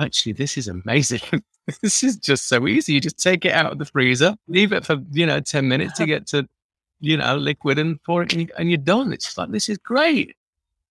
"Actually, 0.00 0.32
this 0.32 0.56
is 0.56 0.68
amazing. 0.68 1.20
this 1.82 2.02
is 2.02 2.16
just 2.16 2.48
so 2.48 2.66
easy. 2.66 2.94
You 2.94 3.00
just 3.00 3.18
take 3.18 3.44
it 3.44 3.52
out 3.52 3.72
of 3.72 3.78
the 3.78 3.84
freezer, 3.84 4.36
leave 4.48 4.72
it 4.72 4.84
for 4.84 4.98
you 5.12 5.26
know 5.26 5.40
ten 5.40 5.68
minutes 5.68 5.98
to 5.98 6.06
get 6.12 6.26
to 6.28 6.48
you 7.00 7.16
know, 7.16 7.36
liquid 7.36 7.78
and 7.78 8.02
pour 8.02 8.22
it 8.22 8.32
and, 8.32 8.70
you're 8.70 8.78
done. 8.78 9.12
It's 9.12 9.36
like, 9.36 9.50
this 9.50 9.68
is 9.68 9.78
great. 9.78 10.36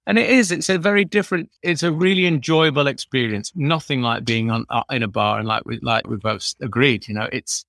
And 0.08 0.18
it 0.18 0.30
is, 0.30 0.52
it's 0.52 0.70
a 0.70 0.80
very 0.80 1.06
different, 1.06 1.52
it's 1.62 1.84
a 1.84 1.92
really 1.92 2.26
enjoyable 2.26 2.88
experience. 2.88 3.52
Nothing 3.56 4.02
like 4.02 4.26
being 4.26 4.50
on 4.50 4.66
uh, 4.70 4.84
in 4.90 5.04
a 5.04 5.08
bar 5.08 5.38
and 5.38 5.48
like 5.48 5.66
we, 5.66 5.80
like 5.82 6.08
we 6.08 6.18
both 6.18 6.56
agreed, 6.62 7.08
you 7.08 7.14
know, 7.14 7.30
it's 7.32 7.66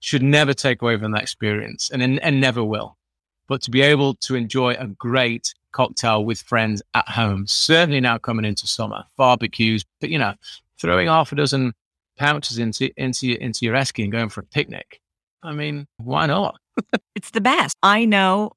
should 0.00 0.22
never 0.22 0.52
take 0.52 0.82
away 0.82 0.98
from 0.98 1.12
that 1.12 1.22
experience 1.22 1.90
and, 1.90 2.02
and 2.02 2.40
never 2.40 2.62
will. 2.62 2.96
But 3.48 3.62
to 3.62 3.70
be 3.70 3.82
able 3.82 4.14
to 4.14 4.34
enjoy 4.34 4.74
a 4.74 4.86
great 4.86 5.54
cocktail 5.70 6.24
with 6.24 6.40
friends 6.40 6.82
at 6.94 7.08
home, 7.08 7.46
certainly 7.46 8.00
now 8.00 8.18
coming 8.18 8.44
into 8.44 8.66
summer, 8.66 9.04
barbecues, 9.16 9.84
but 10.00 10.10
you 10.10 10.18
know, 10.18 10.34
throwing 10.80 11.08
half 11.08 11.32
a 11.32 11.36
dozen 11.36 11.72
pouches 12.18 12.58
into, 12.58 12.90
into, 12.96 13.36
into 13.42 13.64
your 13.64 13.74
esky 13.74 14.02
and 14.04 14.12
going 14.12 14.28
for 14.28 14.40
a 14.40 14.44
picnic. 14.44 15.00
I 15.42 15.52
mean, 15.52 15.86
why 15.98 16.26
not? 16.26 16.56
it's 17.14 17.30
the 17.30 17.40
best. 17.40 17.76
I 17.82 18.04
know 18.04 18.52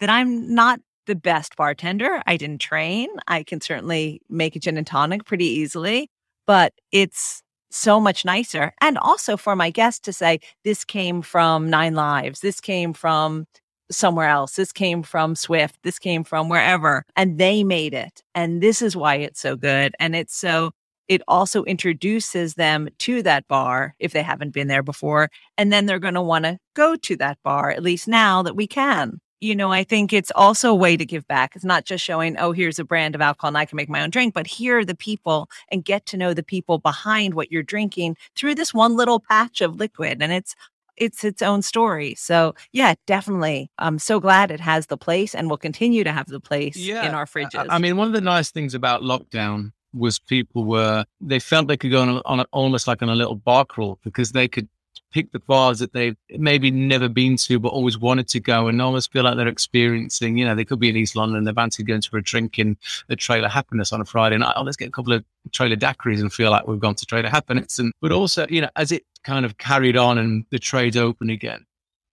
that 0.00 0.10
I'm 0.10 0.54
not 0.54 0.80
the 1.06 1.14
best 1.14 1.56
bartender. 1.56 2.22
I 2.26 2.36
didn't 2.36 2.60
train. 2.60 3.08
I 3.26 3.42
can 3.42 3.60
certainly 3.60 4.20
make 4.28 4.54
a 4.54 4.60
gin 4.60 4.76
and 4.76 4.86
tonic 4.86 5.24
pretty 5.24 5.46
easily, 5.46 6.10
but 6.46 6.72
it's 6.92 7.42
so 7.70 7.98
much 7.98 8.24
nicer. 8.24 8.72
And 8.80 8.98
also 8.98 9.36
for 9.36 9.56
my 9.56 9.70
guests 9.70 10.00
to 10.00 10.12
say, 10.12 10.40
this 10.64 10.84
came 10.84 11.22
from 11.22 11.68
Nine 11.68 11.94
Lives, 11.94 12.40
this 12.40 12.60
came 12.60 12.92
from 12.92 13.46
somewhere 13.90 14.28
else, 14.28 14.54
this 14.56 14.72
came 14.72 15.02
from 15.02 15.34
Swift, 15.34 15.78
this 15.82 15.98
came 15.98 16.24
from 16.24 16.48
wherever, 16.48 17.04
and 17.16 17.38
they 17.38 17.64
made 17.64 17.94
it. 17.94 18.22
And 18.34 18.62
this 18.62 18.82
is 18.82 18.94
why 18.96 19.16
it's 19.16 19.40
so 19.40 19.56
good. 19.56 19.94
And 19.98 20.14
it's 20.14 20.36
so 20.36 20.72
it 21.08 21.22
also 21.26 21.64
introduces 21.64 22.54
them 22.54 22.88
to 22.98 23.22
that 23.22 23.48
bar 23.48 23.94
if 23.98 24.12
they 24.12 24.22
haven't 24.22 24.52
been 24.52 24.68
there 24.68 24.82
before. 24.82 25.30
And 25.56 25.72
then 25.72 25.86
they're 25.86 25.98
going 25.98 26.14
to 26.14 26.22
want 26.22 26.44
to 26.44 26.58
go 26.74 26.96
to 26.96 27.16
that 27.16 27.38
bar, 27.42 27.70
at 27.70 27.82
least 27.82 28.06
now 28.06 28.42
that 28.42 28.54
we 28.54 28.66
can. 28.66 29.20
You 29.40 29.54
know, 29.54 29.72
I 29.72 29.84
think 29.84 30.12
it's 30.12 30.32
also 30.34 30.70
a 30.70 30.74
way 30.74 30.96
to 30.96 31.06
give 31.06 31.26
back. 31.28 31.54
It's 31.54 31.64
not 31.64 31.84
just 31.84 32.04
showing, 32.04 32.36
oh, 32.38 32.50
here's 32.50 32.80
a 32.80 32.84
brand 32.84 33.14
of 33.14 33.20
alcohol 33.20 33.48
and 33.48 33.58
I 33.58 33.66
can 33.66 33.76
make 33.76 33.88
my 33.88 34.02
own 34.02 34.10
drink, 34.10 34.34
but 34.34 34.48
here 34.48 34.78
are 34.78 34.84
the 34.84 34.96
people 34.96 35.48
and 35.70 35.84
get 35.84 36.06
to 36.06 36.16
know 36.16 36.34
the 36.34 36.42
people 36.42 36.78
behind 36.78 37.34
what 37.34 37.52
you're 37.52 37.62
drinking 37.62 38.16
through 38.36 38.56
this 38.56 38.74
one 38.74 38.96
little 38.96 39.20
patch 39.20 39.60
of 39.60 39.76
liquid. 39.76 40.20
And 40.20 40.32
it's 40.32 40.56
it's 40.96 41.22
its 41.22 41.42
own 41.42 41.62
story. 41.62 42.16
So 42.16 42.56
yeah, 42.72 42.94
definitely. 43.06 43.70
I'm 43.78 44.00
so 44.00 44.18
glad 44.18 44.50
it 44.50 44.58
has 44.58 44.86
the 44.86 44.96
place 44.96 45.36
and 45.36 45.48
will 45.48 45.56
continue 45.56 46.02
to 46.02 46.10
have 46.10 46.26
the 46.26 46.40
place 46.40 46.76
yeah. 46.76 47.06
in 47.06 47.14
our 47.14 47.24
fridges. 47.24 47.66
I 47.70 47.78
mean, 47.78 47.96
one 47.96 48.08
of 48.08 48.14
the 48.14 48.20
nice 48.20 48.50
things 48.50 48.74
about 48.74 49.02
lockdown 49.02 49.70
was 49.98 50.18
people 50.18 50.64
were 50.64 51.04
they 51.20 51.38
felt 51.38 51.68
they 51.68 51.76
could 51.76 51.90
go 51.90 52.02
on, 52.02 52.08
a, 52.08 52.22
on 52.24 52.40
a, 52.40 52.46
almost 52.52 52.86
like 52.86 53.02
on 53.02 53.08
a 53.08 53.14
little 53.14 53.34
bar 53.34 53.64
crawl 53.64 53.98
because 54.02 54.32
they 54.32 54.48
could 54.48 54.68
pick 55.12 55.32
the 55.32 55.38
bars 55.40 55.78
that 55.78 55.92
they've 55.92 56.16
maybe 56.36 56.70
never 56.70 57.08
been 57.08 57.36
to 57.36 57.58
but 57.58 57.68
always 57.68 57.98
wanted 57.98 58.28
to 58.28 58.40
go 58.40 58.68
and 58.68 58.80
almost 58.82 59.10
feel 59.12 59.24
like 59.24 59.36
they're 59.36 59.48
experiencing 59.48 60.36
you 60.36 60.44
know 60.44 60.54
they 60.54 60.64
could 60.64 60.78
be 60.78 60.88
in 60.88 60.96
east 60.96 61.16
london 61.16 61.44
they're 61.44 61.54
fancy 61.54 61.82
going 61.82 62.00
to 62.00 62.16
a 62.16 62.20
drink 62.20 62.58
in 62.58 62.76
the 63.08 63.16
trailer 63.16 63.48
happiness 63.48 63.92
on 63.92 64.00
a 64.00 64.04
friday 64.04 64.36
night 64.36 64.52
oh 64.56 64.62
let's 64.62 64.76
get 64.76 64.88
a 64.88 64.92
couple 64.92 65.12
of 65.12 65.24
trailer 65.52 65.76
daiquiris 65.76 66.20
and 66.20 66.32
feel 66.32 66.50
like 66.50 66.66
we've 66.66 66.80
gone 66.80 66.94
to 66.94 67.06
trailer 67.06 67.28
happiness. 67.28 67.78
And 67.78 67.92
but 68.00 68.12
also 68.12 68.46
you 68.50 68.60
know 68.60 68.70
as 68.76 68.92
it 68.92 69.04
kind 69.24 69.46
of 69.46 69.56
carried 69.58 69.96
on 69.96 70.18
and 70.18 70.44
the 70.50 70.58
trade 70.58 70.96
open 70.96 71.30
again 71.30 71.64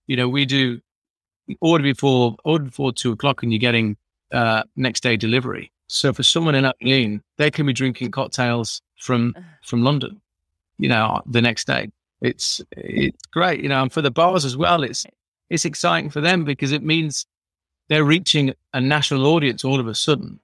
you 0.07 0.15
know 0.15 0.29
we 0.29 0.45
do 0.45 0.79
order 1.61 1.83
before 1.83 2.35
order 2.43 2.65
before 2.65 2.93
two 2.93 3.11
o'clock 3.11 3.43
and 3.43 3.51
you're 3.51 3.59
getting 3.59 3.97
uh, 4.31 4.63
next 4.75 5.03
day 5.03 5.17
delivery 5.17 5.71
so 5.87 6.13
for 6.13 6.23
someone 6.23 6.55
in 6.55 6.65
Aberdeen, 6.65 7.21
they 7.37 7.51
can 7.51 7.65
be 7.65 7.73
drinking 7.73 8.11
cocktails 8.11 8.81
from 8.97 9.35
from 9.63 9.83
London, 9.83 10.21
you 10.77 10.89
know, 10.89 11.21
the 11.25 11.41
next 11.41 11.67
day. 11.67 11.91
It's 12.21 12.61
it's 12.71 13.25
great, 13.27 13.61
you 13.61 13.69
know, 13.69 13.81
and 13.81 13.91
for 13.91 14.01
the 14.01 14.11
bars 14.11 14.45
as 14.45 14.57
well, 14.57 14.83
it's 14.83 15.05
it's 15.49 15.65
exciting 15.65 16.09
for 16.09 16.21
them 16.21 16.43
because 16.43 16.71
it 16.71 16.83
means 16.83 17.25
they're 17.87 18.03
reaching 18.03 18.53
a 18.73 18.81
national 18.81 19.27
audience 19.27 19.63
all 19.63 19.79
of 19.79 19.87
a 19.87 19.95
sudden. 19.95 20.39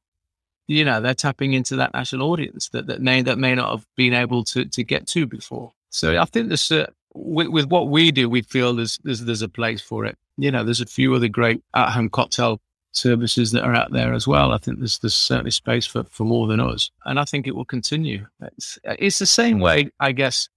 You 0.67 0.85
know, 0.85 1.01
they're 1.01 1.15
tapping 1.15 1.53
into 1.53 1.75
that 1.77 1.93
national 1.93 2.31
audience 2.31 2.69
that 2.69 2.87
that 2.87 3.01
may 3.01 3.21
that 3.23 3.37
may 3.37 3.55
not 3.55 3.71
have 3.71 3.85
been 3.95 4.13
able 4.13 4.43
to 4.45 4.65
to 4.65 4.83
get 4.83 5.07
to 5.07 5.25
before. 5.25 5.73
So 5.89 6.19
I 6.19 6.25
think 6.25 6.49
there's 6.49 6.71
uh, 6.71 6.87
with, 7.13 7.47
with 7.47 7.65
what 7.65 7.89
we 7.89 8.11
do, 8.11 8.29
we 8.29 8.41
feel 8.43 8.75
there's, 8.75 8.99
there's 9.03 9.21
there's 9.21 9.41
a 9.41 9.49
place 9.49 9.81
for 9.81 10.05
it. 10.05 10.17
You 10.37 10.51
know, 10.51 10.63
there's 10.63 10.81
a 10.81 10.85
few 10.85 11.13
other 11.13 11.27
great 11.27 11.63
at 11.73 11.91
home 11.91 12.09
cocktail 12.09 12.61
services 12.91 13.51
that 13.51 13.63
are 13.63 13.75
out 13.75 13.91
there 13.91 14.13
as 14.13 14.27
well. 14.27 14.51
I 14.51 14.57
think 14.57 14.79
there's 14.79 14.99
there's 14.99 15.15
certainly 15.15 15.51
space 15.51 15.85
for, 15.85 16.03
for 16.03 16.23
more 16.23 16.47
than 16.47 16.59
us, 16.59 16.91
and 17.05 17.19
I 17.19 17.25
think 17.25 17.47
it 17.47 17.55
will 17.55 17.65
continue. 17.65 18.27
It's, 18.41 18.79
it's 18.83 19.19
the 19.19 19.25
same 19.25 19.59
way, 19.59 19.91
I 19.99 20.11
guess. 20.11 20.49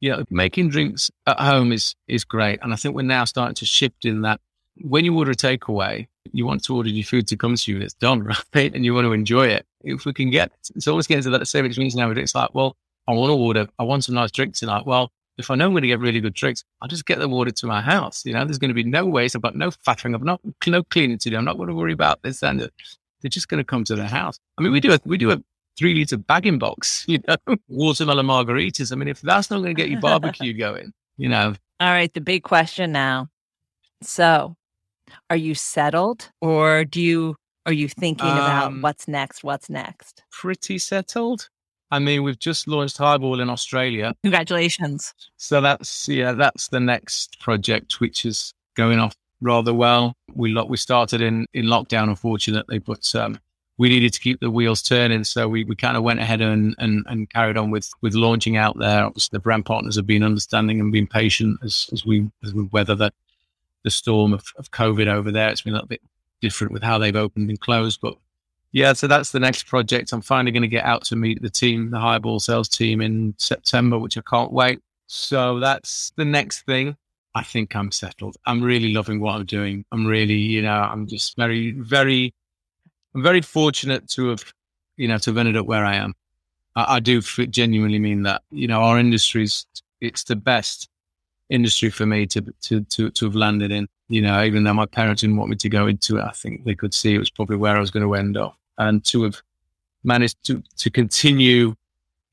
You 0.00 0.10
know, 0.10 0.24
making 0.28 0.68
drinks 0.68 1.10
at 1.26 1.40
home 1.40 1.72
is 1.72 1.94
is 2.08 2.24
great, 2.24 2.60
and 2.62 2.72
I 2.72 2.76
think 2.76 2.94
we're 2.94 3.02
now 3.02 3.24
starting 3.24 3.54
to 3.56 3.66
shift 3.66 4.04
in 4.04 4.22
that. 4.22 4.40
When 4.80 5.04
you 5.04 5.16
order 5.16 5.30
a 5.30 5.36
takeaway, 5.36 6.08
you 6.32 6.44
want 6.44 6.64
to 6.64 6.74
order 6.74 6.88
your 6.88 7.04
food 7.04 7.28
to 7.28 7.36
come 7.36 7.54
to 7.54 7.70
you, 7.70 7.76
and 7.76 7.84
it's 7.84 7.94
done, 7.94 8.24
right? 8.54 8.74
And 8.74 8.84
you 8.84 8.94
want 8.94 9.06
to 9.06 9.12
enjoy 9.12 9.46
it. 9.46 9.66
If 9.82 10.04
we 10.04 10.12
can 10.12 10.30
get, 10.30 10.50
it's 10.74 10.88
always 10.88 11.06
getting 11.06 11.24
to 11.24 11.30
that 11.30 11.46
same 11.46 11.64
experience 11.64 11.94
now. 11.94 12.10
It's 12.10 12.34
like, 12.34 12.54
well, 12.54 12.76
I 13.06 13.12
want 13.12 13.30
to 13.30 13.36
order, 13.36 13.68
I 13.78 13.82
want 13.84 14.04
some 14.04 14.14
nice 14.14 14.30
drinks 14.30 14.60
tonight. 14.60 14.86
Well, 14.86 15.12
if 15.38 15.50
I 15.50 15.54
know 15.54 15.66
I'm 15.66 15.72
going 15.72 15.82
to 15.82 15.88
get 15.88 16.00
really 16.00 16.20
good 16.20 16.34
drinks, 16.34 16.64
I'll 16.80 16.88
just 16.88 17.06
get 17.06 17.18
them 17.18 17.32
ordered 17.32 17.56
to 17.56 17.66
my 17.66 17.80
house. 17.80 18.24
You 18.24 18.32
know, 18.32 18.44
there's 18.44 18.58
going 18.58 18.68
to 18.68 18.74
be 18.74 18.84
no 18.84 19.04
waste. 19.04 19.34
I've 19.34 19.42
got 19.42 19.56
no 19.56 19.70
fattering. 19.70 20.14
I've 20.14 20.22
not 20.22 20.40
no 20.66 20.82
cleaning 20.84 21.18
to 21.18 21.30
do. 21.30 21.36
I'm 21.36 21.44
not 21.44 21.56
going 21.56 21.68
to 21.68 21.74
worry 21.74 21.92
about 21.92 22.22
this 22.22 22.42
and 22.42 22.60
that. 22.60 22.72
They're 23.22 23.30
just 23.30 23.48
going 23.48 23.58
to 23.58 23.64
come 23.64 23.84
to 23.84 23.96
the 23.96 24.06
house. 24.06 24.38
I 24.58 24.62
mean, 24.62 24.72
we 24.72 24.80
do 24.80 24.92
a 24.92 25.00
we 25.06 25.16
do 25.16 25.30
a 25.30 25.42
three 25.78 25.94
liter 25.94 26.18
bagging 26.18 26.58
box. 26.58 27.06
You 27.14 27.20
know, 27.26 27.56
watermelon 27.68 28.26
margaritas. 28.26 28.92
I 28.92 28.96
mean, 28.96 29.08
if 29.08 29.20
that's 29.22 29.50
not 29.50 29.62
going 29.62 29.74
to 29.74 29.82
get 29.82 29.88
you 29.88 29.98
barbecue 29.98 30.52
going, 30.58 30.92
you 31.16 31.28
know. 31.28 31.54
All 31.80 31.90
right, 31.90 32.12
the 32.12 32.20
big 32.20 32.42
question 32.42 32.92
now. 32.92 33.28
So, 34.02 34.56
are 35.30 35.36
you 35.36 35.54
settled, 35.54 36.30
or 36.40 36.84
do 36.84 37.00
you 37.00 37.36
are 37.66 37.72
you 37.72 37.88
thinking 37.88 38.26
um, 38.26 38.36
about 38.36 38.82
what's 38.82 39.08
next? 39.08 39.42
What's 39.42 39.70
next? 39.70 40.22
Pretty 40.30 40.78
settled. 40.78 41.48
I 41.90 41.98
mean, 41.98 42.22
we've 42.22 42.38
just 42.38 42.66
launched 42.66 42.98
Highball 42.98 43.40
in 43.40 43.50
Australia. 43.50 44.14
Congratulations. 44.22 45.14
So 45.36 45.60
that's 45.60 46.08
yeah, 46.08 46.32
that's 46.32 46.68
the 46.68 46.80
next 46.80 47.40
project, 47.40 48.00
which 48.00 48.24
is 48.24 48.52
going 48.74 48.98
off 48.98 49.14
rather 49.40 49.74
well. 49.74 50.14
We 50.34 50.50
lo- 50.52 50.64
we 50.64 50.76
started 50.76 51.20
in 51.20 51.46
in 51.52 51.66
lockdown, 51.66 52.08
unfortunately, 52.08 52.78
but 52.78 53.14
um, 53.14 53.38
we 53.76 53.88
needed 53.88 54.12
to 54.12 54.20
keep 54.20 54.40
the 54.40 54.50
wheels 54.50 54.82
turning, 54.82 55.24
so 55.24 55.48
we, 55.48 55.64
we 55.64 55.74
kind 55.74 55.96
of 55.96 56.02
went 56.02 56.20
ahead 56.20 56.40
and, 56.40 56.74
and 56.78 57.04
and 57.08 57.30
carried 57.30 57.56
on 57.56 57.70
with 57.70 57.90
with 58.00 58.14
launching 58.14 58.56
out 58.56 58.78
there. 58.78 59.04
Obviously, 59.04 59.36
the 59.36 59.42
brand 59.42 59.66
partners 59.66 59.96
have 59.96 60.06
been 60.06 60.22
understanding 60.22 60.80
and 60.80 60.92
been 60.92 61.06
patient 61.06 61.58
as 61.62 61.88
as 61.92 62.04
we 62.04 62.30
as 62.42 62.54
we 62.54 62.64
weather 62.72 62.94
the 62.94 63.12
the 63.82 63.90
storm 63.90 64.32
of, 64.32 64.44
of 64.56 64.70
COVID 64.70 65.06
over 65.06 65.30
there. 65.30 65.50
It's 65.50 65.62
been 65.62 65.74
a 65.74 65.76
little 65.76 65.88
bit 65.88 66.00
different 66.40 66.72
with 66.72 66.82
how 66.82 66.98
they've 66.98 67.14
opened 67.14 67.50
and 67.50 67.60
closed, 67.60 68.00
but 68.00 68.16
yeah, 68.74 68.92
so 68.92 69.06
that's 69.06 69.30
the 69.30 69.38
next 69.38 69.68
project. 69.68 70.10
I'm 70.10 70.20
finally 70.20 70.50
going 70.50 70.62
to 70.62 70.68
get 70.68 70.84
out 70.84 71.04
to 71.04 71.14
meet 71.14 71.40
the 71.40 71.48
team, 71.48 71.92
the 71.92 72.00
Highball 72.00 72.40
sales 72.40 72.68
team 72.68 73.00
in 73.00 73.32
September, 73.38 74.00
which 74.00 74.18
I 74.18 74.22
can't 74.28 74.52
wait. 74.52 74.80
So 75.06 75.60
that's 75.60 76.12
the 76.16 76.24
next 76.24 76.66
thing. 76.66 76.96
I 77.36 77.44
think 77.44 77.76
I'm 77.76 77.92
settled. 77.92 78.36
I'm 78.46 78.60
really 78.60 78.92
loving 78.92 79.20
what 79.20 79.36
I'm 79.36 79.46
doing. 79.46 79.84
I'm 79.92 80.04
really, 80.04 80.34
you 80.34 80.60
know, 80.60 80.74
I'm 80.74 81.06
just 81.06 81.36
very, 81.36 81.70
very, 81.70 82.34
I'm 83.14 83.22
very 83.22 83.42
fortunate 83.42 84.08
to 84.08 84.30
have, 84.30 84.42
you 84.96 85.06
know, 85.06 85.18
to 85.18 85.30
have 85.30 85.38
ended 85.38 85.56
up 85.56 85.66
where 85.66 85.84
I 85.84 85.94
am. 85.94 86.12
I, 86.74 86.96
I 86.96 87.00
do 87.00 87.20
genuinely 87.20 88.00
mean 88.00 88.24
that. 88.24 88.42
You 88.50 88.66
know, 88.66 88.80
our 88.80 88.98
industry's 88.98 89.66
it's 90.00 90.24
the 90.24 90.34
best 90.34 90.88
industry 91.48 91.90
for 91.90 92.06
me 92.06 92.26
to 92.26 92.44
to 92.62 92.80
to 92.80 93.10
to 93.10 93.24
have 93.26 93.36
landed 93.36 93.70
in. 93.70 93.86
You 94.08 94.22
know, 94.22 94.42
even 94.42 94.64
though 94.64 94.74
my 94.74 94.86
parents 94.86 95.20
didn't 95.20 95.36
want 95.36 95.50
me 95.50 95.56
to 95.58 95.68
go 95.68 95.86
into 95.86 96.16
it, 96.16 96.24
I 96.24 96.32
think 96.32 96.64
they 96.64 96.74
could 96.74 96.92
see 96.92 97.14
it 97.14 97.18
was 97.18 97.30
probably 97.30 97.56
where 97.56 97.76
I 97.76 97.80
was 97.80 97.92
going 97.92 98.04
to 98.04 98.14
end 98.16 98.36
up 98.36 98.58
and 98.78 99.04
to 99.06 99.24
have 99.24 99.42
managed 100.02 100.42
to 100.44 100.62
to 100.76 100.90
continue 100.90 101.74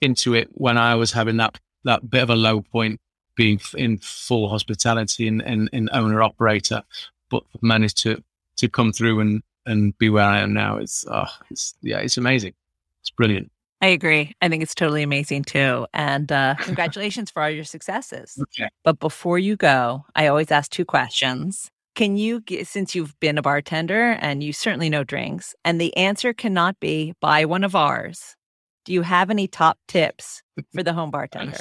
into 0.02 0.34
it 0.34 0.50
when 0.54 0.78
I 0.78 0.96
was 0.96 1.12
having 1.12 1.38
that 1.38 1.60
that 1.84 2.10
bit 2.10 2.24
of 2.24 2.30
a 2.30 2.36
low 2.36 2.62
point, 2.62 3.00
being 3.36 3.60
in 3.76 3.98
full 3.98 4.50
hospitality 4.50 5.28
and, 5.28 5.42
and, 5.42 5.70
and 5.74 5.89
owner 5.94 6.22
operator, 6.22 6.84
but 7.30 7.44
managed 7.62 7.98
to 8.04 8.24
to 8.58 8.70
come 8.70 8.92
through 8.92 9.20
and 9.20 9.44
and 9.66 9.98
be 9.98 10.10
where 10.10 10.26
I 10.26 10.39
am 10.39 10.54
now. 10.54 10.78
It's 10.78 11.06
oh, 11.10 11.26
it's 11.50 11.76
yeah, 11.82 12.00
it's 12.00 12.18
amazing. 12.18 12.54
It's 13.02 13.12
brilliant. 13.12 13.52
I 13.82 13.88
agree. 13.88 14.36
I 14.42 14.48
think 14.48 14.62
it's 14.62 14.76
totally 14.76 15.02
amazing 15.02 15.44
too. 15.44 15.88
And 15.94 16.32
uh, 16.32 16.56
congratulations 16.60 17.32
for 17.32 17.42
all 17.42 17.50
your 17.50 17.64
successes. 17.64 18.38
Okay. 18.39 18.70
But 18.84 19.00
before 19.00 19.39
you 19.39 19.56
go, 19.56 20.06
I 20.16 20.28
always 20.28 20.52
ask 20.52 20.72
two 20.72 20.86
questions. 20.86 21.72
Can 21.96 22.16
you, 22.16 22.42
since 22.64 22.96
you've 22.96 23.20
been 23.20 23.38
a 23.38 23.42
bartender 23.42 24.12
and 24.22 24.42
you 24.42 24.54
certainly 24.54 24.89
know 24.89 25.04
drinks, 25.04 25.54
and 25.66 25.80
the 25.80 25.96
answer 25.98 26.34
cannot 26.34 26.80
be 26.80 27.14
buy 27.20 27.46
one 27.46 27.64
of 27.64 27.76
ours, 27.76 28.36
do 28.86 28.94
you 28.94 29.02
have 29.02 29.30
any 29.30 29.48
top 29.48 29.78
tips 29.88 30.42
for 30.74 30.84
the 30.84 30.94
home 30.94 31.12
bartender? 31.12 31.58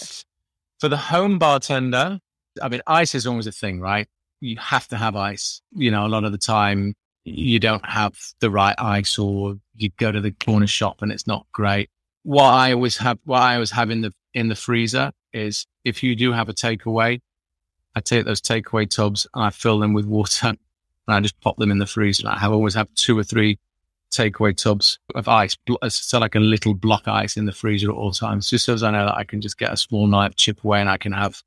For 0.79 0.89
the 0.89 0.97
home 0.97 1.39
bartender, 1.39 2.21
I 2.63 2.69
mean, 2.69 2.81
ice 2.87 3.15
is 3.15 3.27
always 3.27 3.47
a 3.47 3.53
thing, 3.53 3.81
right? 3.81 4.07
You 4.41 4.57
have 4.59 4.89
to 4.89 4.97
have 4.97 5.17
ice. 5.17 5.61
You 5.73 5.91
know, 5.91 6.07
a 6.07 6.09
lot 6.09 6.25
of 6.25 6.33
the 6.33 6.39
time 6.39 6.95
you 7.25 7.59
don't 7.59 7.85
have 7.85 8.15
the 8.41 8.51
right 8.51 8.75
ice 8.79 9.19
or 9.19 9.57
you 9.75 9.91
go 9.99 10.11
to 10.11 10.21
the 10.21 10.31
corner 10.31 10.67
shop 10.67 11.03
and 11.03 11.13
it's 11.13 11.27
not 11.27 11.47
great. 11.53 11.91
What 12.23 12.45
I 12.45 12.73
always 12.73 12.97
have, 12.99 13.19
what 13.25 13.43
I 13.43 13.55
always 13.55 13.71
have 13.73 13.91
in 13.91 14.01
the, 14.03 14.13
in 14.33 14.49
the 14.49 14.55
freezer 14.55 15.13
is 15.33 15.67
if 15.85 16.03
you 16.03 16.17
do 16.17 16.33
have 16.33 16.49
a 16.49 16.55
takeaway, 16.55 17.21
I 17.95 18.01
take 18.01 18.25
those 18.25 18.41
takeaway 18.41 18.89
tubs 18.89 19.27
and 19.35 19.45
I 19.45 19.51
fill 19.51 19.79
them 19.79 19.93
with 19.93 20.07
water 20.07 20.49
and 20.49 20.59
I 21.09 21.21
just 21.21 21.41
pop 21.41 21.57
them 21.57 21.71
in 21.71 21.79
the 21.79 21.87
freezer. 21.87 22.29
I 22.29 22.39
have 22.39 22.53
always 22.53 22.75
have 22.75 22.93
two 22.95 23.19
or 23.19 23.25
three 23.25 23.59
takeaway 24.11 24.57
tubs 24.57 24.99
of 25.15 25.29
ice, 25.29 25.57
uh, 25.83 25.89
so 25.89 26.19
like 26.19 26.35
a 26.35 26.41
little 26.41 26.75
block 26.75 27.07
ice 27.07 27.37
in 27.37 27.47
the 27.47 27.53
freezer 27.53 27.91
at 27.91 27.97
all 27.97 28.13
times, 28.13 28.51
just 28.51 28.65
so 28.65 28.75
as 28.75 28.83
I 28.83 28.91
know 28.91 29.07
that 29.07 29.17
I 29.17 29.25
can 29.25 29.41
just 29.41 29.59
get 29.59 29.73
a 29.73 29.77
small 29.77 30.07
knife, 30.07 30.35
chip 30.35 30.65
away, 30.65 30.81
and 30.81 30.91
I 30.91 30.97
can 30.97 31.13
have 31.13 31.43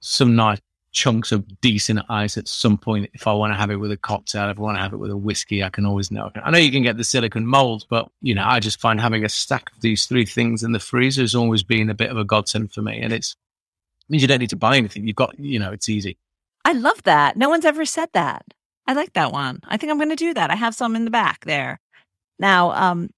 some 0.00 0.36
nice 0.36 0.60
chunks 0.92 1.30
of 1.30 1.60
decent 1.60 2.00
ice 2.08 2.36
at 2.36 2.48
some 2.48 2.76
point. 2.76 3.10
If 3.12 3.26
I 3.26 3.32
want 3.32 3.52
to 3.52 3.56
have 3.56 3.70
it 3.70 3.76
with 3.76 3.92
a 3.92 3.96
cocktail, 3.96 4.50
if 4.50 4.58
I 4.58 4.62
want 4.62 4.76
to 4.76 4.82
have 4.82 4.92
it 4.92 4.98
with 4.98 5.10
a 5.10 5.16
whiskey, 5.16 5.62
I 5.62 5.68
can 5.68 5.86
always 5.86 6.10
know. 6.10 6.30
I 6.42 6.50
know 6.50 6.58
you 6.58 6.72
can 6.72 6.82
get 6.82 6.96
the 6.96 7.04
silicon 7.04 7.46
mold, 7.46 7.86
but 7.88 8.10
you 8.22 8.34
know, 8.34 8.44
I 8.44 8.60
just 8.60 8.80
find 8.80 9.00
having 9.00 9.24
a 9.24 9.28
stack 9.28 9.70
of 9.72 9.80
these 9.80 10.06
three 10.06 10.26
things 10.26 10.62
in 10.62 10.72
the 10.72 10.80
freezer 10.80 11.22
has 11.22 11.34
always 11.34 11.62
been 11.62 11.90
a 11.90 11.94
bit 11.94 12.10
of 12.10 12.16
a 12.16 12.24
godsend 12.24 12.72
for 12.72 12.82
me, 12.82 13.00
and 13.00 13.12
it's 13.12 13.36
means 14.10 14.22
you 14.22 14.28
don't 14.28 14.40
need 14.40 14.50
to 14.50 14.56
buy 14.56 14.76
anything. 14.76 15.06
You've 15.06 15.16
got, 15.16 15.38
you 15.38 15.58
know, 15.58 15.72
it's 15.72 15.88
easy. 15.88 16.18
I 16.64 16.72
love 16.72 17.02
that. 17.04 17.36
No 17.36 17.48
one's 17.48 17.64
ever 17.64 17.84
said 17.84 18.10
that. 18.12 18.44
I 18.86 18.92
like 18.92 19.12
that 19.12 19.32
one. 19.32 19.60
I 19.66 19.76
think 19.76 19.90
I'm 19.90 19.98
going 19.98 20.10
to 20.10 20.16
do 20.16 20.34
that. 20.34 20.50
I 20.50 20.56
have 20.56 20.74
some 20.74 20.96
in 20.96 21.04
the 21.04 21.10
back 21.10 21.44
there. 21.44 21.80
Now, 22.38 22.72
um, 22.72 23.10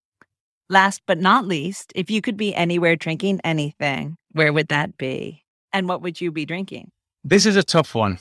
last 0.68 1.02
but 1.06 1.18
not 1.18 1.46
least, 1.46 1.92
if 1.94 2.10
you 2.10 2.20
could 2.20 2.36
be 2.36 2.54
anywhere 2.54 2.96
drinking 2.96 3.40
anything, 3.44 4.16
where 4.32 4.52
would 4.52 4.68
that 4.68 4.96
be? 4.98 5.44
And 5.72 5.88
what 5.88 6.02
would 6.02 6.20
you 6.20 6.30
be 6.30 6.44
drinking? 6.44 6.90
This 7.24 7.46
is 7.46 7.56
a 7.56 7.62
tough 7.62 7.94
one 7.94 8.18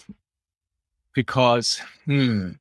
because 1.14 1.82
hmm, 2.06 2.52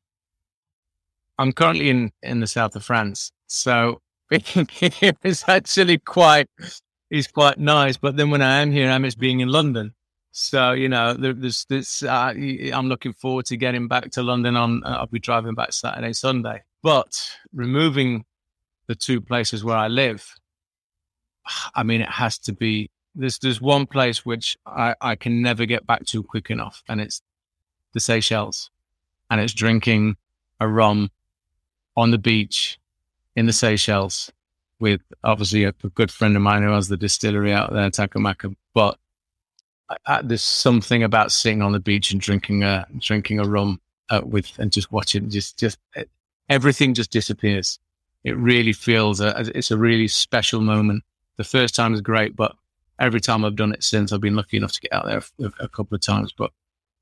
I'm 1.39 1.53
currently 1.53 1.91
in, 1.91 2.13
in 2.23 2.41
the 2.41 2.47
south 2.47 2.75
of 2.77 2.85
France. 2.85 3.31
So 3.47 4.01
it's 4.31 5.49
actually 5.49 5.99
quite, 5.99 6.49
it's 7.11 7.29
quite 7.29 7.59
nice. 7.59 7.97
But 7.97 8.17
then 8.17 8.31
when 8.31 8.43
I 8.43 8.61
am 8.61 8.73
here, 8.73 8.91
I'm 8.91 9.05
just 9.05 9.19
being 9.19 9.41
in 9.41 9.49
London. 9.49 9.95
So 10.33 10.73
you 10.73 10.89
know, 10.89 11.15
there's 11.15 11.65
this. 11.65 12.03
Uh, 12.03 12.35
I'm 12.73 12.89
looking 12.89 13.13
forward 13.13 13.47
to 13.47 13.57
getting 13.57 13.89
back 13.89 14.11
to 14.13 14.23
London. 14.23 14.57
On 14.57 14.83
uh, 14.85 14.99
I'll 15.01 15.07
be 15.07 15.19
driving 15.19 15.55
back 15.55 15.73
Saturday, 15.73 16.13
Sunday. 16.13 16.63
But 16.83 17.31
removing 17.53 18.25
the 18.87 18.95
two 18.95 19.21
places 19.21 19.65
where 19.65 19.77
I 19.77 19.89
live, 19.89 20.25
I 21.75 21.83
mean, 21.83 22.01
it 22.01 22.11
has 22.11 22.39
to 22.41 22.53
be. 22.53 22.91
There's 23.17 23.39
there's 23.39 23.61
one 23.61 23.87
place 23.87 24.25
which 24.25 24.57
I, 24.65 24.95
I 25.01 25.17
can 25.17 25.43
never 25.43 25.67
get 25.67 25.85
back 25.85 26.07
to 26.07 26.23
quick 26.23 26.49
enough, 26.51 26.83
and 26.89 27.01
it's 27.01 27.23
the 27.93 28.01
Seychelles, 28.01 28.71
and 29.31 29.41
it's 29.41 29.53
drinking 29.53 30.17
a 30.61 30.69
rum 30.69 31.11
on 31.97 32.13
the 32.13 32.19
beach 32.19 32.79
in 33.35 33.47
the 33.47 33.53
Seychelles 33.53 34.31
with 34.79 35.01
obviously 35.25 35.65
a, 35.65 35.75
a 35.83 35.89
good 35.89 36.13
friend 36.13 36.37
of 36.37 36.43
mine 36.43 36.63
who 36.63 36.71
has 36.71 36.87
the 36.87 36.97
distillery 36.97 37.53
out 37.53 37.73
there, 37.73 37.91
Takamaka. 37.91 38.55
But 38.75 38.97
I, 40.07 40.23
there's 40.23 40.43
something 40.43 41.03
about 41.03 41.33
sitting 41.33 41.63
on 41.63 41.73
the 41.73 41.81
beach 41.81 42.13
and 42.13 42.21
drinking 42.21 42.63
a 42.63 42.87
drinking 42.99 43.41
a 43.41 43.45
rum 43.45 43.81
uh, 44.09 44.21
with 44.25 44.59
and 44.59 44.73
just 44.73 44.93
watching, 44.93 45.31
just 45.31 45.59
just 45.59 45.79
everything 46.49 46.95
just 46.95 47.11
disappears. 47.11 47.79
It 48.25 48.37
really 48.37 48.73
feels 48.73 49.21
a, 49.21 49.51
it's 49.55 49.71
a 49.71 49.79
really 49.79 50.09
special 50.09 50.61
moment. 50.61 51.05
The 51.37 51.45
first 51.45 51.75
time 51.75 51.95
is 51.95 52.03
great, 52.03 52.37
but 52.37 52.55
every 52.99 53.21
time 53.21 53.45
I've 53.45 53.57
done 53.57 53.73
it 53.73 53.83
since, 53.83 54.13
I've 54.13 54.21
been 54.21 54.37
lucky 54.37 54.59
enough 54.59 54.73
to 54.73 54.81
get 54.81 54.93
out 54.93 55.07
there 55.07 55.23
a, 55.41 55.65
a 55.65 55.69
couple 55.69 55.95
of 55.95 56.03
times. 56.03 56.33
But 56.37 56.51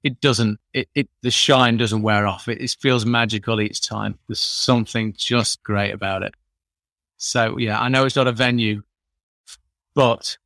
it 0.05 0.20
doesn't, 0.20 0.61
it, 0.72 0.89
it 0.95 1.09
the 1.22 1.30
shine 1.30 1.76
doesn't 1.76 2.03
wear 2.03 2.26
off. 2.26 2.47
It, 2.47 2.61
it 2.61 2.76
feels 2.78 3.05
magical 3.05 3.61
each 3.61 3.80
time. 3.80 4.18
There's 4.28 4.39
something 4.41 5.12
just 5.16 5.62
great 5.64 5.93
about 5.93 6.22
it. 6.22 6.34
So 7.16 7.59
yeah, 7.59 7.80
I 7.80 7.89
know 7.89 8.05
it's 8.05 8.14
not 8.14 8.28
a 8.28 8.32
venue, 8.32 8.82
but 9.95 10.39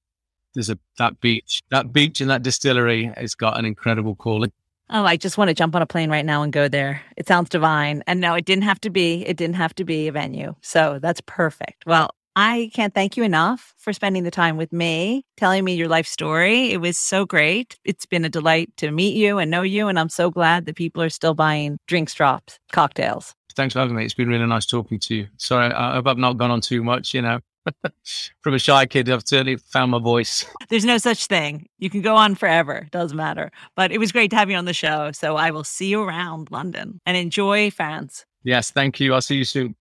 there's 0.54 0.70
a 0.70 0.78
that 0.98 1.20
beach, 1.20 1.62
that 1.70 1.92
beach 1.92 2.20
and 2.20 2.30
that 2.30 2.42
distillery 2.42 3.12
has 3.16 3.34
got 3.34 3.58
an 3.58 3.64
incredible 3.64 4.14
calling. 4.14 4.52
Oh, 4.90 5.04
I 5.04 5.16
just 5.16 5.38
want 5.38 5.48
to 5.48 5.54
jump 5.54 5.74
on 5.74 5.80
a 5.80 5.86
plane 5.86 6.10
right 6.10 6.24
now 6.24 6.42
and 6.42 6.52
go 6.52 6.68
there. 6.68 7.00
It 7.16 7.26
sounds 7.26 7.48
divine. 7.48 8.02
And 8.06 8.20
no, 8.20 8.34
it 8.34 8.44
didn't 8.44 8.64
have 8.64 8.80
to 8.82 8.90
be. 8.90 9.26
It 9.26 9.38
didn't 9.38 9.56
have 9.56 9.74
to 9.76 9.84
be 9.84 10.06
a 10.08 10.12
venue. 10.12 10.54
So 10.60 10.98
that's 11.00 11.22
perfect. 11.24 11.84
Well, 11.86 12.10
I 12.36 12.70
can't 12.74 12.94
thank 12.94 13.16
you 13.16 13.24
enough 13.24 13.74
for 13.78 13.92
spending 13.92 14.24
the 14.24 14.30
time 14.30 14.56
with 14.56 14.72
me, 14.72 15.24
telling 15.36 15.64
me 15.64 15.74
your 15.74 15.88
life 15.88 16.06
story. 16.06 16.72
It 16.72 16.80
was 16.80 16.98
so 16.98 17.24
great. 17.24 17.78
It's 17.84 18.06
been 18.06 18.24
a 18.24 18.28
delight 18.28 18.70
to 18.78 18.90
meet 18.90 19.16
you 19.16 19.38
and 19.38 19.50
know 19.50 19.62
you. 19.62 19.88
And 19.88 19.98
I'm 19.98 20.08
so 20.08 20.30
glad 20.30 20.66
that 20.66 20.76
people 20.76 21.02
are 21.02 21.10
still 21.10 21.34
buying 21.34 21.78
drinks 21.86 22.14
drops, 22.14 22.58
cocktails. 22.70 23.34
Thanks 23.54 23.74
for 23.74 23.80
having 23.80 23.96
me. 23.96 24.04
It's 24.04 24.14
been 24.14 24.28
really 24.28 24.46
nice 24.46 24.66
talking 24.66 24.98
to 25.00 25.14
you. 25.14 25.28
Sorry, 25.36 25.72
I 25.72 25.94
hope 25.94 26.06
I've 26.06 26.18
not 26.18 26.38
gone 26.38 26.50
on 26.50 26.62
too 26.62 26.82
much, 26.82 27.12
you 27.12 27.20
know. 27.22 27.40
From 28.40 28.54
a 28.54 28.58
shy 28.58 28.86
kid, 28.86 29.08
I've 29.08 29.26
certainly 29.26 29.56
found 29.56 29.92
my 29.92 29.98
voice. 29.98 30.44
There's 30.68 30.84
no 30.84 30.98
such 30.98 31.26
thing. 31.26 31.66
You 31.78 31.90
can 31.90 32.02
go 32.02 32.16
on 32.16 32.34
forever. 32.34 32.88
Doesn't 32.90 33.16
matter. 33.16 33.50
But 33.76 33.92
it 33.92 33.98
was 33.98 34.12
great 34.12 34.30
to 34.30 34.36
have 34.36 34.50
you 34.50 34.56
on 34.56 34.64
the 34.64 34.74
show. 34.74 35.12
So 35.12 35.36
I 35.36 35.50
will 35.50 35.64
see 35.64 35.88
you 35.88 36.02
around 36.02 36.50
London 36.50 37.00
and 37.06 37.16
enjoy 37.16 37.70
France. 37.70 38.24
Yes, 38.42 38.70
thank 38.70 39.00
you. 39.00 39.14
I'll 39.14 39.20
see 39.20 39.36
you 39.36 39.44
soon. 39.44 39.76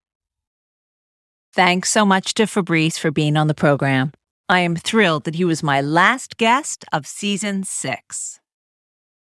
Thanks 1.53 1.91
so 1.91 2.05
much 2.05 2.35
to 2.35 2.47
Fabrice 2.47 2.99
for 2.99 3.11
being 3.11 3.37
on 3.37 3.49
the 3.49 3.55
program. 3.55 4.13
I 4.49 4.61
am 4.61 4.77
thrilled 4.77 5.25
that 5.25 5.35
he 5.37 5.45
was 5.45 5.63
my 5.63 5.81
last 5.81 6.37
guest 6.37 6.85
of 6.93 7.07
season 7.07 7.65
six. 7.65 8.41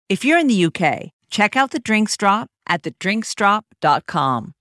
If 0.09 0.25
you're 0.25 0.39
in 0.39 0.47
the 0.47 0.67
UK, 0.67 1.11
check 1.31 1.57
out 1.57 1.73
the 1.73 1.81
Drinks 1.81 2.17
Drop 2.17 2.49
at 2.69 2.83
thedrinksdrop.com. 2.83 4.53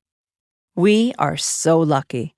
We 0.76 1.14
are 1.18 1.38
so 1.38 1.80
lucky. 1.80 2.36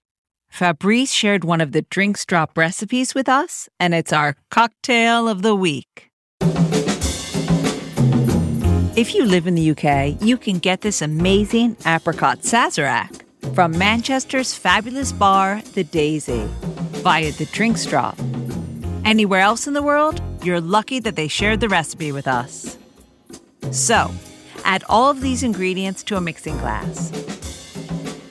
Fabrice 0.50 1.12
shared 1.12 1.44
one 1.44 1.62
of 1.62 1.72
the 1.72 1.84
Drinks 1.84 2.26
Drop 2.26 2.58
recipes 2.58 3.14
with 3.14 3.30
us, 3.30 3.70
and 3.80 3.94
it's 3.94 4.12
our 4.12 4.36
cocktail 4.50 5.30
of 5.30 5.42
the 5.42 5.56
week. 5.56 6.10
If 8.96 9.14
you 9.14 9.26
live 9.26 9.46
in 9.46 9.54
the 9.54 9.72
UK, 9.72 10.20
you 10.22 10.38
can 10.38 10.58
get 10.58 10.82
this 10.82 11.04
amazing 11.04 11.78
apricot 11.86 12.40
sazerac 12.40 13.22
from 13.54 13.78
Manchester's 13.78 14.56
fabulous 14.56 15.12
bar, 15.12 15.62
The 15.74 15.84
Daisy, 15.84 16.48
via 17.04 17.32
the 17.32 17.46
Drinks 17.46 17.86
Drop. 17.86 18.18
Anywhere 19.06 19.42
else 19.42 19.68
in 19.68 19.74
the 19.74 19.84
world, 19.84 20.20
you're 20.44 20.60
lucky 20.60 21.00
that 21.02 21.16
they 21.16 21.28
shared 21.28 21.60
the 21.60 21.70
recipe 21.70 22.12
with 22.12 22.28
us. 22.28 22.78
So, 23.72 24.12
add 24.66 24.84
all 24.90 25.12
of 25.12 25.22
these 25.22 25.44
ingredients 25.44 26.02
to 26.04 26.18
a 26.18 26.22
mixing 26.22 26.58
glass 26.58 27.12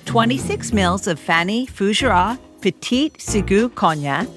26 0.07 0.72
mils 0.72 1.07
of 1.09 1.18
Fanny 1.18 1.66
Fougerat 1.66 2.38
Petite 2.61 3.18
Sirgout 3.18 3.74
Cognac, 3.74 4.28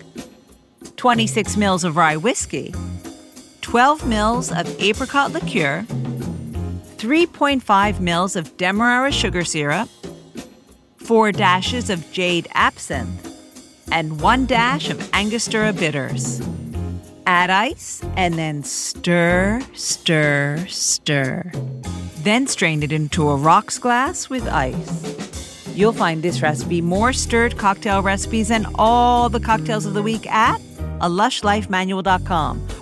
26 0.98 1.56
mils 1.58 1.84
of 1.84 1.96
rye 1.96 2.18
whiskey, 2.18 2.74
12 3.62 4.06
mils 4.06 4.52
of 4.52 4.68
apricot 4.82 5.32
liqueur, 5.32 5.86
3.5 6.98 8.00
mils 8.00 8.36
of 8.36 8.58
Demerara 8.58 9.12
sugar 9.12 9.46
syrup, 9.46 9.88
4 10.98 11.32
dashes 11.32 11.90
of 11.90 12.12
jade 12.12 12.48
absinthe, 12.54 13.28
and 13.92 14.20
1 14.20 14.46
dash 14.48 14.90
of 14.90 15.10
Angostura 15.14 15.72
bitters. 15.72 16.42
Add 17.26 17.52
ice 17.52 18.02
and 18.18 18.34
then 18.36 18.64
stir, 18.64 19.62
stir, 19.76 20.66
stir. 20.68 21.52
Then 22.24 22.48
strain 22.48 22.82
it 22.84 22.92
into 22.92 23.30
a 23.30 23.36
rocks 23.36 23.78
glass 23.78 24.30
with 24.30 24.48
ice. 24.48 25.39
You'll 25.80 25.94
find 25.94 26.22
this 26.22 26.42
recipe, 26.42 26.82
more 26.82 27.14
stirred 27.14 27.56
cocktail 27.56 28.02
recipes, 28.02 28.52
and 28.52 28.68
all 28.76 29.30
the 29.30 29.40
cocktails 29.40 29.86
of 29.86 29.94
the 29.94 30.04
week 30.04 30.30
at 30.30 30.60
a 31.00 31.08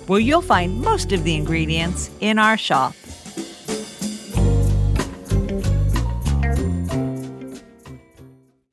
where 0.08 0.18
you'll 0.18 0.42
find 0.42 0.80
most 0.80 1.12
of 1.12 1.22
the 1.22 1.36
ingredients 1.36 2.10
in 2.18 2.40
our 2.40 2.58
shop. 2.58 2.96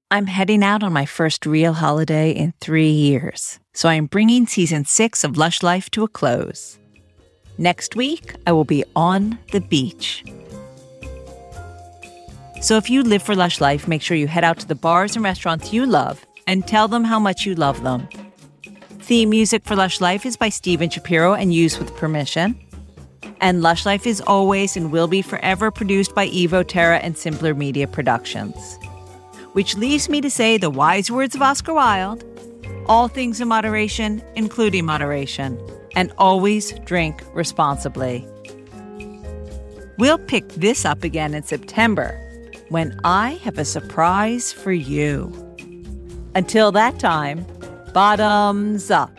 I'm 0.09 0.25
heading 0.25 0.63
out 0.63 0.81
on 0.81 0.91
my 0.91 1.05
first 1.05 1.45
real 1.45 1.73
holiday 1.73 2.31
in 2.31 2.55
three 2.59 2.89
years, 2.89 3.59
so 3.75 3.89
I'm 3.89 4.07
bringing 4.07 4.47
season 4.47 4.85
six 4.85 5.23
of 5.23 5.37
Lush 5.37 5.61
Life 5.61 5.91
to 5.91 6.03
a 6.03 6.07
close. 6.07 6.79
Next 7.59 7.95
week, 7.95 8.33
I 8.47 8.53
will 8.53 8.65
be 8.65 8.85
on 8.95 9.37
the 9.51 9.61
beach 9.61 10.23
so 12.61 12.77
if 12.77 12.89
you 12.89 13.03
live 13.03 13.21
for 13.21 13.35
Lush 13.35 13.61
Life, 13.61 13.87
make 13.87 14.01
sure 14.01 14.17
you 14.17 14.27
head 14.27 14.43
out 14.43 14.59
to 14.59 14.67
the 14.67 14.75
bars 14.75 15.15
and 15.15 15.23
restaurants 15.23 15.73
you 15.73 15.85
love 15.85 16.25
and 16.47 16.67
tell 16.67 16.87
them 16.87 17.03
how 17.03 17.19
much 17.19 17.45
you 17.45 17.55
love 17.55 17.83
them. 17.83 18.07
Theme 18.99 19.29
music 19.29 19.63
for 19.65 19.75
Lush 19.75 20.01
Life 20.01 20.25
is 20.25 20.37
by 20.37 20.49
Steven 20.49 20.89
Shapiro 20.89 21.33
and 21.33 21.53
used 21.53 21.77
with 21.77 21.95
permission. 21.95 22.59
And 23.41 23.61
Lush 23.61 23.85
Life 23.85 24.07
is 24.07 24.21
always 24.21 24.75
and 24.75 24.91
will 24.91 25.07
be 25.07 25.21
forever 25.21 25.69
produced 25.69 26.15
by 26.15 26.27
Evo 26.29 26.67
Terra 26.67 26.97
and 26.97 27.17
Simpler 27.17 27.53
Media 27.53 27.87
Productions. 27.87 28.79
Which 29.53 29.75
leaves 29.77 30.09
me 30.09 30.21
to 30.21 30.29
say 30.29 30.57
the 30.57 30.69
wise 30.69 31.11
words 31.11 31.35
of 31.35 31.41
Oscar 31.41 31.73
Wilde 31.73 32.23
all 32.87 33.07
things 33.07 33.41
in 33.41 33.47
moderation, 33.47 34.21
including 34.35 34.85
moderation, 34.85 35.59
and 35.95 36.11
always 36.17 36.71
drink 36.79 37.23
responsibly. 37.33 38.27
We'll 39.97 40.19
pick 40.19 40.47
this 40.49 40.85
up 40.85 41.03
again 41.03 41.33
in 41.33 41.43
September 41.43 42.21
when 42.69 42.99
I 43.03 43.31
have 43.43 43.57
a 43.57 43.65
surprise 43.65 44.51
for 44.51 44.71
you. 44.71 45.31
Until 46.35 46.71
that 46.73 46.99
time, 46.99 47.45
bottoms 47.93 48.91
up. 48.91 49.11